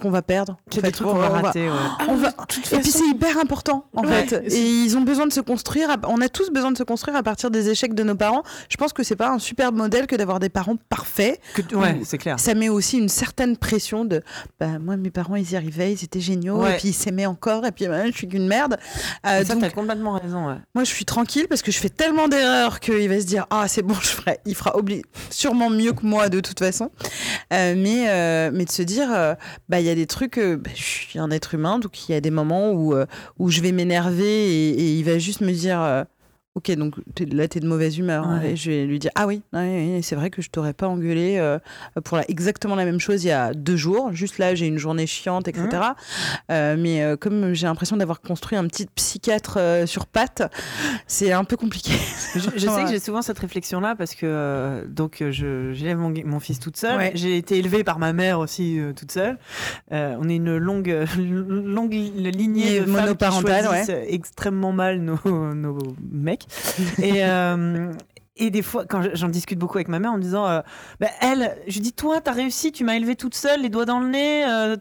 [0.00, 0.58] qu'on va perdre.
[0.70, 1.68] Qu'il y En a fait, des trucs qu'on va rater.
[1.68, 1.76] ouais.
[2.08, 2.28] on va-
[2.72, 4.42] Et puis c'est hyper important en Ouais, fait.
[4.52, 5.90] et ils ont besoin de se construire.
[5.90, 8.42] à- On a tous besoin de se construire à partir des échecs de nos parents.
[8.68, 11.40] Je pense que c'est pas un superbe modèle que d'avoir des parents parfaits.
[11.54, 12.38] Que- ouais, c'est clair.
[12.40, 14.22] Ça met aussi une certaine pression de
[14.60, 16.74] bah moi mes parents ils y arrivaient, ils étaient géniaux Ouais.
[16.74, 18.76] et puis ils s'aimaient encore et puis bah, je suis qu'une merde.
[19.26, 20.48] Euh, ça, donc t'as complètement raison.
[20.48, 20.56] Ouais.
[20.74, 23.66] moi je suis tranquille parce que je fais tellement d'erreurs qu'il va se dire ah
[23.68, 26.90] c'est bon je ferai, il fera obli- sûrement mieux que moi de toute façon.
[27.52, 28.17] Euh, mais euh,
[28.52, 29.34] mais de se dire euh,
[29.68, 32.12] bah il y a des trucs euh, bah, je suis un être humain donc il
[32.12, 33.06] y a des moments où euh,
[33.46, 36.04] je vais m'énerver et, il va juste me dire euh,
[36.58, 38.26] Ok, donc t'es- là, t'es de mauvaise humeur.
[38.28, 38.50] Ouais.
[38.52, 39.58] Et je vais lui dire Ah oui, ouais,
[39.94, 41.60] ouais, c'est vrai que je t'aurais pas engueulé euh,
[42.02, 44.10] pour la- exactement la même chose il y a deux jours.
[44.12, 45.66] Juste là, j'ai une journée chiante, etc.
[45.68, 45.94] Mmh.
[46.50, 50.42] Euh, mais euh, comme j'ai l'impression d'avoir construit un petit psychiatre sur pattes,
[51.06, 51.92] c'est un peu compliqué.
[52.34, 56.58] Je, je sais que j'ai souvent cette réflexion-là parce que donc j'élève mon, mon fils
[56.58, 56.98] toute seule.
[56.98, 57.12] Ouais.
[57.14, 59.38] J'ai été élevée par ma mère aussi toute seule.
[59.92, 60.88] On est une longue
[61.18, 65.18] longue li- lignée Et de femmes qui monoparentale, extrêmement mal nos,
[65.54, 65.78] nos
[66.10, 66.46] mecs.
[67.02, 67.92] Et euh,
[68.40, 70.60] et des fois, quand j'en discute beaucoup avec ma mère en me disant, euh,
[71.00, 73.84] bah, elle, je lui dis, toi, t'as réussi, tu m'as élevée toute seule, les doigts
[73.84, 74.76] dans le nez, euh,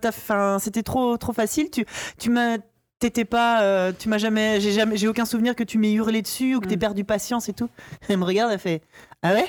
[0.59, 1.83] c'était trop, trop facile, tu,
[2.19, 2.57] tu m'as,
[2.99, 6.21] t'étais pas, euh, tu m'as jamais, j'ai jamais, j'ai aucun souvenir que tu m'aies hurlé
[6.21, 6.79] dessus ou que t'aies Mm.
[6.79, 7.69] perdu patience et tout.
[8.09, 8.83] Elle me regarde, elle fait,
[9.23, 9.45] ah ouais,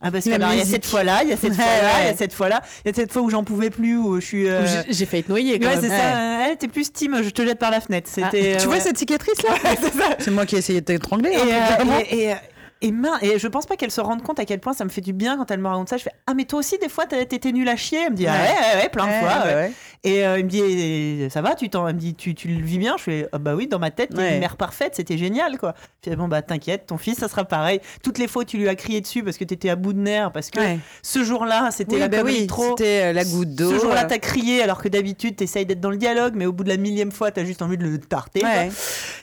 [0.00, 2.02] Ah parce que alors, il y a cette fois-là, il y a cette Ouais, fois-là,
[2.02, 4.20] il y a cette fois-là, il y a cette fois où j'en pouvais plus, où
[4.20, 4.48] je suis.
[4.48, 6.46] euh, J'ai- failli te noyer quand Ouais, c'est ça.
[6.46, 8.08] Elle était plus team, je te jette par la fenêtre.
[8.12, 8.56] C'était.
[8.56, 8.80] Tu euh, vois ouais.
[8.80, 9.54] cette cicatrice là
[10.18, 11.30] C'est moi qui ai essayé de t'étrangler.
[11.32, 11.98] Et, hein, euh, clairement.
[12.10, 12.34] et, et,
[12.82, 14.90] et, mince, et je pense pas qu'elle se rende compte à quel point ça me
[14.90, 15.96] fait du bien quand elle me raconte ça.
[15.96, 17.98] Je fais Ah, mais toi aussi, des fois, t'étais nul à chier.
[18.06, 18.82] Elle me dit Ah, Ouais.
[18.82, 19.44] ouais, plein de Ouais, fois.
[19.44, 19.72] ouais.
[20.02, 21.86] Et euh, il me dit Ça va, tu t'en.
[21.86, 23.90] Elle me dit tu, tu le vis bien Je fais Ah, bah oui, dans ma
[23.90, 25.74] tête, t'es une mère parfaite, c'était génial, quoi.
[26.00, 27.80] Puis bon, bah t'inquiète, ton fils, ça sera pareil.
[28.02, 30.32] Toutes les fois, tu lui as crié dessus parce que t'étais à bout de nerfs,
[30.32, 30.60] parce que
[31.02, 32.70] ce jour-là, c'était Oui, la bah oui, trop.
[32.70, 33.70] c'était euh, la goutte d'eau.
[33.70, 36.52] Ce jour-là, euh, t'as crié alors que d'habitude, t'essayes d'être dans le dialogue, mais au
[36.52, 38.42] bout de la millième fois, t'as juste envie de le tarter.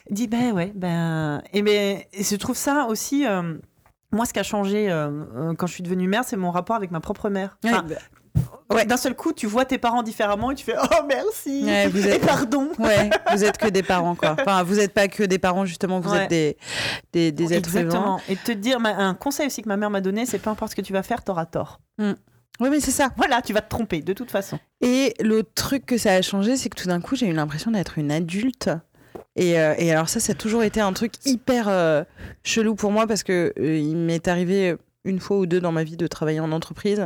[0.09, 3.46] dit ben ouais ben et ben et je trouve ça aussi euh,
[4.11, 6.75] moi ce qui a changé euh, euh, quand je suis devenue mère c'est mon rapport
[6.75, 7.95] avec ma propre mère Enfin, bah,
[8.75, 8.85] ouais.
[8.85, 12.07] d'un seul coup tu vois tes parents différemment et tu fais oh merci Ouais, vous
[12.07, 14.35] et pardon Ouais, vous êtes que des parents, quoi.
[14.39, 16.57] Enfin, vous n'êtes pas que des parents, justement, vous êtes des,
[17.13, 17.81] des, des êtres vivants.
[17.81, 20.71] exactement et te dire un conseil aussi que ma mère m'a donné c'est peu importe
[20.71, 23.09] ce que tu vas faire t'auras tort Oui, mais c'est ça.
[23.17, 26.55] voilà tu vas te tromper de toute façon Et l'autre truc que ça a changé,
[26.57, 28.69] c'est que tout d'un coup, j'ai eu l'impression d'être une adulte.
[29.37, 32.03] Et, euh, et alors ça, ça a toujours été un truc hyper euh,
[32.43, 34.75] chelou pour moi parce que euh, il m'est arrivé
[35.05, 37.05] une fois ou deux dans ma vie de travailler en entreprise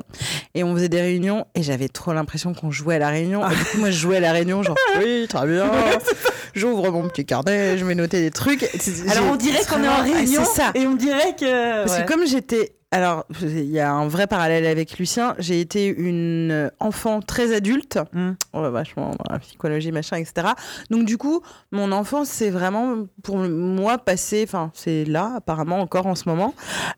[0.55, 3.47] et on faisait des réunions et j'avais trop l'impression qu'on jouait à la réunion.
[3.47, 5.69] Et du coup, moi, je jouais à la réunion, genre oui, très bien.
[6.53, 8.63] J'ouvre mon petit carnet, je vais noter des trucs.
[9.09, 10.71] alors on dirait qu'on est en ah, réunion C'est ça.
[10.75, 12.05] et on dirait que Parce ouais.
[12.05, 12.73] que comme j'étais...
[12.93, 15.33] Alors, il y a un vrai parallèle avec Lucien.
[15.39, 18.31] J'ai été une enfant très adulte, Mm.
[18.53, 20.47] Ouais, vachement dans la psychologie, machin, etc.
[20.89, 26.05] Donc du coup, mon enfance, c'est vraiment pour moi passé, enfin c'est là apparemment encore
[26.05, 26.53] en ce moment,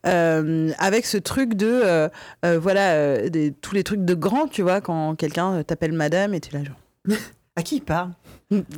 [0.08, 2.10] euh, avec ce truc de, euh,
[2.44, 6.40] euh, voilà, des- tous les trucs de grand, tu vois, quand quelqu'un t'appelle madame et
[6.40, 6.76] tu es là genre...
[7.56, 8.10] à qui il parle?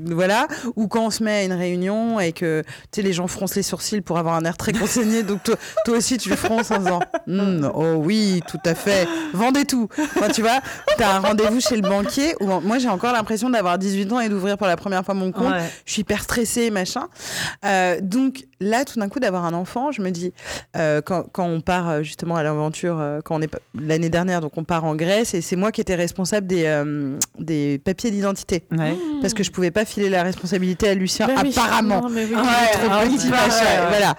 [0.06, 3.28] Voilà, ou quand on se met à une réunion et que tu sais, les gens
[3.28, 6.72] froncent les sourcils pour avoir un air très consigné, donc toi, toi aussi tu fronces
[6.72, 9.90] en disant Hmm, Oh oui, tout à fait, vendez tout.
[10.00, 10.60] Enfin, tu vois,
[10.98, 14.20] tu as un rendez-vous chez le banquier où moi j'ai encore l'impression d'avoir 18 ans
[14.20, 15.52] et d'ouvrir pour la première fois mon compte.
[15.52, 15.70] Ouais.
[15.86, 17.08] Je suis hyper stressée, machin.
[17.66, 20.34] Euh, donc là, tout d'un coup, d'avoir un enfant, je me dis,
[20.78, 24.54] euh, quand, quand on part euh, justement à l'aventure, quand on est l'année dernière, donc
[24.58, 28.64] on part en Grèce, et c'est moi qui étais responsable des, euh, des papiers d'identité.
[28.72, 28.96] Ouais.
[29.22, 32.02] Parce que je pouvais pas filer la responsabilité à Lucien, Bah oui, apparemment.
[32.02, 32.36] non, mais oui.
[32.36, 32.42] Ouais,
[32.74, 34.16] Trop ah, petit, ouais, voilà.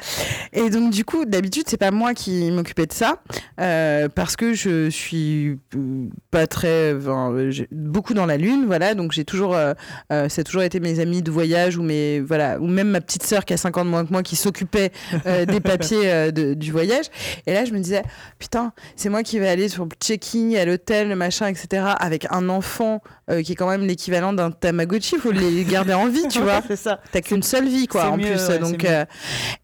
[0.52, 3.16] Et donc du coup, d'habitude, c'est pas moi qui m'occupais de ça,
[3.60, 7.32] euh, parce que je suis euh, pas très, enfin,
[7.72, 8.94] beaucoup dans la lune, voilà.
[8.94, 9.74] Donc j'ai toujours, euh,
[10.12, 13.00] euh, ça a toujours été mes amis de voyage ou mes, voilà, ou même ma
[13.00, 14.90] petite sœur qui a 5 ans de moins que moi qui s'occupait
[15.46, 17.06] des papiers de- du voyage.
[17.46, 18.02] Et là, je me disais,
[18.38, 21.84] putain, c'est moi qui vais aller sur le checking à l'hôtel, le machin, etc.
[21.98, 26.08] Avec un enfant euh, qui est quand même l'équivalent d'un Tamagotchi, faut les garder en
[26.08, 26.60] vie, tu vois.
[26.66, 28.48] c'est ça T'as qu'une seule vie, quoi, en mieux, plus.
[28.48, 29.04] ouais, donc, euh,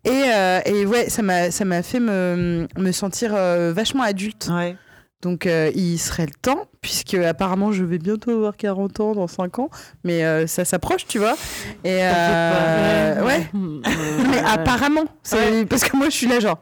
[0.05, 3.33] et, euh, et ouais, ça m'a, ça m'a fait me, me sentir
[3.73, 4.49] vachement adulte.
[4.53, 4.77] ouais
[5.23, 9.59] Donc, il serait le temps, puisque apparemment, je vais bientôt avoir 40 ans dans 5
[9.61, 9.71] ans,
[10.03, 11.37] mais ça s'approche, tu vois.
[11.85, 13.49] Et ouais.
[13.55, 16.59] Mais apparemment, c'est parce que moi, je suis là, genre.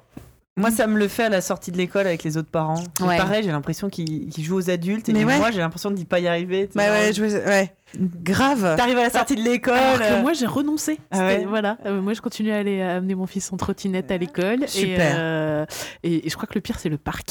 [0.61, 2.83] Moi, ça me le fait à la sortie de l'école avec les autres parents.
[3.01, 3.17] Ouais.
[3.17, 5.39] Pareil, j'ai l'impression qu'ils jouent aux adultes et Mais que ouais.
[5.39, 6.69] moi, j'ai l'impression d'y pas y arriver.
[6.75, 7.73] Bah ouais, je, ouais.
[7.99, 8.77] Grave.
[8.77, 9.75] T'arrives à la sortie de l'école.
[10.01, 11.01] Euh, moi j'ai renoncé.
[11.11, 14.17] Ah voilà, Euh, moi je continue à aller à amener mon fils en trottinette à
[14.17, 14.69] l'école.
[14.69, 15.13] Super.
[15.13, 15.67] Et, euh,
[16.05, 17.29] et, et je crois que le pire c'est le parc.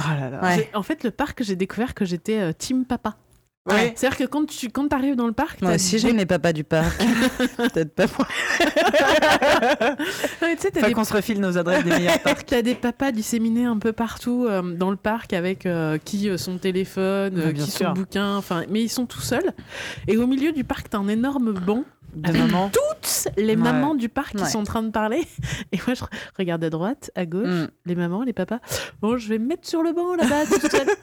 [0.00, 0.40] Oh là là.
[0.42, 0.56] Ouais.
[0.56, 3.14] J'ai- En fait le parc j'ai découvert que j'étais euh, team papa.
[3.70, 3.92] Ouais.
[3.96, 6.64] C'est-à-dire que quand tu quand arrives dans le parc, Moi aussi, j'aime les papas du
[6.64, 6.98] parc.
[7.56, 8.26] Peut-être pas moi.
[10.54, 12.46] Ouais, tu sais, t'as Faut des qu'on se refile nos adresses des meilleurs parcs.
[12.46, 16.36] T'as des papas disséminés un peu partout euh, dans le parc avec euh, qui euh,
[16.36, 17.88] son téléphone, euh, Ouais, bien qui sûr.
[17.88, 19.52] son bouquin, enfin, mais ils sont tout seuls.
[20.08, 21.84] Et au milieu du parc, t'as un énorme banc
[22.14, 22.70] De avec maman.
[22.72, 23.56] toutes les Ouais.
[23.56, 25.22] mamans du parc qui sont en train de parler.
[25.72, 27.68] Et moi, je re- regarde à droite, à gauche, Mm.
[27.86, 28.58] les mamans, les papas.
[29.00, 30.42] Bon, je vais me mettre sur le banc là-bas.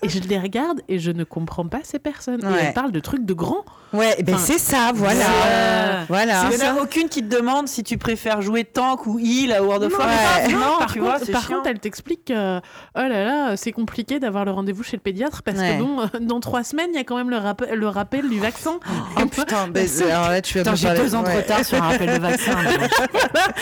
[0.04, 2.42] Et je les regarde et je ne comprends pas ces personnes.
[2.44, 3.66] Et elles parlent de trucs de grands.
[3.94, 5.26] Ouais, ben Enfin, c'est ça, voilà.
[5.26, 6.44] c'est- Voilà.
[6.52, 9.52] Il n'y en a aucune qui te demande si tu préfères jouer tank ou heal
[9.52, 10.48] à World of Non, Warcraft.
[10.48, 10.54] ouais.
[10.54, 12.62] Non, par tu contre, vois, par contre, elle t'explique que oh
[12.96, 15.78] là là, c'est compliqué d'avoir le rendez-vous chez le pédiatre parce Ouais.
[15.78, 18.30] que bon, euh, dans trois semaines, il y a quand même le, rappel- le rappel
[18.30, 18.80] du vaccin.
[19.18, 21.90] Oh putain, ben, alors là, tu vas me parler- deux ans de retard sur un
[21.90, 22.54] rappel de vaccin.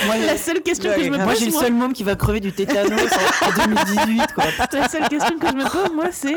[0.06, 2.04] moi, La seule question que je me Ouais, moi, pose, j'ai le seul môme qui
[2.04, 4.34] va crever du tétanos en, en 2018.
[4.34, 4.44] Quoi.
[4.74, 6.36] la seule question que je me pose, moi, c'est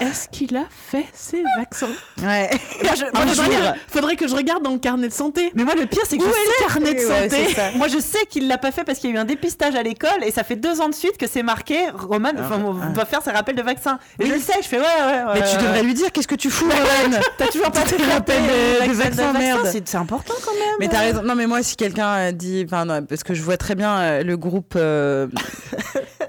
[0.00, 1.88] est-ce qu'il a fait ses vaccins
[2.22, 2.50] Ouais.
[2.82, 5.50] Je- moi, je- faudrait, que je regarde dans le carnet de santé.
[5.54, 7.76] Mais moi, le pire, c'est que Où je est sais le carnet de santé.
[7.78, 9.82] Moi, je sais qu'il l'a pas fait parce qu'il y a eu un dépistage à
[9.82, 13.04] l'école et ça fait deux ans de suite que c'est marqué Roman enfin, on va
[13.06, 13.98] faire ses rappels de vaccin.
[14.18, 15.22] Et je le sais, je fais ouais, ouais.
[15.32, 17.96] ouais Mais tu devrais lui dire, qu'est-ce que tu fous, Rowan T'as toujours pas Tes
[17.96, 18.42] fait rappels
[18.88, 19.60] de- vaccins, merde.
[19.72, 20.74] C'est c'est important quand même.
[20.78, 21.22] Mais t'as raison.
[21.22, 23.98] Non, mais moi, si quelqu'un euh, dit, enfin, non, parce que je vois très bien
[23.98, 25.26] euh, le groupe, euh,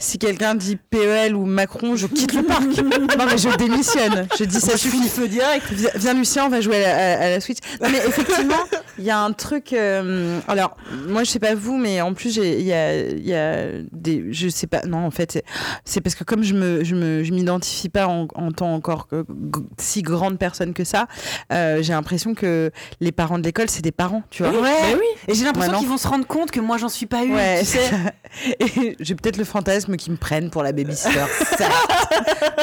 [0.01, 2.63] si quelqu'un dit PEL ou Macron, je quitte le parc.
[3.17, 4.27] non, mais je démissionne.
[4.37, 5.07] Je dis ça suffit.
[5.07, 5.65] feu direct.
[5.95, 7.59] Viens, Lucien, on va jouer à la, à- à la Switch.
[7.81, 8.55] Non, mais effectivement,
[8.97, 9.73] il y a un truc.
[9.73, 10.75] euh, alors,
[11.07, 14.25] moi, je sais pas vous, mais en plus, il y a, il y a des.
[14.31, 14.81] Je sais pas.
[14.85, 15.43] Non, en fait,
[15.85, 19.07] c'est- parce que comme je me, je me, je m'identifie pas en, en tant encore
[19.07, 21.07] que g- si grande personne que ça,
[21.53, 24.51] euh, j'ai l'impression que les parents de l'école, c'est des parents, tu vois.
[24.51, 24.95] Ouais.
[24.95, 25.05] Oui.
[25.27, 25.79] Et j'ai l'impression Ouais, non.
[25.79, 27.33] qu'ils vont se rendre compte que moi j'en suis pas eu.
[27.33, 27.89] Ouais, tu sais.
[28.59, 31.19] et j'ai peut-être le fantasme qu'ils me prennent pour la babysitter,
[31.57, 31.71] certes.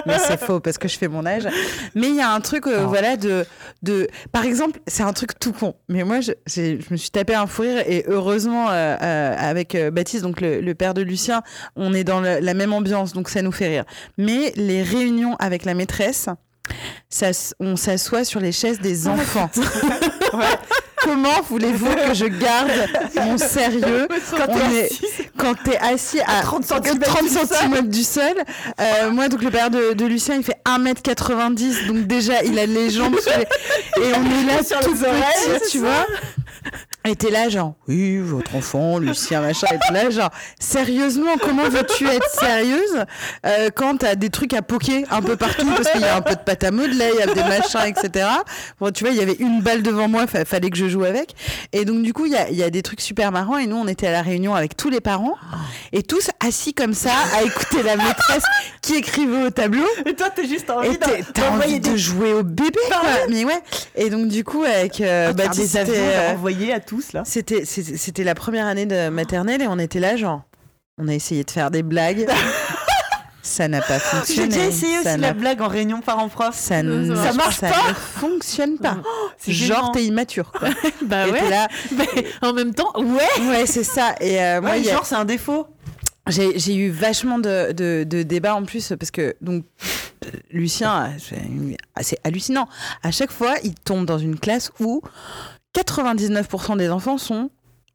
[0.07, 1.47] mais c'est faux parce que je fais mon âge.
[1.95, 2.89] Mais il y a un truc, euh, Oh.
[2.89, 3.45] voilà, de,
[3.83, 5.75] de, par exemple, c'est un truc tout con.
[5.89, 9.77] Mais moi, je, je me suis tapé un fou rire et heureusement euh, euh, avec
[9.93, 11.43] Baptiste, donc le, le père de Lucien,
[11.77, 13.85] on est dans le- la même ambiance, donc ça nous fait rire.
[14.17, 16.29] Mais les réunions avec la maîtresse.
[17.09, 17.29] Ça,
[17.61, 19.49] on s'assoit sur les chaises des enfants.
[20.35, 20.45] Ouais.
[21.03, 22.71] Comment voulez-vous que je garde
[23.17, 28.03] mon sérieux Quand on t'es est- assis, quand t'es assis à 30 30 centimètres du
[28.03, 28.35] sol.
[28.81, 32.67] Euh, moi, donc le père de, de Lucien, il fait 1m90, donc déjà, il a
[32.67, 34.03] les jambes les...
[34.03, 36.07] Et on est là Sur tout les oreilles, petit, c'est tu vois
[37.09, 40.31] et t'es là genre, oui, votre enfant, Lucien, machin, et t'es là genre,
[40.61, 43.05] sérieusement, comment veux-tu être sérieuse
[43.47, 46.21] euh, quand t'as des trucs à poker un peu partout parce qu'il y a un
[46.21, 48.27] peu de pâte à modeler, il y a des machins, etc.
[48.81, 51.05] Bon, tu vois, il y avait une balle devant moi, fa- fallait que je joue
[51.05, 51.35] avec.
[51.73, 53.59] Et donc, du coup, il y a, y a des trucs super marrants.
[53.59, 55.35] Et nous, on était à la réunion avec tous les parents
[55.93, 58.45] et tous assis comme ça à écouter la maîtresse
[58.83, 59.87] qui écrivait au tableau.
[60.07, 63.01] Et toi t'es juste Et envie d'en- t'as envie de jouer au bébé, quoi.
[63.31, 63.61] Mais ouais.
[63.97, 67.23] Et donc, du coup, avec euh, Baptiste, des avions euh, envoyés à tous là.
[67.25, 70.43] c'était c'était la première année de maternelle et on était là genre
[70.99, 72.27] on a essayé de faire des blagues
[73.43, 76.55] ça n'a pas J'ai fonctionné déjà essayé ça aussi la blague en réunion parents-prof.
[76.55, 77.89] ça, ne- Ça marche ça pas.
[77.89, 78.99] ne fonctionne pas
[79.39, 80.69] C'est genre t'es immature quoi.
[81.03, 81.49] Bah et ouais.
[81.49, 83.49] là Mais en même temps, ouais.
[83.49, 85.67] ouais c'est ça et euh, moi Ouais, a- genre c'est un défaut.
[86.27, 89.65] j'ai j'ai eu vachement de, de, de débats en plus parce que donc
[90.51, 91.13] Lucien
[92.03, 92.69] c'est hallucinant
[93.03, 95.01] à chaque fois il tombe dans une classe où
[95.77, 97.51] 99% des enfants sont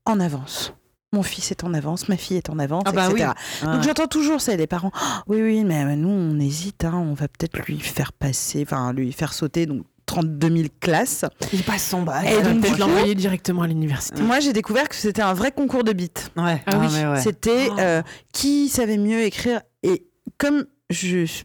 [0.06, 0.74] en avance
[1.12, 3.30] mon fils est en avance, ma fille est en avance, Ah bah etc.
[3.62, 3.68] oui.
[3.72, 4.90] Donc j'entends toujours ça, les parents.
[4.96, 8.92] Ah, oui, oui, mais nous, on hésite, hein, on va peut-être lui faire passer, enfin,
[8.94, 11.24] lui faire sauter donc 32 000 classes.
[11.54, 12.26] Il passe son bac.
[12.28, 14.24] Et donc, peut-être l'envoyer directement à l'université.
[14.24, 16.10] Moi, j'ai découvert que c'était un vrai concours de bits.
[16.36, 16.64] Ouais.
[16.66, 16.88] Ah oui.
[16.94, 17.22] mais ouais.
[17.22, 17.76] C'était Oh.
[17.80, 18.02] euh,
[18.34, 19.62] qui savait mieux écrire.
[19.84, 20.08] Et
[20.40, 21.44] comme je-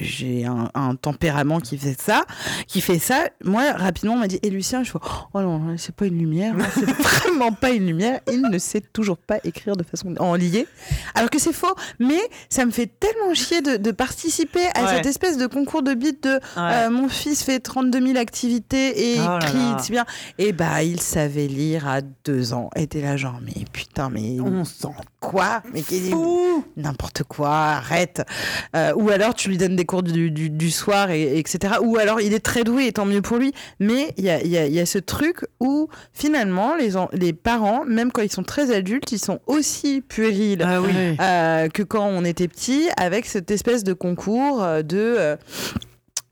[0.00, 2.24] j'ai un, un tempérament qui fait ça,
[2.66, 4.98] qui fait ça, moi, rapidement, on m'a dit, et Lucien, je fais,
[5.34, 8.20] oh non, c'est pas une lumière, hein, c'est vraiment pas une lumière.
[8.30, 10.66] Il ne sait toujours pas écrire de façon en lié.
[11.14, 11.74] Alors que c'est faux.
[11.98, 14.96] Mais ça me fait tellement chier de, de participer à Ouais.
[14.96, 16.40] cette espèce de concours de bits de Ouais.
[16.56, 20.04] euh, mon fils fait 32 000 activités et Oh écrit si bien.
[20.38, 22.70] Et bah, il savait lire à deux ans.
[22.76, 24.88] Et t'es là, genre, mais putain, mais On sent
[25.20, 25.62] quoi?
[25.72, 26.64] Mais qu'est- fou.
[26.76, 28.22] n'importe quoi, arrête.
[28.76, 31.74] Euh, ou alors tu lui donnes des cours du, du- du soir, et, etc.
[31.82, 33.52] Ou alors il est très doué, et tant mieux pour lui.
[33.80, 36.96] Mais il y a, il y a- il y a ce truc où finalement les,
[36.96, 40.62] en- les parents, même quand ils sont très adultes, ils sont aussi puérils.
[40.66, 40.90] Ah oui.
[41.20, 45.36] Euh, que quand on était petit, avec cette espèce de concours euh, de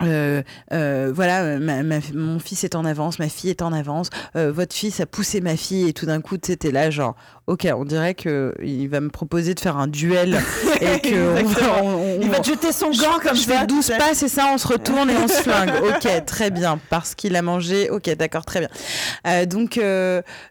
[0.03, 3.73] euh, euh, voilà, euh, ma- ma- mon fils est en avance, ma fille est en
[3.73, 7.15] avance, euh, votre fils a poussé ma fille et tout d'un coup, c'était là genre,
[7.47, 10.41] ok, on dirait que il va me proposer de faire un duel
[10.81, 11.75] et que on va- Exactement.
[11.83, 13.61] on- on- Il va te jeter son gant comme je ça.
[13.61, 13.99] fais 12 tu sais.
[13.99, 15.71] pas, c'est ça, on se retourne et on se flingue.
[15.83, 17.91] Ok, très bien, parce qu'il a mangé.
[17.91, 19.47] Ok, d'accord, très bien.
[19.47, 19.79] Donc,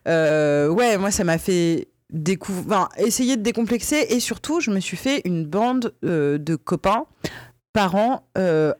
[0.06, 4.98] ouais, moi, ça m'a fait découvrir, enfin, essayer de décomplexer et surtout, je me suis
[4.98, 7.06] fait une bande de copains,
[7.74, 8.74] parents, euh,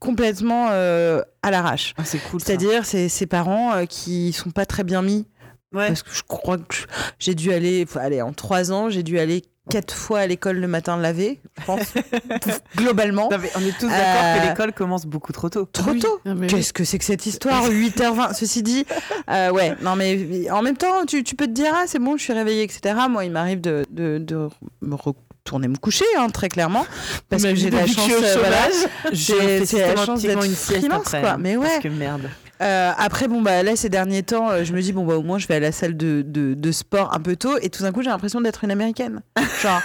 [0.00, 1.94] complètement euh, à l'arrache.
[1.98, 2.40] Ah, c'est cool.
[2.40, 5.26] C'est-à-dire, c'est ces parents euh, qui sont pas très bien mis
[5.72, 5.86] Ouais.
[5.86, 6.74] parce que je crois que
[7.20, 10.66] j'ai dû aller, aller en trois ans, j'ai dû aller quatre fois à l'école le
[10.66, 11.94] matin laver, je pense,
[12.76, 13.28] globalement.
[13.30, 15.66] Non, on est tous d'accord Euh, que l'école commence beaucoup trop tôt.
[15.72, 16.00] Trop Oui.
[16.00, 16.20] tôt.
[16.26, 16.48] Ah, oui.
[16.48, 18.84] Qu'est-ce que c'est que cette histoire 8h20 Ceci dit,
[19.30, 22.16] euh, ouais, non mais en même temps, tu, tu peux te dire, ah c'est bon,
[22.16, 22.96] je suis réveillée, etc.
[23.08, 24.48] Moi, il m'arrive de, de, de
[24.82, 24.96] me
[25.44, 26.86] retourner me coucher, hein, très clairement,
[27.28, 28.68] parce que j'ai de la chance, euh, voilà,
[29.12, 31.36] j'ai la chance d'être une freelance, après, quoi.
[31.38, 32.28] Mais ouais, Parce que merde.
[32.62, 35.22] Euh, après, bon, bah, là, ces derniers temps, euh, je me dis, bon, bah, au
[35.22, 37.56] moins, je vais à la salle de, de, de sport un peu tôt.
[37.62, 39.22] Et tout d'un coup, j'ai l'impression d'être une américaine.
[39.62, 39.80] Genre,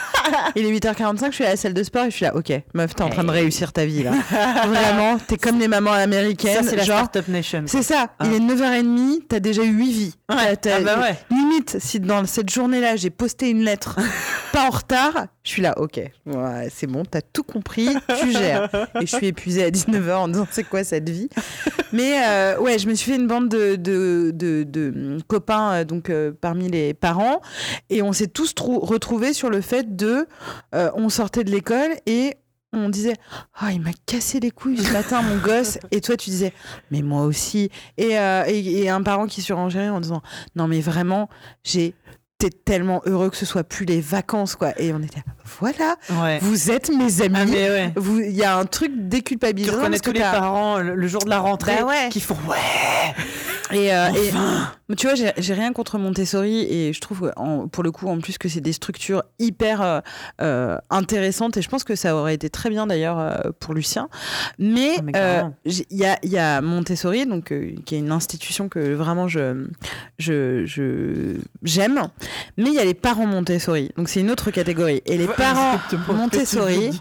[0.56, 2.52] il est 8h45, je suis à la salle de sport et je suis là, ok,
[2.74, 4.12] meuf, t'es en train de réussir ta vie, là.
[4.66, 6.64] Vraiment, t'es comme les mamans Ça, américaines.
[6.64, 7.64] c'est la genre, Startup Nation.
[7.68, 8.26] c'est ça, Ah.
[8.26, 10.16] il est 9h30, t'as déjà eu 8 vies.
[10.30, 10.56] Ouais.
[10.58, 11.16] T'as- Ah bah ouais.
[11.32, 13.98] Limite, si dans cette journée-là, j'ai posté une lettre
[14.52, 15.28] pas en retard.
[15.44, 17.90] Je suis là, ok, ouais, c'est bon, t'as tout compris,
[18.20, 18.68] tu gères.
[19.00, 21.30] Et je suis épuisée à 19h en disant c'est quoi cette vie?
[21.94, 25.84] Mais euh, ouais, je me suis fait une bande de, de, de, de copains euh,
[25.86, 27.42] donc euh, parmi les parents.
[27.90, 30.28] Et on s'est tous trou- retrouvés sur le fait de,
[30.74, 32.36] euh, on sortait de l'école et
[32.74, 33.14] on disait
[33.62, 36.52] oh il m'a cassé les couilles ce matin mon gosse et toi tu disais
[36.92, 40.22] mais moi aussi et, euh, et, et un parent qui surenchérit en disant
[40.58, 41.30] non mais vraiment
[41.64, 41.94] j'ai
[42.38, 45.22] t'es tellement heureux que ce soit plus les vacances quoi et on était
[45.60, 46.40] voilà Ouais.
[46.42, 47.94] vous êtes mes amis Ah, mais ouais.
[47.96, 50.96] vous il y a un truc Tu déculpabilisant reconnais parce que tous les parents le,
[50.96, 52.10] le jour de la rentrée Bah ouais.
[52.10, 52.56] qui font ouais.
[53.72, 54.72] Et, euh, Enfin.
[54.96, 58.38] tu vois, j'ai rien contre Montessori et je trouve en- pour le coup en plus
[58.38, 60.00] que c'est des structures hyper euh,
[60.40, 64.08] euh, intéressantes et je pense que ça aurait été très bien d'ailleurs pour Lucien.
[64.60, 67.52] Mais Ah, euh, il y, a, il y a Montessori, donc
[67.86, 69.66] qui est une institution que vraiment je-
[71.64, 72.02] j'aime.
[72.58, 75.02] Mais il y a les parents Montessori, donc c'est une autre catégorie.
[75.08, 77.00] Et les parents Montessori,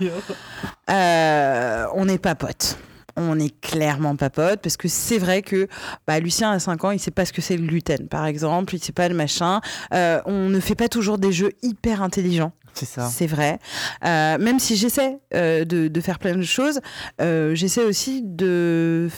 [0.90, 2.78] euh, on n'est pas potes.
[3.16, 5.68] On est clairement pas potes parce que c'est vrai que
[6.06, 8.74] bah, Lucien a 5 ans, il sait pas ce que c'est le gluten par exemple,
[8.74, 9.60] il sait pas le machin.
[9.92, 13.06] Euh, on ne fait pas toujours des jeux hyper intelligents, C'est ça.
[13.06, 13.60] c'est vrai.
[14.04, 16.80] Euh, même si j'essaie euh, de, de faire plein de choses,
[17.20, 19.08] euh, j'essaie aussi de,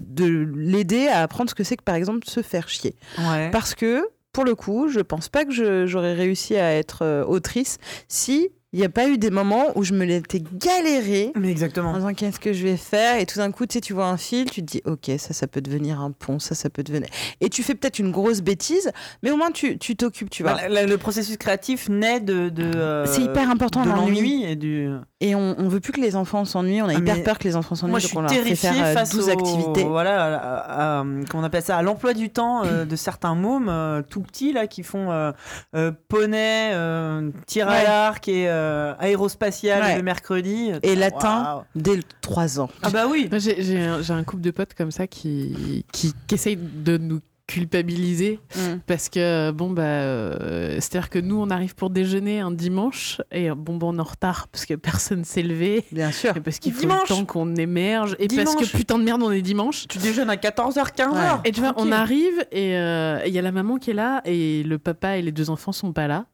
[0.00, 2.94] de l'aider à apprendre ce que c'est que par exemple se faire chier.
[3.18, 3.48] Ouais.
[3.50, 7.78] Parce que pour le coup, je pense pas que j'aurais réussi à être euh, autrice
[8.08, 11.50] si il n'y a pas eu des moments où je me l'étais galéré Mais en
[11.50, 11.92] exactement.
[11.92, 14.16] disant qu'est-ce que je vais faire et tout d'un coup tu sais tu vois un
[14.16, 17.08] fil tu te dis ok ça ça peut devenir un pont ça ça peut devenir
[17.40, 18.92] et tu fais peut-être une grosse bêtise
[19.24, 22.48] mais au moins tu tu t'occupes tu vois Bah, le processus créatif naît de.
[22.48, 24.14] de euh, C'est hyper important, De l'ennui.
[24.20, 24.88] l'ennui et du.
[25.22, 27.38] Et on, on veut plus que les enfants s'ennuient on a Ah, hyper mais peur
[27.38, 30.24] que les enfants s'ennuient Moi, je suis terrifiée faire euh, face 12 au, activités Voilà,
[30.24, 33.68] à, à- à- comment on appelle ça, à l'emploi du temps euh, de certains mômes
[33.68, 35.32] euh, tout petits là qui font euh,
[35.76, 37.84] euh, poney, euh, tir à Ouais.
[37.84, 39.96] l'arc et euh, aérospatial Ouais.
[39.96, 40.72] le mercredi.
[40.82, 41.62] et latin Waouh.
[41.74, 43.28] dès le 3 ans Ah bah oui.
[43.32, 48.38] Un, j'ai un couple de potes comme ça qui, qui, qui essayent de nous culpabiliser
[48.86, 52.52] parce que bon bah euh, c'est à dire que nous on arrive pour déjeuner un
[52.52, 56.36] dimanche et bon bon on est en retard parce que personne s'est levé bien sûr
[56.36, 57.08] et parce qu'il faut Dimanche.
[57.10, 60.30] le temps qu'on émerge et parce que putain de merde on est dimanche Tu déjeunes
[60.30, 61.12] à 14h, 15h.
[61.12, 61.40] Ouais.
[61.44, 64.20] et tu vois, on arrive et euh, il y a la maman qui est là
[64.24, 66.26] et le papa et les deux enfants sont pas là.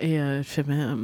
[0.00, 0.94] Et euh, je fais, mais, euh,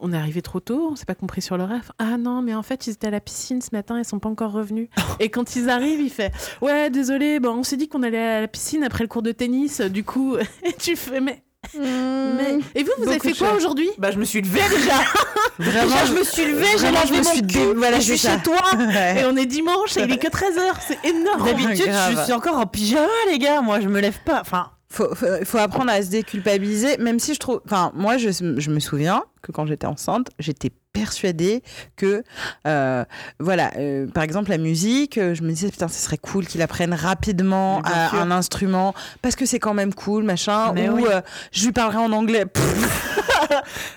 [0.00, 1.92] on est arrivé trop tôt, on s'est pas compris sur l'horaire.
[1.98, 4.28] Ah non, mais en fait, ils étaient à la piscine ce matin, ils sont pas
[4.28, 4.88] encore revenus.
[5.20, 8.40] et quand ils arrivent, il fait, ouais, désolé, bon, on s'est dit qu'on allait à
[8.42, 11.44] la piscine après le cours de tennis, du coup, et tu fais, mais,
[11.78, 12.58] mais...
[12.74, 13.88] Et vous, vous avez fait quoi aujourd'hui?
[13.98, 14.96] Bah je me suis levée déjà.
[15.60, 17.58] vraiment déjà je me suis levée, j'ai lavé je me mon suis cul.
[17.76, 18.60] voilà, je suis chez toi.
[19.16, 21.44] Et on est dimanche et il est que 13h, c'est énorme.
[21.44, 23.60] D'habitude, je suis encore en pyjama, les gars.
[23.60, 24.40] Moi, je me lève pas.
[24.40, 27.60] Enfin, faut, faut, faut apprendre à se déculpabiliser, même si je trouve.
[27.64, 31.62] Enfin, moi, je, je me souviens que quand j'étais enceinte, j'étais persuadée
[31.96, 32.24] que,
[32.66, 33.04] euh,
[33.38, 36.60] voilà, euh, par exemple, la musique, euh, je me disais, putain, ce serait cool qu'il
[36.62, 41.04] apprenne rapidement à- un instrument, parce que c'est quand même cool, machin, Mais ou oui.
[41.08, 41.20] euh,
[41.52, 42.44] je lui parlerai en anglais.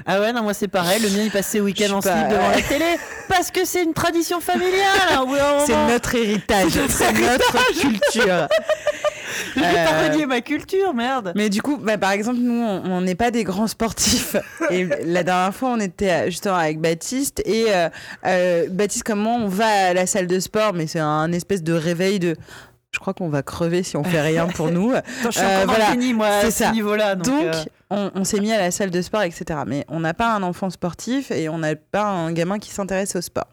[0.07, 0.99] Ah ouais, non, moi c'est pareil.
[1.01, 2.85] Le mien, il passait week-end en slip devant la télé
[3.29, 4.81] parce que c'est une tradition familiale.
[5.11, 5.25] hein,
[5.67, 8.47] c'est notre héritage, c'est notre culture.
[9.55, 11.33] Je vais pas Euh, ma culture, merde.
[11.35, 14.35] Mais du coup, bah, par exemple, nous, on n'est pas des grands sportifs.
[14.69, 17.41] Et la dernière fois, on était justement avec Baptiste.
[17.45, 17.89] Et euh,
[18.25, 21.63] euh, Baptiste, comme moi, on va à la salle de sport, mais c'est un espèce
[21.63, 22.35] de réveil de.
[22.91, 24.91] Je crois qu'on va crever si on fait rien pour nous.
[24.93, 27.15] Attends, je suis Euh, voilà, tennis, moi, à ce niveau-là.
[27.15, 29.61] Donc, Donc, euh, on, on s'est mis à la salle de sport, etc.
[29.65, 33.15] Mais on n'a pas un enfant sportif et on n'a pas un gamin qui s'intéresse
[33.15, 33.47] au sport.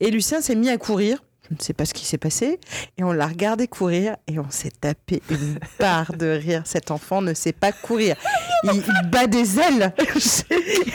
[0.00, 1.22] Et Lucien s'est mis à courir.
[1.54, 2.58] Je ne sais pas ce qui s'est passé.
[2.98, 6.62] Et on l'a regardé courir et on s'est tapé une barre de rire.
[6.64, 8.16] Cet enfant ne sait pas courir.
[8.64, 9.92] Il, il bat des ailes.
[9.98, 10.04] et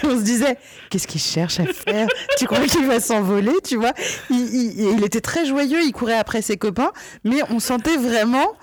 [0.04, 0.58] on se disait,
[0.90, 2.08] qu'est-ce qu'il cherche à faire?
[2.40, 3.94] Tu crois qu'il va s'envoler Tu vois?
[4.32, 5.80] Il, il- il était très joyeux.
[5.84, 6.92] Il courait après ses copains.
[7.24, 8.54] Mais on sentait vraiment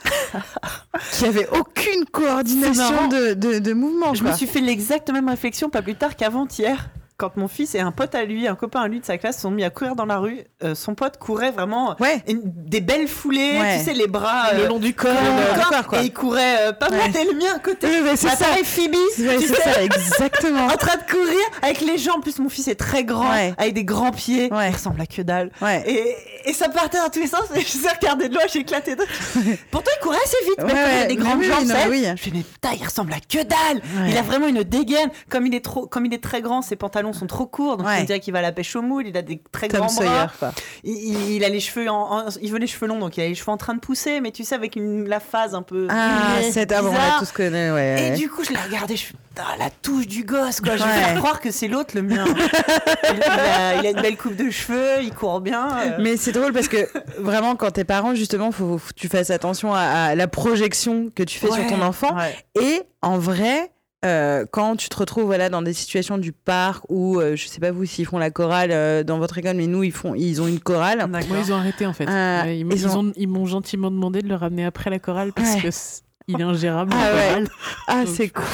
[1.12, 4.12] qu'il n'y avait aucune coordination de, de, de mouvement.
[4.14, 4.32] je quoi.
[4.32, 6.88] me suis fait l'exacte même réflexion pas plus tard qu'avant-hier.
[7.18, 9.36] Quand mon fils et un pote à lui, un copain à lui de sa classe,
[9.36, 12.22] se sont mis à courir dans la rue, euh, son pote courait vraiment Ouais.
[12.28, 13.78] une- des belles foulées, Ouais.
[13.78, 15.12] tu sais, les bras Le euh, long du corps.
[15.12, 16.02] le euh, corps, corps, quoi.
[16.02, 17.22] et il courait euh, pas mal Ouais.
[17.22, 17.86] et le mien à côté.
[17.86, 18.44] Oui, mais c'est ça.
[18.62, 20.66] Phoebe, c'est ça, exactement.
[20.72, 22.16] en train de courir avec les gens.
[22.16, 24.50] En plus, mon fils est très grand, avec des grands pieds.
[24.52, 25.50] Il ressemble à que dalle.
[25.86, 26.14] Et,
[26.44, 27.44] et ça partait dans tous les sens.
[27.54, 28.94] Et je sais regarder de loin, j'ai éclaté.
[28.94, 29.02] de-
[29.70, 30.56] Pourtant, il courait assez vite.
[30.58, 31.06] Quand il a ouais.
[31.06, 31.64] des grandes Oui, jambes.
[31.66, 32.04] non, mais oui.
[32.22, 33.80] Je mais putain, il ressemble à que dalle.
[34.06, 35.08] Il a vraiment une dégaine.
[35.30, 37.76] Comme il est trop, comme il est très grand, ses pantalons pantalons sont trop courts,
[37.76, 37.98] donc Ouais.
[38.00, 39.06] on dirait qu'il va à la pêche au moule.
[39.06, 40.32] Il a des très Tom grands Sawyer, bras.
[40.38, 40.52] quoi.
[40.84, 43.22] Il, il- il a les cheveux en, en- il veut les cheveux longs, donc il
[43.22, 45.62] a les cheveux en train de pousser, mais tu sais avec une, la phase un
[45.62, 48.08] peu Ah, ah, bon, on tous connu, ouais.
[48.14, 50.76] Et du coup, je l'ai regardé, je suis putain, la touche du gosse, quoi.
[50.76, 52.24] Je vais faire croire que c'est l'autre, le mien.
[53.04, 55.68] il, a, il a une belle coupe de cheveux, il court bien.
[55.78, 55.96] euh.
[56.00, 59.30] Mais c'est drôle parce que vraiment, quand t'es parent, justement, faut, faut que tu fasses
[59.30, 62.16] attention à, à la projection que tu fais sur ton enfant.
[62.60, 63.70] Et en vrai,
[64.06, 67.60] euh, quand tu te retrouves voilà dans des situations du parc où euh, je sais
[67.60, 70.40] pas vous s'ils font la chorale euh, dans votre école, mais nous ils font ils
[70.40, 71.06] ont une chorale.
[71.08, 72.06] Moi, ils ont arrêté en fait.
[72.06, 74.98] Ouais, ils, ils ils ont- ont- ils m'ont gentiment demandé de le ramener après la
[74.98, 75.60] chorale parce Ouais.
[75.62, 75.68] que
[76.28, 76.92] il est ingérable.
[76.94, 77.44] Ah ouais.
[77.88, 78.44] Ah c'est cool,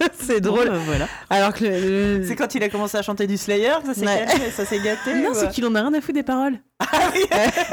[0.18, 0.68] c'est Bon, drôle.
[0.70, 1.06] bah, voilà.
[1.28, 4.06] Alors que le, le- C'est quand il a commencé à chanter du Slayer ça s'est
[4.06, 4.24] Ouais.
[4.26, 6.58] gâté, ça s'est gâté Non, c'est qu'il en a rien à foutre des paroles.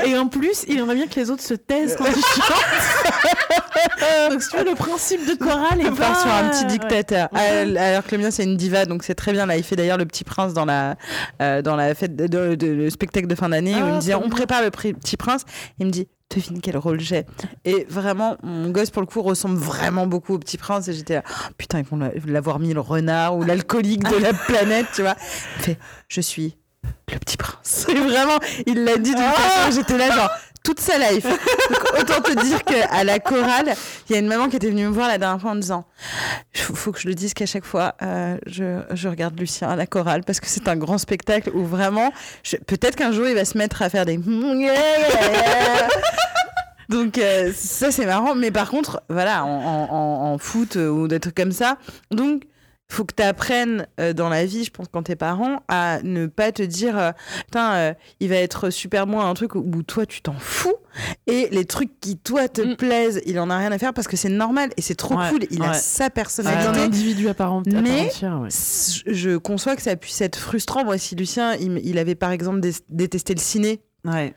[0.05, 4.31] Et en plus, il aimerait bien que les autres se taisent quand ils chantent.
[4.31, 6.65] Donc, si tu veux, le principe de chorale est on part pas- sur un petit
[6.65, 7.29] dictateur.
[7.31, 7.77] Ouais.
[7.77, 9.45] Alors que le mien c'est une diva, donc c'est très bien.
[9.45, 10.97] Là, il fait d'ailleurs le petit prince dans la
[11.41, 13.95] euh, dans la fête de, de- de- le spectacle de fin d'année où il Ah,
[13.95, 15.43] me dit on prépare le petit prince.
[15.79, 17.25] Il me dit devine quel rôle j'ai.
[17.65, 20.87] Et vraiment, mon gosse pour le coup ressemble vraiment beaucoup au petit prince.
[20.87, 24.17] Et j'étais là, Oh, putain, ils vont la- l'avoir mis le renard ou l'alcoolique de
[24.17, 25.15] la planète, tu vois.
[25.15, 26.57] Fait je suis
[27.13, 27.85] le petit prince.
[27.89, 30.29] Et vraiment, il l'a dit d'une façon, j'étais là genre
[30.63, 31.23] toute sa life.
[31.23, 33.73] Donc, autant te dire qu'à la chorale,
[34.09, 35.85] il y a une maman qui était venue me voir la dernière fois en disant
[36.53, 39.77] faut, faut que je le dise qu'à chaque fois, euh, je, je regarde Lucien à
[39.77, 42.11] la chorale parce que c'est un grand spectacle où vraiment,
[42.65, 44.17] peut-être qu'un jour il va se mettre à faire des.
[46.89, 51.35] Donc euh, ça c'est marrant, mais par contre, voilà, en, en- foot ou des trucs
[51.35, 51.77] comme ça,
[52.11, 52.43] donc
[52.89, 53.85] faut que tu apprennes
[54.15, 57.11] dans la vie, je pense, quand t'es parent, à ne pas te dire, euh,
[57.45, 60.73] putain, euh, il va être super bon à un truc où toi tu t'en fous,
[61.27, 62.75] et les trucs qui toi te Mm.
[62.77, 65.29] plaisent, il en a rien à faire parce que c'est normal et c'est trop Ouais,
[65.29, 65.73] cool, il a ouais.
[65.73, 66.79] sa C'est un personnalité.
[66.79, 68.39] individu à part, Mais- entière.
[68.39, 68.47] ouais.
[68.47, 70.85] S- Je conçois que ça puisse être frustrant.
[70.85, 74.33] Moi, si Lucien, il, avait par exemple dé- détesté le ciné, Ouais.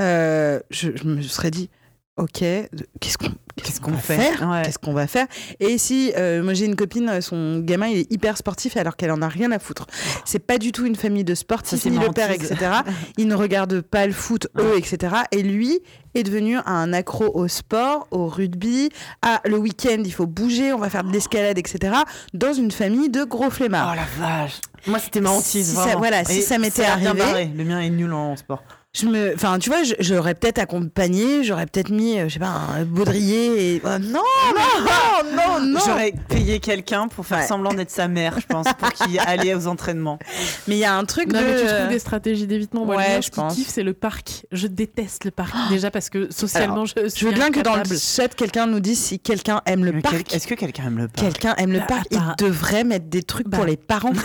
[0.00, 1.68] euh, je, je me serais dit,
[2.16, 4.48] ok, qu'est-ce qu'on Qu'est-ce qu'on va faire?
[4.48, 4.62] Ouais.
[4.64, 5.26] Qu'est-ce qu'on va faire?
[5.60, 9.10] Et si euh, moi j'ai une copine, son gamin il est hyper sportif alors qu'elle
[9.10, 9.86] en a rien à foutre.
[10.24, 12.56] C'est pas du tout une famille de sportifs, ni le père, etc.
[13.18, 15.14] Ils ne regardent pas le foot, eux, etc.
[15.32, 15.80] Et lui
[16.14, 18.88] est devenu un accro au sport, au rugby.
[19.22, 21.94] Ah, le week-end, il faut bouger, on va faire de l'escalade, etc.
[22.34, 23.94] Dans une famille de gros flemmards.
[23.94, 24.60] Oh la vache.
[24.86, 25.68] Moi, c'était ma hantise.
[25.68, 25.98] Si ça- vraiment.
[25.98, 27.50] voilà, si ça m'était arrivé- barré.
[27.54, 28.62] Le mien est nul en sport.
[29.00, 32.38] Je me, enfin, tu vois, je- j'aurais peut-être accompagné, j'aurais peut-être mis, euh, je sais
[32.40, 32.46] pas,
[32.76, 34.22] un baudrier et oh, non,
[34.56, 35.80] non, non, non.
[35.84, 37.46] J'aurais payé quelqu'un pour faire Ouais.
[37.46, 40.18] semblant d'être sa mère, je pense, pour qu'il allait aux entraînements.
[40.66, 41.44] Mais il y a un truc Non, de.
[41.46, 42.84] mais tu trouves des stratégies d'évitement.
[42.84, 43.54] Moi, Ouais, je pense.
[43.54, 44.46] kiffe, c'est le parc.
[44.52, 45.54] Je déteste le parc.
[45.70, 48.80] Déjà parce que socialement, je suis Je veux bien que dans le chat, quelqu'un nous
[48.80, 50.24] dise si quelqu'un aime le Mais parc.
[50.24, 52.06] quel- Est-ce que quelqu'un aime le parc Quelqu'un aime le Bah, parc.
[52.10, 53.58] Il devrait mettre des trucs Bah.
[53.58, 54.12] pour les parents.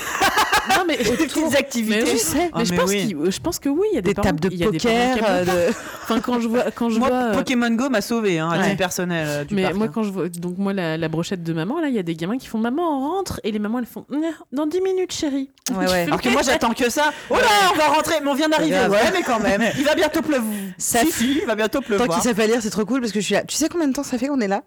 [0.70, 1.98] Non, mais Des petites activités.
[1.98, 2.12] Mais oui.
[2.12, 3.08] tu sais, mais je, mais pense oui.
[3.08, 4.78] qu'il- je pense que oui, il y a des, des tables de y a des
[4.80, 5.18] poker.
[5.18, 8.02] le euh, de- Enfin, quand je vois, quand je Moi, vois, euh, Pokémon Go m'a
[8.02, 8.64] sauvé, hein, à Ouais.
[8.66, 9.76] titre personnel euh, du mais parc.
[9.76, 9.92] moi hein.
[9.94, 12.14] quand je vois, donc moi la, la brochette de maman là, il y a des
[12.16, 14.06] gamins qui font maman on rentre et les mamans elles font
[14.52, 15.50] dans 10 minutes chérie.
[15.74, 16.04] Ouais, ouais.
[16.04, 17.12] Alors que moi, j'attends que ça.
[17.30, 17.42] Oh là,
[17.74, 18.78] on va rentrer, mais on vient d'arriver.
[18.90, 20.54] Ouais, mais quand même, il va bientôt pleuvoir.
[20.78, 22.10] Ça si, si, il va bientôt Tant pleuvoir.
[22.10, 23.44] qu'ils savent pas lire, c'est trop cool parce que je suis là.
[23.46, 24.62] Tu sais combien de temps ça fait qu'on est là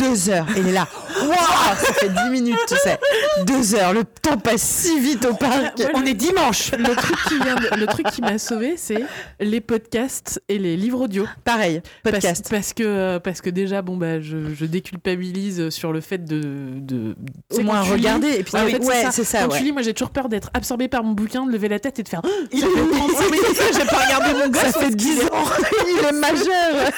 [0.00, 0.46] Deux heures.
[0.56, 0.88] Et il est là.
[1.22, 1.32] Waouh
[1.76, 2.98] Ça fait dix minutes, tu sais.
[3.46, 3.92] Deux heures.
[3.92, 5.80] Le temps passe si vite au parc.
[5.94, 6.72] On est dimanche.
[6.72, 9.04] le truc qui vient de- le truc qui m'a sauvé c'est
[9.40, 11.26] les podcasts et les livres audio.
[11.44, 11.82] Pareil.
[12.02, 12.46] Podcast.
[12.50, 16.40] Parce, que parce que déjà bon bah je, je déculpabilise sur le fait de
[16.76, 17.14] de
[17.50, 18.28] Au moins regarder.
[18.30, 19.10] lis- Et puis, ah en fait, ouais, ça.
[19.10, 19.42] c'est ça.
[19.42, 19.58] Quand ouais.
[19.58, 21.98] tu lis, moi j'ai toujours peur d'être absorbé par mon bouquin, de lever la tête
[21.98, 24.62] et de faire Il ça fait 35 minutes que j'ai pas regardé mon gosse.
[24.72, 25.26] Ça fait 10 ans.
[25.88, 26.92] il est majeur.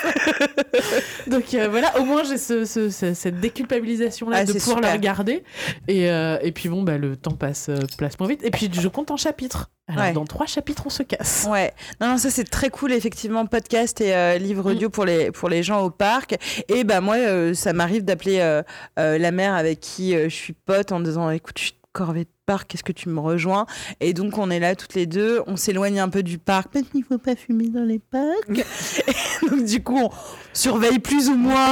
[1.26, 4.76] Donc euh, voilà, au moins j'ai ce, ce- ce- cette déculpabilisation là Ah, de pouvoir
[4.78, 4.90] super.
[4.90, 5.44] le regarder.
[5.88, 8.44] Et, euh, et puis bon, bah, le temps passe, euh, passe moins vite.
[8.44, 9.70] Et puis je compte en chapitres.
[9.86, 10.12] Alors Ouais.
[10.14, 11.46] dans trois chapitres, on se casse.
[11.50, 15.48] Ouais, non, ça c'est très cool, effectivement, podcast et euh, livre audio pour, les, pour
[15.48, 16.36] les gens au parc.
[16.68, 18.62] Et bah, moi, euh, ça m'arrive d'appeler euh,
[18.96, 22.74] la mère avec qui je suis pote en disant écoute, je suis corvée de parc,
[22.74, 23.64] est-ce que tu me rejoins?
[24.00, 26.84] Et donc, on est là toutes les deux, on s'éloigne un peu du parc, parce
[26.88, 28.50] qu'il faut pas fumer dans les parcs.
[29.46, 30.10] Et donc, du coup, on
[30.52, 31.70] surveille plus ou moins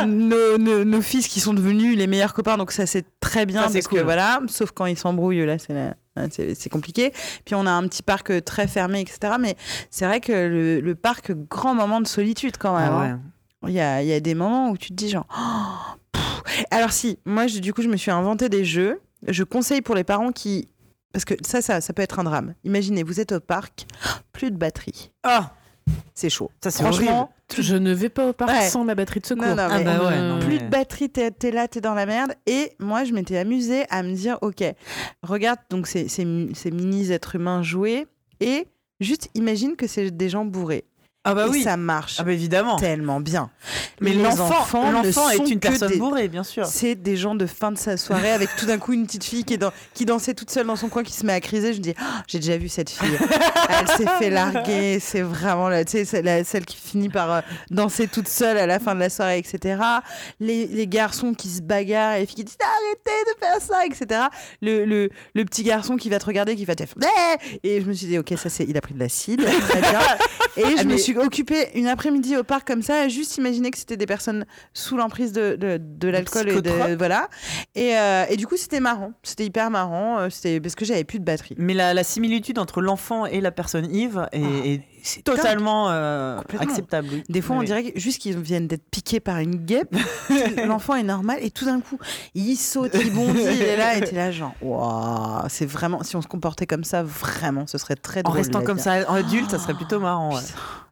[0.00, 3.46] euh, nos, nos- nos fils qui sont devenus les meilleurs copains, donc ça c'est très
[3.46, 3.98] bien Ça, c'est parce cool.
[4.00, 5.94] que voilà, sauf quand ils s'embrouillent, là c'est la-
[6.30, 7.12] c'est compliqué.
[7.44, 9.34] Puis on a un petit parc euh, très fermé, etc.
[9.38, 9.54] Mais
[9.90, 12.92] c'est vrai que le, le parc, grand moment de solitude quand même.
[12.92, 13.20] Ah hein.
[13.68, 15.26] Il y, a, il y a des moments où tu te dis genre...
[15.38, 16.20] oh.
[16.70, 19.00] Alors si, moi je- du coup je me suis inventé des jeux.
[19.28, 20.68] Je conseille pour les parents qui...
[21.12, 22.54] Parce que ça, ça, ça peut être un drame.
[22.64, 23.86] Imaginez, vous êtes au parc,
[24.32, 25.12] plus de batterie.
[25.22, 25.52] Ah,
[26.14, 26.50] C'est chaud.
[26.62, 27.62] ça c'est Franchement, horrible.
[27.62, 28.68] Je ne vais pas au parc Ouais.
[28.68, 29.44] sans ma batterie de secours.
[29.46, 31.80] Non, non, Ah bah ouais, Euh, non, plus mais- de batterie, t'es t'es là, t'es
[31.80, 32.34] dans la merde.
[32.46, 34.62] Et moi, je m'étais amusée à me dire, ok,
[35.22, 38.06] regarde donc ces, ces mini êtres humains jouer
[38.40, 38.66] et
[39.00, 40.84] juste imagine que c'est des gens bourrés.
[41.28, 41.62] Ah bah et oui.
[41.62, 42.76] ça marche Ah bah évidemment.
[42.76, 43.50] tellement bien.
[44.00, 46.66] Mais l'enfant, l'enfant est une personne des- bourrée, bien sûr.
[46.66, 49.44] C'est des gens de fin de sa soirée avec tout d'un coup une petite fille
[49.44, 51.72] qui, est dans, qui dansait toute seule dans son coin qui se met à criser.
[51.72, 53.18] Je me dis, Ah, j'ai déjà vu cette fille.
[53.80, 55.00] Elle s'est fait larguer.
[55.00, 55.82] C'est vraiment la,
[56.22, 57.40] la- celle qui finit par euh,
[57.70, 59.82] danser toute seule à la fin de la soirée, etc.
[60.40, 63.84] Les, les garçons qui se bagarrent et les filles qui disent arrêtez de faire ça,
[63.86, 64.20] etc.
[64.62, 66.94] Le, le, le petit garçon qui va te regarder, qui va te faire
[67.64, 69.40] et je me suis dit, ok, ça c'est, il a pris de l'acide.
[70.56, 73.78] Et je me mais- suis occupée une après-midi au parc comme ça, juste imaginer que
[73.78, 77.28] c'était des personnes sous l'emprise de, de, de l'alcool et de voilà.
[77.74, 79.12] Et, euh, et du coup, c'était marrant.
[79.22, 80.18] C'était hyper marrant.
[80.18, 81.54] euh, C'était parce que j'avais plus de batterie.
[81.58, 86.40] Mais la, la similitude entre l'enfant et la personne ivre est, Ah, est totalement euh,
[86.58, 87.08] acceptable.
[87.12, 87.22] oui.
[87.28, 89.94] Des fois, on dirait juste qu'ils viennent d'être piqués par une guêpe.
[90.66, 91.98] L'enfant est normal et tout d'un coup,
[92.34, 96.02] il saute, il bondit, il est là et t'es là genre, waouh, c'est vraiment.
[96.02, 98.38] Si on se comportait comme ça, vraiment, ce serait très En drôle.
[98.38, 100.34] restant la comme ça en adulte, ça serait plutôt marrant.
[100.34, 100.42] ouais.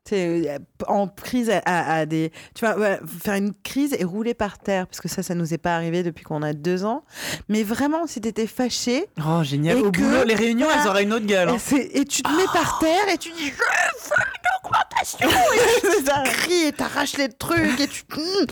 [0.06, 2.30] C'est euh, en crise à, à- à des.
[2.54, 5.58] Tu vois, faire une crise et rouler par terre, parce que ça, ça nous est
[5.58, 7.04] pas arrivé depuis qu'on a deux ans.
[7.48, 9.78] Mais vraiment, si t'étais fâché, Oh, génial.
[9.78, 11.48] Au boulot, les réunions, elles auraient une autre gueule.
[11.48, 11.56] hein.
[11.72, 16.02] et, et tu te mets par terre et tu dis Je veux une augmentation Et
[16.04, 18.02] tu cries et t'arraches les trucs et tu.
[18.14, 18.46] hmm.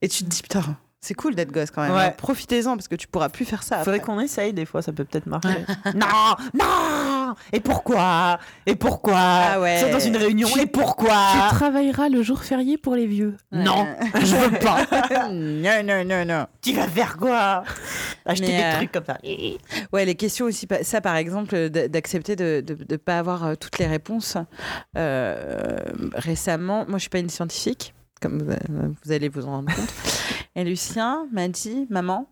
[0.00, 1.92] Et tu te dis Putain, c'est cool d'être gosse quand même.
[1.92, 2.04] Ouais.
[2.06, 2.14] hein.
[2.16, 3.78] Profitez-en parce que tu pourras plus faire ça.
[3.78, 5.64] Faudrait qu'on essaye des fois, ça peut peut-être marcher.
[5.94, 8.38] non, non Et pourquoi?
[8.64, 9.14] Et pourquoi?
[9.18, 9.78] Ah ouais.
[9.80, 11.14] C'est dans une réunion, Tu- et pourquoi?
[11.50, 13.36] Tu travailleras le jour férié pour les vieux.
[13.52, 14.86] Non, je veux pas.
[15.30, 16.46] non, non, non, non.
[16.62, 17.64] tu vas faire quoi?
[18.24, 19.18] Acheter Mais, des euh, trucs comme ça.
[19.92, 23.86] Ouais, les questions aussi, ça par exemple, d'accepter de ne pas avoir euh, toutes les
[23.86, 24.38] réponses.
[24.96, 25.76] Euh,
[26.14, 29.92] récemment, moi je suis pas une scientifique, comme vous, vous allez vous en rendre compte.
[30.56, 32.28] Et Lucien m'a dit, maman,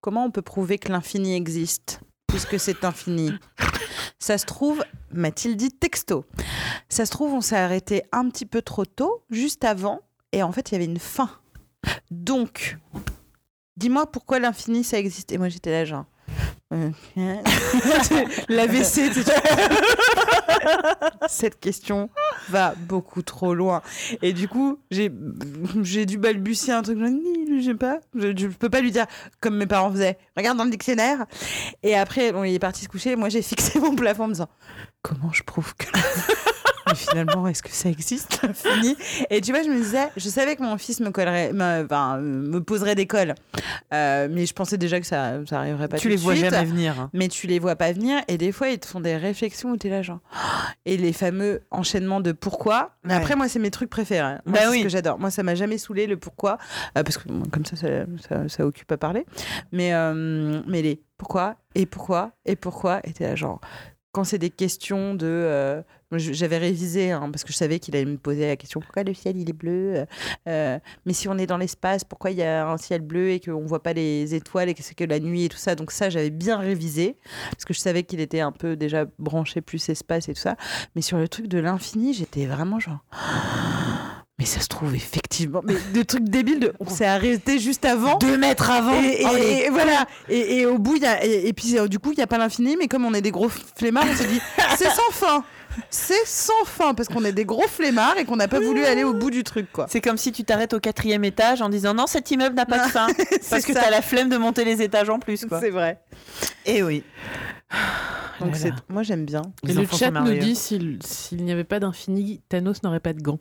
[0.00, 3.32] comment on peut prouver que l'infini existe puisque c'est infini?
[4.18, 6.24] Ça se trouve, m'a-t-il dit texto,
[6.88, 10.00] ça se trouve on s'est arrêté un petit peu trop tôt, juste avant,
[10.32, 11.28] et en fait il y avait une fin.
[12.10, 12.78] Donc,
[13.76, 15.30] dis-moi pourquoi l'infini ça existe?
[15.32, 16.06] Et moi j'étais là genre.
[16.72, 16.90] Euh,
[18.48, 19.34] L'AVC, tu sais.
[21.28, 22.10] Cette question
[22.48, 23.82] va beaucoup trop loin.
[24.22, 25.10] Et du coup, j'ai
[25.82, 26.98] j'ai dû balbutier un truc.
[26.98, 27.98] Je sais pas.
[28.14, 29.06] Je, je peux pas lui dire
[29.40, 30.18] comme mes parents faisaient.
[30.36, 31.26] Regarde dans le dictionnaire.
[31.82, 33.16] Et après, bon, il est parti se coucher.
[33.16, 34.48] Moi, j'ai fixé mon plafond en me disant
[35.02, 35.86] comment je prouve que.
[36.94, 38.96] Mais finalement, est-ce que ça existe l'infini
[39.30, 42.18] Et tu vois, je me disais, je savais que mon fils me collerait, me, enfin,
[42.18, 43.34] me poserait des cols,
[43.92, 45.96] Euh, mais je pensais déjà que ça, ça arriverait pas.
[45.98, 46.98] tu tout les de vois suite jamais venir.
[47.00, 47.10] hein.
[47.12, 49.76] mais tu les vois pas venir et des fois ils te font des réflexions où
[49.76, 50.20] tu es là genre
[50.86, 53.20] et les fameux enchaînements de pourquoi mais Ouais.
[53.20, 54.36] après moi c'est mes trucs préférés.
[54.46, 54.78] Moi, Bah c'est oui.
[54.78, 56.58] ce que j'adore moi ça m'a jamais saoulé le pourquoi
[56.98, 57.88] euh, parce que bon, comme ça ça,
[58.28, 59.24] ça ça occupe à parler
[59.72, 63.60] mais euh, mais les pourquoi et pourquoi et pourquoi et t'es là genre
[64.14, 68.04] quand c'est des questions de euh, j'avais révisé hein, parce que je savais qu'il allait
[68.04, 70.06] me poser la question pourquoi le ciel il est bleu Euh,
[70.46, 73.40] euh, mais si on est dans l'espace pourquoi il y a un ciel bleu et
[73.40, 75.74] qu'on voit pas les étoiles et que c'est que la nuit et tout ça.
[75.74, 77.16] Donc ça j'avais bien révisé
[77.50, 80.56] parce que je savais qu'il était un peu déjà branché plus espace et tout ça.
[80.94, 83.04] Mais sur le truc de l'infini j'étais vraiment genre
[84.38, 88.18] mais ça se trouve effectivement mais des trucs débiles de on s'est arrêté juste avant
[88.18, 89.00] Deux mètres avant.
[89.00, 90.06] et, et- Oh, et voilà.
[90.28, 92.22] Et, et au bout, il y a, et, et puis euh, du coup, il n'y
[92.22, 94.40] a pas l'infini, mais comme on est des gros flemmards, on s'est dit,
[94.76, 95.44] c'est sans fin.
[95.90, 99.02] C'est sans fin, parce qu'on est des gros flemmards et qu'on n'a pas voulu aller
[99.02, 99.86] au bout du truc, quoi.
[99.88, 102.86] C'est comme si tu t'arrêtes au quatrième étage en disant non, cet immeuble n'a pas
[102.86, 103.06] de fin.
[103.50, 103.80] parce que ça.
[103.82, 105.44] t'as la flemme de monter les étages en plus.
[105.46, 105.60] Quoi.
[105.60, 105.98] C'est vrai.
[106.66, 107.02] Et oui.
[108.40, 108.56] Donc Voilà.
[108.56, 109.42] c'est, moi j'aime bien.
[109.64, 113.12] Et Les le chat nous dit s'il s'il n'y avait pas d'infini, Thanos n'aurait pas
[113.12, 113.38] de gants.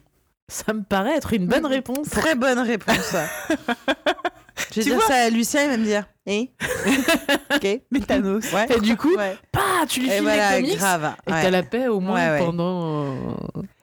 [0.50, 2.10] Ça me paraît être une bonne réponse.
[2.10, 3.16] Très bonne réponse.
[4.56, 6.52] Je vais Tu dire vois ça à Lucien, il va me dire, eh
[7.56, 7.82] Ok.
[7.92, 8.44] Mais Thanos.
[8.54, 8.68] Ouais.
[8.76, 9.36] Et du coup, Ouais.
[9.54, 11.14] bah, tu lui Et files voilà, les comics grave.
[11.28, 11.42] et Ouais.
[11.42, 12.46] t'as la paix au moins Ouais, ouais.
[12.46, 12.84] pendant.
[12.84, 13.08] euh,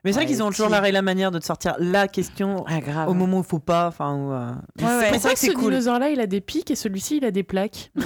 [0.05, 2.81] Mais c'est vrai qu'ils ont toujours l'arrêt la manière de te sortir la question Ah,
[2.81, 3.09] grave.
[3.09, 3.89] au moment où il faut pas.
[3.89, 5.71] Enfin, où, euh, Ouais, c'est- Pourquoi vrai que ce cool.
[5.73, 7.91] dinosaure-là, il a des pics et celui-ci, il a des plaques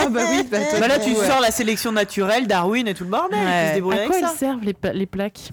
[0.00, 1.26] Ah, bah oui, bah, Bah là, tu ouais.
[1.26, 3.38] sors la sélection naturelle, Darwin et tout le bordel.
[3.38, 3.62] Ouais.
[3.64, 4.28] Tu se débrouilles À avec quoi ça.
[4.32, 5.50] elles servent les, pa- les plaques?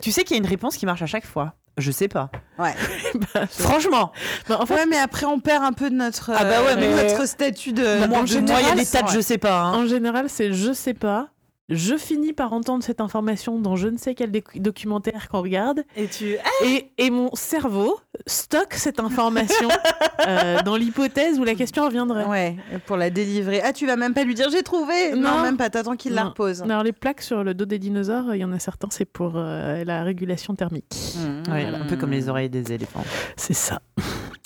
[0.00, 1.54] Tu sais qu'il y a une réponse qui marche à chaque fois.
[1.78, 2.30] Je sais pas.
[2.58, 2.74] Ouais.
[3.34, 4.12] Bah, Franchement,
[4.48, 6.72] bah, En fait, ouais, mais après on perd un peu de notre, Ah bah ouais,
[6.72, 8.04] euh, mais- notre statut de.
[8.04, 9.60] en moi, il y a des tas de je sais pas.
[9.62, 9.74] hein.
[9.74, 11.28] en général, c'est je sais pas.
[11.68, 15.84] Je finis par entendre cette information dans je ne sais quel doc- documentaire qu'on regarde,
[15.96, 16.36] Et tu.
[16.64, 19.68] et, et mon cerveau stocke cette information
[20.26, 22.24] euh, dans l'hypothèse où la question reviendrait.
[22.24, 22.56] Ouais,
[22.86, 23.60] pour la délivrer.
[23.62, 25.42] Ah, tu vas même pas lui dire j'ai trouvé Non, Non.
[25.42, 26.62] même pas, t'attends qu'il la repose.
[26.62, 29.32] Alors les plaques sur le dos des dinosaures, il y en a certains, c'est pour
[29.36, 30.94] euh, la régulation thermique.
[31.16, 31.52] Mmh.
[31.52, 33.04] Ouais, un peu comme les oreilles des éléphants.
[33.36, 33.80] C'est ça.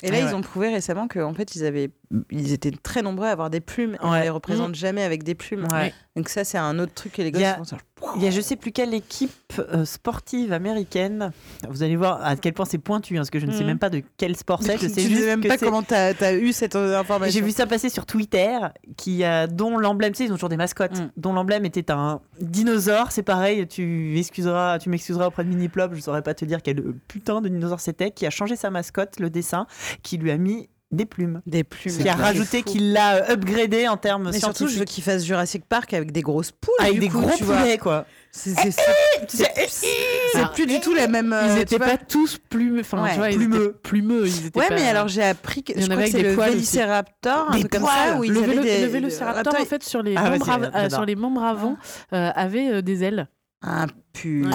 [0.01, 1.89] Et là, Ouais, ils ont prouvé récemment qu'en fait, ils, avaient...
[2.31, 3.97] ils étaient très nombreux à avoir des plumes.
[4.01, 4.23] On Ouais.
[4.23, 5.67] les représente jamais avec des plumes.
[5.71, 5.93] Ouais.
[6.15, 7.77] Donc ça, c'est un autre truc que les Il y gosses a- font ça.
[8.17, 11.31] Il y a je sais plus quelle équipe euh, sportive américaine.
[11.69, 13.65] Vous allez voir à quel point c'est pointu, hein, parce que je ne sais Mhm.
[13.67, 14.73] même pas de quel sport c'est.
[14.77, 17.33] Je tu sais juste même que pas c'est- comment t'as as eu cette euh, information.
[17.33, 18.57] J'ai vu ça passer sur Twitter,
[18.97, 21.11] qui a, dont l'emblème, tu sais, ils ont toujours des mascottes, Mm.
[21.17, 23.11] dont l'emblème était un dinosaure.
[23.11, 26.83] C'est pareil, tu excuseras, tu m'excuseras auprès de Miniplop, je saurais pas te dire quel
[27.07, 29.65] putain de dinosaure c'était, qui a changé sa mascotte, le dessin,
[30.03, 31.41] qui lui a mis des plumes.
[31.45, 31.97] Des plumes.
[31.97, 32.63] Qui a rajouté, fou.
[32.65, 36.11] qui l'a euh, upgradé en termes Mais surtout, je veux qu'il fasse Jurassic Park avec
[36.11, 36.73] des grosses poules.
[36.79, 38.05] Avec du des coup, gros poulets, quoi.
[38.31, 38.71] C'est sais,
[39.67, 41.33] c'est Alors, plus du tout la même.
[41.33, 41.85] euh, Ils n'étaient vois.
[41.87, 42.79] pas tous plumeux.
[42.81, 43.11] Enfin, Ouais.
[43.11, 43.63] tu vois, ils Plumeux.
[43.65, 44.27] étaient plumeux.
[44.27, 46.11] Ils étaient Ouais, pas- mais alors j'ai appris que Il y je en crois avait
[46.11, 46.51] que avec c'est des le.
[46.51, 47.93] Vélociraptor, un Des truc comme poils.
[48.09, 50.29] ça, où ils le, avaient vélo, des le vélociraptor, Attends, en fait, sur les, Ah
[50.31, 50.91] membres, av- euh, j'adore.
[50.91, 51.77] sur les membres avant,
[52.13, 53.27] euh, avait euh, des ailes.
[53.65, 54.49] Ah, putain.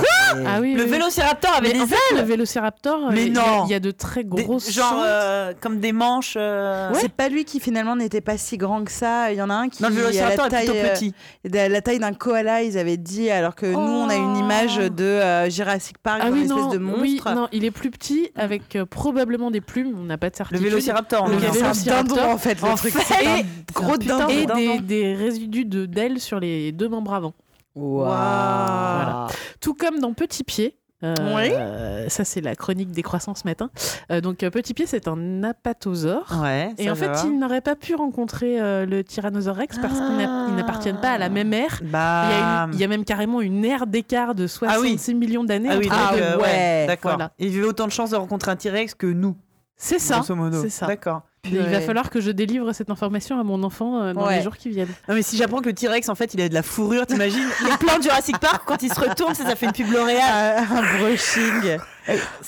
[0.47, 0.91] Ah oui, Le oui.
[0.91, 3.65] vélociraptor avait Mais des en fait, ailes le vélociraptor, euh, Mais il y a- non.
[3.65, 6.35] il y, a de très Des- grosses Genre euh, comme des manches.
[6.37, 9.33] euh, C'est pas lui qui finalement n'était pas si grand que ça.
[9.33, 10.93] Il y en a un qui Non, le a la vélociraptor est taille, plutôt euh,
[10.95, 11.15] petit.
[11.47, 14.41] de la taille d'un koala, ils avaient dit, alors que nous on a une Oh.
[14.41, 17.01] image de euh, Jurassic Park, Ah oui, une espèce non, de monstre.
[17.01, 19.95] oui, non, il est plus petit avec euh, probablement des plumes.
[19.99, 20.65] On n'a pas de Le certitude.
[20.65, 22.17] vélociraptor, on Le C'est un vélociraptor.
[22.17, 22.93] dindon en fait, le En truc.
[22.93, 24.29] fait, C'est un et- gros putain, dindon.
[24.29, 27.33] et des, des résidus de d'ailes sur les deux membres avant.
[27.79, 29.27] Voilà.
[29.61, 30.75] Tout comme dans Petit Pied.
[31.05, 31.51] Euh, Oui.
[31.53, 33.71] euh, ça, c'est la chronique des croissants ce matin.
[34.11, 36.41] Euh, donc, euh, Petit Pied, c'est un apatosaure.
[36.43, 37.23] Ouais, Et en fait, va.
[37.25, 41.11] il n'aurait pas pu rencontrer euh, le Tyrannosaure Rex parce qu'ils n'a- ils n'appartiennent pas
[41.13, 41.79] à la même ère.
[41.83, 42.65] Il y, a Bah.
[42.67, 45.15] une- il y a même carrément une ère d'écart de 66 Ah oui.
[45.15, 45.69] millions d'années.
[45.71, 46.87] Ah oui, Ah euh, ouais.
[46.89, 47.13] d'accord.
[47.13, 47.31] Voilà.
[47.39, 49.37] Il avait autant de chances de rencontrer un T-Rex que nous,
[49.77, 50.17] C'est ça.
[50.17, 50.61] grosso modo.
[50.63, 50.87] C'est ça.
[50.89, 51.23] D'accord.
[51.45, 54.37] Il va falloir que je délivre cette information à mon enfant euh, dans Ouais.
[54.39, 54.89] les jours qui viennent.
[55.09, 57.47] Non, mais si j'apprends que le T-Rex, en fait, il a de la fourrure, t'imagines?
[57.65, 60.21] Les plans de Jurassic Park, quand il se retourne, ça, ça fait une pub L'Oréal.
[60.23, 61.79] Ah, un brushing.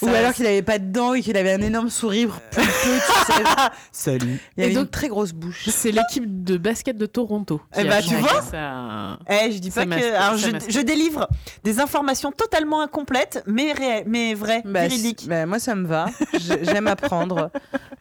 [0.01, 3.33] Ou alors qu'il avait pas de dents et qu'il avait un énorme sourire plus sais.
[3.91, 4.39] Salut.
[4.57, 5.69] Il avait Et donc- une très grosse bouche.
[5.69, 7.61] C'est l'équipe de basket de Toronto.
[7.77, 9.19] Eh bah, tu vois ça.
[9.29, 10.15] Eh, je dis Ça pas que.
[10.15, 11.27] Alors, je, délivre
[11.63, 15.27] des informations totalement incomplètes, mais, réelles, mais vraies, Bah, véridiques.
[15.27, 16.05] bah, moi, ça me va.
[16.39, 17.49] J'ai- J'aime apprendre.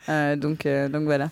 [0.09, 1.29] Euh, donc, euh, donc voilà.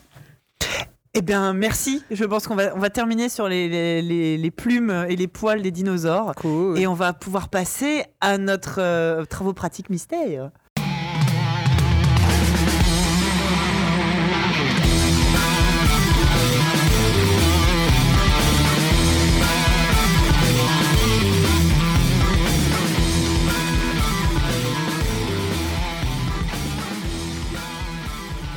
[1.19, 2.05] Eh bien, merci.
[2.13, 5.27] Je pense qu'on va, on va terminer sur les, les, les- les plumes et les
[5.27, 6.33] poils des dinosaures.
[6.37, 6.79] Cool.
[6.79, 10.51] Et on va pouvoir passer à notre euh, travaux pratiques mystère.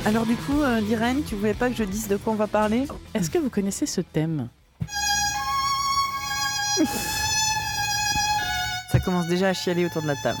[0.04, 2.48] Alors du coup, euh, Lirène, tu voulais pas que je dise de quoi on va
[2.48, 2.86] parler?
[3.14, 4.48] Est-ce que vous connaissez ce thème?
[8.90, 10.38] Ça commence déjà à chialer autour de la table.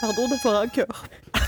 [0.00, 1.04] Pardon d'avoir un cœur.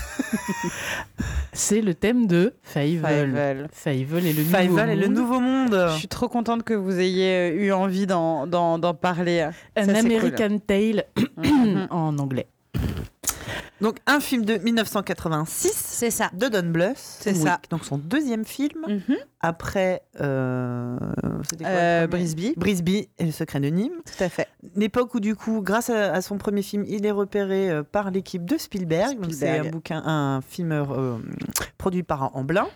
[1.53, 3.69] C'est le thème de Fievel.
[3.71, 4.25] Fievel.
[4.25, 5.17] Est le nouveau Fievel est le monde.
[5.17, 5.87] nouveau monde.
[5.91, 8.47] Je suis trop contente que vous ayez euh, eu envie d'en,
[8.99, 9.49] parler.
[9.77, 11.05] An Ça, American Tale
[11.89, 12.47] en anglais.
[13.81, 16.29] Donc un film de 1986 C'est ça.
[16.33, 16.93] de Don Bluth.
[16.95, 17.59] C'est ça.
[17.69, 19.17] Donc son deuxième film Mhm.
[19.41, 20.97] après euh,
[21.59, 22.53] quoi, Euh, Brisby.
[22.55, 23.91] Brisby et le secret de Nîmes.
[24.05, 24.47] Tout à fait.
[24.75, 28.11] L'époque où du coup, grâce à, à son premier film, il est repéré euh, par
[28.11, 29.17] l'équipe de Spielberg.
[29.31, 31.17] C'est un bouquin, un film euh,
[31.77, 32.67] produit par Amblin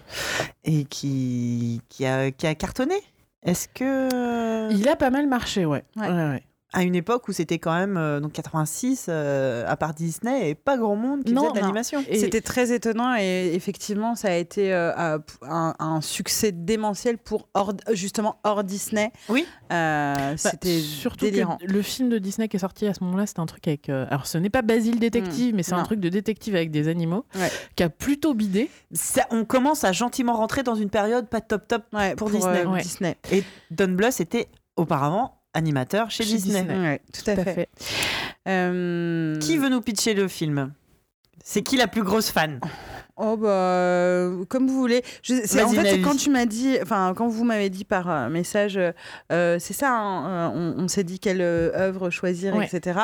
[0.66, 2.96] et qui qui a, qui a cartonné.
[3.44, 5.84] Est-ce que Il a pas mal marché, ouais.
[5.96, 6.08] Ouais.
[6.08, 6.44] Ouais, ouais.
[6.74, 10.56] À une époque où c'était quand même euh, donc 86, euh, à part Disney et
[10.56, 12.04] pas grand monde qui Non, faisait de l'animation.
[12.14, 18.40] C'était très étonnant et effectivement, ça a été euh, un, succès démentiel pour hors- justement
[18.44, 19.12] hors Disney.
[19.30, 19.46] Oui.
[19.72, 21.58] Euh, Bah, C'était surtout délirant.
[21.58, 23.88] que le film de Disney qui est sorti à ce moment-là, c'était un truc avec.
[23.90, 26.90] euh, alors, ce n'est pas Basile détective, mais c'est un truc de détective avec des
[26.90, 27.50] animaux Ouais.
[27.78, 28.70] qui a plutôt bidé.
[28.92, 31.84] Ça- on commence à gentiment rentrer dans une période pas top top.
[31.94, 32.66] Ouais, pour Disney.
[32.66, 32.82] euh, Ouais.
[32.82, 33.16] Disney.
[33.32, 36.61] Et Don Bluth était auparavant animateur chez, Chez Disney.
[36.61, 36.80] Disney.
[36.80, 37.69] Ouais, tout à fait.
[38.48, 40.74] Euh, Qui veut nous pitcher le film?
[41.43, 42.59] C'est qui la plus grosse fan?
[43.19, 45.01] Oh bah euh, comme vous voulez.
[45.24, 48.77] Je, en fait, quand tu m'as dit, enfin quand vous m'avez dit par euh, message,
[48.77, 48.92] euh,
[49.32, 49.92] euh, c'est ça.
[49.92, 52.66] hein, euh, on, on s'est dit quelle euh, œuvre choisir, Ouais.
[52.72, 53.00] etc.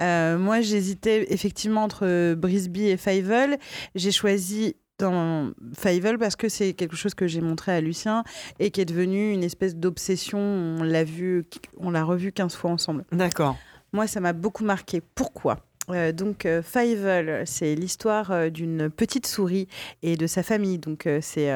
[0.00, 3.58] Euh, moi, j'hésitais effectivement entre Brisby et Fievel.
[3.94, 8.24] J'ai choisi dans Fievel parce que c'est quelque chose que j'ai montré à Lucien
[8.58, 10.38] et qui est devenu une espèce d'obsession.
[10.38, 11.44] On l'a vu,
[11.78, 13.04] on l'a revu 15 fois ensemble.
[13.12, 13.56] D'accord.
[13.92, 15.02] Moi, ça m'a beaucoup marqué.
[15.14, 15.58] Pourquoi?
[15.92, 19.68] Euh, donc euh, Fievel, c'est l'histoire euh, d'une petite souris
[20.02, 20.78] et de sa famille.
[20.78, 21.50] Donc euh, c'est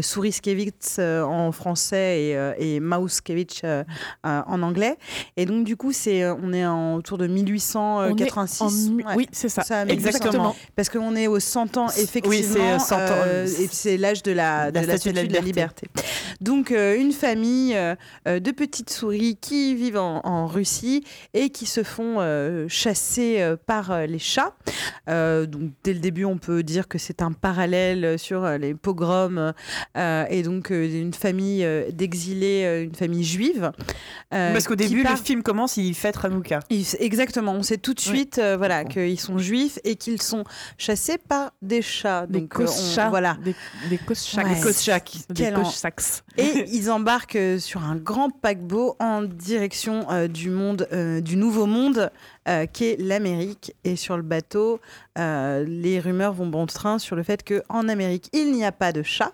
[0.00, 2.20] Souriskevich euh, en français
[2.58, 3.84] et, et Mauskevich euh,
[4.24, 4.96] en anglais.
[5.36, 8.62] Et donc du coup, c'est on est en, autour de On est 1886.
[8.62, 9.14] en mi- Ouais.
[9.16, 9.84] Oui, c'est ça.
[9.86, 10.54] Exactement.
[10.76, 12.28] Parce qu'on est aux 100 ans, effectivement.
[12.30, 13.00] Oui, c'est, euh, 100 ans.
[13.44, 15.86] et c'est l'âge de la, de la, statue de la liberté.
[16.40, 17.74] Donc, une famille
[18.26, 22.18] de petites souris qui vivent en, en Russie et qui se font
[22.68, 24.54] chasser euh, par euh, les chats.
[25.08, 28.74] Euh, donc, dès le début, on peut dire que c'est un parallèle sur euh, les
[28.74, 29.52] pogroms
[29.96, 33.70] et donc une famille d'exilés, une famille juive.
[34.30, 36.60] Parce qu'au début, part- le film commence, il fête Hanouka.
[36.98, 40.44] Exactement, on sait tout de suite voilà, qu'ils sont juifs et qu'ils sont
[40.76, 42.26] chassés par des chats.
[42.26, 42.66] Des Donc, on-
[43.10, 43.36] voilà.
[43.44, 43.54] Des,
[43.90, 43.98] des.
[44.44, 44.54] Ouais.
[46.36, 51.66] Et ils embarquent sur un grand paquebot en direction euh, du monde, euh, du nouveau
[51.66, 52.10] monde,
[52.48, 53.74] euh, qui est l'Amérique.
[53.84, 54.80] Et sur le bateau,
[55.18, 58.92] euh, les rumeurs vont bon train sur le fait qu'en Amérique, il n'y a pas
[58.92, 59.32] de chats.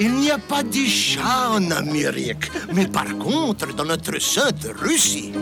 [0.00, 5.32] Il n'y a pas de chat en Amérique, mais par contre, dans notre sainte Russie,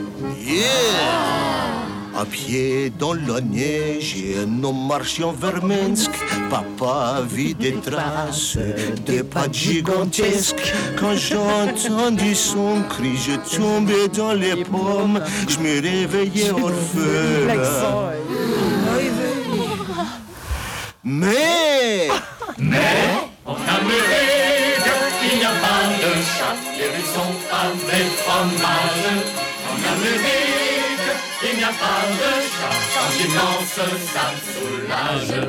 [0.41, 1.96] yeah!
[2.19, 6.11] À pied dans la neige, et nous marchions vers Minsk.
[6.49, 8.57] Papa vit des traces,
[9.05, 10.73] des pas gigantesques.
[10.99, 15.21] Quand j'ai entendu son cri, je tombais dans les pommes.
[15.47, 17.55] Je me réveillais orphelin.
[17.55, 18.17] L'accent, euh,
[21.05, 22.09] Mais
[23.45, 24.89] En Amérique,
[25.23, 29.07] il n'y a pas de chat, les rues sont pavées de fromage.
[29.71, 30.76] En Amérique,
[31.53, 32.73] il n'y a pas de chat,
[33.67, 33.83] ça
[34.33, 35.47] me soulage.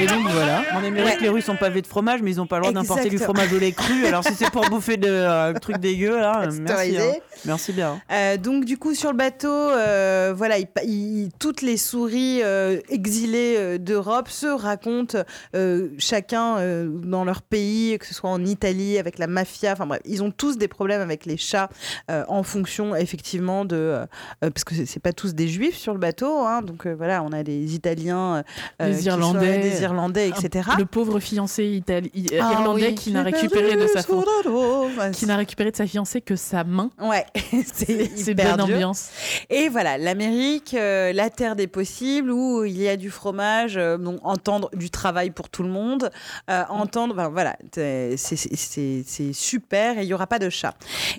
[0.00, 0.62] Et donc voilà.
[0.74, 3.08] En Amérique, les rues sont pavées de fromage, mais ils n'ont pas le droit d'importer
[3.08, 4.06] du fromage au lait cru.
[4.06, 6.96] Alors si c'est pour bouffer de euh, trucs dégueux, là, euh, merci.
[6.98, 7.12] Hein.
[7.44, 8.00] Merci bien.
[8.10, 12.40] Euh, donc du coup sur le bateau, euh, voilà, il pa- il- toutes les souris
[12.42, 15.18] euh, exilées d'Europe se racontent
[15.54, 19.72] euh, chacun euh, dans leur pays, que ce soit en Italie avec la mafia.
[19.72, 21.68] Enfin bref, ils ont tous des problèmes avec les chats
[22.10, 23.98] euh, en fonction effectivement de
[24.40, 27.32] parce que c'est- pas tous des juifs sur le bateau, hein, donc euh, voilà, on
[27.32, 28.42] a des Italiens,
[28.80, 29.58] euh, Des Irlandais.
[29.58, 30.68] des Irlandais, etc.
[30.78, 32.94] Le pauvre fiancé itali- Ah irlandais oui.
[32.94, 34.02] qui n'a récupéré de sa
[35.12, 36.90] qui n'a récupéré de sa fiancée que sa main.
[37.00, 37.24] Ouais,
[37.74, 38.64] c'est bonne dur.
[38.64, 39.10] ambiance.
[39.50, 43.98] Et voilà, l'Amérique, euh, la terre des possibles, où il y a du fromage, euh,
[43.98, 46.10] donc entendre du travail pour tout le monde,
[46.50, 47.56] euh, entendre, ben voilà,
[48.16, 50.74] c'est super, et il n'y aura pas de chat.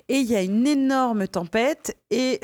[0.08, 2.38] Et il y a une énorme tempête, et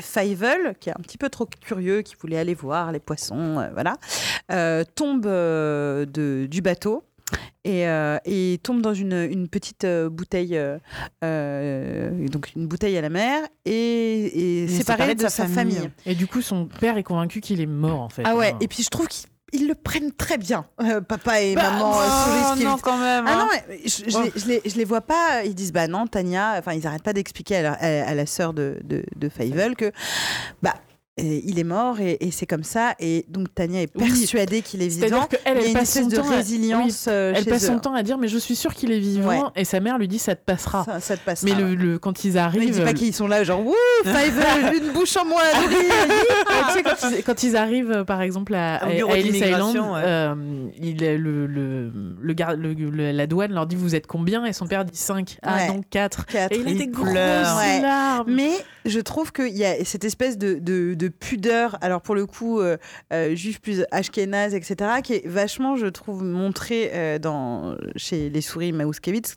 [0.79, 3.97] Qui est un petit peu trop curieux, qui voulait aller voir les poissons, euh, voilà,
[4.51, 7.03] euh, tombe euh, de, du bateau.
[7.65, 10.77] Et, euh, et tombe dans une, une petite euh, bouteille, euh,
[11.23, 15.89] euh, donc une bouteille à la mer, et, et séparée de, sa famille.
[16.05, 18.23] Et du coup, son père est convaincu qu'il est mort en fait.
[18.25, 18.57] Ah ouais, Hein.
[18.59, 21.93] et puis je trouve qu'ils ils le prennent très bien, euh, papa et Bah, maman
[21.93, 23.25] euh, oh, Souris qui- non, quand même.
[23.27, 23.37] Ah hein.
[23.39, 25.43] non, mais je, je, les, je, les, je les vois pas.
[25.45, 26.55] Ils disent bah non, Tania.
[26.57, 29.75] Enfin, ils arrêtent pas d'expliquer à, la- à- à la sœur de, de, de Fievel
[29.75, 29.91] que
[30.61, 30.73] bah
[31.19, 32.95] euh, il est mort et, et c'est comme ça.
[32.99, 34.07] Et donc Tania est Oui.
[34.07, 35.07] persuadée qu'il est vivant.
[35.07, 37.33] C'est-à-dire qu'elle, Il y a elle une passe espèce son de temps à- résilience euh,
[37.35, 37.67] Elle chez passe eux.
[37.67, 39.61] son temps à dire mais je suis sûre qu'il est vivant Ouais.
[39.61, 40.83] et sa mère lui dit ça te passera.
[40.85, 41.43] Ça, ça te passe.
[41.43, 44.75] mais le, le- quand ils arrivent, il dit pas qu'ils sont là genre wouh Fievel
[44.83, 45.41] une bouche en moins
[46.67, 49.75] tu sais, quand, ils, quand ils arrivent, euh, par exemple, à, à- à Ellis Island,
[49.77, 50.01] ouais.
[50.03, 50.35] euh,
[50.81, 54.45] il, est- le, le, le, gar- le- le- la douane leur dit Vous êtes combien?
[54.45, 55.37] Et son père dit 5.
[55.43, 55.67] Ah Ouais.
[55.67, 56.25] non, 4.
[56.25, 56.51] Quatre.
[56.53, 56.89] Et il.
[56.93, 57.81] Ouais.
[57.81, 58.31] larmes.
[58.31, 58.51] Mais
[58.85, 62.59] je trouve qu'il y a cette espèce de, de, de pudeur, alors pour le coup,
[62.59, 62.77] euh,
[63.11, 68.41] euh, juif plus ashkénaze, etc., qui est vachement, je trouve, montrée euh, dans, chez les
[68.41, 69.35] souris Mauskevitz.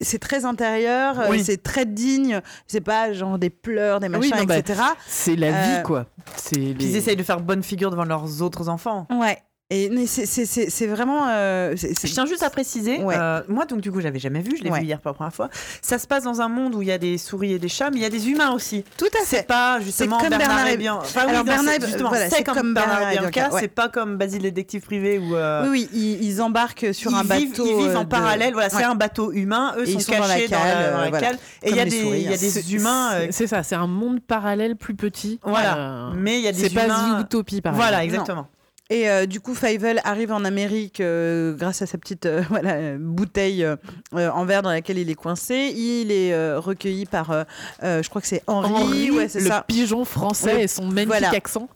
[0.00, 1.44] C'est très intérieur, euh, Oui.
[1.44, 4.80] c'est très digne, c'est pas genre des pleurs, des Ah oui, machins, non, bah, etc.
[5.06, 6.06] C'est la vie, quoi.
[6.52, 9.06] Les- ils essayent de faire bonne figure devant leurs autres enfants.
[9.10, 9.38] Ouais.
[9.72, 11.28] Et c'est- c'est c'est- c'est vraiment.
[11.28, 13.14] euh, c'est- c'est- Je tiens juste à préciser, Ouais.
[13.16, 14.80] euh, moi donc du coup j'avais jamais vu, je l'ai Ouais.
[14.80, 15.48] vu hier pour la première fois.
[15.80, 17.88] Ça se passe dans un monde où il y a des souris et des chats,
[17.90, 18.84] mais il y a des humains aussi.
[18.96, 19.42] Tout à C'est fait.
[19.46, 21.02] pas justement comme Bernard, Bernard et Bianca.
[21.04, 23.60] Enfin, Alors, oui, non, Bernard c'est- voilà, c'est c'est comme, comme Bernard, et Bianca, ouais.
[23.60, 27.12] c'est pas comme Basile le détective privé où euh, Oui, oui, ils, ils embarquent sur
[27.12, 27.66] ils, un vivent, bateau.
[27.68, 28.52] ils vivent en de- parallèle.
[28.52, 29.74] Voilà, c'est un bateau humain.
[29.78, 31.20] Eux Et ils sont sont dans la cachés dans cale, la, voilà.
[31.20, 31.38] cale.
[31.62, 32.34] Et il y a les des, hein.
[32.36, 33.10] c'est- humains.
[33.12, 35.38] c'est- C'est ça, c'est un monde parallèle plus petit.
[35.44, 36.10] Voilà.
[36.16, 37.18] Mais il y a des c'est pas humains.
[37.20, 38.22] Zootopie, par Voilà, exemple.
[38.22, 38.48] exactement.
[38.90, 42.98] Et euh, du coup, Fievel arrive en Amérique euh, grâce à sa petite euh, voilà,
[42.98, 43.64] bouteille
[44.12, 45.72] en verre dans laquelle il est coincé.
[45.76, 47.46] Il est recueilli par,
[47.82, 49.64] je crois que c'est Henri, Henri, ouais, c'est le ça.
[49.66, 51.30] pigeon français et son magnifique voilà.
[51.30, 51.68] accent.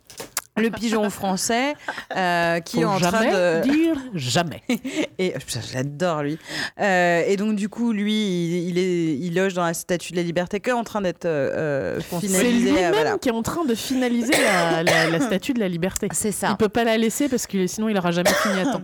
[0.57, 1.75] Le pigeon français
[2.17, 4.63] euh, qui Faut est en train de dire jamais.
[5.19, 5.35] et
[5.73, 6.39] j'adore lui
[6.81, 10.17] Euh, et donc du coup lui il, il est il loge dans la statue de
[10.17, 13.19] la liberté que en train d'être euh, C'est finalisé lui-même voilà.
[13.19, 16.09] qui est en train de finaliser la, la- la statue de la liberté.
[16.13, 18.65] c'est Il ça peut pas la laisser parce que sinon il aura jamais fini à
[18.67, 18.83] temps.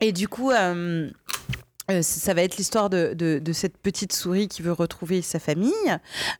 [0.00, 0.50] et du coup
[1.92, 5.22] euh, euh, ça va être l'histoire de, de, de cette petite souris qui veut retrouver
[5.22, 5.72] sa famille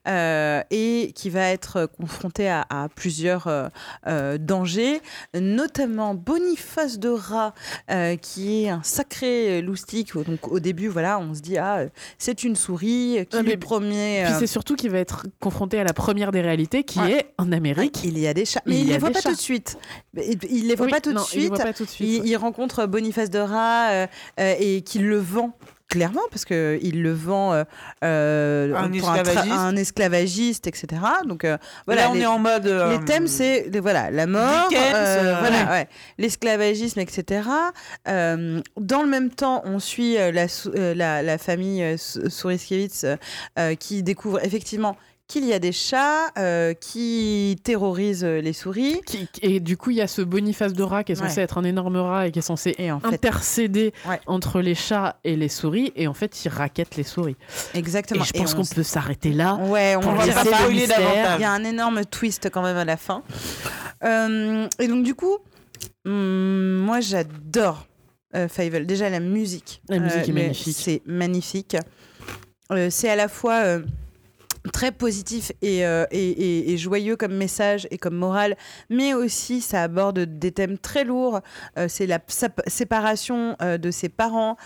[0.09, 3.69] euh, et qui va être confrontée à, à plusieurs euh,
[4.07, 5.01] euh, dangers,
[5.35, 7.55] notamment Boniface de Rat,
[7.91, 10.15] euh, qui est un sacré loustique.
[10.17, 13.57] Donc au début, voilà, on se dit ah euh, c'est une souris qui Ah, mais-
[13.57, 14.23] promet.
[14.25, 17.13] Puis euh, c'est surtout qu'il va être confronté à la première des réalités qui Ouais.
[17.13, 18.01] est en Amérique.
[18.05, 19.31] il y a des chats, Il mais il y les voit pas chats.
[19.31, 19.77] tout de suite.
[20.17, 21.97] Il, il les voit Oui, pas tout non, de il suite.
[22.01, 24.07] Il, il rencontre Boniface de Rat euh,
[24.41, 25.42] euh, et qui le vend
[25.89, 27.65] clairement parce que il le vend euh,
[28.03, 29.53] euh, Un pour esclavagiste.
[29.55, 30.87] un esclavagiste, etc.
[31.27, 32.03] Donc euh, voilà.
[32.05, 32.67] Là, on les, est en mode.
[32.67, 35.89] euh, les thèmes, c'est voilà la mort, voilà, ouais.
[36.19, 37.43] l'esclavagisme, etc.
[38.07, 43.05] Dans le même temps, on suit la, sou- la, la famille Sou- Souriskiewicz
[43.79, 44.97] qui découvre effectivement
[45.33, 49.01] qu'il y a des chats euh, qui terrorisent euh, les souris.
[49.07, 51.43] Qui- et du coup, il y a ce Boniface de rat qui est censé Ouais.
[51.45, 54.21] être un énorme rat et qui est censé Et en fait, intercéder Ouais.
[54.27, 55.93] entre les chats et les souris.
[55.97, 57.37] Et en fait, il raquette les souris.
[57.75, 58.23] exactement.
[58.23, 59.55] Et je pense on qu'on peut s'arrêter là.
[59.57, 61.39] Ouais, on pour va pas le spoiler davantage.
[61.39, 63.23] Il y a un énorme twist quand même à la fin.
[64.05, 65.39] Euh, et donc du coup,
[66.05, 67.87] hum, moi j'adore
[68.35, 68.87] euh, Fievel.
[68.87, 69.83] Déjà la musique.
[69.89, 70.77] La musique est mais magnifique.
[70.79, 71.77] C'est magnifique.
[72.71, 73.81] Euh, c'est à la fois euh,
[74.71, 78.57] très positif et, euh, et, joyeux comme message et comme morale,
[78.91, 81.41] mais aussi ça aborde des thèmes très lourds.
[81.79, 82.21] Euh, c'est la
[82.67, 84.57] séparation euh, de ses parents,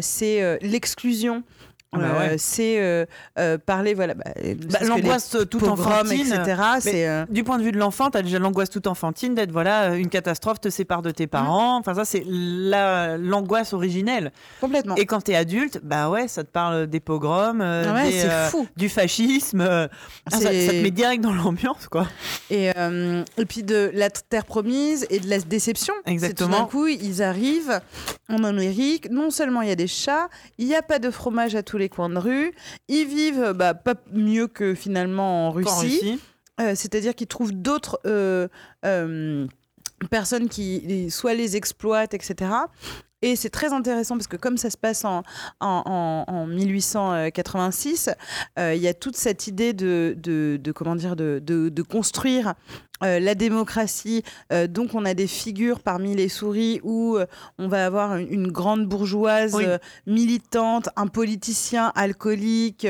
[0.00, 1.42] c'est l'exclusion.
[1.90, 3.06] Ah bah Euh, c'est euh,
[3.38, 6.34] euh, parler voilà bah, bah, l'angoisse pogroms, enfantine.
[6.34, 9.94] etc Du point de vue de l'enfant, tu as déjà l'angoisse toute enfantine d'être voilà
[9.96, 11.78] une catastrophe te sépare de tes parents.
[11.78, 14.32] Enfin ça c'est la l'angoisse originelle.
[14.60, 18.10] complètement Et quand tu es adulte, bah ouais, ça te parle des pogroms, Ah ouais,
[18.10, 19.62] des, c'est fou du fascisme.
[19.62, 19.88] ah,
[20.30, 22.06] ça, te met direct dans l'ambiance quoi.
[22.50, 26.48] et, et puis de la terre promise et de la déception Exactement.
[26.50, 27.80] tout d'un coup ils arrivent
[28.28, 31.54] en Amérique non seulement il y a des chats il n'y a pas de fromage
[31.54, 32.52] à tous les coins de rue
[32.88, 36.00] ils vivent bah, pas mieux que finalement en Russie.
[36.60, 38.48] Euh, c'est-à-dire qu'ils trouvent d'autres euh,
[38.84, 39.46] euh,
[40.10, 42.50] personnes qui soit les exploitent, etc.
[43.22, 45.22] Et c'est très intéressant parce que comme ça se passe en,
[45.60, 48.10] en, en- en 1886,
[48.58, 52.54] euh, il y a toute cette idée de, de, de- comment dire de construire
[53.02, 54.22] euh, la démocratie.
[54.52, 57.26] Euh, donc on a des figures parmi les souris où euh,
[57.58, 59.64] on va avoir une, une grande bourgeoise Oui.
[60.06, 62.86] militante, un politicien alcoolique,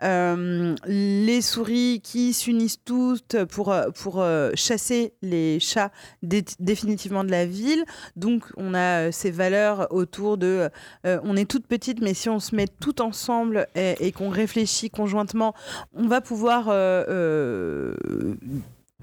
[0.00, 4.24] les souris qui s'unissent toutes pour, pour
[4.54, 5.90] chasser les chats
[6.22, 7.84] dé- définitivement de la ville.
[8.16, 10.68] Donc on a ces valeurs autour de
[11.04, 14.90] on est toutes petites, mais si on se met tout ensemble et, et qu'on réfléchit
[14.90, 15.54] conjointement,
[15.94, 16.68] on va pouvoir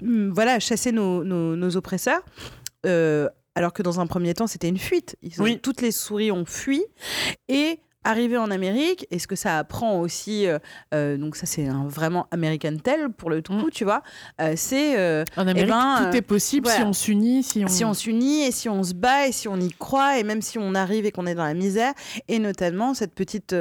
[0.02, 2.22] voilà, chasser nos, nos- nos oppresseurs.
[2.86, 5.16] Euh, alors que dans un premier temps, c'était une fuite.
[5.22, 5.58] Ils ont- Oui.
[5.60, 6.82] Toutes les souris ont fui.
[7.48, 10.58] Et arrivé en Amérique, et ce que ça apprend aussi, euh,
[10.94, 13.70] euh, donc ça c'est un vraiment American Tale pour le coup, Mm.
[13.72, 14.02] tu vois,
[14.40, 17.68] euh, c'est euh, En Amérique, ben, tout est possible si on s'unit, si on.
[17.68, 20.40] si on s'unit et si on se bat et si on y croit et même
[20.42, 21.92] si on arrive et qu'on est dans la misère
[22.28, 23.54] et notamment cette petite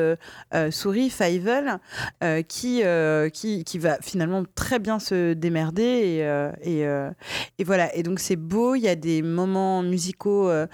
[0.72, 1.80] souris Fievel
[2.48, 2.82] qui,
[3.34, 6.22] qui qui va finalement très bien se démerder
[6.64, 6.82] et et,
[7.60, 10.68] et voilà et donc c'est beau il y a des moments musicaux de-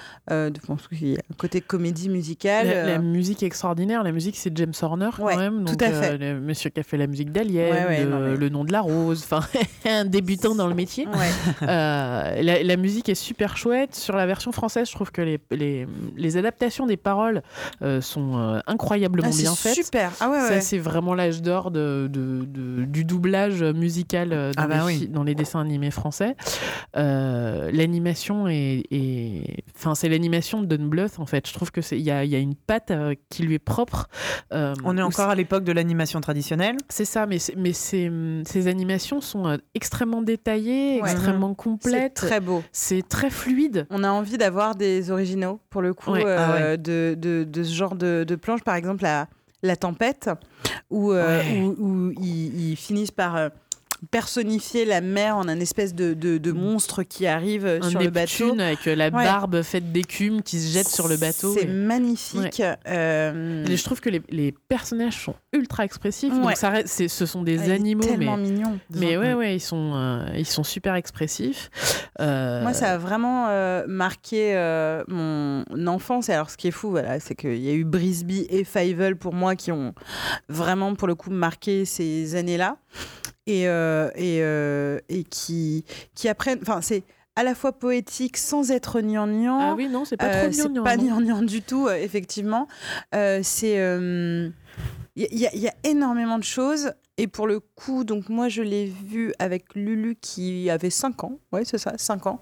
[0.68, 4.03] bon, il y a un côté comédie musicale La, la musique est extraordinaire.
[4.03, 5.66] La musique, c'est James Horner quand même.
[5.66, 6.11] tout Donc, à fait.
[6.22, 8.50] euh, le monsieur qui a fait la musique d'Alien, Ouais, ouais, de- non, mais- le
[8.50, 9.24] nom de la rose.
[9.24, 9.40] Enfin,
[9.90, 11.08] un débutant dans le métier.
[11.61, 13.95] Euh, la, la musique est super chouette.
[13.95, 17.42] Sur la version française, je trouve que les, les, les adaptations des paroles
[17.82, 19.74] euh, sont incroyablement Ah, bien faites.
[19.75, 24.67] super ah Ça, c'est vraiment l'âge d'or de, de- de- du doublage musical dans, Ah
[24.67, 25.00] bah les, oui.
[25.00, 26.35] fi- dans les dessins animés français.
[27.72, 31.48] L'animation est, est- enfin, c'est l'animation de Don Bluth en fait.
[31.48, 34.07] Je trouve que il y a, y a une patte euh, qui lui est propre.
[34.53, 36.77] Euh, On est encore à l'époque de l'animation traditionnelle.
[36.90, 37.72] c'est ça, mais, mais
[38.07, 41.11] hum, ces animations sont euh, extrêmement détaillées, Ouais.
[41.11, 42.14] extrêmement c'est complètes.
[42.15, 43.85] très beau C'est très fluide.
[43.90, 46.24] On a envie d'avoir des originaux, pour le coup, Ouais.
[46.25, 48.61] euh, Ah de, de, de ce genre de, de planche.
[48.64, 49.27] Par exemple, la,
[49.61, 50.30] la tempête,
[50.90, 51.59] où, euh, Ouais.
[51.59, 51.75] où,
[52.07, 53.49] où ils, ils finissent par euh,
[54.11, 58.00] personnifier la mer en un espèce de, de, de monstre qui arrive euh, Un sur
[58.00, 58.59] le bateau.
[58.59, 59.24] Avec euh, la Ouais.
[59.24, 61.53] barbe faite d'écume qui se jette sur le bateau.
[61.53, 62.61] C'est et- magnifique.
[62.88, 66.34] Euh, Et je trouve que les, les personnages sont ultra expressifs.
[66.34, 66.42] Ouais.
[66.42, 68.80] Donc ça reste- ce sont des il est animaux, mais, tellement mignon.
[68.92, 71.69] mais ouais, ouais, ils sont, euh, ils sont super expressifs.
[72.19, 73.48] Euh, Moi, ça a vraiment
[73.88, 74.53] marqué
[75.08, 76.30] mon enfance.
[76.30, 79.16] Et alors, ce qui est fou, voilà, c'est qu'il y a eu Brisby et Fievel
[79.16, 79.93] pour moi qui ont
[80.50, 82.77] vraiment, pour le coup, marqué ces années-là.
[83.48, 86.59] Et, euh, et, euh, et qui, qui apprennent.
[86.61, 87.03] Enfin, c'est
[87.35, 89.59] à la fois poétique sans être gnangnan.
[89.59, 92.67] Ah oui, non, c'est pas Euh, trop c'est gnangnan, pas gnangnan du tout, effectivement.
[93.14, 93.75] C'est.
[95.17, 96.91] Il y, a- il y a énormément de choses.
[97.17, 101.40] Et pour le coup, donc moi, je l'ai vu avec Lulu qui avait 5 ans.
[101.53, 102.40] Ouais, c'est ça, 5 ans.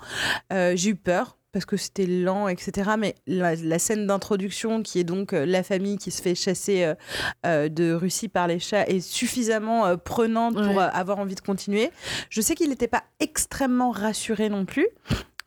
[0.51, 2.91] J'ai eu peur parce que c'était lent, etc.
[2.99, 6.83] Mais la, la scène d'introduction, qui est donc euh, la famille qui se fait chasser
[6.83, 6.95] euh,
[7.45, 10.89] euh, de Russie par les chats, est suffisamment prenante pour Ouais.
[10.91, 11.91] avoir envie de continuer.
[12.29, 14.87] Je sais qu'il n'était pas extrêmement rassuré non plus.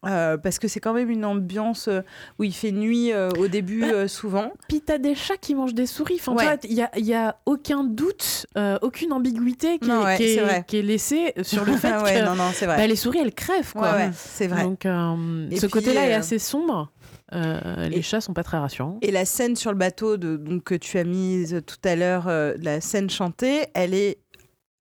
[0.06, 2.00] Euh, parce que c'est quand même une ambiance euh,
[2.38, 4.52] où il fait nuit euh, au début Bah, souvent.
[4.68, 6.16] Puis t'as des chats qui mangent des souris.
[6.20, 6.58] Enfin, Ouais.
[6.64, 8.46] il y a, aucun doute,
[8.82, 10.64] aucune ambiguïté qui, Non, est, ouais, qui, c'est est, vrai.
[10.66, 12.76] qui est laissée sur le fait ouais, que non, non, c'est vrai.
[12.76, 13.72] bah, les souris, elles crèvent.
[13.72, 14.10] Quoi.
[14.12, 14.62] C'est vrai.
[14.62, 16.90] Donc, ce côté-là est assez sombre.
[17.34, 18.98] Euh, les et- chats sont pas très rassurants.
[19.02, 22.26] Et la scène sur le bateau de, donc, que tu as mise tout à l'heure,
[22.28, 24.18] euh, la scène chantée, elle est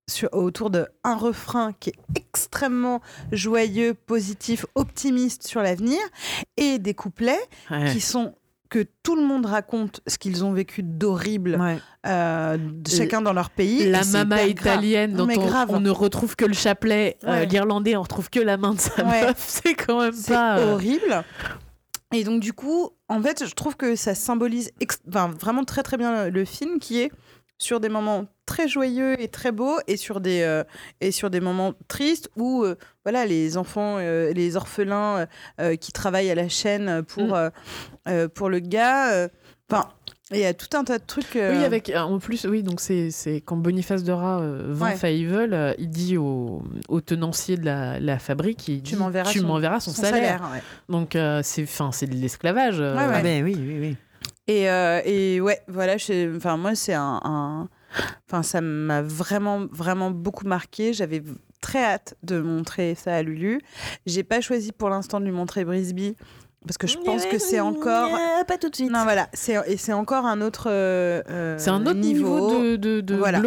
[0.07, 3.01] sur, autour de un refrain qui est extrêmement
[3.31, 5.99] joyeux, positif, optimiste sur l'avenir,
[6.57, 7.39] et des couplets
[7.71, 7.91] Ouais.
[7.91, 8.35] qui sont
[8.69, 11.77] que tout le monde raconte ce qu'ils ont vécu d'horrible, Ouais.
[12.07, 13.89] euh, chacun dans leur pays.
[13.89, 14.49] La mama grave.
[14.49, 15.69] italienne dont on, grave.
[15.71, 19.03] on ne retrouve que le chapelet, euh, l'irlandais on retrouve que la main de sa
[19.03, 20.57] meuf, c'est quand même pas.
[20.59, 21.23] euh, horrible.
[22.13, 24.71] Et donc, du coup, en fait, je trouve que ça symbolise
[25.09, 27.11] enfin, vraiment très, très bien le film qui est
[27.57, 30.63] sur des moments très joyeux et très beaux et sur des, euh,
[31.01, 35.25] et sur des moments tristes où euh, voilà, les enfants, euh, les orphelins euh,
[35.61, 37.33] euh, qui travaillent à la chaîne pour, Mm.
[37.33, 37.49] euh,
[38.09, 39.11] euh, pour le gars.
[39.13, 39.27] euh,
[39.71, 39.89] Enfin,
[40.29, 41.35] il y a tout un tas de trucs.
[41.35, 44.85] euh, Oui, avec en plus, oui, donc c'est c'est quand Boniface de Rat euh, vend
[44.85, 44.95] Ouais.
[45.53, 49.39] Euh, il dit au, au tenancier de la, la fabrique, il Tu dit, m'enverras tu
[49.39, 50.37] son- m'enverras son, son salaire.
[50.39, 50.51] salaire.
[50.53, 50.61] ouais.
[50.87, 52.79] Donc euh, c'est c'est de l'esclavage.
[52.79, 53.13] euh, Ouais, ouais.
[53.15, 53.97] Ah ben oui, oui, oui.
[54.47, 57.19] Et, euh, et ouais, voilà, je- enfin, moi, c'est un.
[57.23, 57.69] un-
[58.27, 60.91] Enfin, ça m'a vraiment, vraiment beaucoup marqué.
[60.91, 61.23] J'avais
[61.61, 63.61] très hâte de montrer ça à Lulu.
[64.05, 66.17] J'ai pas choisi pour l'instant de lui montrer Brisby
[66.67, 68.09] parce que je pense que c'est encore.
[68.45, 68.91] pas tout de suite.
[68.91, 72.75] Non, voilà, c'est et c'est encore un autre euh, euh, C'est un autre niveau, de,
[72.75, 73.39] de, de Voilà.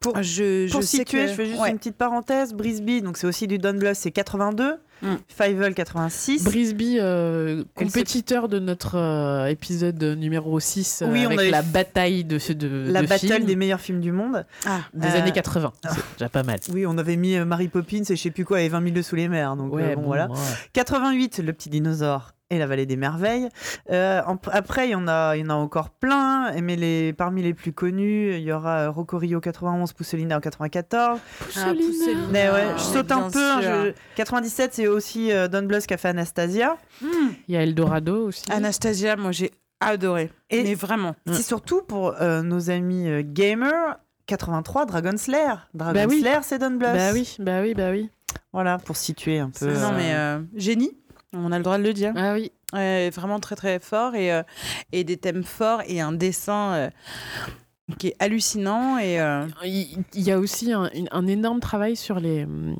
[0.00, 1.70] Pour, Je, pour je sais situer, que- je fais juste ouais.
[1.70, 2.54] une petite parenthèse.
[2.54, 4.78] Brisby, donc c'est aussi du Don Bluth, c'est 82.
[5.02, 5.14] Mm.
[5.28, 6.44] Fievel, 86.
[6.44, 11.62] Brisby, euh, compétiteur de notre euh, épisode numéro 6 euh, Oui, on avec avait la
[11.62, 14.46] bataille de, ce- de, la de battle films des meilleurs films du monde.
[14.64, 15.72] Ah, des années 80.
[15.82, 16.58] C'est déjà pas mal.
[16.72, 19.16] Oui, on avait mis Mary Poppins et je sais plus quoi et 20 000 sous
[19.16, 19.56] les mers.
[19.56, 20.28] Donc bon, bon, voilà.
[20.28, 20.36] ouais.
[20.72, 23.48] 88, le petit dinosaure et la vallée des merveilles.
[23.90, 27.12] Euh, en- après, il y en a, il y en a encore plein, mais les,
[27.12, 31.18] parmi les plus connus, il y aura euh, Rocco Rio 91, Pousselina en 94.
[31.56, 32.20] Ah, Pousselina.
[32.30, 33.50] Mais ouais, Ah, je saute bien un peu.
[33.50, 33.70] hein, sûr.
[33.86, 36.76] je- 97, c'est aussi euh, Don Bluth qui a fait Anastasia.
[37.02, 38.44] Il y a Eldorado aussi.
[38.50, 39.50] Anastasia, moi j'ai
[39.80, 40.30] adoré.
[40.50, 41.14] Et- Mais vraiment.
[41.32, 43.96] C'est surtout pour euh, nos amis euh, gamers.
[44.26, 45.54] 83, Dragon Slayer.
[45.74, 46.20] Dragon Bah oui.
[46.20, 46.92] Slayer, c'est Don Bluth.
[46.94, 48.10] Bah oui, bah oui, bah oui.
[48.52, 49.66] Voilà, pour situer un peu.
[49.66, 50.96] non, euh, mais euh, génie.
[51.32, 52.12] On a le droit de le dire.
[52.16, 52.52] Ah oui.
[52.72, 54.42] Vraiment très très fort et, euh,
[54.92, 56.90] et des thèmes forts et un dessin euh,
[57.98, 62.76] qui est hallucinant et euh, Il y a aussi un, énorme travail sur les, hum,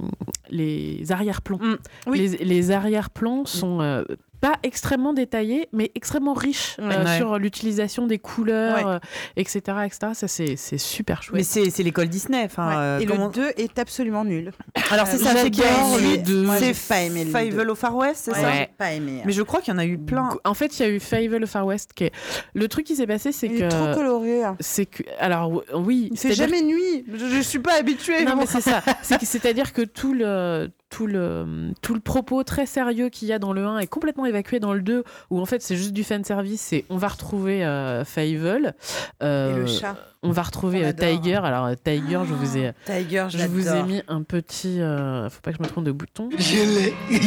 [0.50, 1.60] les arrière-plans.
[2.06, 2.18] Oui.
[2.18, 4.04] Les, les arrière-plans sont
[4.40, 6.34] pas extrêmement détaillés, mais extrêmement
[6.78, 6.84] Ouais.
[6.94, 7.16] euh, Ouais.
[7.16, 8.92] sur l'utilisation des couleurs, Ouais.
[8.94, 8.98] euh,
[9.36, 9.98] etc., etc.
[10.14, 11.44] Ça, c'est c'est super Mais chouette.
[11.44, 12.42] c'est c'est l'école Disney.
[12.44, 12.74] Enfin, ouais.
[12.76, 14.52] euh, et comment- le 2 est absolument nul.
[14.90, 18.40] Alors c'est ça, c'est c'est j'ai pas aimé le Fievel au Far West, c'est Ouais,
[18.40, 19.22] ça j'ai pas aimé.
[19.24, 20.36] Mais je crois qu'il y en a eu plein.
[20.44, 21.92] En fait, il y a eu Fievel au Far West.
[21.94, 22.12] Qui est...
[22.54, 23.94] Le truc qui s'est passé, c'est est trop que.
[23.94, 24.44] coloré.
[24.44, 24.56] hein.
[24.60, 25.02] C'est que.
[25.18, 26.10] Alors, oui.
[26.14, 27.04] C'est-à-dire jamais nuit.
[27.12, 28.24] Je, je suis pas habituée.
[28.24, 28.82] Non, mais c'est ça.
[29.02, 33.32] C'est que- C'est-à-dire que tout le, tout, le, tout le propos très sérieux qu'il y
[33.32, 35.92] a dans le 1 est complètement évacué dans le 2, où en fait c'est juste
[35.92, 36.60] du fan service.
[36.60, 38.74] C'est on va retrouver euh, Fievel.
[39.22, 39.96] euh, Et le chat.
[40.22, 40.92] On va retrouver On euh.
[40.92, 41.36] Tiger.
[41.36, 42.72] Alors, euh, Tiger, je vous ai.
[42.84, 44.80] Tiger, je Je vous ai mis un petit.
[44.80, 46.28] euh, faut pas que je me trompe de bouton.
[46.36, 46.94] Je l'ai.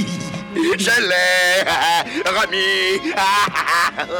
[0.80, 1.64] Je l'ai,
[2.26, 3.12] Rami.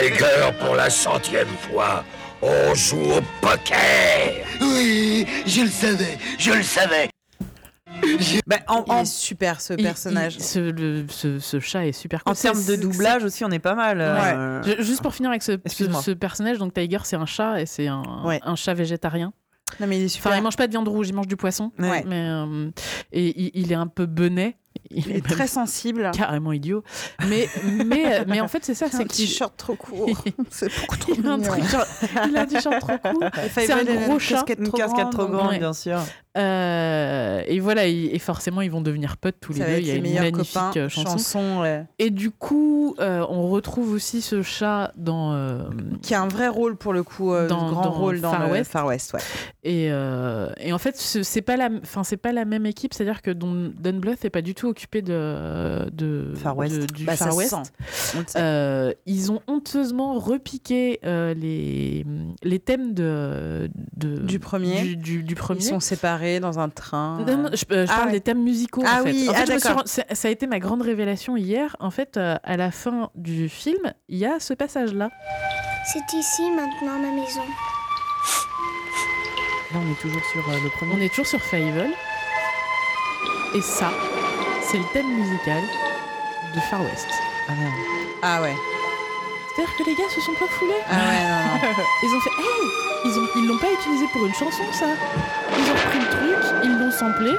[0.00, 2.04] Tiger pour la centième fois.
[2.40, 4.44] On joue au poker.
[4.60, 7.08] Oui, je le savais, je le savais.
[8.46, 10.36] Bah, en, Il en- est super ce personnage.
[10.36, 13.58] il- ce, le- ce- ce chat est super en termes de doublage aussi, on est
[13.58, 14.00] pas mal.
[14.00, 16.02] euh, Je- Juste pour finir avec ce, ce, Excuse-moi.
[16.02, 18.40] ce personnage, donc Tiger, c'est un chat et c'est un, Ouais.
[18.42, 19.32] un chat végétarien.
[19.80, 20.32] Non, mais il est super.
[20.32, 21.72] Enfin, il mange pas de viande rouge, il mange du poisson.
[21.78, 22.04] Ouais.
[22.06, 22.70] Mais, euh,
[23.12, 24.56] et il, il est un peu benet.
[24.90, 26.10] Il, il est très sensible.
[26.14, 26.82] carrément idiot.
[27.28, 27.48] Mais,
[27.86, 28.86] mais, mais en fait, c'est ça.
[28.90, 30.10] C'est un t-shirt trop court.
[30.50, 31.50] C'est beaucoup trop il a un mignon.
[31.52, 31.86] truc genre-
[32.28, 33.30] il a un t-shirt trop cool.
[33.52, 34.34] C'est un gros chat.
[34.36, 35.58] casquette Une casquette trop grande, Ouais.
[35.58, 35.98] bien sûr.
[36.38, 39.78] Euh, et voilà, et, et forcément, ils vont devenir potes tous les Ça deux.
[39.78, 40.72] Il y a une magnifique copains.
[40.80, 41.10] euh, chanson.
[41.10, 41.84] Chanson, ouais.
[41.98, 45.32] Et du coup, euh, on retrouve aussi ce chat dans.
[45.34, 45.62] euh,
[46.02, 48.46] Qui a un vrai rôle pour le coup, euh, Dans- grand dans rôle dans Far
[48.46, 48.70] le West.
[48.72, 49.12] Far West.
[49.12, 49.20] Ouais.
[49.62, 52.94] et, euh, et en fait, ce- c'est pas la, enfin, c'est pas la même équipe.
[52.94, 56.76] C'est-à-dire que Don, Don Bluth n'est pas du tout occupé de, de Far West.
[56.80, 57.54] de- du Bah, Far West.
[58.36, 62.04] Euh, ils ont honteusement repiqué euh, les,
[62.42, 64.82] les thèmes de, de- Du premier.
[64.82, 65.60] Du, du- du premier.
[65.60, 67.24] Ils sont séparés dans un train.
[67.26, 68.12] Non, non, je, euh, je Ah parle ouais.
[68.12, 68.82] des thèmes musicaux.
[68.86, 69.12] Ah en fait.
[69.12, 71.76] oui, En fait, ah, suis ça a été ma grande révélation hier.
[71.80, 75.10] En fait, euh, à la fin du film, il y a ce passage-là.
[75.92, 77.40] C'est ici maintenant ma maison.
[79.72, 80.92] Là, on est toujours sur euh, le premier.
[80.94, 81.86] On est toujours sur Fable.
[83.54, 83.90] Et ça,
[84.72, 85.62] c'est le thème musical
[86.54, 87.08] de Far West.
[87.46, 87.72] Ah, merde.
[88.22, 88.54] Ah ouais.
[89.54, 90.80] C'est-à-dire que les gars se sont pas foulés.
[90.88, 91.84] Ah ouais, non, non.
[92.02, 92.70] Ils ont fait Hey
[93.04, 94.86] Ils ont, ils l'ont pas utilisé pour une chanson, ça
[95.58, 97.32] Ils ont repris le truc, ils l'ont samplé,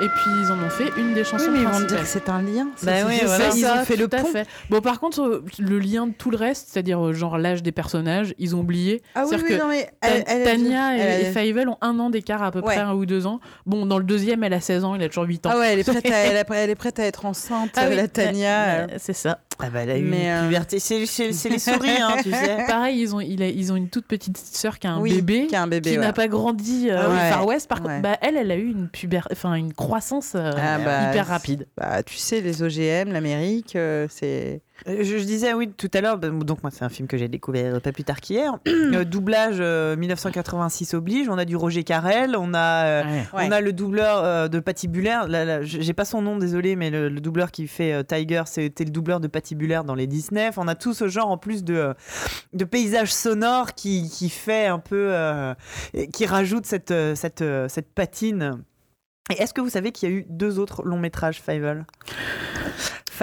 [0.00, 1.88] et puis ils en ont fait une des chansons Oui, mais ils vont principales.
[1.96, 2.68] dire que c'est un lien.
[2.82, 3.44] Bah c'est- oui, c'est voilà.
[3.44, 4.24] ça, C'est Ils ça, ont fait le pont.
[4.26, 4.46] fait.
[4.70, 7.72] Bon, par contre, euh, le lien de tout le reste, c'est-à-dire euh, genre l'âge des
[7.72, 9.02] personnages, ils ont oublié.
[9.14, 11.32] Ah oui, oui, que non, mais elle- elle Tania et, elle et
[11.68, 12.64] ont un an d'écart à peu Ouais.
[12.74, 13.40] près, un ou deux ans.
[13.66, 15.50] Bon, dans le deuxième, elle a 16 ans, il a toujours 8 ans.
[15.52, 16.26] Ah ouais, elle est prête à,
[16.70, 18.64] est prête à être enceinte, Ah oui, la Tania.
[18.64, 18.96] euh, euh.
[18.98, 19.40] C'est ça.
[19.62, 20.78] Ah bah, elle a eu Mais, une euh, puberté.
[20.78, 22.64] C'est c'est- c'est les souris, hein, tu sais.
[22.68, 25.14] Pareil, ils ont, il a- ils ont une toute petite sœur qui a un Oui,
[25.16, 25.46] bébé.
[25.48, 26.04] qui a un bébé, qui ouais.
[26.04, 27.68] n'a pas grandi euh, Ah au ouais, Far West.
[27.68, 27.86] Par ouais.
[27.88, 29.20] contre, bah, elle, elle a eu une, puber...
[29.30, 31.66] enfin, une croissance euh, Ah bah, hyper rapide.
[31.76, 34.62] Bah, tu sais, les OGM, l'Amérique, euh, c'est.
[34.88, 37.16] Euh, Je, je disais oui tout à l'heure, bah, donc moi c'est un film que
[37.16, 38.52] j'ai découvert euh, pas plus tard qu'hier.
[38.90, 43.02] Euh, doublage euh, 1986 oblige, on a du Roger Carrel, on a euh,
[43.32, 43.46] Ouais.
[43.48, 45.28] on a le doubleur euh, de Patibulaire.
[45.28, 48.42] Là, là, j'ai pas son nom, désolé, mais le, le doubleur qui fait euh, Tiger,
[48.46, 50.48] c'était le doubleur de Patibulaire dans les Disney.
[50.48, 51.94] Enfin, On a tout ce genre en plus de euh,
[52.52, 55.54] de paysages sonores qui, qui fait un peu, euh,
[56.12, 58.62] qui rajoute cette euh, cette euh, cette patine.
[59.30, 61.86] Et est-ce que vous savez qu'il y a eu deux autres longs métrages Fievel?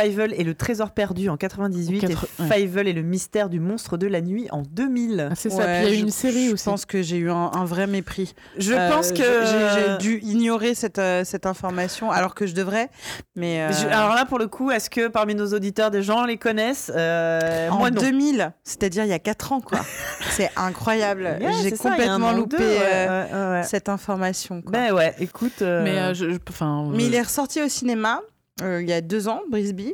[0.01, 2.47] Fievel et le trésor perdu en 98 En quatre- et ouais.
[2.57, 5.29] Fievel et le mystère du monstre de la nuit en 2000.
[5.31, 5.57] Ah, c'est ça.
[5.57, 6.65] Ouais, Puis il y a eu je- une série je aussi.
[6.65, 8.33] pense que j'ai eu un, un vrai mépris.
[8.57, 12.89] Je Euh, pense que j'ai- dû ignorer cette, euh, cette information alors que je devrais.
[13.35, 16.25] Mais euh, Je- alors là, pour le coup, est-ce que parmi nos auditeurs, des gens
[16.25, 16.91] les connaissent?
[16.95, 18.01] Euh, en Moi, non.
[18.01, 19.79] 2000, c'est-à-dire il y a 4 ans, quoi.
[20.31, 21.37] c'est incroyable.
[21.41, 23.63] Ouais, j'ai ça, complètement loupé deux, ouais, euh, ouais, ouais, ouais.
[23.63, 24.61] cette information.
[24.61, 24.71] Quoi.
[24.71, 25.61] Ben ouais, écoute.
[25.61, 28.21] euh, Mais euh, je, je- enfin, Mais il est ressorti au cinéma
[28.61, 29.93] euh, il y a deux ans, Brisby.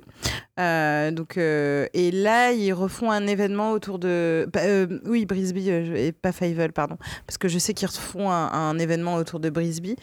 [0.59, 4.47] Euh, donc, euh, et là, ils refont un événement autour de.
[4.53, 4.61] bah,
[5.05, 6.97] oui, Brisby et pas Fievel, pardon.
[7.27, 9.95] Parce que je sais qu'ils refont un, un événement autour de Brisby.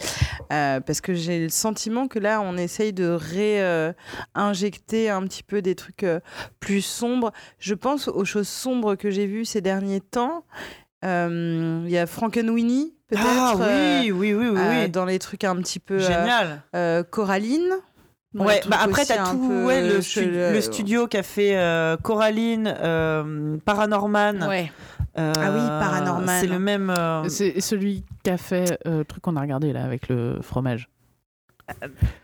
[0.48, 3.18] Parce que j'ai le sentiment que là, on essaye de
[4.34, 6.04] réinjecter un petit peu des trucs
[6.58, 7.32] plus sombres.
[7.58, 10.44] Je pense aux choses sombres que j'ai vues ces derniers temps.
[11.02, 13.24] Il y a Frankenweenie, peut-être.
[13.26, 14.60] Ah oui, oui, oui, oui.
[14.68, 14.88] oui.
[14.90, 15.98] dans les trucs un petit peu.
[15.98, 16.62] Génial.
[17.10, 17.80] Coraline.
[18.32, 21.16] Dans les Ouais, bah après, t'as tout peu ouais, le, che- stu- le studio qui
[21.16, 24.44] a fait euh, Coraline, euh, Paranorman.
[24.48, 24.70] ouais.
[25.18, 26.40] euh, Ah oui, Paranorman.
[26.40, 26.90] C'est le même.
[26.90, 30.38] euh, C'est celui qui a fait euh, le truc qu'on a regardé là avec le
[30.42, 30.88] fromage.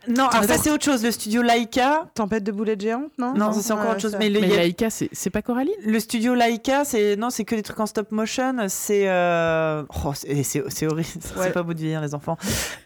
[0.07, 1.03] Non, alors ça, c'est autre chose.
[1.03, 2.07] Le studio Laika.
[2.15, 4.11] Tempête de boulettes géantes, non Non, c'est encore autre chose.
[4.11, 4.17] ça.
[4.19, 7.29] Mais le, Mais il y a- Laïka, c'est pas Coraline le studio Laika, c'est non,
[7.29, 8.55] c'est que des trucs en stop motion.
[8.69, 11.07] C'est euh, oh, c'est horrible.
[11.37, 12.37] C'est pas beau de vieillir les enfants.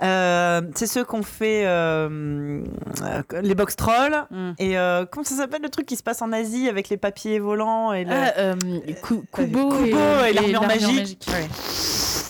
[0.01, 2.61] Euh, c'est ceux qu'on fait euh,
[3.03, 4.25] euh, les box trolls.
[4.29, 4.51] Mm.
[4.59, 7.39] Et euh, comment ça s'appelle le truc qui se passe en Asie avec les papiers
[7.39, 8.11] volants et le...
[8.13, 8.55] Ah, euh,
[9.01, 11.25] Ku- Kubo, Kubo et, et l'armure magique.
[11.29, 11.47] Ouais.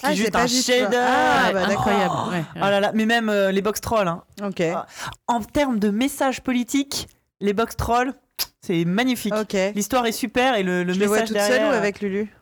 [0.01, 0.99] Qui Ah, est juste un vu, tu chef vois.
[1.01, 2.13] Ah, Ouais, bah, incroyable.
[2.31, 2.43] ouais, ouais.
[2.57, 4.07] Oh là là, mais même euh, les box trolls.
[4.07, 4.23] hein.
[4.43, 4.61] Ok.
[4.61, 4.85] Ah.
[5.27, 7.07] En termes de messages politiques,
[7.39, 8.13] les box trolls,
[8.61, 9.33] c'est magnifique.
[9.35, 9.55] Ok.
[9.75, 11.61] L'histoire est super et le, le Je le message vois toute derrière.
[11.61, 12.33] seule ou avec Lulu?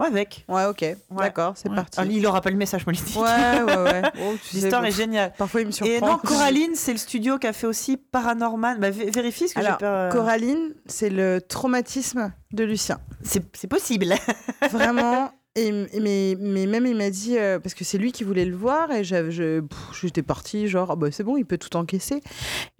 [0.00, 0.44] Avec.
[0.48, 0.84] Ouais, ok.
[1.12, 1.76] D'accord, c'est Ouais.
[1.76, 2.00] parti.
[2.00, 3.14] Ah, il aura pas le message politique.
[3.16, 4.02] Ouais, ouais, ouais.
[4.22, 5.32] Oh, L'histoire bon, est géniale.
[5.38, 5.92] Parfois, il me surprend.
[5.94, 8.80] Et non, Coraline, c'est le studio qui a fait aussi Paranorman.
[8.80, 9.78] Bah, vé- vérifie ce que j'ai peur.
[9.82, 12.98] euh, Coraline, c'est le traumatisme de Lucien.
[13.22, 14.14] C'est possible.
[14.72, 15.30] Vraiment.
[15.56, 18.44] Et, et mais, mais même il m'a dit euh, parce que c'est lui qui voulait
[18.44, 22.22] le voir et j'étais partie genre bah c'est bon il peut tout encaisser.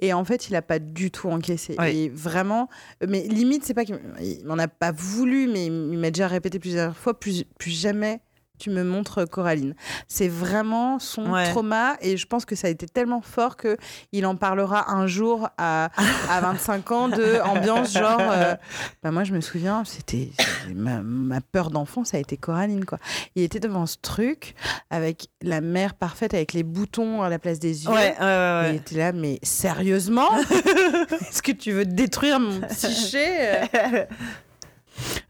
[0.00, 1.76] Et en fait il a pas du tout encaissé.
[1.86, 2.68] Et vraiment
[3.06, 6.58] mais limite c'est pas qu'il il m'en a pas voulu mais il m'a déjà répété
[6.58, 8.20] plusieurs fois plus plus jamais
[8.58, 9.74] tu me montres Coraline.
[10.08, 11.50] C'est vraiment son Ouais.
[11.50, 13.76] trauma et je pense que ça a été tellement fort que
[14.12, 15.90] il en parlera un jour à,
[16.30, 18.20] à 25 ans de ambiance genre.
[18.20, 18.54] euh,
[19.02, 20.30] bah moi, je me souviens, c'était
[20.74, 22.98] ma, ma peur d'enfant, ça a été Coraline quoi.
[23.34, 24.54] Il était devant ce truc
[24.90, 27.90] avec la mère parfaite avec les boutons à la place des yeux.
[27.90, 30.28] Ouais, ouais, il était là, mais sérieusement?
[31.30, 33.26] Est-ce que tu veux détruire mon psyché
[33.74, 34.04] euh?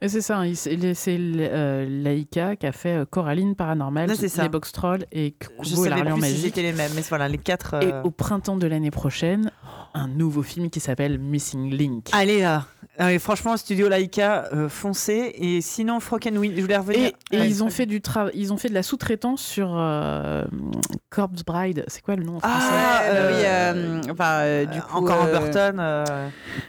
[0.07, 4.43] C'est ça, il- c'est euh, Laïka qui a fait euh, Coraline Paranormal, c'est ça.
[4.43, 7.75] les Box Trolls et Kubo et l'Arlion si les mêmes, mais voilà, les quatre.
[7.75, 9.51] Et euh, au printemps de l'année prochaine,
[9.95, 12.09] un nouveau film qui s'appelle Missing Link.
[12.13, 12.67] Allez là
[12.99, 15.33] Ah Franchement, Studio Laika, euh, foncez.
[15.39, 17.01] Et sinon, Froken Win, je voulais revenir.
[17.31, 19.73] Et, et Ouais, ils ont fait du travail, ils ont fait de la sous-traitance sur
[19.77, 20.45] euh,
[21.11, 21.85] Corpse Bride.
[21.89, 22.57] C'est quoi le nom en français?
[22.71, 25.77] Ah, bah euh, oui, enfin, du coup, encore euh, Burton.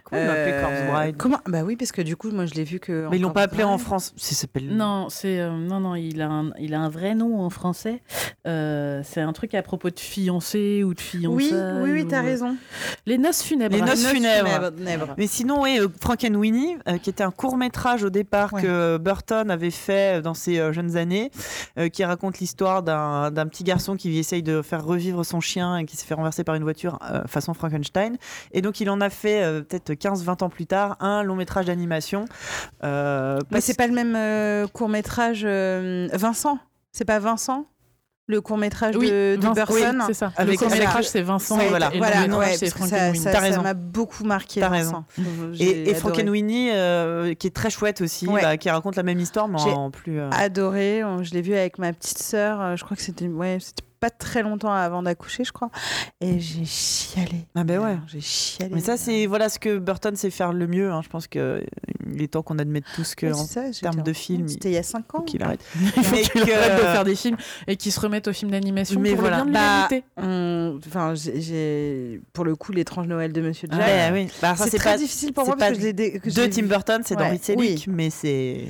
[0.04, 1.18] Comment euh, Corpse Bride?
[1.18, 3.08] Comment Bah oui, parce que du coup, moi, je l'ai vu que.
[3.10, 3.78] Mais ils l'ont pas appelé en.
[3.78, 4.14] France.
[4.18, 4.76] S'appelle.
[4.76, 8.02] Non, c'est euh, non non, il a un, il a un vrai nom en français.
[8.48, 11.28] Euh, c'est un truc à propos de fiancés ou de fiançailles.
[11.36, 11.52] Oui,
[11.84, 12.56] oui, oui, ou- t'as raison.
[13.06, 13.76] Les noces funèbres.
[13.76, 14.72] Les noces Noces funèbres.
[14.78, 15.14] funèbres.
[15.18, 18.62] Mais sinon, oui, euh, Frankenweenie, euh, qui était un court métrage au départ Ouais.
[18.62, 21.32] que Burton avait fait dans ses euh, jeunes années,
[21.80, 25.78] euh, qui raconte l'histoire d'un d'un petit garçon qui essaye de faire revivre son chien
[25.78, 28.18] et qui se fait renverser par une voiture euh, façon Frankenstein.
[28.52, 31.66] Et donc, il en a fait euh, peut-être 15-20 ans plus tard un long métrage
[31.66, 32.26] d'animation.
[32.84, 35.46] Euh, Mais c'est pas le même court métrage.
[35.46, 36.60] Vincent
[36.92, 37.66] C'est pas Vincent
[38.28, 40.32] Le court métrage Oui, de, de Vincent- oui, c'est ça.
[40.36, 41.58] Avec- le court métrage c'est Vincent.
[41.58, 41.90] Ouais, et voilà.
[41.90, 43.20] le long Voilà, métrage, c'est parce que ça, Frankenweenie.
[43.24, 43.62] ça, T'as ça raison.
[43.62, 44.60] m'a beaucoup marqué.
[44.62, 45.06] T'as Vincent.
[45.54, 45.96] J'ai Et, et adoré.
[46.00, 48.42] Frankenweenie, euh, qui est très chouette aussi, Ouais.
[48.42, 50.20] bah, qui raconte la même histoire, mais J'ai en plus.
[50.20, 51.04] euh, adoré.
[51.04, 52.60] On- Je l'ai vu avec ma petite sœur.
[52.62, 55.72] euh, Je crois que c'était ouais, c'était pas très longtemps avant d'accoucher, je crois.
[56.22, 57.46] Et j'ai chialé.
[57.56, 57.98] Ah ben ouais.
[58.08, 58.74] J'ai chialé.
[58.76, 60.92] Mais ça, c'est voilà ce que Burton sait faire le mieux.
[60.92, 61.02] hein.
[61.04, 61.64] Je pense qu'il
[62.20, 64.78] est temps qu'on admette tous que Oui, en ça, termes de film, C'était il y
[64.78, 65.22] a 5 ans.
[65.22, 65.60] qu'il arrête.
[65.76, 68.52] Il faut qu'il que- arrête de faire des films et qu'il se remette aux films
[68.52, 69.40] d'animation Mais pour voilà.
[69.44, 69.88] le bien de Bah,
[70.20, 70.88] l'humanité.
[70.88, 73.80] Enfin, j'ai- pour le coup l'étrange Noël de Monsieur Jack.
[73.82, 74.28] Ouais, oui.
[74.42, 76.30] Bah, enfin, c'est très pas difficile pour moi parce pas que je l'ai dé- que
[76.30, 76.64] de Tim.
[76.68, 77.86] Burton, c'est Ouais, d'Henry Selick, oui.
[77.88, 78.66] mais c'est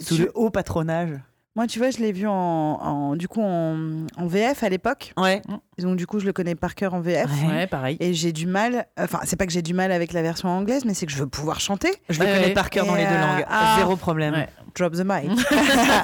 [0.00, 1.10] sous le haut patronage.
[1.56, 5.12] Moi, tu vois, je l'ai vu en, en- du coup en, en VF à l'époque.
[5.16, 5.40] Ouais.
[5.78, 7.30] Donc du coup, je le connais par cœur en VF.
[7.48, 7.66] Ouais.
[7.66, 7.96] Pareil.
[8.00, 8.86] Et j'ai du mal.
[8.98, 11.18] Enfin, c'est pas que j'ai du mal avec la version anglaise, mais c'est que je
[11.18, 11.90] veux pouvoir chanter.
[12.08, 13.44] Je le connais par cœur dans les deux euh, langues.
[13.48, 13.76] ah.
[13.78, 14.34] Zéro problème.
[14.34, 14.48] Ouais.
[14.76, 15.30] Drop the mic.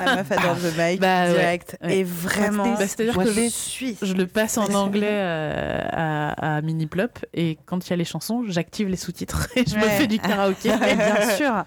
[0.05, 1.77] la meuf adore the mic Bah, direct.
[1.83, 1.99] Ouais.
[1.99, 3.97] Et vraiment, Bah, C'est-à-dire que je suis.
[4.01, 8.05] je le passe en anglais euh, à, à Miniplop et quand il y a les
[8.05, 10.71] chansons, j'active les sous-titres et je me fais du karaoké.
[10.79, 11.65] Bien sûr.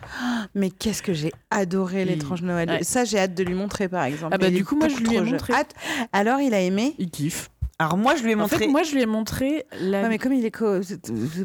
[0.56, 2.70] Mais qu'est-ce que j'ai adoré l'étrange Noël.
[2.70, 2.84] Ouais.
[2.84, 4.34] Ça, j'ai hâte de lui montrer, par exemple.
[4.34, 5.54] Ah bah, du coup, moi, je lui ai montré.
[5.54, 5.74] Hâte.
[6.14, 6.96] Alors, il a aimé.
[7.00, 7.50] Il kiffe.
[7.80, 8.58] Alors moi, je lui ai En montré.
[8.60, 10.04] fait, moi, je lui ai montré la.
[10.04, 10.52] Ouais, mais comme il est.
[10.52, 10.80] co-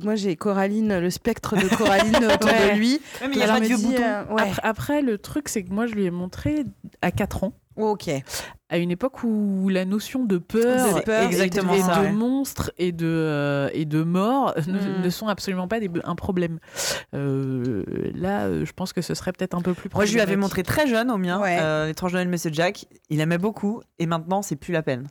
[0.05, 2.74] Moi, j'ai Coraline, le spectre de Coraline autour Ouais.
[2.74, 3.00] de lui.
[3.20, 4.02] Ouais, mais il y a pas de dit, boutons.
[4.02, 4.42] euh, ouais.
[4.42, 6.65] Après, après, le truc, c'est que moi, je lui ai montré
[7.02, 7.52] à 4 ans.
[7.76, 8.10] Ok.
[8.70, 12.00] à une époque où la notion de peur, C'est peur, et exactement de, et ça,
[12.00, 12.12] de ouais.
[12.12, 15.02] monstres et de, euh, et de morts ne, Mm.
[15.02, 16.58] ne sont absolument pas des, un problème.
[17.15, 17.84] Euh,
[18.15, 20.36] là, euh, je pense que ce serait peut-être un peu plus Moi, je lui avais
[20.36, 21.57] montré très jeune au mien, Ouais.
[21.60, 22.86] euh, l'étrange Noël Monsieur Jack.
[23.10, 25.07] Il aimait beaucoup, et maintenant, c'est plus la peine.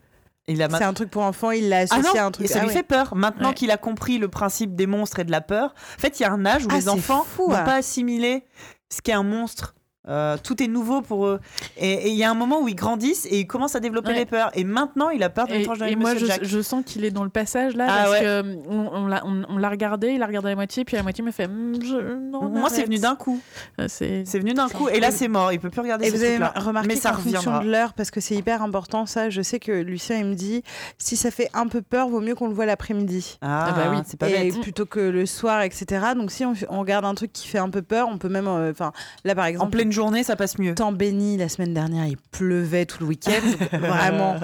[0.48, 2.45] Il a C'est un truc pour enfants, il l'a Ah associé non, à un truc.
[2.45, 2.74] et ça Ah lui ouais.
[2.74, 3.16] fait peur.
[3.16, 3.53] Maintenant Ouais.
[3.53, 6.26] qu'il a compris le principe des monstres et de la peur, en fait, il y
[6.26, 7.64] a un âge où Ah, les enfants n'ont ah.
[7.64, 8.45] pas assimilé
[8.90, 9.76] ce qu'est un monstre.
[10.08, 11.40] Euh, tout est nouveau pour eux.
[11.77, 14.10] Et et il y a un moment où ils grandissent et ils commencent à développer
[14.10, 14.16] Ouais.
[14.19, 14.52] les peurs.
[14.53, 16.40] Et maintenant, il a peur de Et, l'étrange Noël et moi, je, Jack.
[16.44, 18.19] je sens qu'il est dans le passage là, Ah parce ouais.
[18.22, 20.86] que euh, on, on l'a on, on l'a regardé, il a regardé à la moitié,
[20.86, 23.40] puis à la moitié, il me fait Hum, je- non, Moi, c'est venu d'un coup.
[23.82, 24.88] Euh, C'est C'est venu d'un coup.
[24.90, 25.52] Et là, c'est mort.
[25.52, 28.11] Il peut plus regarder Et vous avez remarqué Mais ça qu'en fonction de l'heure, parce
[28.11, 30.64] que c'est hyper important ça, je sais que Lucien il me dit
[30.98, 33.38] si ça fait un peu peur, vaut mieux qu'on le voit l'après-midi.
[33.42, 33.98] Ah, Ah bah oui.
[34.06, 34.61] c'est pas et bête.
[34.61, 35.86] plutôt que le soir, etc.
[36.16, 38.48] Donc si on, on regarde un truc qui fait un peu peur, on peut même,
[38.48, 38.92] euh, enfin
[39.26, 40.74] là par En exemple, pleine journée, ça passe mieux.
[40.76, 43.42] temps béni la semaine dernière, il pleuvait tout le week-end.
[43.72, 44.35] Donc, Vraiment,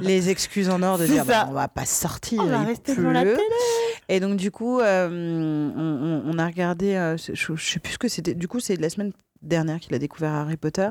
[0.00, 3.02] les excuses en or de dire bah, on va pas sortir, On va rester pleut.
[3.02, 3.36] devant la télé.
[4.08, 5.08] Et donc du coup, euh,
[5.76, 5.80] on,
[6.28, 8.34] on- on a regardé, euh, je, je sais plus ce que c'était.
[8.34, 9.12] Du coup, c'est de la semaine
[9.42, 10.88] dernière qu'il a découvert Harry Potter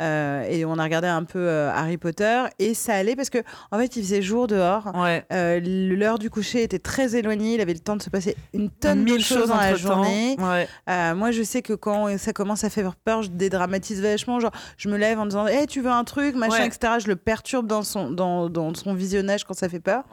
[0.00, 3.38] Euh, et on a regardé un peu euh, Harry Potter et ça allait parce que
[3.70, 5.24] en fait il faisait jour dehors Ouais.
[5.32, 8.70] Euh, l'heure du coucher était très éloignée il avait le temps de se passer une
[8.70, 11.14] tonne de choses dans la journée Ouais.
[11.14, 14.40] moi, je sais que quand ça commence à faire peur, je dédramatise vachement.
[14.40, 16.66] Genre, je me lève en disant, hey, tu veux un truc, machin, Ouais.
[16.66, 16.94] etc.
[17.00, 20.04] Je le perturbe dans son, dans, dans son visionnage quand ça fait peur.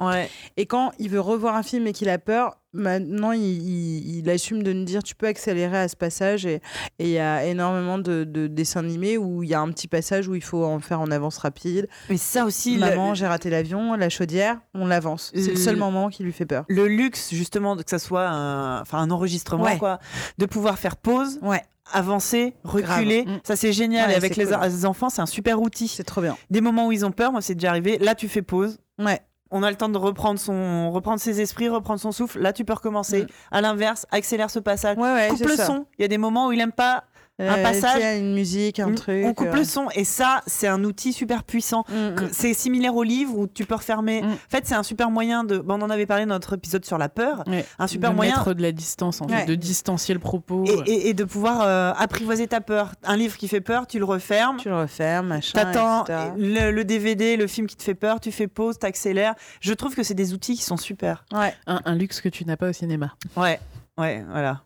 [0.57, 4.29] Et quand il veut revoir un film et qu'il a peur, maintenant, il, il- il
[4.29, 6.45] assume de nous dire tu peux accélérer à ce passage.
[6.45, 6.61] Et
[6.99, 10.27] il y a énormément de, de dessins animés où il y a un petit passage
[10.27, 11.87] où il faut en faire en avance rapide.
[12.09, 15.31] Mais ça aussi, le- Maman, j'ai raté l'avion, la chaudière, on l'avance.
[15.35, 16.65] C'est le seul Le- moment qui lui fait peur.
[16.67, 19.77] le luxe justement que ça soit un, enfin un enregistrement Ouais.
[19.77, 19.99] quoi,
[20.37, 21.61] de pouvoir faire pause, Ouais,
[21.93, 23.39] avancer, reculer, Grave.
[23.43, 24.07] ça c'est génial.
[24.07, 24.57] Ouais, et avec les, cool.
[24.63, 25.87] les enfants, c'est un super outil.
[25.87, 26.37] c'est trop bien.
[26.49, 27.97] Des moments où ils ont peur, moi c'est déjà arrivé.
[27.99, 28.77] Là, tu fais pause.
[28.99, 29.21] Ouais.
[29.51, 32.39] On a le temps de reprendre son, reprendre ses esprits, reprendre son souffle.
[32.39, 33.23] Là, tu peux recommencer.
[33.23, 33.27] Mm.
[33.51, 34.97] À l'inverse, accélère ce passage.
[34.97, 35.65] Ouais, ouais, coupe le ça.
[35.65, 35.85] son.
[35.97, 37.05] Il y a des moments où il aime pas.
[37.39, 38.17] Euh, passage.
[38.19, 39.23] une musique, un truc.
[39.25, 39.57] on coupe euh.
[39.57, 41.83] le son et ça, c'est un outil super puissant.
[41.89, 42.29] Mm, mm.
[42.31, 44.23] C'est similaire au livre où tu peux refermer.
[44.23, 44.25] Mm.
[44.31, 45.59] En fait, c'est un super moyen de.
[45.59, 47.43] bon, on en avait parlé dans notre épisode sur la peur.
[47.45, 47.63] Ouais.
[47.77, 48.35] Un super de moyen.
[48.37, 49.41] mettre de la distance, en Ouais.
[49.41, 50.65] fait, de distancier le propos.
[50.65, 52.91] Et, et- et de pouvoir euh, apprivoiser ta peur.
[53.03, 54.57] Un livre qui fait peur, tu le refermes.
[54.57, 55.51] Tu le refermes, machin.
[55.53, 56.05] T'attends
[56.37, 59.35] le, le DVD, le film qui te fait peur, tu fais pause, t'accélères.
[59.61, 61.23] Je trouve que c'est des outils qui sont super.
[61.31, 63.13] Ouais, Un, un luxe que tu n'as pas au cinéma.
[63.35, 63.59] Ouais,
[63.97, 64.61] ouais, voilà.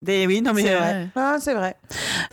[0.00, 1.08] Des, oui, non mais c'est euh, vrai.
[1.16, 1.76] Ah, c'est vrai.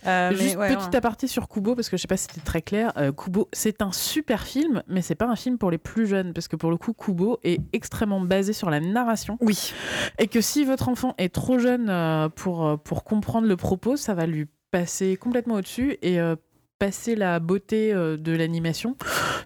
[0.05, 0.95] Euh, mais Juste ouais, petit ouais.
[0.95, 2.93] aparté sur Kubo, parce que je sais pas si c'était très clair.
[2.97, 6.33] Euh, Kubo, c'est un super film, mais c'est pas un film pour les plus jeunes,
[6.33, 9.37] parce que pour le coup, Kubo est extrêmement basé sur la narration.
[9.41, 9.73] oui.
[10.19, 13.97] Et que si votre enfant est trop jeune euh, pour, euh, pour comprendre le propos,
[13.97, 16.35] ça va lui passer complètement au-dessus et euh,
[16.79, 18.95] passer la beauté euh, de l'animation.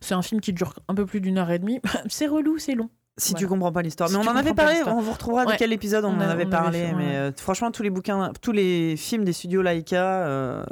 [0.02, 1.80] C'est un film qui dure un peu plus d'une heure et demie.
[2.10, 2.90] c'est relou, c'est long.
[3.20, 3.40] Si Voilà.
[3.40, 4.10] tu comprends pas l'histoire.
[4.10, 5.56] Si mais on en avait parlé, on vous retrouvera de Ouais.
[5.60, 6.80] quel épisode on, On en a- avait on avait parlé.
[6.88, 7.16] fait, mais ouais.
[7.16, 10.64] euh, franchement, tous les bouquins, tous les films des studios Laika, euh,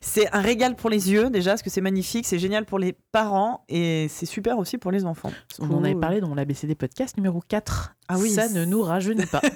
[0.00, 2.94] c'est un régal pour les yeux déjà, parce que c'est magnifique, c'est génial pour les
[3.12, 5.32] parents et c'est super aussi pour les enfants.
[5.58, 7.94] On en avait parlé dans l'ABCD podcast numéro 4.
[8.08, 8.30] Ah oui.
[8.30, 9.40] Ça ne nous rajeunit pas.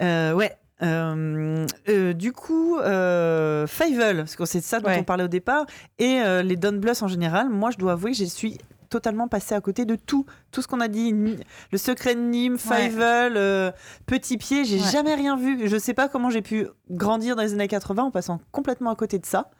[0.00, 0.52] Euh, ouais.
[0.80, 4.98] Euh, euh, du coup, euh, Fievel, parce que c'est de ça dont Ouais.
[5.00, 5.66] on parlait au départ,
[5.98, 9.54] et les Don Bluth en général, moi je dois avouer que je suis totalement passé
[9.54, 10.26] à côté de tout.
[10.50, 11.14] Tout ce qu'on a dit,
[11.72, 12.58] le secret de Nîmes.
[12.58, 13.70] Fievel, euh,
[14.06, 15.68] Petit Pied, j'ai jamais rien vu.
[15.68, 18.96] Je sais pas comment j'ai pu grandir dans les années 80 en passant complètement à
[18.96, 19.50] côté de ça.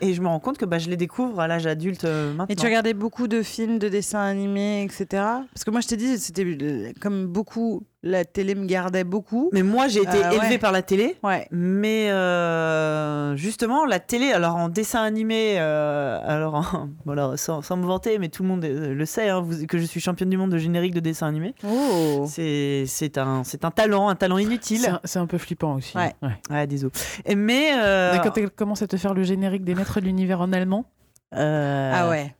[0.00, 2.46] Et je me rends compte que bah, je les découvre à l'âge adulte euh, maintenant.
[2.48, 5.06] Et tu regardais beaucoup de films, de dessins animés, etc.
[5.52, 9.48] Parce que moi, je t'ai dit, c'était euh, comme beaucoup, la télé me gardait beaucoup.
[9.52, 10.36] Mais moi j'ai été Euh, ouais.
[10.36, 11.16] élevée par la télé.
[11.22, 11.46] Ouais.
[11.52, 17.62] Mais euh, justement, la télé, alors en dessin animé, euh, alors en- bon, alors, sans,
[17.62, 20.00] sans me vanter, mais tout le monde euh, le sait, hein, vous- que je suis
[20.00, 21.54] championne du monde de générique de dessin animé.
[21.64, 22.24] Oh.
[22.28, 24.98] C'est c'est un, c'est un talent, un talent inutile.
[25.04, 25.96] c'est un peu flippant aussi.
[25.96, 26.12] Ouais.
[26.50, 26.92] Ouais, désolé.
[27.24, 30.06] Et Mais, euh, Mais quand tu commences à te faire le générique des maîtres de
[30.06, 30.86] l'univers en allemand,
[31.34, 32.34] euh, Ah ouais.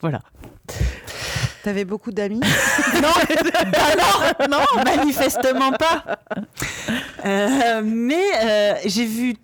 [0.00, 0.20] Voilà.
[1.62, 2.40] T'avais beaucoup d'amis
[3.02, 6.18] non, non, manifestement pas.
[7.24, 9.36] Euh, mais euh, j'ai vu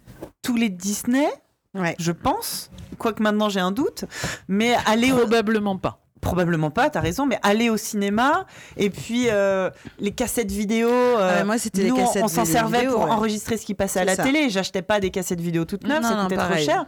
[0.42, 1.26] tous les Disney,
[1.74, 1.94] Ouais.
[1.98, 2.70] je pense.
[2.98, 4.04] Quoique maintenant j'ai un doute.
[4.48, 5.98] Mais aller au, Probablement pas.
[6.26, 8.46] Probablement pas, t'as raison, mais aller au cinéma
[8.76, 10.88] et puis euh, les cassettes vidéo.
[10.90, 13.10] euh, Ah, moi, c'était les cassettes on s'en vidéo, servait pour ouais.
[13.10, 14.22] enregistrer ce qui passait à la ça.
[14.24, 14.50] télé.
[14.50, 16.84] J'achetais pas des cassettes vidéo toutes neuves, Non, ça non, trop cher.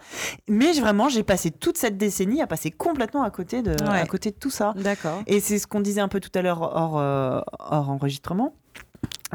[0.48, 4.00] Mais vraiment, j'ai passé toute cette décennie à passer complètement à côté de, Ouais.
[4.00, 4.74] à côté de tout ça.
[4.76, 5.22] D'accord.
[5.26, 8.54] Et c'est ce qu'on disait un peu tout à l'heure hors, euh, hors enregistrement,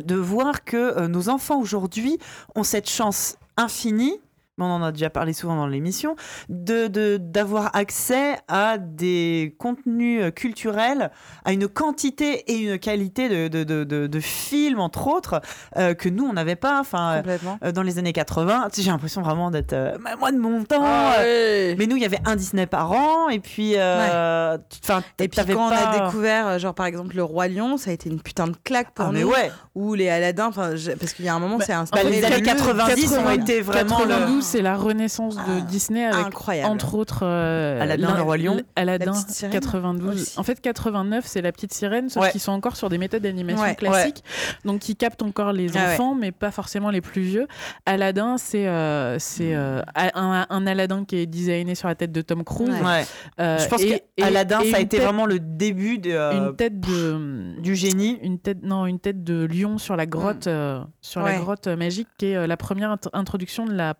[0.04, 2.18] de voir que euh, nos enfants aujourd'hui
[2.56, 4.20] ont cette chance infinie.
[4.58, 6.16] Mais On en a déjà parlé souvent dans l'émission,
[6.50, 11.12] de d'avoir accès à des contenus euh, culturels,
[11.46, 15.42] à une quantité et une qualité de, de, de, de- de films, entre autres,
[15.78, 16.80] euh, que nous, on n'avait pas.
[16.80, 17.58] Enfin, euh, Complètement.
[17.74, 20.84] dans les années 80, tu sais, j'ai l'impression vraiment d'être euh, moi de mon temps.
[20.84, 21.76] Ah ouais.
[21.78, 25.70] mais nous, il y avait un Disney par an, et puis, enfin, Et puis quand
[25.70, 28.56] on a découvert, genre par exemple le roi lion, ça a été une putain de
[28.64, 29.28] claque pour Ah, nous.
[29.30, 29.52] ouais.
[29.76, 33.14] Ou les Aladdin, parce qu'il y a un moment c'est un Bah, les années 90
[33.18, 36.70] ont été vraiment le- 92, c'est la renaissance de Ah, Disney avec incroyable.
[36.72, 38.62] entre autres euh, Aladdin, le Roi Lion.
[38.76, 40.22] Aladdin La petite sirène 92.
[40.22, 40.40] aussi.
[40.40, 42.32] En fait 89 c'est la petite sirène sauf Ouais.
[42.32, 43.76] qu'ils sont encore sur des méthodes d'animation Ouais.
[43.76, 44.24] classiques
[44.66, 45.94] donc qui captent encore les Ah ouais.
[45.94, 47.48] enfants mais pas forcément les plus vieux.
[47.86, 52.22] Aladdin c'est euh, c'est euh, un, un Aladdin qui est designé sur la tête de
[52.22, 52.74] Tom Cruise.
[53.40, 55.98] Euh, Je pense et- que et- Aladdin, et ça a été tête- vraiment le début
[55.98, 58.20] de, euh, une tête de du génie.
[58.22, 62.08] une tête non une tête de lion sur la grotte euh, sur la grotte magique
[62.18, 63.94] qui est euh, la première int- introduction de la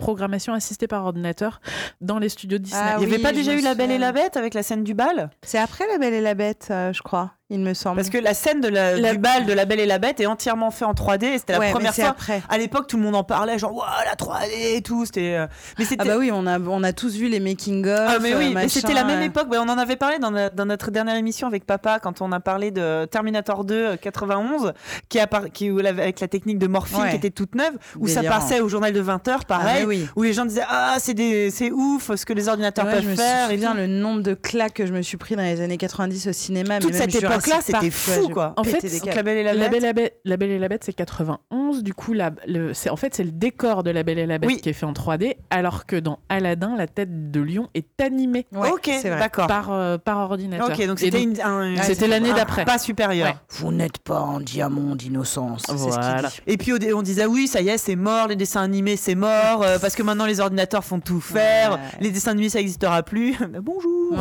[0.00, 1.60] programmation assistée par ordinateur
[2.00, 2.82] dans les studios Disney.
[2.82, 4.10] Ah Il n'y avait oui, pas déjà eu La Belle et la.
[4.10, 5.30] Bête avec la scène du bal?
[5.42, 7.96] C'est après La Belle et la Bête, euh, je crois, il me semble.
[7.96, 10.20] Parce que la scène de la, La- du bal de La Belle et la Bête
[10.20, 11.24] est entièrement faite en 3D.
[11.26, 12.04] et C'était la Ouais, première fois.
[12.08, 12.42] après.
[12.48, 15.04] À l'époque, tout le monde en parlait, genre, waouh, la 3D et tout.
[15.04, 15.34] C'était.
[15.34, 15.46] euh,
[15.78, 16.02] Mais c'était.
[16.04, 17.98] Ah bah oui, on a, on a tous vu les making of.
[18.08, 19.24] Ah mais oui, euh, mais c'était la même euh.
[19.24, 19.50] époque.
[19.50, 22.30] Ouais, on en avait parlé dans, la- dans notre dernière émission avec papa quand on
[22.32, 24.72] a parlé de Terminator 2 euh, 91,
[25.08, 27.10] qui, appara- qui où la- avec la technique de morphine Ouais.
[27.10, 29.86] qui était toute neuve, où ça passait au journal de 20 h Ah, pareil, mais
[29.86, 30.06] oui.
[30.16, 33.02] où les gens disaient ah c'est des c'est ouf ce que les ordinateurs Ouais, peuvent
[33.04, 33.50] je me faire.
[33.50, 33.76] et souviens tout.
[33.78, 36.78] le nombre de claques que je me suis pris dans les années 90 au cinéma.
[36.78, 38.54] Toute mais même cette époque-là époque-là, Jurassic c'était fou, quoi.
[38.56, 39.14] En fait, donc.
[39.14, 39.42] La Belle et
[39.80, 40.20] la Bête.
[40.24, 41.82] La Belle et la Bête, c'est 91.
[41.82, 44.38] Du coup, la, le, c'est, en fait, c'est le décor de La Belle et la
[44.38, 44.60] Bête Oui.
[44.60, 48.46] qui est fait en 3D, alors que dans Aladdin, la tête de lion est animée
[48.52, 49.18] Ouais, ok, c'est vrai.
[49.18, 49.46] d'accord.
[49.46, 50.68] par, euh, par ordinateur.
[50.70, 52.64] Ok, donc c'était une- un- c'était l'année d'après.
[52.64, 53.28] Pas supérieur.
[53.28, 53.34] Ouais.
[53.50, 55.62] Vous n'êtes pas en diamant d'innocence.
[55.66, 56.28] ce Voilà.
[56.28, 56.40] dit.
[56.46, 59.14] Et puis on disait ah oui, ça y est, c'est mort, les dessins animés, c'est
[59.14, 61.78] mort, euh, parce que maintenant les ordinateurs font tout faire, Ouais.
[62.00, 63.36] les dessins animés ça n'existera plus.
[63.62, 64.16] bonjour.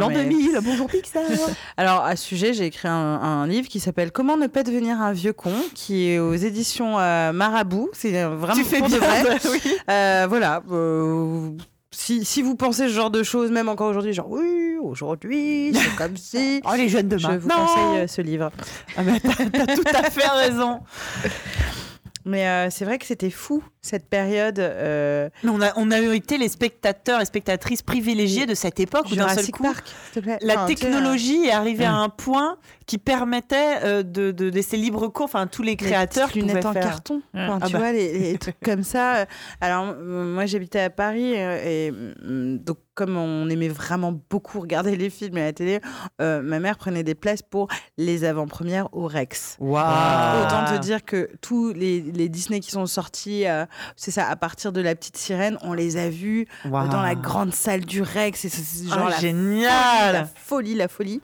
[0.00, 1.22] L'an mais- 2000, bonjour Pixar.
[1.76, 5.00] Alors, à ce sujet, j'ai écrit un, un livre qui s'appelle Comment ne pas devenir
[5.00, 7.88] un vieux con, qui est aux éditions euh, Marabout.
[7.92, 8.98] C'est euh, vraiment tu fais pour bien.
[8.98, 9.22] de vrai.
[9.24, 9.72] de- oui.
[9.90, 10.62] Euh, voilà.
[10.70, 11.50] euh,
[11.90, 15.96] si, si vous pensez ce genre de choses, même encore aujourd'hui, genre oui, aujourd'hui, c'est
[15.96, 16.60] comme si.
[16.66, 18.50] Oh les jeunes de Je vous conseille ce livre.
[18.96, 20.80] Ah, mais t'as t'as tout à fait raison.
[22.24, 24.58] Mais c'est vrai que c'était fou cette période.
[24.58, 29.06] euh, Mais on a, on a été les spectateurs et spectatrices privilégiés de cette époque
[29.10, 30.38] où d'un seul Jurassic coup, Park, s'il te plaît.
[30.42, 35.08] la Enfin, technologie est arrivée à un point qui permettait euh, de, de laisser libre
[35.08, 36.82] cours, enfin tous les les créateurs petites lunettes en faire.
[36.82, 37.22] carton.
[37.34, 37.40] Ouais.
[37.46, 37.78] Enfin, Ah tu bah.
[37.78, 39.26] vois, les, les trucs comme ça.
[39.60, 41.92] Alors, moi, j'habitais à Paris euh, et
[42.22, 45.80] donc, comme on aimait vraiment beaucoup regarder les films à la télé,
[46.20, 49.56] euh, ma mère prenait des places pour les avant-premières au Rex.
[49.60, 50.44] Waouh.
[50.44, 53.66] Autant te dire que tous les, les Disney qui sont sortis, euh,
[53.96, 57.52] c'est ça, à partir de La Petite Sirène, on les a vus dans la grande
[57.54, 58.46] salle du Rex.
[58.48, 60.28] C'est Ah, genre la la génial.
[60.34, 61.20] folie, la folie.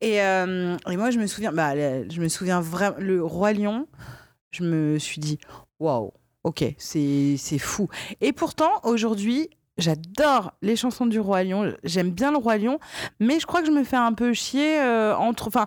[0.00, 3.86] Et, euh, et moi, je me souviens, bah, je me souviens vraiment, le Roi Lion,
[4.50, 5.38] je me suis dit,
[5.80, 6.12] waouh,
[6.44, 7.88] ok, c'est fou.
[8.20, 12.78] Et pourtant, aujourd'hui, j'adore les chansons du Roi Lion, j'aime bien le Roi Lion,
[13.18, 15.48] mais je crois que je me fais un peu chier euh, entre.
[15.48, 15.66] Enfin,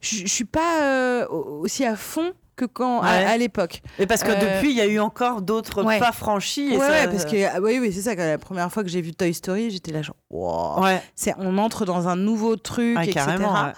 [0.00, 3.24] je je suis pas euh, aussi à fond que quand à- Ouais.
[3.24, 3.82] à, l'époque.
[3.98, 5.98] Mais parce que Euh, depuis, il y a eu encore d'autres ouais.
[5.98, 6.72] pas franchis.
[6.72, 8.14] Et Ouais, ça- ouais, parce que ah, oui, oui, c'est ça.
[8.14, 10.82] La première fois que j'ai vu Toy Story, j'étais là genre, wow.
[10.82, 13.14] Ouais, C'est, on entre dans un nouveau truc, ah, etc.
[13.26, 13.52] carrément.
[13.52, 13.72] ouais.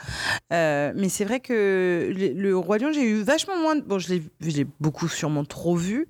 [0.53, 3.77] Euh, mais c'est vrai que le, le Roi Lion, j'ai eu vachement moins.
[3.77, 3.83] De...
[3.83, 6.07] Bon, je l'ai, je l'ai beaucoup sûrement trop vu,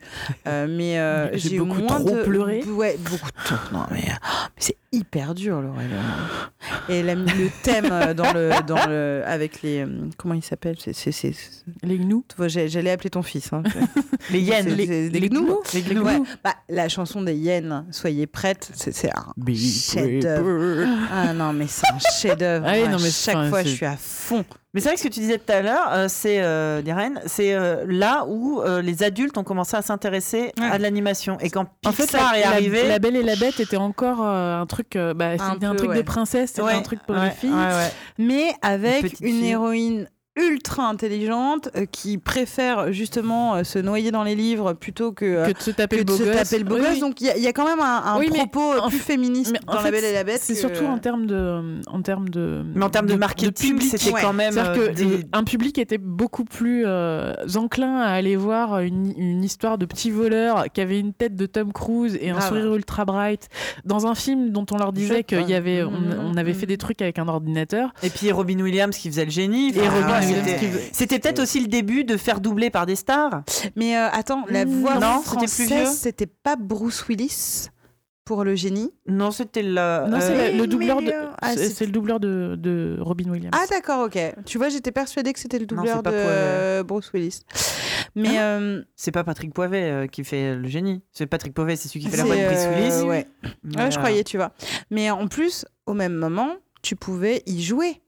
[0.46, 2.22] euh, mais euh, J'ai j'ai eu beaucoup moins trop de...
[2.22, 2.62] pleuré.
[2.64, 3.56] Ouais, beaucoup trop.
[3.72, 4.12] Non, mais, euh,
[4.56, 6.88] mais c'est hyper dur le Roi Lion.
[6.88, 10.76] Et la- le thème euh, dans le, dans le, avec les, euh, comment il s'appelle
[10.78, 11.34] c'est, c'est, c'est-
[11.82, 12.24] Les gnous.
[12.28, 13.52] tu vois, j'ai- j'allais appeler ton fils.
[13.52, 13.62] Hein.
[14.32, 14.68] Les hyènes.
[14.70, 15.44] C'est- les- les gnous.
[15.46, 15.60] gnous.
[15.74, 16.02] les gnous.
[16.02, 16.20] Ouais.
[16.42, 20.88] Bah, la chanson des hyènes, soyez prêtes, c'est, un chef-d'œuvre.
[21.12, 22.66] Ah non, mais c'est un chef-d'œuvre.
[22.68, 22.74] Ah
[23.10, 24.44] chaque enfin, fois, je suis à fond.
[24.74, 26.82] Mais c'est vrai que ce que tu disais tout à l'heure, euh, c'est euh,
[27.26, 30.68] c'est euh, là où euh, les adultes ont commencé à s'intéresser Ouais.
[30.70, 31.38] à de l'animation.
[31.40, 33.78] Et quand En fait, Pixar la, est la- arrivé, la Belle et la Bête était
[33.78, 34.94] encore euh, un truc.
[34.96, 35.96] euh, bah, Un c'était un, truc ouais.
[35.96, 37.50] de princesse, c'était Ouais, un truc pour ouais, les filles.
[37.50, 37.90] ouais, ouais.
[38.18, 39.46] mais avec une, fille.
[39.48, 45.24] héroïne ultra intelligente euh, qui préfère justement euh, se noyer dans les livres plutôt que,
[45.24, 46.36] euh, Que de se taper que le de beau se gosse.
[46.36, 46.90] taper le beau Oui, gosse.
[46.94, 47.00] oui.
[47.00, 48.98] Donc il y, a- il y a quand même un, un Oui, propos en plus
[48.98, 50.40] fait- féministe dans fait, La Belle et la Bête.
[50.42, 52.62] C'est que- surtout en termes de, en termes de.
[52.74, 53.90] Mais en termes de, marketing, public.
[53.90, 54.20] c'était ouais.
[54.22, 58.80] quand même C'est-à-dire que des- un public était beaucoup plus euh, enclin à aller voir
[58.80, 62.34] une, une histoire de petit voleur qui avait une tête de Tom Cruise et un
[62.34, 62.48] Grave.
[62.48, 63.48] sourire ultra bright
[63.84, 66.16] dans un film dont on leur disait qu'il y avait, on, Mhm.
[66.32, 67.92] on avait fait des trucs avec un ordinateur.
[68.02, 69.76] Et puis Robin Williams qui faisait le génie.
[69.76, 70.20] Et Robin
[70.92, 73.42] c'était- peut-être aussi le début de faire doubler par des stars.
[73.76, 77.68] Mais euh, attends, la voix Non, française, c'était pas Bruce Willis
[78.24, 78.92] pour le génie?
[79.06, 79.70] Non, c'était le.
[80.08, 81.12] Non, c'est euh, le- le doubleur de.
[81.40, 83.54] Ah, c'est le doubleur de, de Robin Williams.
[83.56, 84.18] Ah d'accord, ok.
[84.44, 86.82] Tu vois, j'étais persuadée que c'était le doubleur de Poivet.
[86.84, 87.40] Bruce Willis.
[88.14, 91.02] Mais euh, C'est pas Patrick Poivet euh, qui fait le génie.
[91.12, 93.08] C'est Patrick Poivet, c'est celui qui fait la voix de Bruce Willis.
[93.08, 93.26] ouais.
[93.76, 94.52] Ouais, je croyais, tu vois.
[94.90, 96.50] Mais en plus, au même moment,
[96.82, 98.00] tu pouvais y jouer.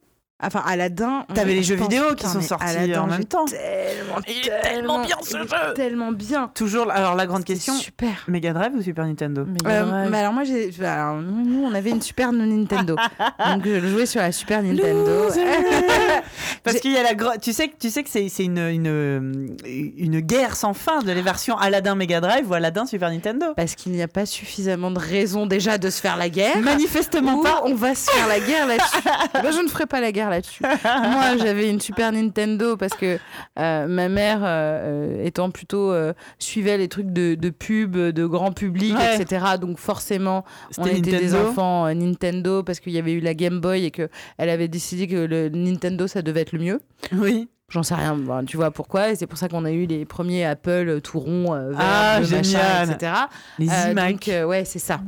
[0.42, 1.24] Enfin, Aladdin.
[1.34, 3.44] T'avais les je jeux pense- vidéo qui sont sortis Aladdin, en même temps.
[3.44, 5.74] Tellement, Il est tellement bien, ce il est jeu.
[5.74, 6.50] Tellement bien.
[6.54, 6.90] Toujours.
[6.90, 8.24] Alors la grande question Super.
[8.28, 10.10] Mega Drive ou Super Nintendo Mega Euh, Drive.
[10.10, 14.20] mais alors moi j'ai alors, nous on avait une Super Nintendo donc je jouais sur
[14.20, 15.28] la Super Nintendo
[16.64, 18.58] Parce qu'il y a la gro- tu sais que tu sais que c'est c'est une,
[18.58, 23.46] une une guerre sans fin de les versions Aladdin Mega Drive ou Aladdin Super Nintendo.
[23.56, 27.42] parce qu'il n'y a pas suffisamment de raisons déjà de se faire la guerre Manifestement
[27.42, 27.62] pas.
[27.64, 28.98] on va se faire la guerre là-dessus.
[29.42, 30.62] Moi, je ne ferai pas la guerre là-dessus.
[30.84, 33.18] Moi, j'avais une Super Nintendo parce que
[33.58, 38.26] euh, ma mère, euh, euh, étant plutôt euh, suivait les trucs de, de pub, de
[38.26, 39.20] grand public, Ouais.
[39.20, 39.44] etc.
[39.60, 40.44] Donc forcément,
[40.78, 43.90] on C'était était des enfants Nintendo parce qu'il y avait eu la Game Boy et
[43.90, 46.80] que elle avait décidé que le Nintendo ça devait être le mieux.
[47.12, 47.48] Oui.
[47.68, 48.18] J'en sais rien,
[48.48, 51.54] tu vois pourquoi, et c'est pour ça qu'on a eu les premiers Apple tout ronds,
[51.54, 53.12] euh, verts, Ah, machin, etc.
[53.60, 54.10] Les iMac.
[54.26, 55.00] donc, ouais, c'est ça.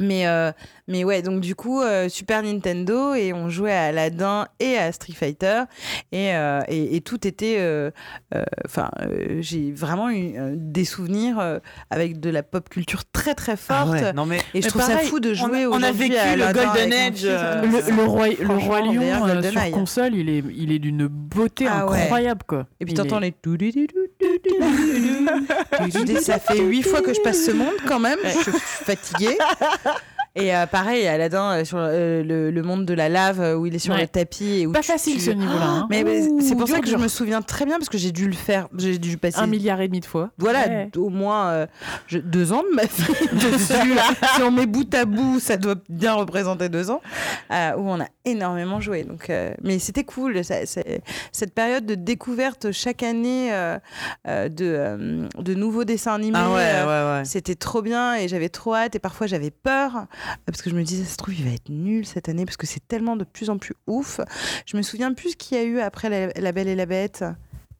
[0.00, 0.50] Mais, euh,
[0.88, 4.92] mais ouais, donc du coup, euh, Super Nintendo, et on jouait à Aladdin et à
[4.92, 5.62] Street Fighter,
[6.12, 7.56] et, euh, et, et tout était.
[7.58, 7.90] euh,
[8.34, 11.58] euh, Enfin, euh, j'ai vraiment eu euh, des souvenirs euh,
[11.90, 13.88] avec de la pop culture très très forte.
[13.88, 15.76] Ah ouais, non mais Et je Mais trouve pareil, ça fou de jouer on a
[15.78, 16.92] aujourd'hui vécu à le Golden
[17.24, 21.06] euh, Le, le roi, le roi lion euh, sur console, il est, il est d'une
[21.06, 22.02] beauté Ah ouais.
[22.02, 22.66] incroyable quoi.
[22.80, 23.86] Et puis t'entends est- les.
[26.20, 28.18] Ça fait huit fois que je passe ce monde quand même.
[28.24, 29.38] Je suis fatiguée.
[30.36, 33.64] Et euh, pareil, Aladdin euh, sur euh, le, le monde de la lave euh, où
[33.66, 34.02] il est sur Ouais.
[34.02, 35.64] le tapis et où Pas tu- facile tu- ce niveau-là.
[35.66, 35.86] hein.
[35.88, 36.04] Mais,
[36.40, 38.34] c'est pour ça dur, que je me souviens très bien parce que j'ai dû le
[38.34, 38.68] faire.
[38.76, 40.30] J'ai dû passer un milliard et demi de fois.
[40.38, 40.90] voilà, Ouais.
[40.96, 41.66] au moins euh,
[42.06, 43.98] je- deux ans de ma vie dessus.
[44.34, 47.00] si on met bout à bout, ça doit bien représenter deux ans,
[47.50, 49.04] où on a énormément joué.
[49.04, 49.30] Donc,
[49.62, 50.66] mais c'était cool, ça-
[51.32, 53.50] cette période de découverte chaque année
[54.26, 56.38] de, de nouveaux dessins animés.
[56.38, 57.22] ah ouais ouais ouais.
[57.24, 60.06] C'était trop bien et j'avais trop hâte et parfois j'avais peur
[60.46, 62.56] parce que je me disais ça se trouve il va être nul cette année parce
[62.56, 64.20] que c'est tellement de plus en plus ouf.
[64.66, 66.86] Je me souviens plus ce qu'il y a eu après la, La Belle et la
[66.86, 67.24] Bête.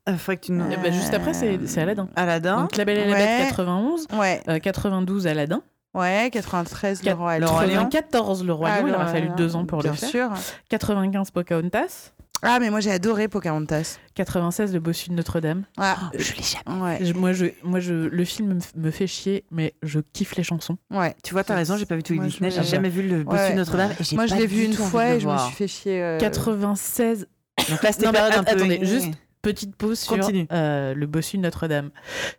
[0.09, 0.63] Il faudrait que tu nous...
[0.63, 2.07] Ben, juste après, c'est Aladdin.
[2.15, 2.61] Aladdin.
[2.61, 3.39] Donc La Belle et la Ouais.
[3.39, 5.61] Bête 91, Ouais, euh, 92 Aladdin,
[5.93, 7.87] ouais, 93 le roi le Roi Lion.
[7.89, 10.09] 94 Le Roi Ah, Lion, il aura fallu deux ans pour bien le faire.
[10.09, 10.29] sûr.
[10.69, 12.11] 95 Pocahontas,
[12.43, 13.97] Ah mais moi j'ai adoré Pocahontas.
[14.13, 15.63] 96 Le Bossu de Notre-Dame.
[15.77, 16.81] Ah, Je l'ai jamais.
[16.81, 16.97] ouais.
[17.05, 20.77] Je- Moi, je, moi je, le film me fait chier, mais je kiffe les chansons.
[20.91, 21.15] Ouais.
[21.23, 23.01] Tu vois, t'as raison, j'ai pas vu tous les Moi, je Disney, j'ai jamais vu
[23.07, 23.51] le Bossu Ouais.
[23.51, 23.91] de Notre-Dame.
[23.99, 26.01] et j'ai Moi je l'ai vu une tout fois et je me suis fait chier.
[26.03, 27.27] euh, 96,
[27.69, 28.55] Donc là, c'était Non, mais période un att- peu...
[28.57, 30.45] attendez, juste- petite pause sur Continue.
[30.51, 31.89] euh, le Bossu de Notre-Dame.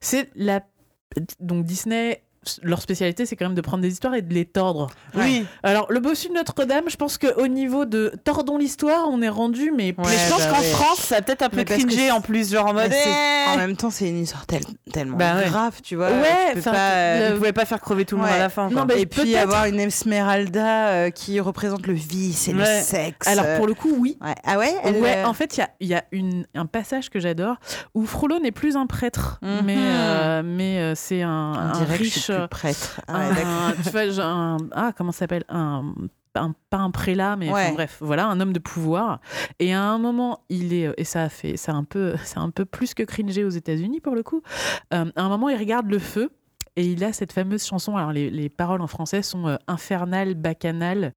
[0.01, 0.61] C'est la.
[1.41, 2.23] Donc Disney,
[2.63, 4.89] leur spécialité, c'est quand même de prendre des histoires et de les tordre.
[5.15, 9.29] Oui, Alors, le Bossu de Notre-Dame, je pense qu'au niveau de tordons l'histoire, on est
[9.29, 10.71] rendu, mais Ouais, mais je pense bah qu'en ouais.
[10.71, 12.91] France, ça a peut-être un peu cringé en plus, genre en mode...
[12.91, 14.63] Mais c'est- eh En même temps, c'est une histoire tel-
[14.93, 15.47] tellement Bah ouais.
[15.47, 16.09] grave, tu vois.
[16.11, 18.49] Ouais, tu peux pas, euh, Vous pouvez pas faire crever tout le monde à la
[18.49, 18.69] fin.
[18.71, 23.27] Non, mais et puis avoir une Esmeralda euh, qui représente le vice et le sexe.
[23.27, 24.19] Alors, pour le coup, oui.
[24.21, 24.35] Ouais.
[24.45, 26.67] Ah ouais, elle, Ouais, euh, en fait, il y a, il y a une, un
[26.67, 27.57] passage que j'adore
[27.95, 29.61] où Frollo n'est plus un prêtre, Mhm.
[29.65, 32.31] mais, euh, mais euh, c'est un, riche.
[32.43, 33.01] Euh, prêtre.
[33.09, 35.45] Ah un- tu vois, un- ah, comment ça s'appelle?
[35.49, 35.95] Un,
[36.35, 39.21] un- Pas un prélat, mais enfin, bref, voilà, un homme de pouvoir.
[39.59, 40.93] Et à un moment, il est.
[40.97, 41.57] Et ça a fait.
[41.57, 44.43] C'est un, peu, c'est un peu plus que cringé aux États-Unis, pour le coup.
[44.95, 46.31] Euh, à un moment, il regarde le feu.
[46.77, 50.35] Et il a cette fameuse chanson, alors les, les paroles en français sont euh, infernal,
[50.35, 51.13] bacchanal.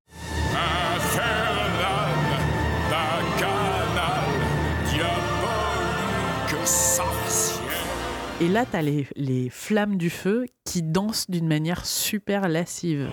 [8.41, 13.07] Et là, t'as les, les flammes du feu qui dansent d'une manière super lascive.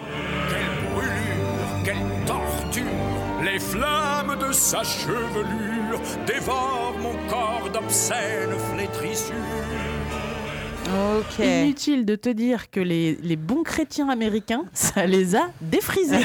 [0.48, 9.34] Quelle brûlure, quelle torture Les flammes de sa chevelure dévorent mon corps d'obscènes flétrissures.
[11.18, 11.44] Ok.
[11.44, 16.24] Inutile de te dire que les, les bons chrétiens américains, ça les a défrisés.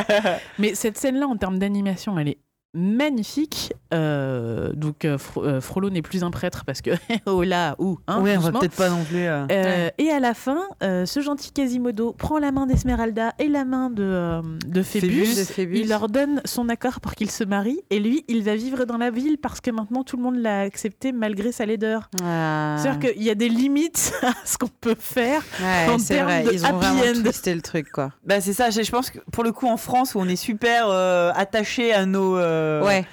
[0.60, 2.38] Mais cette scène-là, en termes d'animation, elle est
[2.74, 3.72] magnifique.
[3.92, 6.90] Euh, donc, euh, Fro- euh, Frollo n'est plus un prêtre parce que,
[7.26, 9.18] oh là, ou, hein, ouais, on va peut-être pas non plus...
[9.26, 13.48] euh, Euh, Et à la fin, euh, ce gentil Quasimodo prend la main d'Esmeralda et
[13.48, 15.08] la main de, euh, de Phébus.
[15.24, 15.36] Phébus.
[15.40, 15.78] De Phébus.
[15.78, 18.98] Il leur donne son accord pour qu'ils se marient et lui, il va vivre dans
[18.98, 22.10] la ville parce que maintenant tout le monde l'a accepté malgré sa laideur.
[22.22, 22.76] Ah.
[22.78, 25.42] C'est-à-dire qu'il y a des limites à ce qu'on peut faire.
[25.60, 26.42] Ouais, en c'est termes vrai.
[26.44, 26.86] de Ils ont happy
[27.18, 27.22] end.
[27.22, 28.10] twisté le truc, quoi.
[28.26, 30.36] Bah c'est ça, je je pense que pour le coup en France où on est
[30.36, 33.04] super euh, attaché à nos euh, Ouais.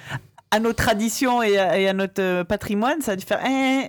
[0.50, 3.88] à nos traditions et à, et à notre euh, patrimoine, ça a dû faire eh,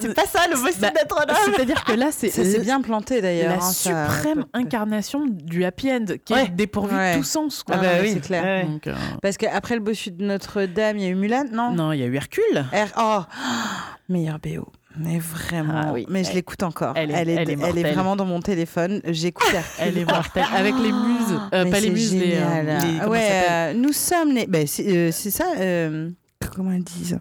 [0.00, 1.36] c'est pas ça le Bossu Bah, de Notre-Dame.
[1.54, 3.50] C'est-à-dire que là, c'est bien planté d'ailleurs.
[3.56, 6.46] la hein, ça- suprême incarnation du happy end qui Ouais.
[6.46, 7.12] est dépourvu Ouais.
[7.12, 7.62] de tout sens.
[7.62, 7.76] Quoi.
[7.78, 8.42] Ah bah oui, c'est clair.
[8.42, 8.64] ouais.
[8.64, 11.70] Donc, euh, Parce qu'après le bossu de Notre-Dame, il y a eu Mulan, non?
[11.70, 12.64] Non, il y a eu Hercule.
[12.98, 13.20] Oh,
[14.08, 14.66] meilleur BO.
[14.98, 15.72] Mais vraiment.
[15.76, 16.04] Ah oui.
[16.08, 16.94] Mais je l'écoute encore.
[16.96, 19.00] elle est- elle, est, elle est vraiment dans mon téléphone.
[19.04, 19.46] J'écoute.
[19.78, 20.44] Elle est mortelle.
[20.52, 21.40] Avec les muses.
[21.54, 22.82] Euh, Mais pas les muses, les, euh, génial.
[23.02, 24.46] les- ouais, euh, nous sommes les.
[24.46, 25.44] Ben, c'est euh, ça.
[25.58, 26.10] euh,
[26.56, 27.16] Comment elles disent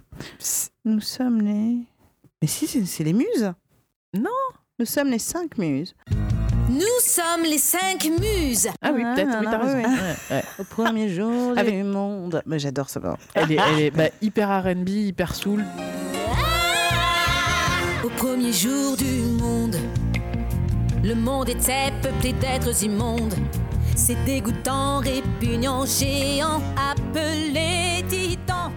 [0.85, 1.77] Nous sommes les.
[2.41, 3.51] Mais si, c'est les muses.
[4.15, 4.29] Non.
[4.79, 5.93] Nous sommes les cinq muses.
[6.69, 8.67] Nous sommes les cinq muses.
[8.81, 9.77] Ah oui, Ah, peut-être, oui, t'as raison.
[9.77, 10.43] oui, Ouais, ouais.
[10.59, 12.41] Au premier jour Avec- du monde.
[12.45, 12.99] Mais j'adore ça.
[13.35, 15.63] Elle est, elle est bah, hyper RB, hyper soul.
[18.19, 19.77] Premier jour du monde,
[21.01, 23.33] le monde était peuplé d'êtres immondes.
[23.95, 28.73] Ces dégoûtants, répugnants géants appelés titans.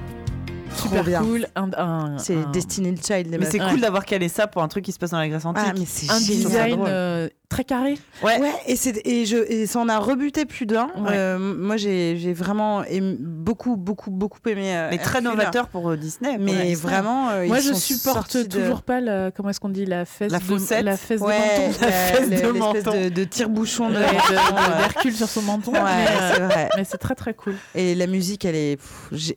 [0.77, 1.21] Super bien.
[1.23, 1.47] cool.
[1.55, 3.69] Un, un- C'est un- Destiny's Child, les Mais c'est Ouais.
[3.71, 5.63] cool d'avoir calé ça pour un truc qui se passe dans la Grèce antique.
[5.67, 7.99] Ah, mais c'est un design euh, très carré.
[8.23, 8.41] Ouais.
[8.41, 10.87] Ouais, et, c'est- et, je, et ça en a rebuté plus d'un.
[10.97, 11.11] Ouais.
[11.13, 14.75] Euh, moi, j'ai j'ai vraiment aimé- beaucoup, beaucoup, beaucoup aimé.
[14.75, 15.31] euh, Mais très Hercule.
[15.31, 16.39] novateur pour euh, Disney.
[16.39, 16.75] Mais Disney.
[16.75, 19.85] vraiment, euh, Moi, ils je sont supporte de- toujours pas la, comment est-ce qu'on dit
[19.87, 20.85] la fesse La de faussette.
[20.85, 21.79] la fesse Ouais, de menton.
[21.83, 23.03] la- fesse de menton.
[23.05, 25.73] de, de tire-bouchon de, de- de- Ouais, d'Hercule sur son menton.
[25.73, 26.69] Mais, euh, c'est vrai.
[26.77, 27.55] mais c'est très très cool.
[27.75, 28.79] Et la musique, elle est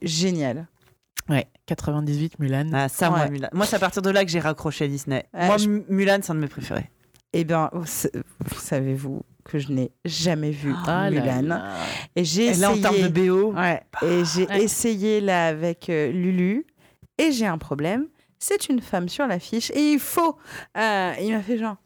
[0.02, 0.68] géniale.
[1.30, 2.70] Ouais, 98 Mulan.
[2.74, 3.28] Ah, ça, moi.
[3.30, 3.48] Mulan.
[3.54, 5.26] Moi, c'est à partir de là que j'ai raccroché à Disney.
[5.34, 6.90] Ouais, moi, je- Mulan, c'est un de mes préférés.
[7.34, 7.86] Eh bien, vous
[8.60, 11.42] savez-vous que je n'ai jamais vu Ah là Mulan.
[11.42, 11.72] là.
[12.16, 12.62] Et j'ai Et essayé.
[12.62, 13.82] là, en termes de BO, Ouais.
[14.04, 14.64] Et j'ai Ouais.
[14.64, 16.66] essayé là avec euh, Lulu.
[17.18, 18.08] Et j'ai un problème.
[18.40, 19.72] C'est une femme sur l'affiche.
[19.72, 20.38] Et il faut.
[20.78, 21.78] Euh, il m'a fait genre.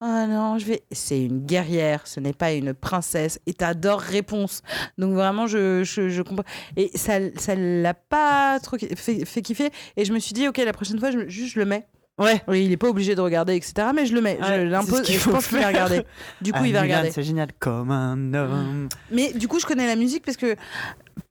[0.00, 0.82] Ah non, je vais.
[0.92, 3.40] C'est une guerrière, ce n'est pas une princesse.
[3.46, 4.62] Et t'adores réponse.
[4.98, 6.44] Donc vraiment, je, je, je comprends.
[6.76, 9.70] Et ça ça l'a pas trop fait, fait kiffer.
[9.96, 11.86] Et je me suis dit, ok, la prochaine fois, je, juste je le mets.
[12.18, 12.42] ouais.
[12.46, 13.88] Oui, il est pas obligé de regarder, etc.
[13.94, 14.38] Mais je le mets.
[14.38, 16.02] Ouais, je l'impose je faut pense qu'il va regarder.
[16.42, 17.10] Du coup, Ah, il va regarder.
[17.10, 17.48] C'est génial.
[17.58, 18.88] Comme un homme.
[19.10, 20.56] Mais du coup, je connais la musique parce que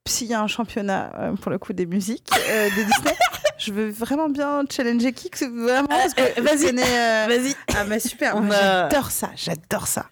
[0.07, 3.15] s'il y a un championnat euh, pour le coup des musiques euh, de Disney,
[3.57, 6.73] je veux vraiment bien challenger c'est vraiment parce que vas-y.
[6.75, 7.27] vas-y.
[7.27, 7.55] Vas-y.
[7.75, 10.05] Ah bah super, On moi, a- j'adore ça, j'adore ça.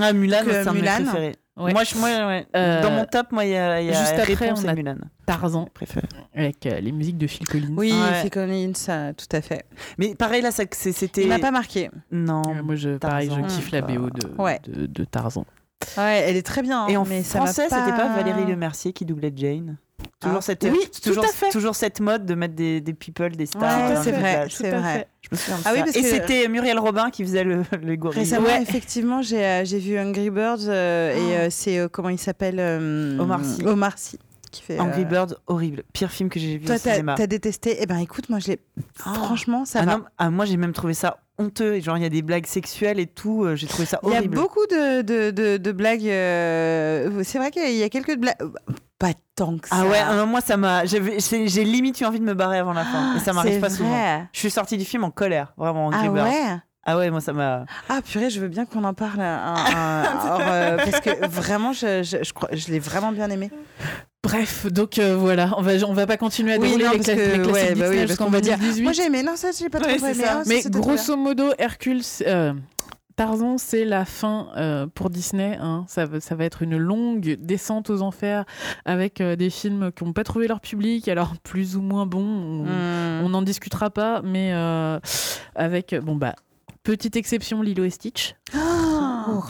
[0.00, 0.94] Ah, Mulan, c'est un mes Mulan.
[1.04, 1.36] préférés.
[1.56, 1.72] Ouais.
[1.72, 2.46] Moi, je, moi ouais.
[2.56, 4.74] Euh, dans mon top, moi, il y a, y a juste après, Réponse on a-
[4.74, 4.96] Mulan.
[5.24, 6.06] Tarzan Préféré.
[6.34, 7.74] avec euh, les musiques de Phil Collins.
[7.76, 8.20] Oui, Ouais.
[8.22, 9.64] Phil Collins, ça, tout à fait.
[9.98, 11.22] Mais pareil, là, c'était.
[11.22, 11.90] Il m'a pas marqué.
[12.10, 12.42] Non.
[12.48, 14.58] Euh, moi, je, pareil, je kiffe la BO de, Ouais.
[14.66, 15.44] de, de Tarzan.
[15.96, 16.88] Ouais, elle est très bien.
[16.88, 19.76] Et en mais ça m'a français, c'était pas Valérie Lemercier qui doublait Jane
[20.20, 20.42] Toujours, Ah.
[20.42, 21.50] cette, Oui, toujours, tout à fait.
[21.50, 23.62] toujours cette mode de mettre des, des people, des stars.
[23.90, 24.94] Ouais, c'est vrai, c'est vrai.
[24.94, 25.08] fait.
[25.22, 25.84] Je me souviens de Ah oui, ça.
[25.84, 28.18] parce Et que- c'était Muriel Robin qui faisait le, le gorille.
[28.20, 28.62] Récemment, Ouais.
[28.62, 32.56] effectivement, j'ai euh, j'ai vu Angry Birds euh, et euh, c'est euh, comment il s'appelle
[32.58, 33.64] euh, Omar Sy.
[33.66, 34.18] Omar Sy
[34.78, 35.82] Angry euh, Bird, horrible.
[35.92, 37.14] Pire film que j'ai vu Toi, au cinéma.
[37.16, 38.58] t'as détesté Eh ben, écoute, moi, je l'ai.
[38.94, 39.96] Franchement, ça Ah va.
[39.98, 41.80] non, ah, moi, j'ai même trouvé ça honteux.
[41.80, 43.44] Genre, il y a des blagues sexuelles et tout.
[43.44, 44.36] euh, J'ai trouvé ça Il y a horrible.
[44.36, 46.06] beaucoup de, de, de, de blagues.
[46.08, 48.36] euh, C'est vrai qu'il y a quelques blagues.
[48.98, 49.76] Pas tant que ça.
[49.80, 50.84] Ah ouais, ah non, moi, ça m'a.
[50.84, 51.00] J'ai
[51.64, 53.16] limite eu envie de me barrer avant la fin.
[53.16, 53.90] Et ça m'arrive C'est pas souvent.
[53.90, 54.28] vrai.
[54.32, 56.24] Je suis sortie du film en colère, vraiment, Angry Ah Birds.
[56.24, 56.56] ouais?
[56.86, 57.64] Ah ouais, moi, ça m'a.
[57.88, 59.20] Ah purée, je veux bien qu'on en parle.
[59.20, 63.30] un- un- hors, euh, parce que vraiment, je, je, je, crois, je l'ai vraiment bien
[63.30, 63.50] aimé.
[64.22, 66.98] Bref, donc euh, voilà, on va, on va pas continuer à Oui, dérouler non, les,
[67.00, 68.82] cla- que- les classiques ouais, bah Disney oui, parce qu'on va dire, 2018.
[68.82, 69.22] Moi j'ai aimé.
[69.22, 70.14] Non, ça, j'ai pas trop Ouais, aimé.
[70.24, 70.42] ça.
[70.46, 72.54] Mais grosso modo, Hercule, euh,
[73.16, 75.58] Tarzan, c'est la fin euh, pour Disney.
[75.60, 75.84] hein.
[75.88, 78.44] Ça, va- ça va être une longue descente aux enfers
[78.86, 82.64] avec euh, des films qui n'ont pas trouvé leur public, alors plus ou moins bons.
[82.66, 83.24] On-.
[83.24, 84.98] On n'en discutera pas, mais euh,
[85.54, 86.34] avec, bon bah,
[86.84, 88.36] petite exception, Lilo et Stitch.
[88.54, 88.73] Oh,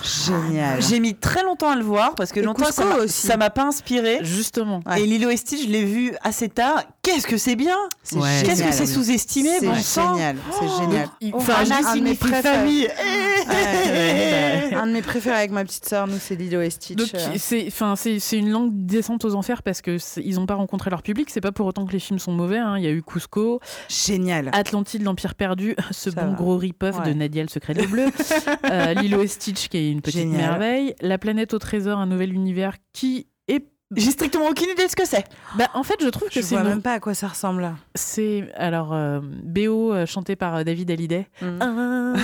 [0.03, 0.83] génial.
[0.83, 3.27] J'ai mis très longtemps à le voir parce que Et longtemps ça Cusco m'a- aussi.
[3.27, 4.19] ça m'a pas inspiré.
[4.23, 4.81] Justement.
[4.87, 5.03] Ouais.
[5.03, 6.83] Et Lilo et Stitch, je l'ai vu assez tard.
[7.03, 7.77] Qu'est-ce que c'est bien.
[8.09, 8.73] Qu'est-ce que génial.
[8.73, 10.37] c'est sous-estimé, C'est bon génial.
[10.59, 11.09] C'est génial.
[11.21, 12.43] Il- Enfin, un juste de une préférés.
[12.43, 12.89] famille.
[12.89, 16.97] Ouais, Un de mes préférés avec ma petite sœur, nous, c'est Lilo et Stitch.
[16.97, 17.35] Donc euh.
[17.39, 21.03] c'est, enfin c'est, une longue descente aux enfers parce que ils n'ont pas rencontré leur
[21.03, 21.29] public.
[21.31, 22.59] C'est pas pour autant que les films sont mauvais.
[22.59, 22.77] hein.
[22.79, 24.51] Il y a eu Cusco, Génial.
[24.53, 26.37] Atlantide, l'Empire perdu, ce Ça bon va.
[26.37, 27.13] gros rip-off de.
[27.13, 28.07] Nadia le secret de bleu,
[28.71, 30.41] euh, Lilo et Stitch qui est une petite Génial.
[30.41, 33.65] merveille, La planète au trésor, un nouvel univers qui est
[33.97, 35.25] J'ai strictement aucune idée de ce que c'est.
[35.57, 37.29] bah, en fait, je trouve que Je c'est vois une- même pas à quoi ça
[37.29, 41.27] ressemble c'est alors euh, BO euh, chanté par euh, David Hallyday.
[41.43, 41.63] Mm.
[41.63, 42.15] Un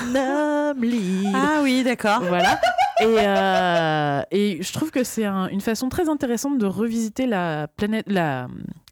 [0.71, 1.31] homme libre.
[1.35, 2.23] Ah oui, d'accord.
[2.23, 2.59] Voilà.
[3.03, 7.67] Et, euh, et je trouve que c'est un- une façon très intéressante de revisiter la
[7.69, 8.49] planète, la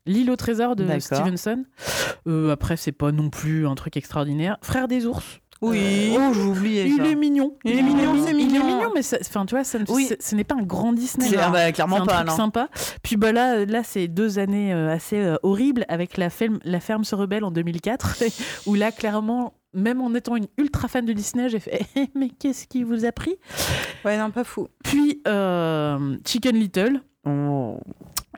[0.07, 0.87] l'île au trésor de.
[1.01, 1.65] Stevenson.
[2.51, 4.57] Après, c'est pas non plus un truc extraordinaire.
[4.63, 5.41] Frère des ours.
[5.61, 6.15] Oui.
[6.17, 7.57] Euh, oh, Il est mignon.
[7.65, 8.93] Il est mignon, c'est Il est mignon.
[8.95, 10.07] mais ça- enfin, tu vois, ça ne- Oui.
[10.09, 11.29] c'est- ce n'est pas un grand Disney.
[11.29, 12.37] C'est- ah bah, clairement un pas, truc non.
[12.37, 12.69] sympa.
[13.03, 16.79] Puis bah là, là c'est deux années euh, assez euh, horribles avec la, ferme- la
[16.81, 18.19] ferme se rebelle en 2004,
[18.67, 22.29] où là, clairement, même en étant une ultra fan de Disney, j'ai fait Eh, mais
[22.31, 23.35] qu'est-ce qui vous a pris?
[24.05, 24.69] Ouais, non, pas fou.
[24.85, 27.01] Puis euh, Chicken Little.
[27.27, 27.79] Oh.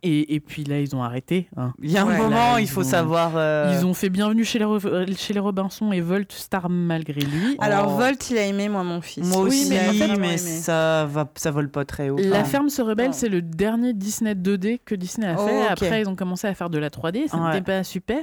[0.03, 1.49] Et, et puis là, ils ont arrêté.
[1.57, 1.75] hein.
[1.83, 3.33] Il y a un Ouais, moment, là, il faut ont- savoir.
[3.37, 6.71] euh, Ils ont fait Bienvenue chez les, Re- euh, chez les Robinson et Volt star
[6.71, 7.57] malgré lui.
[7.61, 7.99] Alors, Oh.
[7.99, 9.27] Volt, il a aimé, moi, mon fils.
[9.27, 10.37] Moi aussi, mais mais, en fait, vraiment aimé.
[10.39, 12.17] ça va, ça vole pas très haut.
[12.19, 15.67] La Enfin, ferme se rebelle, c'est le dernier Disney 2D que Disney a Oh, fait.
[15.67, 17.29] Après, ils ont commencé à faire de la 3D.
[17.29, 17.49] Ça Ouais.
[17.53, 18.21] n'était pas super.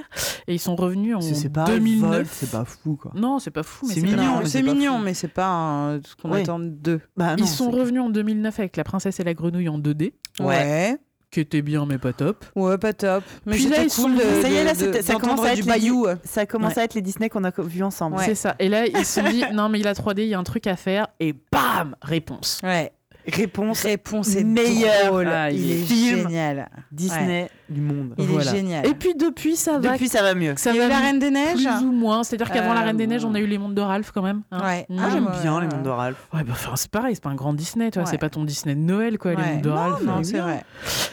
[0.48, 2.10] Et ils sont revenus en c'est c'est pas 2009.
[2.10, 3.12] Vol, c'est pas fou quoi.
[3.14, 3.86] Non, c'est pas fou.
[3.88, 5.04] mais C'est mignon, c'est mignon, fou.
[5.04, 6.40] mais c'est pas un- ce qu'on Oui.
[6.40, 7.00] attend d'eux.
[7.16, 9.78] Bah, non, Ils sont c'est- revenus en 2009 avec La princesse et la grenouille en
[9.78, 10.96] 2D, Ouais.
[11.30, 12.44] Qui était bien mais pas top.
[12.56, 13.22] Ouais, pas top.
[13.46, 15.40] Mais Puis là, ils sont- cool de, Ça y est, là, de- c'était- ça commence
[15.40, 16.06] à du être les- bayou.
[16.24, 16.80] Ça commence Ouais.
[16.80, 18.16] à être les Disney qu'on a vus ensemble.
[18.20, 18.54] C'est ça.
[18.58, 20.44] Et là, ils se sont dit, non, mais il a 3D, il y a un
[20.44, 21.08] truc à faire.
[21.20, 22.60] Et bam Réponse.
[22.62, 22.92] Ouais.
[23.32, 25.06] Réponse Réponse est meilleure.
[25.08, 25.28] drôle.
[25.28, 26.68] Ah, il il est génial.
[26.90, 28.14] Disney du monde.
[28.18, 28.50] Il Voilà.
[28.50, 28.86] est génial.
[28.86, 29.92] Et puis depuis, ça va.
[29.92, 30.54] Depuis, ça va mieux.
[30.56, 31.62] ça il y a eu va la Reine des Neiges.
[31.64, 32.24] plus ou moins.
[32.24, 34.22] C'est-à-dire qu'avant la Euh, Reine des Neiges, on a eu les mondes de Ralph quand
[34.22, 34.42] même.
[34.50, 34.60] hein.
[34.64, 34.86] Ouais.
[34.98, 36.16] Ah, J'aime bien les mondes de Ralph.
[36.32, 38.02] Ouais, bah, enfin, c'est pareil, c'est pas un grand Disney, toi.
[38.04, 38.08] Ouais.
[38.10, 40.02] C'est pas ton Disney de Noël, quoi, les mondes de Non, Ralph.
[40.02, 40.64] non, mais c'est vrai.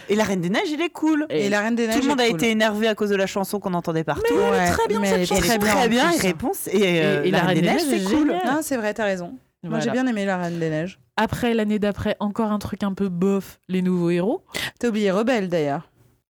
[0.08, 1.26] Et la Reine des Neiges, il est cool.
[1.30, 1.96] Et, la Reine des Neiges.
[1.98, 2.36] Tout le monde a cool.
[2.36, 4.34] été énervé à cause de la chanson qu'on entendait partout.
[4.34, 5.42] Ouais, très bien, mais cette elle est chanson.
[5.44, 6.12] Elle très est bien.
[6.12, 6.68] très réponse.
[6.72, 8.28] Et, euh, la Reine des Neiges, c'est cool.
[8.46, 9.34] Non, c'est vrai, t'as raison.
[9.70, 11.00] Moi, j'ai bien aimé la Reine des Neiges.
[11.18, 14.44] Après, l'année d'après, encore un truc un peu bof, les nouveaux héros.
[14.80, 15.90] T'as oublié Rebelle d'ailleurs.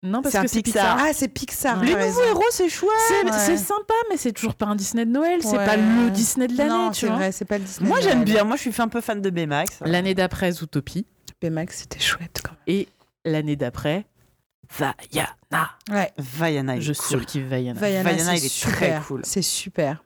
[0.02, 0.94] Non, parce que c'est Pixar.
[0.96, 1.06] Pixar.
[1.08, 1.82] Ah, c'est Pixar.
[1.82, 2.90] Les nouveaux héros, c'est chouette.
[3.32, 3.56] C'est Ouais.
[3.56, 5.40] sympa, mais c'est toujours pas un Disney de Noël.
[5.42, 5.64] C'est Ouais.
[5.64, 7.16] pas le Disney de l'année, Non, tu c'est vois.
[7.16, 7.88] vrai, c'est pas le Disney.
[7.88, 8.24] Moi, j'aime Noël.
[8.24, 8.44] bien.
[8.44, 9.78] Moi, je suis un peu fan de Baymax.
[9.84, 11.06] L'année d'après, Zootopie.
[11.40, 12.86] Baymax, c'était chouette quand Et
[13.24, 14.04] l'année d'après,
[14.78, 15.28] Vaiana.
[15.50, 15.66] même.
[15.90, 16.12] Ouais.
[16.18, 17.06] Vaiana, Je est cool.
[17.20, 17.80] surkiffe Vaiana.
[17.80, 18.76] Vaiana, Vaiana, c'est il est super.
[18.76, 19.20] très cool.
[19.24, 20.04] C'est super.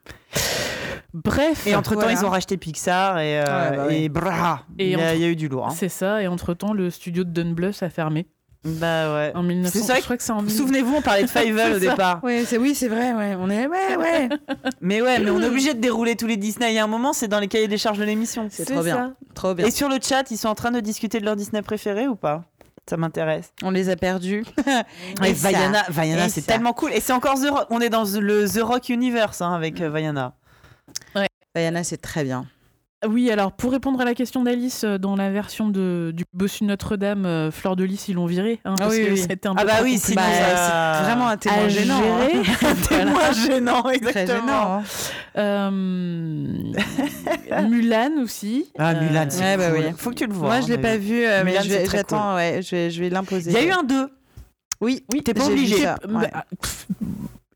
[1.12, 2.12] Bref, Et entre temps, Voilà.
[2.20, 3.94] ils ont racheté Pixar et, euh, bah oui.
[4.04, 5.66] et brah, Et il, y a, entre- il y a eu du lourd.
[5.66, 5.74] hein.
[5.76, 6.22] c'est ça.
[6.22, 8.26] Et entre-temps, le studio de Dunbluss a fermé.
[8.62, 9.32] Bah ouais.
[9.34, 9.78] En 1900.
[9.86, 10.58] C'est vrai je crois que c'est en 1900.
[10.62, 12.22] Souvenez-vous, on parlait de Fievel au départ.
[12.22, 13.12] Ouais, c'est oui, c'est vrai.
[13.14, 14.28] Ouais, on est ouais, ouais.
[14.82, 16.70] Mais ouais, mais on est obligé de dérouler tous les Disney.
[16.72, 18.48] Il y a un moment, c'est dans les cahiers des charges de l'émission.
[18.50, 18.94] C'est trop bien.
[18.96, 19.12] ça.
[19.34, 19.66] Trop bien.
[19.66, 22.16] Et sur le chat, ils sont en train de discuter de leur Disney préféré ou
[22.16, 22.44] pas?
[22.88, 23.52] Ça m'intéresse.
[23.62, 24.44] On les a perdus.
[25.24, 25.32] Et Et.
[25.32, 26.92] Vaiana, Vaiana c'est tellement cool.
[26.92, 27.66] Et c'est encore The Rock.
[27.70, 29.88] On est dans le The Rock Universe hein, avec euh,
[31.14, 31.28] Vaiana.
[31.54, 32.46] Vaiana, c'est très bien.
[33.08, 36.64] Oui, alors pour répondre à la question d'Alice, euh, dans la version de, du Bossu
[36.64, 38.60] Notre-Dame, euh, Fleur de Lys, ils l'ont viré.
[38.66, 39.16] hein, Ah parce oui, que oui.
[39.18, 41.94] c'était un Ah peu bah trop oui, sinon, Bah, c'est vraiment un témoin à gênant.
[41.98, 42.28] hein.
[42.30, 42.42] gérer.
[42.88, 43.32] C'est Voilà.
[43.32, 44.26] gênant, Très exactement.
[44.46, 44.74] gênant.
[44.74, 44.82] hein.
[45.38, 45.70] Euh,
[47.70, 48.70] Mulan aussi.
[48.78, 49.78] Ah, Euh, Mulan, c'est Ouais, bah cool.
[49.86, 49.92] oui.
[49.96, 50.48] Faut que tu le vois.
[50.48, 52.34] Moi, hein, je l'ai mais- pas vu, euh, mais Mulan, je c'est vais- très j'attends.
[52.34, 53.50] Ouais, je vais, je vais l'imposer.
[53.50, 54.10] Il y a eu un 2.
[54.82, 55.22] Oui, oui.
[55.22, 55.78] T'es pas obligé.
[55.78, 56.30] ça, Bah, ouais.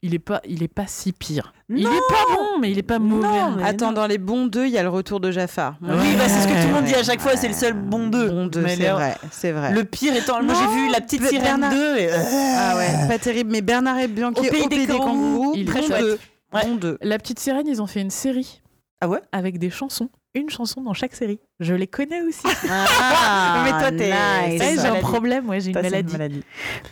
[0.07, 1.53] Il est pas, il est pas si pire.
[1.71, 3.27] Il est pas bon, mais il est pas mauvais.
[3.27, 5.77] Non, Attends, dans les bons deux, il y a le retour de Jafar.
[5.81, 7.49] Moi, Oui, bah, c'est ce que tout le monde dit à Ouais, chaque fois, c'est
[7.49, 8.29] le seul bon 2.
[8.29, 9.73] Bon deux, c'est vrai, c'est vrai.
[9.73, 12.09] Le pire étant, moi j'ai vu la petite Be- sirène Bernard- 2 et...
[12.13, 13.51] Ah ouais, pas terrible.
[13.51, 16.01] Mais Bernard et Bianchi Au pays des kangourous, il est bon très chouette.
[16.01, 16.19] deux.
[16.53, 16.67] Ouais.
[16.67, 16.99] Bon deux.
[17.01, 18.61] La petite sirène, ils ont fait une série
[19.01, 19.21] Ah ouais?
[19.33, 21.39] avec des chansons, une chanson dans chaque série.
[21.61, 22.41] Je les connais aussi.
[22.69, 24.61] Ah, Mais toi, t'es- nice.
[24.63, 26.43] c'est Eh, j'ai un problème, ouais, j'ai une maladie.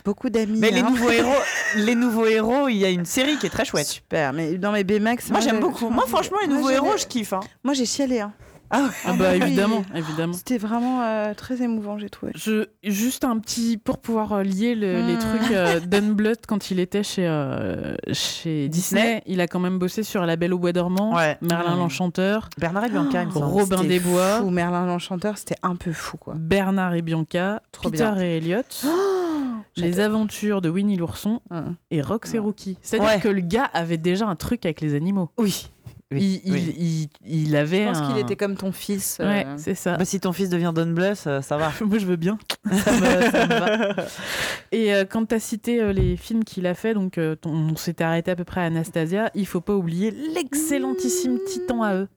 [0.04, 0.58] Beaucoup d'amis.
[0.58, 0.90] Mais les hein.
[0.90, 1.34] nouveaux héros,
[1.76, 3.86] les nouveaux héros, il y a une série qui est très chouette.
[3.86, 4.32] Super.
[4.32, 5.88] Mais dans mes Baymax, Moi j'aime j'ai- beaucoup.
[5.88, 7.32] Moi franchement les Moi, nouveaux héros je kiffe.
[7.32, 7.40] hein.
[7.64, 8.20] Moi, j'ai chialé.
[8.20, 8.32] hein.
[8.74, 9.42] Ah Ah bah oui.
[9.42, 10.32] évidemment, évidemment.
[10.32, 12.32] C'était vraiment euh, très émouvant, j'ai trouvé.
[12.34, 15.18] Je, juste un petit pour pouvoir euh, lier le- les Mm.
[15.18, 15.50] trucs.
[15.52, 19.22] Euh, Dan Bluth, quand il était chez, euh, chez Disney, Disney.
[19.26, 21.36] il a quand même bossé sur La Belle au Bois dormant, Ouais.
[21.42, 23.26] Merlin l'Enchanteur, Bernard et Bianca.
[23.34, 24.50] Robin des Bois, Fou.
[24.50, 26.34] Merlin l'Enchanteur, c'était un peu fou, quoi.
[26.38, 28.20] Bernard et Bianca, Trop Peter bien.
[28.22, 28.62] et Elliot,
[29.76, 31.76] Les aventures de Winnie l'ourson Hum.
[31.90, 32.76] et Rox et Rookie.
[32.82, 33.20] C'est-à-dire Ouais.
[33.20, 35.30] que le gars avait déjà un truc avec les animaux.
[35.38, 35.70] Oui.
[36.12, 37.08] Oui, il, il- oui.
[37.24, 38.08] il- il avait Je pense un...
[38.08, 39.18] qu'il était comme ton fils.
[39.20, 39.96] euh, Ouais, c'est ça.
[39.96, 41.72] Bah, si ton fils devient Don Bluth, euh, ça va.
[41.84, 42.38] Moi, je veux bien.
[42.70, 43.94] Ça me, ça me va.
[44.72, 47.50] Et euh, quand tu as cité euh, les films qu'il a fait, donc euh, ton-
[47.52, 51.94] on s'était arrêté à peu près à Anastasia, il faut pas oublier l'excellentissime Titan à
[51.94, 52.08] eux.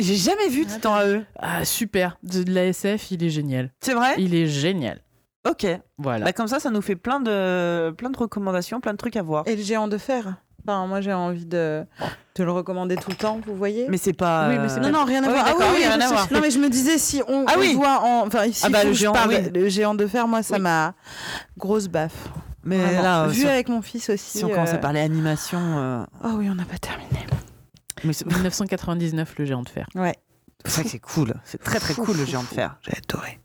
[0.00, 1.24] J'ai jamais vu Titan à eux.
[1.38, 2.18] Ah, super.
[2.22, 3.72] De, de la SF, il est génial.
[3.80, 4.14] C'est vrai?
[4.18, 5.00] Il est génial.
[5.48, 5.66] Ok.
[5.98, 6.24] Voilà.
[6.26, 9.22] Bah, comme ça, ça nous fait plein de, plein de recommandations, plein de trucs à
[9.22, 9.42] voir.
[9.48, 10.36] Et le géant de fer?
[10.68, 11.86] Enfin, moi, j'ai envie de,
[12.36, 14.50] de le recommander tout le temps, vous voyez Mais c'est pas.
[14.50, 15.44] Oui, mais c'est euh, Non, non, rien à Oui, voir.
[15.46, 16.28] d'accord, oui, je rien à voir.
[16.30, 17.72] Non, mais je me disais, si on, Ah on oui.
[17.72, 18.26] doit en.
[18.26, 19.30] Enfin, ici, Ah bah, le géant, parle.
[19.30, 19.50] oui.
[19.54, 20.60] Le géant de fer, moi, ça Oui.
[20.60, 20.92] m'a.
[21.56, 22.28] Grosse baffe.
[22.64, 23.02] Mais Vraiment.
[23.02, 24.38] là, euh, Vu avec mon fils aussi.
[24.38, 25.58] si on commence à euh, parler animation.
[25.58, 27.26] euh, Oh oui, on n'a pas terminé.
[28.04, 29.86] Mais c'est 1999, le géant de fer.
[29.94, 30.14] Ouais.
[30.66, 31.32] c'est vrai que c'est cool.
[31.44, 32.76] C'est très très cool le géant de fer.
[32.82, 33.40] J'ai adoré.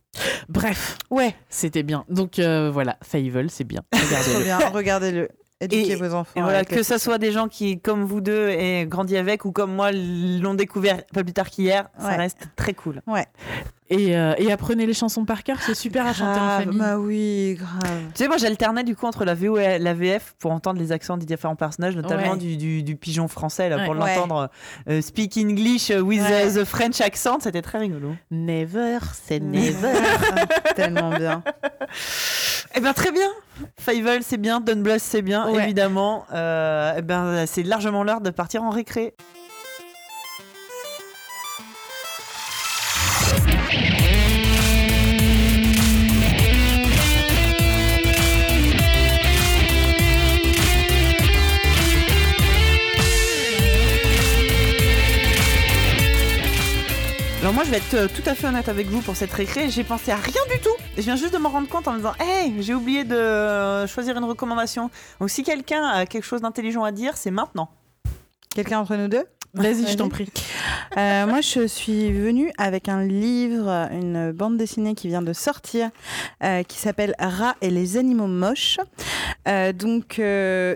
[0.50, 2.04] Bref, Ouais, c'était bien.
[2.10, 3.82] Donc euh, voilà, Fable, c'est bien.
[3.94, 4.44] Regardez-le.
[4.44, 4.58] bien.
[4.74, 5.30] Regardez-le.
[5.64, 6.32] Éduquez Et- vos enfants.
[6.36, 9.52] Et voilà, que ça soit des gens qui, comme vous deux, aient grandi avec ou
[9.52, 13.02] comme moi, l'ont découvert pas plus tard qu'hier, ça reste très cool.
[13.90, 16.80] Et, euh, et apprenez les chansons par cœur, c'est super à chanter en Grave, famille.
[16.80, 18.02] Bah oui, grave.
[18.16, 20.92] Tu sais, moi j'alternais du coup entre la VO et la VF pour entendre les
[20.92, 22.38] accents des différents personnages, notamment Ouais.
[22.38, 24.16] du, du, du pigeon français, là, pour Ouais.
[24.16, 24.50] l'entendre
[24.90, 26.54] euh, speak English with Ouais.
[26.54, 28.16] the French accent, c'était très rigolo.
[28.32, 29.94] Never, c'est never.
[30.76, 31.44] Tellement bien.
[32.76, 33.30] Eh ben très bien
[33.80, 35.64] Fievel c'est bien, Don Bluth c'est bien, Ouais.
[35.64, 36.26] évidemment.
[36.34, 39.14] Euh, eh ben, c'est largement l'heure de partir en récré.
[57.64, 60.12] Je vais être euh, tout à fait honnête avec vous pour cette récré, j'ai pensé
[60.12, 60.76] à rien du tout.
[60.98, 63.88] Je viens juste de me rendre compte en me disant Hey, j'ai oublié de euh,
[63.88, 64.90] choisir une recommandation.
[65.20, 67.70] Donc si quelqu'un a quelque chose d'intelligent à dire, c'est maintenant.
[68.54, 69.24] Quelqu'un entre nous deux?
[69.54, 70.28] Vas-y, je t'en prie.
[70.98, 75.92] Euh, moi, je suis venue avec un livre, une bande dessinée qui vient de sortir,
[76.44, 78.80] euh, qui s'appelle Rats et les animaux moches.
[79.48, 80.16] Euh, donc,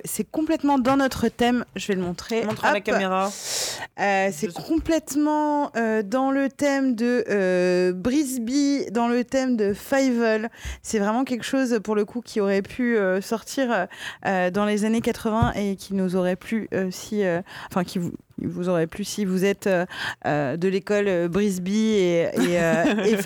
[0.05, 1.65] c'est complètement dans notre thème.
[1.75, 2.45] Je vais le montrer.
[2.45, 3.31] Montre à la caméra.
[3.31, 5.71] C'est complètement
[6.05, 10.51] dans le thème de Brisby, dans le thème de Fievel.
[10.83, 13.87] C'est vraiment quelque chose, pour le coup, qui aurait pu sortir
[14.23, 17.23] dans les années 80 et qui nous aurait plu si...
[17.71, 18.11] Enfin, qui vous,
[18.43, 19.85] vous aurait plu si vous êtes euh,
[20.25, 22.83] euh, de l'école euh, Brisby et, et, euh.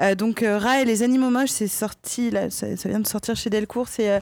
[0.00, 3.36] Euh, donc, Rat et les animaux moches, c'est sorti, là, ça, ça vient de sortir
[3.36, 3.88] chez Delcourt.
[3.88, 4.20] C'est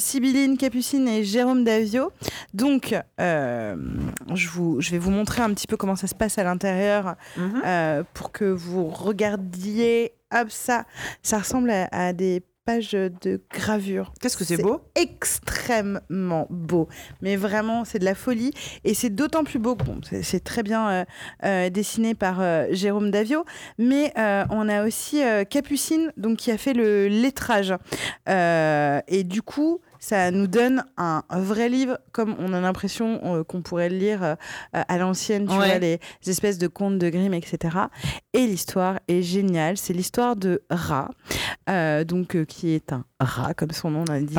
[0.00, 2.12] Sibylline Capucine et Jérôme Davio.
[2.54, 6.44] Donc, je, vous, je vais vous montrer un petit peu comment ça se passe à
[6.44, 8.04] l'intérieur Mhm.
[8.14, 10.12] pour que vous regardiez.
[10.32, 10.84] Hop, ça,
[11.22, 14.12] ça ressemble à, à des pages de gravure.
[14.20, 14.80] Qu'est-ce que c'est beau?
[14.94, 16.88] Extrêmement beau.
[17.22, 18.52] Mais vraiment, c'est de la folie.
[18.84, 21.04] Et c'est d'autant plus beau que bon, c'est- très bien euh,
[21.44, 23.44] euh, dessiné par euh, Jérôme Davio.
[23.78, 27.74] Mais on a aussi Capucine, donc, qui a fait le lettrage.
[28.28, 33.44] Et du coup, ça nous donne un, un vrai livre, comme on a l'impression euh,
[33.44, 34.34] qu'on pourrait le lire euh,
[34.72, 35.56] à l'ancienne, tu Ouais.
[35.68, 37.76] vois, les, les espèces de contes de Grimm, etc.
[38.32, 39.76] Et l'histoire est géniale.
[39.76, 41.10] C'est l'histoire de Rat,
[41.68, 44.38] euh, donc qui est un rat, comme son nom l'indique,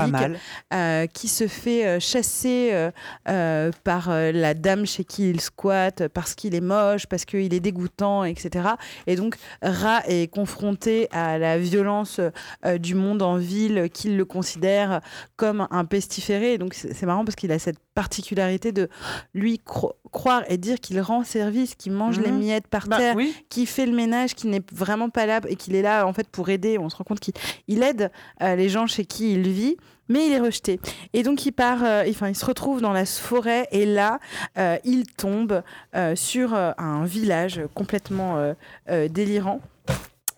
[0.74, 2.90] euh, qui se fait euh, chasser
[3.30, 7.60] euh, par la dame chez qui il squatte parce qu'il est moche, parce qu'il est
[7.60, 8.70] dégoûtant, etc.
[9.08, 12.20] Et donc, Rat est confronté à la violence
[12.80, 15.02] du monde en ville qu'il le considère
[15.36, 16.54] comme un pestiféré.
[16.54, 18.90] Et donc, c'est marrant parce qu'il a cette particularité de
[19.34, 22.24] lui cro- croire et dire qu'il rend service, qu'il mange Mhm.
[22.26, 23.34] les miettes par Bah, terre, oui.
[23.50, 26.28] qui fait le ménage, qui n'est vraiment pas là et qu'il est là en fait
[26.28, 26.78] pour aider.
[26.78, 27.34] On se rend compte qu'il
[27.68, 28.12] il aide
[28.42, 29.78] les gens chez qui il vit.
[30.10, 30.80] Mais il est rejeté.
[31.14, 34.20] Et donc il part, euh, enfin il se retrouve dans la forêt et là
[34.58, 35.64] euh, il tombe
[35.96, 38.54] euh, sur un village complètement
[39.10, 39.62] délirant.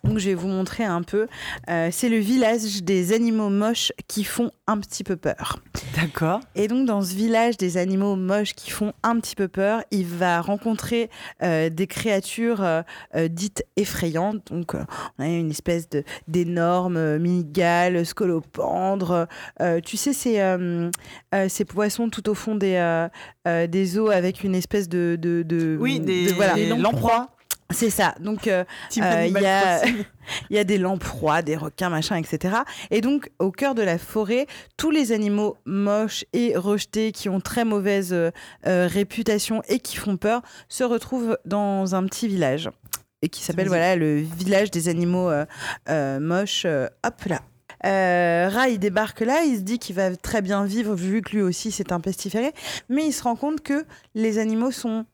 [0.04, 1.28] Donc je vais vous montrer un peu.
[1.70, 5.60] Euh, c'est le village des animaux moches qui font un petit peu peur.
[5.96, 6.42] D'accord.
[6.56, 10.06] Et donc, dans ce village des animaux moches qui font un petit peu peur, il
[10.06, 11.10] va rencontrer
[11.42, 12.82] euh, des créatures euh,
[13.16, 14.52] euh, dites effrayantes.
[14.52, 14.84] Donc, euh,
[15.20, 19.28] on a une espèce de d'énormes euh, migales, scolopendres.
[19.62, 20.90] Euh, tu sais, ces, euh,
[21.34, 23.08] euh, ces poissons tout au fond des, euh,
[23.48, 25.18] euh, des eaux avec une espèce de.
[25.20, 26.56] de, de- Oui, de- des, voilà.
[26.56, 27.30] des lamproies.
[27.72, 28.16] C'est ça.
[28.20, 28.64] Donc, euh,
[29.00, 29.82] euh, il y a-
[30.50, 32.58] y des lamproies, des requins, machin, etc.
[32.92, 37.40] Et donc, au cœur de la forêt, tous les animaux moches et rejetés qui ont
[37.40, 38.32] très mauvaise euh,
[38.66, 42.70] réputation et qui font peur se retrouvent dans un petit village
[43.22, 45.32] et qui s'appelle voilà le village des animaux
[46.20, 46.66] moches.
[46.66, 47.42] hop là.
[47.86, 51.32] Euh, Ra, il débarque là, il se dit qu'il va très bien vivre vu que
[51.32, 52.54] lui aussi c'est un pestiféré,
[52.88, 53.86] mais il se rend compte que
[54.16, 55.06] les animaux sont,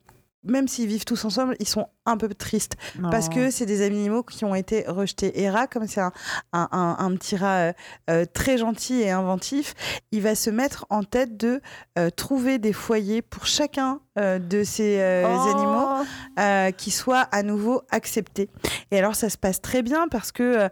[0.44, 2.76] même s'ils vivent tous ensemble, ils sont un peu tristes
[3.12, 5.42] parce que c'est des animaux qui ont été rejetés.
[5.42, 6.12] Et Ra, comme c'est un,
[6.54, 7.74] un, un- un petit rat euh,
[8.10, 9.74] euh, très gentil et inventif,
[10.12, 11.62] il va se mettre en tête de
[11.98, 15.50] euh, trouver des foyers pour chacun euh, de ces Oh.
[15.50, 18.50] animaux qui soient à nouveau acceptés.
[18.92, 20.70] Et alors ça se passe très bien parce que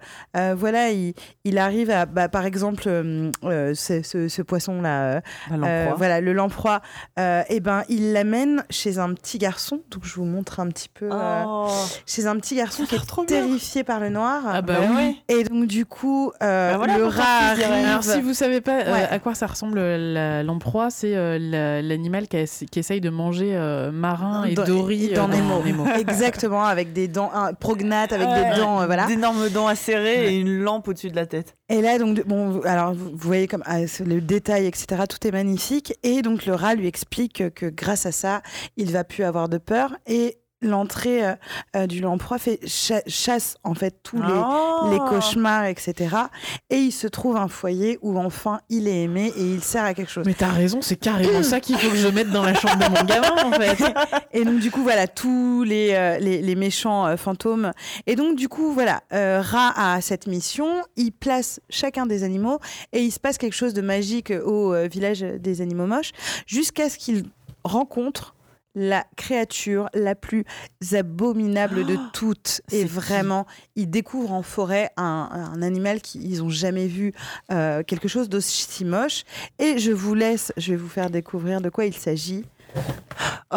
[0.54, 3.74] voilà, il, il arrive à, bah, par exemple, ce,
[4.04, 6.82] ce- ce poisson-là, voilà, le lamproie,
[7.18, 9.82] et ben il l'amène chez un petit garçon.
[9.90, 11.10] Donc je vous montre un petit peu.
[11.28, 11.68] Euh,
[12.06, 13.42] chez un petit garçon qui est Trop bien.
[13.42, 14.42] terrifié par le noir.
[14.48, 15.22] Ah bah oui.
[15.28, 17.66] Et donc du coup, euh, Bah voilà, le rat arrive.
[17.72, 19.08] Alors, si vous savez pas euh, Ouais.
[19.10, 23.10] à quoi ça ressemble la lamproie, c'est euh, la- l'animal qui, essa- qui essaye de
[23.10, 25.86] manger euh, marin et Dans- Dory dans euh, Nemo.
[25.98, 28.52] Exactement, avec des dents, un prognate, avec Ouais.
[28.52, 29.06] des dents, euh, voilà.
[29.08, 31.56] D'énormes dents acérées et une lampe au-dessus de la tête.
[31.70, 35.04] Et là, donc, bon, vous- alors vous voyez comme ah, le détail, etc.
[35.10, 35.94] Tout est magnifique.
[36.04, 38.42] Et donc le rat lui explique que, que grâce à ça,
[38.78, 39.96] il va plus avoir de peur.
[40.08, 41.36] Et l'entrée euh,
[41.76, 44.90] euh, du lamproie fait cha- chasse en fait tous les Oh.
[44.92, 46.16] les cauchemars, etc.
[46.69, 49.94] Et il se trouve un foyer où enfin il est aimé et il sert à
[49.94, 50.26] quelque chose.
[50.26, 52.90] Mais t'as raison, c'est carrément ça qu'il faut que je mette dans la chambre de
[52.95, 53.77] mon gamin en fait.
[54.34, 57.72] Et donc du coup voilà tous les, euh, les, les méchants euh, fantômes.
[58.06, 62.60] Et donc du coup voilà, Ra a cette mission, il place chacun des animaux
[62.94, 66.11] et il se passe quelque chose de magique au village des animaux moches
[66.45, 67.26] jusqu'à ce qu'il
[67.64, 68.34] rencontre
[68.78, 70.46] la créature la plus
[70.94, 72.62] abominable de toutes.
[72.72, 77.14] Et vraiment, ils découvrent en forêt un, un animal qu'ils n'ont jamais vu,
[77.52, 79.24] euh, quelque chose d'aussi moche.
[79.58, 82.46] Et je vous laisse, je vais vous faire découvrir de quoi il s'agit.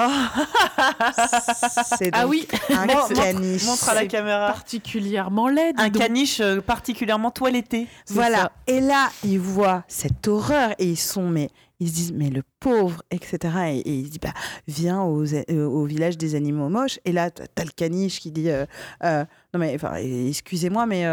[1.98, 3.64] C'est Ah oui, un caniche.
[3.64, 4.46] Montre à la caméra.
[4.46, 5.74] particulièrement laid.
[5.76, 6.00] Un donc.
[6.00, 7.88] caniche euh, particulièrement toiletté.
[8.08, 8.38] Voilà.
[8.38, 8.52] ça.
[8.68, 11.50] Et là, ils voient cette horreur et ils sont mais
[11.80, 13.38] ils se disent mais le pauvre, etc.
[13.68, 14.34] Et, et il dit bah
[14.68, 17.00] viens aux, euh, au village des animaux moches.
[17.04, 18.66] Et là t'as le caniche qui dit euh,
[19.02, 21.06] euh, non mais enfin excusez-moi mais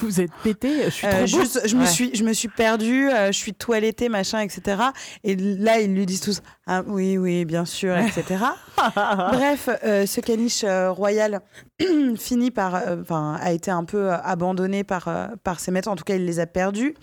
[0.00, 3.32] Vous êtes pété, je suis trop juste, je me suis, je me suis perdue, je
[3.32, 4.82] suis toilettée, machin, etc.
[5.24, 8.44] Et là, ils lui disent tous, ah oui, oui, bien sûr, etc.
[8.94, 11.40] Bref, ce caniche royal
[12.16, 15.08] finit par, enfin, a été un peu abandonné par
[15.42, 15.88] par ses maîtres.
[15.88, 16.94] En tout cas, il les a perdus.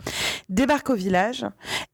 [0.50, 1.46] Débarque au village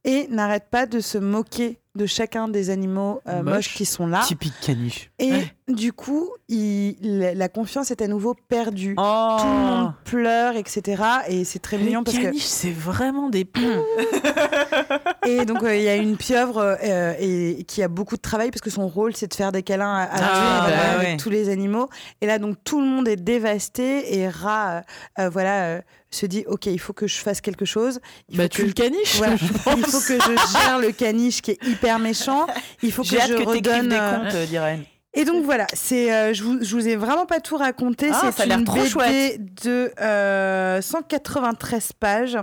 [0.04, 3.53] et n'arrête pas de se moquer de chacun des animaux euh, Moche.
[3.53, 4.22] moches qui sont là.
[4.26, 5.11] Typique caniche.
[5.20, 5.53] Et Ouais.
[5.68, 8.95] du coup, il, la la confiance est à nouveau perdue.
[8.98, 11.03] Oh Tout le monde pleure, etc.
[11.28, 13.45] Et c'est très mignon Les parce que caniches, c'est vraiment des.
[15.28, 18.50] Et donc, euh, il y a une pieuvre euh, et, qui a beaucoup de travail
[18.52, 21.18] parce que son rôle, c'est de faire des câlins à, à Ah, bah avec ouais.
[21.18, 21.90] tous les animaux.
[22.22, 24.82] Et là, donc, tout le monde est dévasté et Ra,
[25.20, 25.82] euh, voilà,
[26.12, 28.00] se dit Ok, il faut que je fasse quelque chose.
[28.30, 29.18] Il bah, faut tu que le caniches.
[29.18, 29.36] Voilà.
[29.38, 29.86] je il pense.
[29.92, 32.48] faut que je gère le caniche qui est hyper méchant.
[32.84, 33.90] Il faut que J'ai hâte je que redonne.
[33.90, 34.80] des euh, contes, euh, dirait.
[35.14, 38.08] Et donc voilà, c'est, euh, je, vous, je vous ai vraiment pas tout raconté.
[38.14, 39.42] Ah, c'est ça a l'air une trop BD chouette.
[39.66, 42.38] de euh, 193 pages.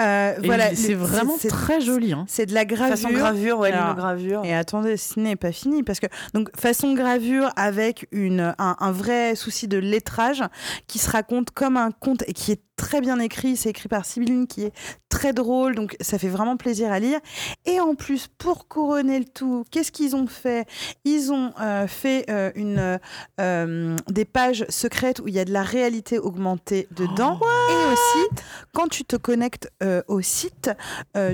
[0.00, 2.12] Euh, voilà, c'est vraiment c'est- très joli.
[2.12, 2.24] Hein.
[2.28, 2.96] C'est de la gravure.
[2.96, 4.42] Façon gravure, ouais, Alors, linogravure.
[4.44, 8.92] Et attendez, ce n'est pas fini parce que donc façon gravure avec une un, un
[8.92, 10.44] vrai souci de lettrage
[10.86, 13.56] qui se raconte comme un conte et qui est très bien écrit.
[13.56, 14.72] C'est écrit par Sibylline qui est
[15.08, 17.20] très drôle, donc ça fait vraiment plaisir à lire.
[17.66, 20.66] Et en plus, pour couronner le tout, qu'est-ce qu'ils ont fait?
[21.04, 22.98] Ils ont euh, fait euh, une
[23.40, 27.38] euh, des pages secrètes où il y a de la réalité augmentée dedans.
[27.70, 29.70] et aussi, quand tu te connectes
[30.08, 30.70] au site,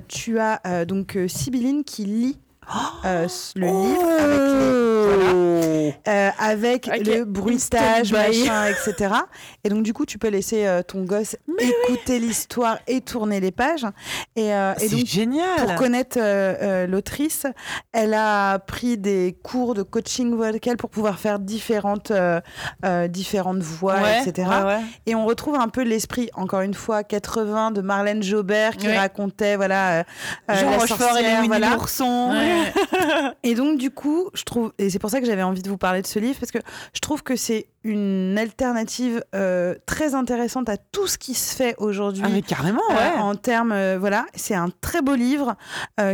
[0.08, 2.38] tu as donc Sibylline qui lit
[3.04, 3.26] euh,
[3.56, 9.14] le livre avec les, voilà, euh, avec Avec le les bruitage, machin, etc.
[9.64, 13.50] Et donc du coup, tu peux laisser euh, ton gosse écouter l'histoire et tourner les
[13.50, 13.86] pages.
[14.36, 15.66] Et, euh, et donc génial.
[15.66, 17.46] pour connaître euh, euh, l'autrice,
[17.92, 22.40] elle a pris des cours de coaching vocal pour pouvoir faire différentes, euh,
[22.84, 24.48] euh, différentes voix, Ouais, etc.
[24.48, 24.80] ouais, ouais.
[25.06, 29.56] Et on retrouve un peu l'esprit, encore une fois, 80 de Marlène Jobert qui racontait,
[29.56, 30.02] voilà, euh,
[30.50, 31.76] euh, Jean Rochefort et les voilà.
[33.42, 35.78] Et donc, du coup, je trouve, et c'est pour ça que j'avais envie de vous
[35.78, 36.58] parler de ce livre, parce que
[36.94, 41.74] je trouve que c'est une alternative euh, très intéressante à tout ce qui se fait
[41.78, 42.22] aujourd'hui.
[42.26, 43.18] Ah, mais carrément, euh, ouais.
[43.18, 45.56] en termes, euh, voilà, c'est un très beau livre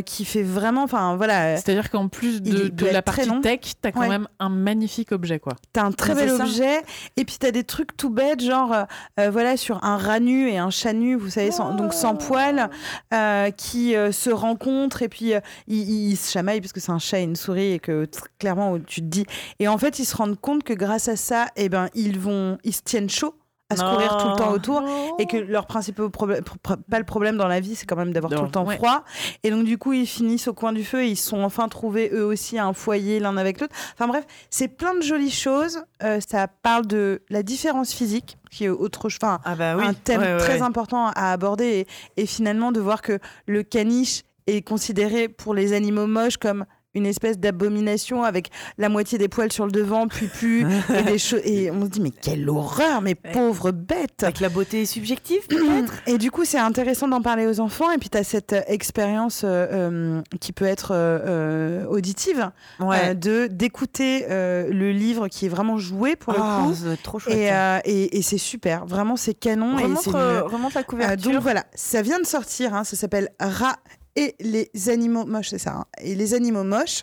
[0.04, 4.08] qui fait vraiment, enfin voilà, C'est-à-dire qu'en plus de, la partie tech, t'as quand Ouais.
[4.08, 5.54] même un magnifique objet, quoi.
[5.72, 6.82] T'as un très bel objet,
[7.16, 8.74] et puis t'as des trucs tout bêtes, genre
[9.16, 12.68] voilà sur un rat nu et un chat nu, vous savez, sans, donc sans poil,
[13.14, 15.32] euh, qui se rencontrent et puis
[15.66, 18.78] ils, ils se chamaillent parce que c'est un chat et une souris et que clairement
[18.78, 19.26] tu te dis.
[19.58, 22.58] Et en fait, ils se rendent compte que grâce à ça, eh ben ils vont,
[22.64, 23.34] ils se tiennent chaud
[23.68, 24.52] à se courir tout le temps Non.
[24.52, 24.84] autour
[25.18, 26.44] et que leur principal problème,
[26.88, 28.76] pas le problème dans la vie, c'est quand même d'avoir tout le temps Ouais.
[28.76, 29.02] froid.
[29.42, 31.66] Et donc du coup, ils finissent au coin du feu et ils se sont enfin
[31.68, 33.74] trouvés eux aussi un foyer l'un avec l'autre.
[33.94, 35.82] Enfin bref, c'est plein de jolies choses.
[36.04, 39.18] Euh, ça parle de la différence physique, qui est autre chose.
[39.20, 39.84] Enfin, Ah bah oui.
[39.84, 41.84] un thème Ouais, ouais, très important à aborder
[42.16, 43.18] et, et finalement de voir que
[43.48, 49.18] le caniche est considéré pour les animaux moches comme une espèce d'abomination avec la moitié
[49.18, 52.10] des poils sur le devant, puis plus et des choses et on se dit mais
[52.10, 54.22] quelle horreur, mais pauvre bête.
[54.22, 57.90] Avec la beauté subjective, peut-être Et du coup, c'est intéressant d'en parler aux enfants.
[57.90, 62.50] Et puis, tu as cette euh, expérience euh, euh, qui peut être euh, auditive,
[62.80, 66.74] de d'écouter le livre qui est vraiment joué pour le Ah, coup.
[67.02, 67.36] trop chouette.
[67.36, 67.50] Et,
[67.90, 68.86] et, et c'est super.
[68.86, 69.78] Vraiment, c'est canon.
[69.78, 71.32] et une- remonte la couverture.
[71.32, 72.74] donc voilà, ça vient de sortir.
[72.74, 73.76] hein, ça s'appelle Rat
[74.16, 75.72] et les animaux moches, c'est ça.
[75.72, 77.02] hein, et les animaux moches.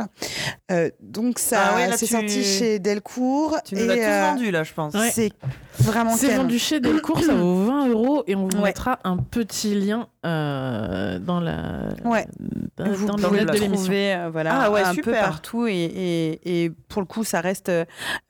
[0.72, 3.58] Euh, donc ça, Ah ouais, là, c'est tu- sorti chez Delcourt.
[3.66, 4.94] tu nous et, l'as euh, vendu, là, je pense.
[4.94, 5.12] Ouais.
[5.12, 5.32] C'est
[5.80, 8.64] vraiment C'est vendu chez Delcourt, ça vaut 20 euros et on vous Ouais.
[8.70, 12.26] mettra un petit lien euh, dans la Ouais.
[12.78, 13.76] dans, Vous dans pouvez de l'émission.
[13.76, 17.42] trouver euh, voilà, Ah ouais, un peu partout et, et, et pour le coup ça
[17.42, 17.72] reste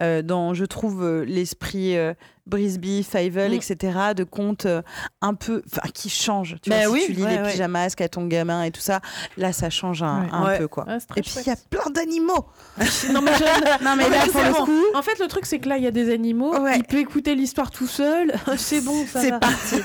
[0.02, 2.14] dans je trouve euh, l'esprit euh,
[2.46, 3.56] Brisby, Fievel, Mm.
[3.56, 3.98] etc.
[4.16, 4.82] de contes euh,
[5.22, 7.52] un peu enfin qui changent tu Bah vois, oui, si tu lis ouais, les ouais.
[7.52, 9.00] pyjamasques à ton gamin et tout ça
[9.38, 10.30] là ça change un, Ouais.
[10.32, 10.58] un Ouais.
[10.58, 12.46] peu quoi et puis il y a plein d'animaux
[13.12, 15.60] non mais, je- non mais Non, là pour le coup En fait, le truc, c'est
[15.60, 16.58] que là, il y a des animaux.
[16.60, 16.78] Ouais.
[16.78, 18.34] Il peut écouter l'histoire tout seul.
[18.58, 19.76] c'est bon, ça c'est parti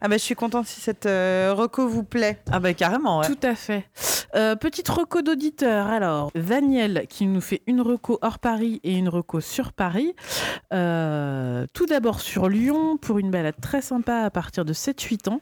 [0.00, 3.26] ah bah je suis contente si cette euh, reco vous plaît Ah bah carrément, ouais.
[3.26, 3.84] Tout à fait.
[4.34, 5.86] Euh, petite reco d'auditeur.
[5.88, 10.14] Alors, Daniel qui nous fait une reco hors Paris et une reco sur Paris.
[10.72, 15.40] Euh, tout d'abord sur Lyon pour une balade très sympa à partir de 7-8 ans.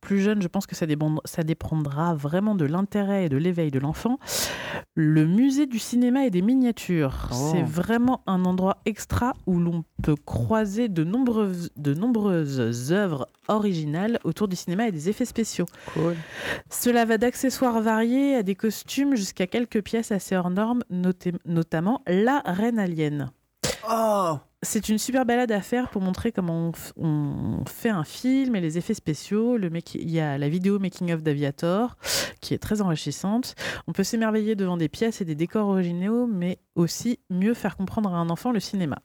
[0.00, 3.70] Plus jeune, je pense que ça, dépend- ça dépendra vraiment de l'intérêt et de l'éveil
[3.70, 4.18] de l'enfant.
[4.94, 7.28] Le musée du cinéma et des miniatures.
[7.32, 7.50] Oh.
[7.52, 14.18] C'est vraiment un endroit extra où l'on peut croiser de nombreuses, de nombreuses œuvres originales
[14.24, 15.66] autour du cinéma et des effets spéciaux.
[15.92, 16.16] Cool.
[16.70, 20.82] Cela va d'accessoires variés à des costumes jusqu'à quelques pièces assez hors normes,
[21.44, 23.30] notamment la reine alien.
[23.88, 28.60] Oh C'est une super balade à faire pour montrer comment on, fait un film et
[28.60, 29.56] les effets spéciaux.
[29.56, 31.96] Le Il y a la vidéo Making of d'Aviator
[32.42, 33.54] qui est très enrichissante.
[33.86, 38.12] On peut s'émerveiller devant des pièces et des décors originaux, mais aussi mieux faire comprendre
[38.12, 38.98] à un enfant le cinéma.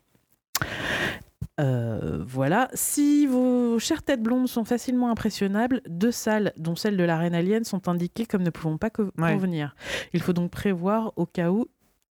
[1.61, 2.67] Euh, voilà.
[2.73, 7.35] Si vos chères têtes blondes sont facilement impressionnables, deux salles, dont celle de la Reine
[7.35, 9.33] Alien, sont indiquées comme ne pouvant pas Ouais.
[9.33, 9.75] convenir.
[10.13, 11.67] Il faut donc prévoir au cas où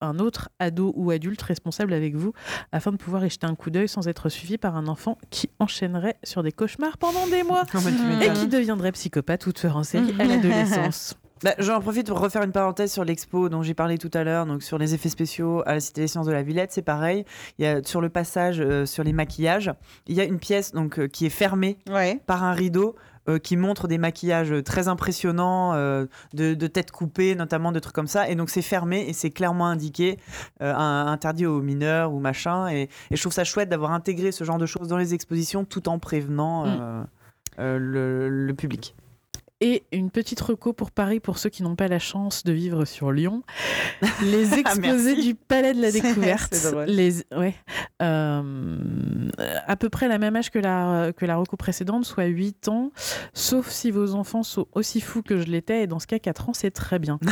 [0.02, 2.34] un autre ado ou adulte responsable avec vous
[2.72, 5.50] afin de pouvoir y jeter un coup d'œil sans être suivi par un enfant qui
[5.60, 7.78] enchaînerait sur des cauchemars pendant des mois tu
[8.24, 11.16] et qui deviendrait psychopathe ou tueur en série à l'adolescence.
[11.44, 14.46] Bah, J'en profite pour refaire une parenthèse sur l'expo dont j'ai parlé tout à l'heure,
[14.46, 17.26] donc sur les effets spéciaux à la Cité des Sciences de la Villette, c'est pareil.
[17.60, 19.70] Il y a sur le passage euh, sur les maquillages,
[20.08, 22.22] il y a une pièce donc euh, qui est fermée Ouais.
[22.26, 22.96] par un rideau.
[23.28, 27.96] Euh, qui montre des maquillages très impressionnants, euh, de, de têtes coupées, notamment de trucs
[27.96, 28.30] comme ça.
[28.30, 30.20] Et donc c'est fermé et c'est clairement indiqué,
[30.62, 32.68] euh, un- interdit aux mineurs ou machin.
[32.70, 35.66] Et, et je trouve ça chouette d'avoir intégré ce genre de choses dans les expositions
[35.66, 37.04] tout en prévenant euh,
[37.60, 38.96] euh, le, le public.
[39.62, 42.84] Et une petite reco pour Paris pour ceux qui n'ont pas la chance de vivre
[42.84, 43.42] sur Lyon.
[44.22, 45.22] Les exposés Merci.
[45.28, 46.54] du Palais de la Découverte.
[46.88, 47.56] les, ouais,
[48.02, 49.30] euh,
[49.66, 52.92] à peu près la même âge que la, que la reco précédente, soit 8 ans,
[53.34, 56.50] sauf si vos enfants sont aussi fous que je l'étais, et dans ce cas, 4
[56.50, 57.20] ans, c'est très bien.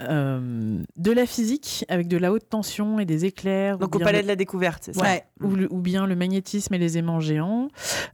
[0.00, 3.78] Euh, de la physique, avec de la haute tension et des éclairs.
[3.78, 5.22] Donc au Palais le- de la Découverte, c'est ça Ouais.
[5.40, 7.68] ou, le- ou bien le magnétisme et les aimants géants.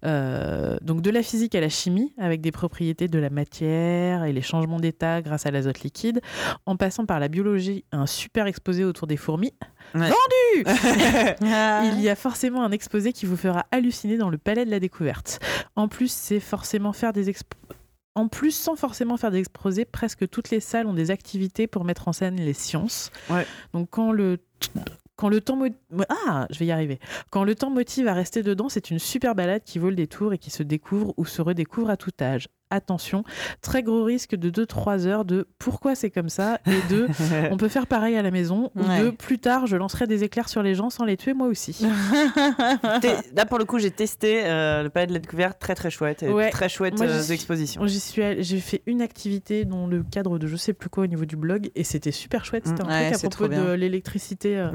[0.04, 4.32] Euh, donc de la physique à la chimie, avec des propriétés de la matière et
[4.32, 6.20] les changements d'état grâce à l'azote liquide,
[6.66, 9.52] en passant par la biologie, un super exposé autour des fourmis.
[9.94, 10.08] Ouais.
[10.08, 10.64] Vendu.
[11.94, 14.80] Il y a forcément un exposé qui vous fera halluciner dans le palais de la
[14.80, 15.40] découverte.
[15.76, 17.42] En plus, c'est forcément faire des exp-
[18.14, 21.84] En plus, sans forcément faire des exposés, presque toutes les salles ont des activités pour
[21.84, 23.10] mettre en scène les sciences.
[23.30, 23.46] Ouais.
[23.72, 24.38] Donc quand le
[25.16, 25.66] quand le temps mo-
[26.26, 27.00] ah, je vais y arriver.
[27.30, 30.32] Quand le temps motive à rester dedans, c'est une super balade qui vaut le détour
[30.32, 32.46] et qui se découvre ou se redécouvre à tout âge.
[32.70, 33.24] Attention,
[33.62, 37.06] très gros risque de 2-3 heures de pourquoi c'est comme ça et de
[37.50, 39.02] on peut faire pareil à la maison ou Ouais.
[39.04, 41.82] de plus tard je lancerai des éclairs sur les gens sans les tuer moi aussi.
[43.34, 46.22] Là, pour le coup, j'ai testé euh, le palais de la découverte, très très chouette,
[46.22, 46.50] et Ouais.
[46.50, 47.86] très chouette euh, exposition.
[47.86, 51.06] J'y suis j'ai fait une activité dans le cadre de je sais plus quoi au
[51.06, 52.66] niveau du blog et c'était super chouette.
[52.66, 54.68] C'était un Ouais, truc à propos de l'électricité euh,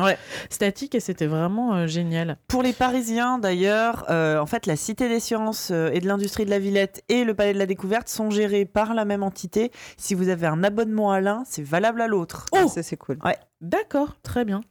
[0.50, 2.38] statique et c'était vraiment euh, génial.
[2.48, 6.60] Pour les Parisiens, d'ailleurs, en fait, la Cité des Sciences et de l'Industrie de la
[6.60, 9.72] Villette et le Palais de la Découverte sont gérés par la même entité.
[9.98, 12.46] Si vous avez un abonnement à l'un, c'est valable à l'autre.
[12.52, 13.18] Oh ça c'est cool.
[13.62, 14.62] D'accord, très bien.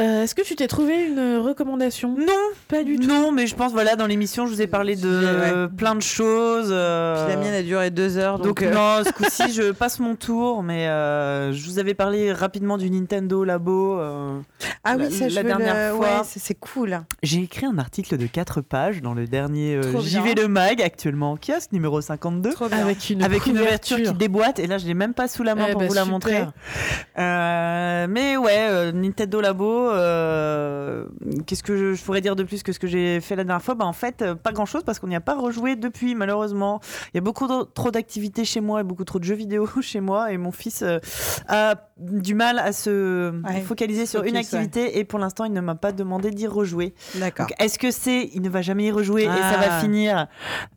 [0.00, 2.16] Euh, Est-ce que tu t'es trouvé une recommandation?
[2.18, 2.26] Non,
[2.66, 3.06] Pas du tout.
[3.06, 5.24] non, mais je pense, voilà, dans l'émission, je vous ai parlé de Ouais.
[5.54, 6.70] euh, plein de choses.
[6.72, 8.60] euh, Puis la mienne a duré deux heures donc.
[8.60, 12.32] Donc, euh, non, ce coup-ci, je passe mon tour, mais euh, je vous avais parlé
[12.32, 14.00] rapidement du Nintendo Labo.
[14.00, 14.40] euh,
[14.82, 16.06] Ah la- oui, ça je la veux dernière le- fois.
[16.06, 17.00] ouais, c'est cool.
[17.22, 21.32] J'ai écrit un article de 4 pages dans le dernier euh, JV de Mag, actuellement
[21.32, 22.50] en kiosque, numéro 52.
[22.50, 22.78] Trop bien.
[22.78, 25.54] Avec une avec une ouverture qui déboîte et là je l'ai même pas sous la
[25.54, 26.12] main Eh pour bah, vous la super.
[26.12, 26.44] montrer
[27.18, 31.06] Euh, mais ouais euh, Nintendo Labo euh,
[31.46, 33.62] qu'est-ce que je, je pourrais dire de plus que ce que j'ai fait la dernière
[33.62, 33.74] fois?
[33.74, 36.80] Bah en fait euh, pas grand chose parce qu'on n'y a pas rejoué depuis malheureusement
[37.12, 39.68] il y a beaucoup de- trop d'activités chez moi et beaucoup trop de jeux vidéo
[39.80, 40.98] chez moi et mon fils euh,
[41.48, 44.40] a du mal à se Ouais, focaliser sur une ouais.
[44.40, 47.46] activité et pour l'instant il ne m'a pas demandé d'y rejouer D'accord.
[47.46, 49.80] donc, est-ce que c'est il ne va jamais y rejouer et ça va Ah.
[49.80, 50.26] finir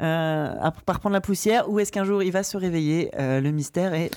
[0.02, 0.50] euh,
[0.86, 3.94] par prendre la poussière ou est-ce qu'un jour il va se réveiller Euh, Le mystère
[3.94, 4.12] est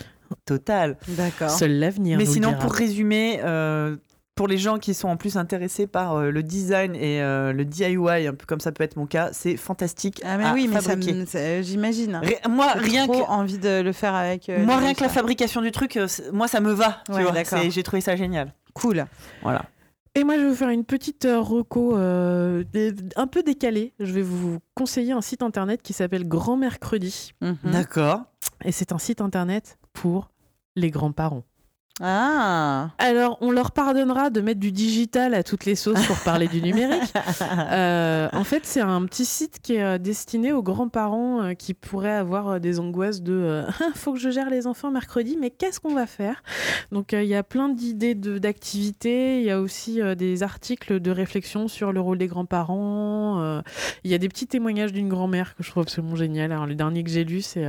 [0.45, 0.97] total?
[1.09, 1.51] D'accord.
[1.51, 2.17] Seul l'avenir.
[2.19, 2.61] Mais sinon, dira.
[2.61, 3.97] pour résumer, euh,
[4.41, 7.67] pour les gens qui sont en plus intéressés par euh, le design et euh, le
[7.67, 10.23] DIY, un peu comme ça peut être mon cas, c'est fantastique.
[10.25, 11.13] Ah mais à oui, mais ça fabriquer.
[11.13, 12.17] me- ça- j'imagine.
[12.17, 14.49] Ré- moi, J'ai rien trop que envie de le faire avec.
[14.49, 17.03] euh, moi, rien que la fabrication du truc, euh, c'est- moi, ça me va.
[17.05, 17.33] tu Ouais, vois.
[17.33, 17.59] d'accord.
[17.61, 18.55] C'est- J'ai trouvé ça génial.
[18.73, 19.05] Cool.
[19.43, 19.67] Voilà.
[20.15, 23.93] Et moi, je vais vous faire une petite euh, reco euh, dé- un peu décalée.
[24.01, 27.33] Je vais vous conseiller un site internet qui s'appelle Grand Mercredi.
[27.43, 27.57] Mhm.
[27.65, 28.23] D'accord.
[28.65, 30.31] Et c'est un site internet pour
[30.77, 31.43] les grands-parents.
[32.03, 32.91] Ah.
[32.99, 36.63] Alors, on leur pardonnera de mettre du digital à toutes les sauces pour parler du
[36.63, 37.13] numérique.
[37.71, 41.75] Euh, en fait, c'est un petit site qui est euh, destiné aux grands-parents euh, qui
[41.75, 45.79] pourraient avoir des angoisses de euh, faut que je gère les enfants mercredi, mais qu'est-ce
[45.81, 46.43] qu'on va faire?
[46.91, 49.41] Donc, euh, il y a plein d'idées d'activités.
[49.41, 53.63] Il y a aussi des articles de réflexion sur le rôle des grands-parents.
[54.05, 56.53] Il y a des petits témoignages d'une grand-mère que je trouve absolument génial.
[56.53, 57.67] Alors, le dernier que j'ai lu, c'est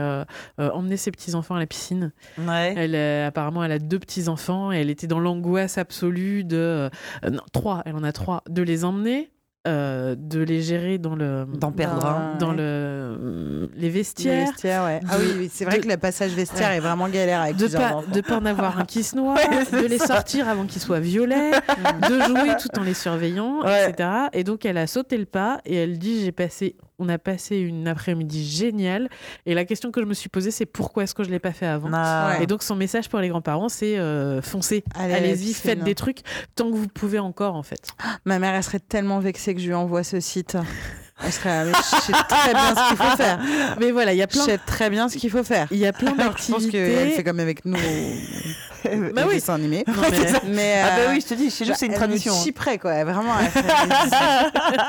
[0.58, 2.12] emmener ses petits-enfants à la piscine.
[2.38, 2.74] Ouais.
[2.78, 2.96] Elle,
[3.26, 6.90] apparemment, elle a deux petits enfants et elle était dans l'angoisse absolue de euh,
[7.32, 9.32] non trois, elle en a trois, de les emmener,
[9.68, 12.36] euh, de les gérer dans le D'en perdre un.
[12.40, 12.56] dans ouais.
[12.58, 14.48] le les Les vestiaires.
[14.48, 15.00] vestiaires, ouais.
[15.08, 17.68] Ah oui, oui, c'est vrai de- que le passage vestiaire est vraiment galère avec De
[17.68, 19.36] pas, de pas en avoir un qui se noie,
[19.72, 20.08] de les ça.
[20.08, 21.52] sortir avant qu'ils soient violets,
[22.10, 24.10] de jouer tout en les surveillant, etc.
[24.34, 27.58] Et donc elle a sauté le pas et elle dit j'ai passé, on a passé
[27.58, 29.10] une après-midi géniale.
[29.46, 31.52] Et la question que je me suis posée c'est pourquoi est-ce que je l'ai pas
[31.52, 31.90] fait avant?
[31.92, 32.38] Ah.
[32.42, 36.20] Et donc son message pour les grands-parents, c'est euh, foncez, allez-y, faites des trucs
[36.56, 37.90] tant que vous pouvez encore en fait.
[38.26, 40.58] Ma mère, elle serait tellement vexée que je lui envoie ce site.
[41.24, 43.40] Elle mais je sais très bien ce qu'il faut faire.
[43.80, 45.68] Mais voilà, il y a Je plein, sais très bien ce qu'il faut faire.
[45.72, 47.16] il y a plein Alors, je pense qu'elle d'activités.
[47.16, 47.78] fait comme avec nous.
[49.14, 49.36] Bah oui.
[49.36, 49.84] dessin animé.
[49.88, 52.34] Non, mais- Mais, Ah bah oui, je te dis, chez nous, c'est une elle tradition.
[52.34, 52.44] Me hein.
[52.44, 53.04] chipperait, quoi.
[53.04, 53.34] Vraiment.
[53.40, 53.52] elle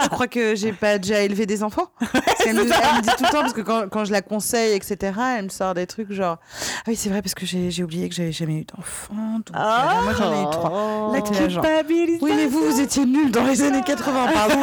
[0.05, 1.89] je crois que j'ai pas déjà élevé des enfants?
[2.43, 4.73] Qu'elle me, elle me dit tout le temps, parce que quand, quand je la conseille,
[4.75, 8.09] etc., elle me sort des trucs genre Ah oui, c'est vrai, parce que j'ai oublié
[8.09, 9.15] que j'avais jamais eu d'enfant.
[9.53, 11.13] Ah, euh, moi, j'en ai eu trois.
[11.13, 12.19] La genre, culpabilité.
[12.25, 14.55] Oui, mais vous, vous étiez nuls dans les années 80, pardon.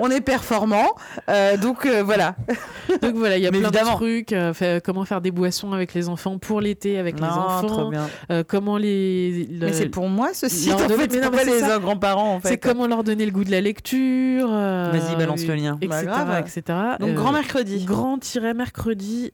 [0.00, 0.90] On, est, performants.
[1.28, 2.34] Euh, donc euh, voilà.
[3.02, 3.92] Donc voilà, il y a Mais plein évidemment.
[3.92, 4.32] de trucs.
[4.32, 7.66] euh, fait- comment faire des boissons avec les enfants pour l'été avec les enfants.
[7.66, 8.06] trop bien.
[8.48, 9.46] comment les.
[9.50, 11.10] le- Mais c'est pour moi ce site, en fait.
[11.10, 12.48] C'est pas les grands-parents, en fait.
[12.48, 14.48] C'est comment leur donner le goût de la lecture.
[14.48, 15.78] Vas-y, balance le lien.
[15.80, 15.88] Etc.
[16.06, 16.44] Bah, grave.
[16.46, 16.78] etc.
[16.98, 17.84] Donc, grand mercredi.
[17.84, 19.32] Grand-mercredi.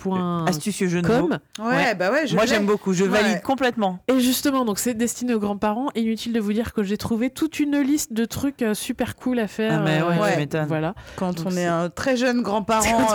[0.00, 1.28] Euh, point Astucieux jeu de mots.
[1.28, 1.38] com.
[1.60, 1.94] Ouais, Ouais.
[1.94, 2.92] bah ouais, je Moi, j'aime beaucoup.
[2.92, 3.10] Je Ouais.
[3.10, 3.98] valide complètement.
[4.08, 5.88] Et justement, donc c'est destiné aux grands-parents.
[5.94, 9.38] Inutile de vous dire que j'ai trouvé toute une liste de trucs euh, super cool
[9.38, 9.78] à faire.
[9.80, 10.66] Ah, mais ouais, m'étonnes.
[10.66, 10.94] Voilà.
[11.16, 13.08] Quand Donc on est un très jeune grand-parent.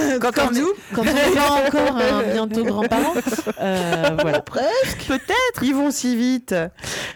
[0.00, 0.68] euh, Quand on est- nous.
[0.94, 1.06] Quand on
[1.66, 3.14] encore un bientôt grand-parent.
[3.60, 4.40] euh, voilà.
[4.40, 5.06] Presque.
[5.08, 5.62] Peut-être.
[5.62, 6.54] Ils vont si vite.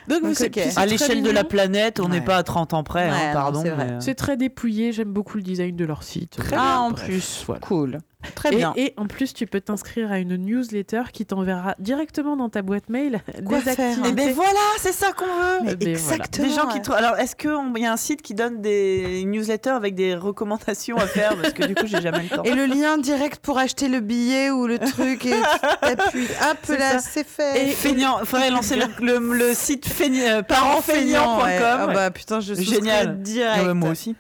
[0.09, 0.53] Donc, Donc, c'est- ok.
[0.53, 2.25] puis c'est À très l'échelle de la planète, on n'est Ouais.
[2.25, 3.63] pas à 30 ans près, hein, pardon.
[3.63, 3.85] c'est vrai.
[3.87, 6.39] mais, euh, C'est très dépouillé, j'aime beaucoup le design de leur site.
[6.57, 7.43] Ah, en Bref, plus.
[7.47, 7.61] voilà.
[7.61, 7.99] Cool.
[8.35, 8.73] Très Et, bien.
[8.77, 12.89] et en plus, tu peux t'inscrire à une newsletter qui t'enverra directement dans ta boîte
[12.89, 14.09] mail Quoi des faire activités.
[14.09, 15.61] Eh ben voilà, c'est ça qu'on veut.
[15.65, 16.49] Mais ben, exactement.
[16.49, 17.51] Des gens qui Alors, est-ce qu'il
[17.83, 21.37] y a un site qui donne des newsletters avec des recommandations à faire?
[21.37, 22.43] Parce que du coup, j'ai jamais le temps.
[22.43, 26.27] Et le lien direct pour acheter le billet ou le truc et tu t'appuies.
[26.51, 27.69] Hop là, c'est fait.
[27.69, 30.43] Et feignant, faudrait lancer le, le- le site feign- euh, ouais.
[30.43, 31.47] parentfeignant.com.
[31.63, 33.23] Ah bah putain, je souscris Génial.
[33.23, 33.67] direct.
[33.67, 34.17] Ouais, moi aussi.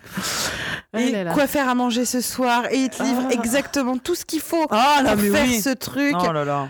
[0.96, 1.32] Et là là.
[1.34, 2.64] quoi faire à manger ce soir?
[2.70, 3.32] Et il te livre Ah.
[3.34, 5.60] exactement tout ce qu'il faut Ah là, pour mais faire oui.
[5.60, 6.14] ce truc.
[6.18, 6.68] Oh là là.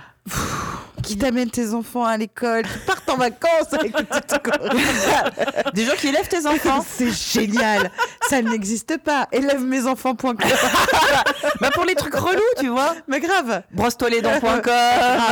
[1.02, 4.84] Qui t'amène tes enfants à l'école, qui partent en vacances avec le petit courrier.
[5.72, 6.84] Des gens qui élèvent tes enfants.
[6.96, 7.90] C'est génial.
[8.28, 9.28] Ça n'existe pas.
[9.30, 10.36] Élève-mes-enfants.com.
[11.60, 12.94] bah pour les trucs relous, tu vois.
[13.08, 13.62] Mais grave.
[13.72, 14.72] Brosse-toi les dents.com,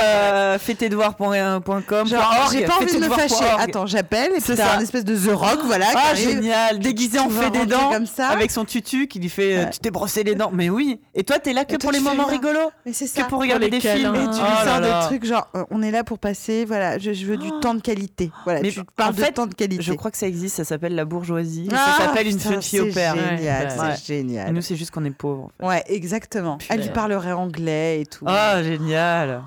[0.03, 2.07] euh, fais tes devoirs.com.
[2.07, 3.45] Genre, j'ai pas envie de me fâcher.
[3.59, 5.87] Attends, j'appelle et C'est un espèce de The Rock, voilà.
[5.97, 8.29] Ah génial, déguisé en fait des dents comme ça.
[8.29, 9.71] avec son tutu qui lui fait euh, Ouais.
[9.71, 10.51] tu t'es brossé les dents.
[10.53, 11.01] Mais oui.
[11.15, 13.25] Et toi t'es là que pour les moments rigolos, Mais c'est que ça.
[13.25, 14.13] pour regarder les des films.
[14.13, 14.33] câlins.
[14.33, 16.99] Et tu Oh lui sors des trucs genre, euh, on est là pour passer, voilà,
[16.99, 18.31] je, je veux du temps de qualité.
[18.45, 19.83] Voilà, Mais tu en parles fait, de temps de qualité.
[19.83, 21.69] Je crois que ça existe, ça s'appelle la bourgeoisie.
[21.73, 23.15] Ah, ça s'appelle une putain, jeune fille au père.
[23.17, 23.95] C'est génial, Ouais, c'est ouais.
[24.19, 24.53] génial.
[24.53, 25.51] Nous c'est juste qu'on est pauvres.
[25.61, 25.75] En fait.
[25.77, 26.59] Ouais, exactement.
[26.69, 28.25] Elle lui parlerait anglais et tout.
[28.29, 29.43] Ah génial.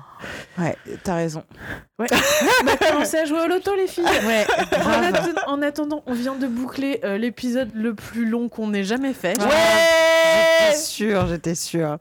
[0.58, 1.44] Ouais, t'as raison.
[2.00, 2.04] On
[2.64, 4.02] va commencer à jouer au loto, les filles.
[4.04, 5.12] Ouais, En, grave.
[5.12, 9.12] atten- en attendant, on vient de boucler euh, l'épisode le plus long qu'on ait jamais
[9.12, 9.38] fait.
[9.40, 9.46] Ouais.
[10.70, 11.98] J'étais sûre, j'étais sûre.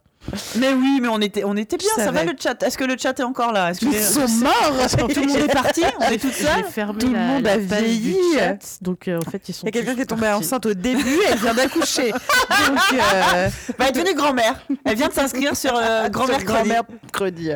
[0.57, 1.89] Mais oui, mais on était, on était bien.
[1.95, 2.61] Ça va le chat?
[2.63, 3.71] Est-ce que le chat est encore là?
[3.81, 7.43] Ils sont morts Tout le monde est parti On est seules fermé Tout le monde
[7.43, 8.17] la a vieilli.
[8.37, 9.67] chat, donc euh, en fait ils sont.
[9.67, 12.11] Il y a quelqu'un qui est tombé enceinte au début, elle vient d'accoucher.
[12.11, 14.59] Donc, euh, Bah, elle est devenue grand-mère.
[14.85, 16.83] Elle vient de s'inscrire sur euh, grand-mère grand-mère
[17.13, 17.51] Credi.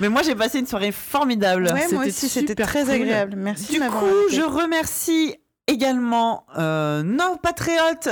[0.00, 1.64] Mais moi, j'ai passé une soirée formidable.
[1.64, 2.90] Ouais, moi C'était aussi, c'était très cool.
[2.92, 3.34] agréable.
[3.36, 4.36] Merci Du coup, invité.
[4.36, 5.34] je remercie
[5.66, 8.08] également euh, nos patriotes,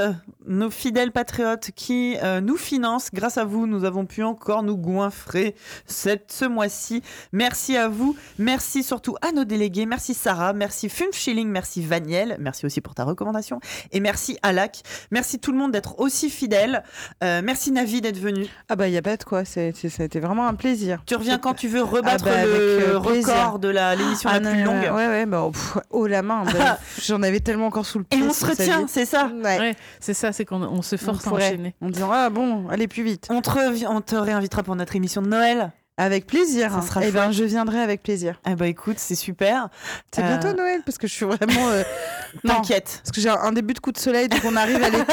[0.48, 3.10] nos fidèles patriotes qui euh, nous financent.
[3.12, 5.54] Grâce à vous, nous avons pu encore nous goinfrer
[5.86, 7.02] cette, ce mois-ci.
[7.32, 8.16] Merci à vous.
[8.38, 9.86] Merci surtout à nos délégués.
[9.86, 10.52] Merci Sarah.
[10.52, 11.48] Merci Funfschilling.
[11.48, 12.36] Merci Vaniel.
[12.40, 13.60] Merci aussi pour ta recommandation.
[13.92, 14.82] Et merci Alak.
[15.10, 16.82] Merci tout le monde d'être aussi fidèle.
[17.22, 18.46] Euh, merci Navi d'être venu.
[18.68, 21.02] Ah bah, il n'y a pas de quoi, été vraiment un plaisir.
[21.06, 24.30] Tu reviens quand tu veux rebattre Ah bah, avec, le euh, record de la- l'émission
[24.32, 24.96] Ah la non, plus longue.
[24.96, 28.16] Ouais, ouais, bah, pff, oh la main, bah, j'en avais tellement encore sous le Et
[28.16, 28.26] pied.
[28.26, 29.30] on si se retient, c'est ça.
[29.44, 29.58] Ouais.
[29.58, 31.74] Ouais, c'est ça, c'est qu'on on se On force à enchaîner.
[31.80, 33.26] En disant, ah bon, allez plus vite.
[33.30, 35.72] On te, on te réinvitera pour notre émission de Noël.
[36.00, 36.70] Avec plaisir.
[36.70, 38.40] Ça sera Eh ben, je viendrai avec plaisir.
[38.48, 39.68] Eh bah écoute, c'est super.
[40.14, 41.68] C'est Euh, bientôt Noël parce que je suis vraiment.
[41.70, 41.82] euh,
[42.46, 43.00] T'inquiète.
[43.02, 45.12] parce que j'ai un, début de coup de soleil, donc on arrive à l'été.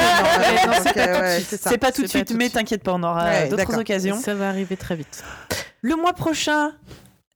[0.84, 1.80] C'est pas euh, tout de ouais, suite.
[1.80, 4.16] pas tout de mais t'inquiète pas, on aura Ouais, d'autres occasions.
[4.20, 5.24] Ça va arriver très vite.
[5.82, 6.70] Le mois prochain.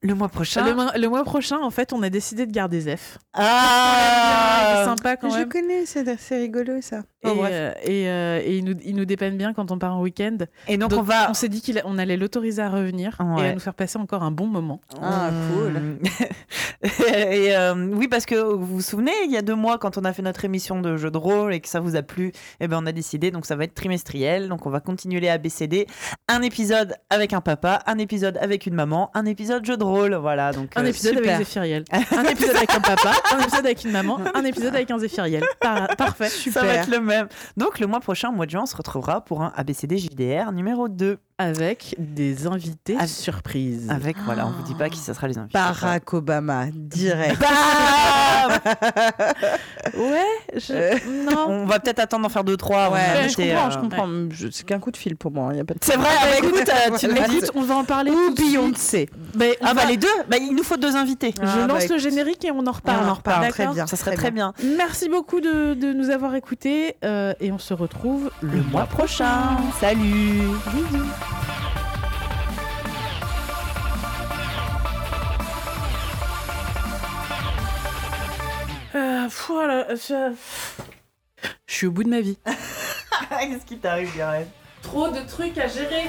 [0.02, 0.64] Le mois prochain.
[0.64, 3.18] Le, mois- le mois prochain, en fait, on a décidé de garder Zef.
[3.36, 5.48] C'est Ah sympa quand Je même.
[5.50, 7.00] connais, c'est rigolo ça.
[7.22, 7.50] Et, Oh, bref.
[7.52, 10.38] euh, et, euh, et il, nous, il nous dépanne bien quand on part en week-end.
[10.68, 11.28] Et donc, Donc, on va.
[11.30, 13.48] on s'est dit qu'on allait l'autoriser à revenir et Ouais.
[13.50, 14.80] à nous faire passer encore un bon moment.
[15.02, 15.98] Ah, cool.
[16.82, 20.04] et euh, oui, parce que vous vous souvenez, il y a deux mois, quand on
[20.06, 22.68] a fait notre émission de jeu de rôle et que ça vous a plu, eh
[22.68, 24.48] ben on a décidé, donc ça va être trimestriel.
[24.48, 25.86] Donc on va continuer les ABCD.
[26.26, 29.89] Un épisode avec un papa, un épisode avec une maman, un épisode jeu de rôle.
[30.20, 30.52] Voilà.
[30.52, 31.34] Donc Un euh, épisode super.
[31.34, 34.90] avec Zéphiriel, un épisode avec un papa, un épisode avec une maman, un épisode avec
[34.90, 35.44] un Zéphiriel.
[35.60, 36.28] Par- parfait.
[36.28, 37.28] Ça va être le même.
[37.56, 40.52] Donc le mois prochain, au mois de juin, on se retrouvera pour un ABCD JDR
[40.52, 41.18] numéro 2.
[41.42, 43.88] Avec des invités Avec- surprises.
[43.88, 45.54] Avec, voilà, on vous dit pas qui ça sera les invités.
[45.58, 47.40] Barack Obama, direct.
[47.40, 48.60] Bam
[49.94, 50.72] Ouais, je...
[50.72, 50.94] Euh.
[51.30, 51.46] non.
[51.48, 52.90] on va peut-être attendre d'en faire deux, trois.
[52.90, 54.08] Ouais, de mais je comprends, euh, je comprends.
[54.30, 55.52] Je- C'est qu'un coup de fil pour moi.
[55.66, 55.78] pas de...
[55.80, 57.16] C'est vrai, ah bah écoute, euh, tu me.
[57.16, 58.34] Écoute, on va en parler Ou.
[58.34, 59.08] Beyoncé.
[59.34, 61.34] On Ah bah va- les deux bah, Il nous faut deux invités.
[61.40, 61.98] Ah, Je bah, lance le écoute.
[62.00, 63.04] générique et on en reparle.
[63.06, 63.86] on en reparle, très bien.
[63.86, 64.52] Ça serait Très très bien.
[64.76, 69.56] Merci beaucoup de, de nous avoir écoutés euh, et on se retrouve le, mois prochain.
[69.80, 71.04] Salut Bisous.
[78.94, 80.34] Euh, pff, voilà, je...
[81.67, 82.39] je suis au bout de ma vie.
[83.31, 84.49] Qu'est-ce qui t'arrive, Gareth?
[84.83, 86.09] Trop de trucs à gérer.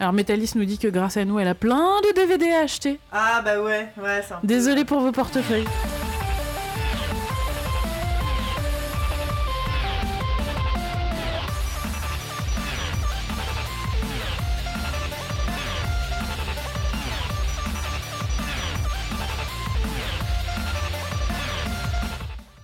[0.00, 2.98] Alors Métalis nous dit que grâce à nous, elle a plein de DVD à acheter.
[3.12, 5.66] Ah bah ouais, ouais, peu- Désolé pour vos portefeuilles.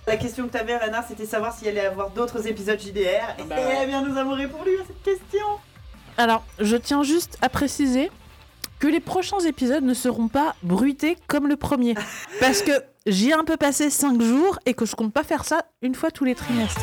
[0.07, 3.35] La question que t'avais, Renard, c'était savoir s'il allait y avoir d'autres épisodes JDR.
[3.49, 3.79] Bah Et ouais.
[3.83, 5.45] eh bien, nous avons répondu à cette question.
[6.17, 8.11] Alors, je tiens juste à préciser
[8.79, 11.95] que les prochains épisodes ne seront pas bruités comme le premier.
[12.39, 12.71] Parce que
[13.05, 15.95] j'y ai un peu passé 5 jours et que je compte pas faire ça une
[15.95, 16.81] fois tous les trimestres.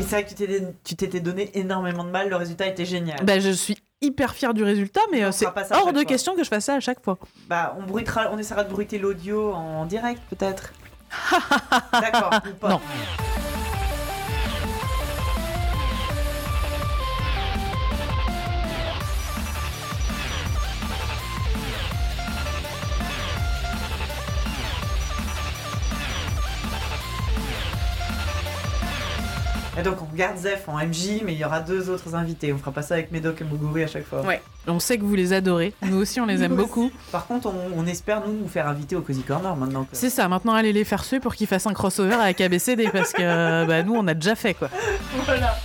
[0.00, 3.22] Mais c'est vrai que tu t'étais- donné énormément de mal, le résultat était génial.
[3.24, 6.04] Bah, je suis hyper fière du résultat, mais euh, c'est hors de fois.
[6.04, 7.18] question que je fasse ça à chaque fois.
[7.48, 10.72] Bah, on, bruitera, on essaiera de bruiter l'audio en direct, peut-être.
[11.92, 12.68] D'accord, ou pas.
[12.70, 12.80] Non.
[29.80, 32.52] Et donc, on garde Zef en MJ, mais il y aura deux autres invités.
[32.52, 34.20] On fera pas ça avec Médoc et Moguri à chaque fois.
[34.22, 34.40] Ouais.
[34.66, 35.72] On sait que vous les adorez.
[35.82, 36.90] Nous aussi, on les aime beaucoup.
[37.10, 39.84] Par contre, on, on espère, nous, nous faire inviter au Cozy Corner maintenant.
[39.84, 42.88] que- C'est ça, maintenant allez les faire suer pour qu'ils fassent un crossover avec ABCD
[42.92, 44.68] parce que bah, nous on a déjà fait quoi.
[45.24, 45.56] Voilà.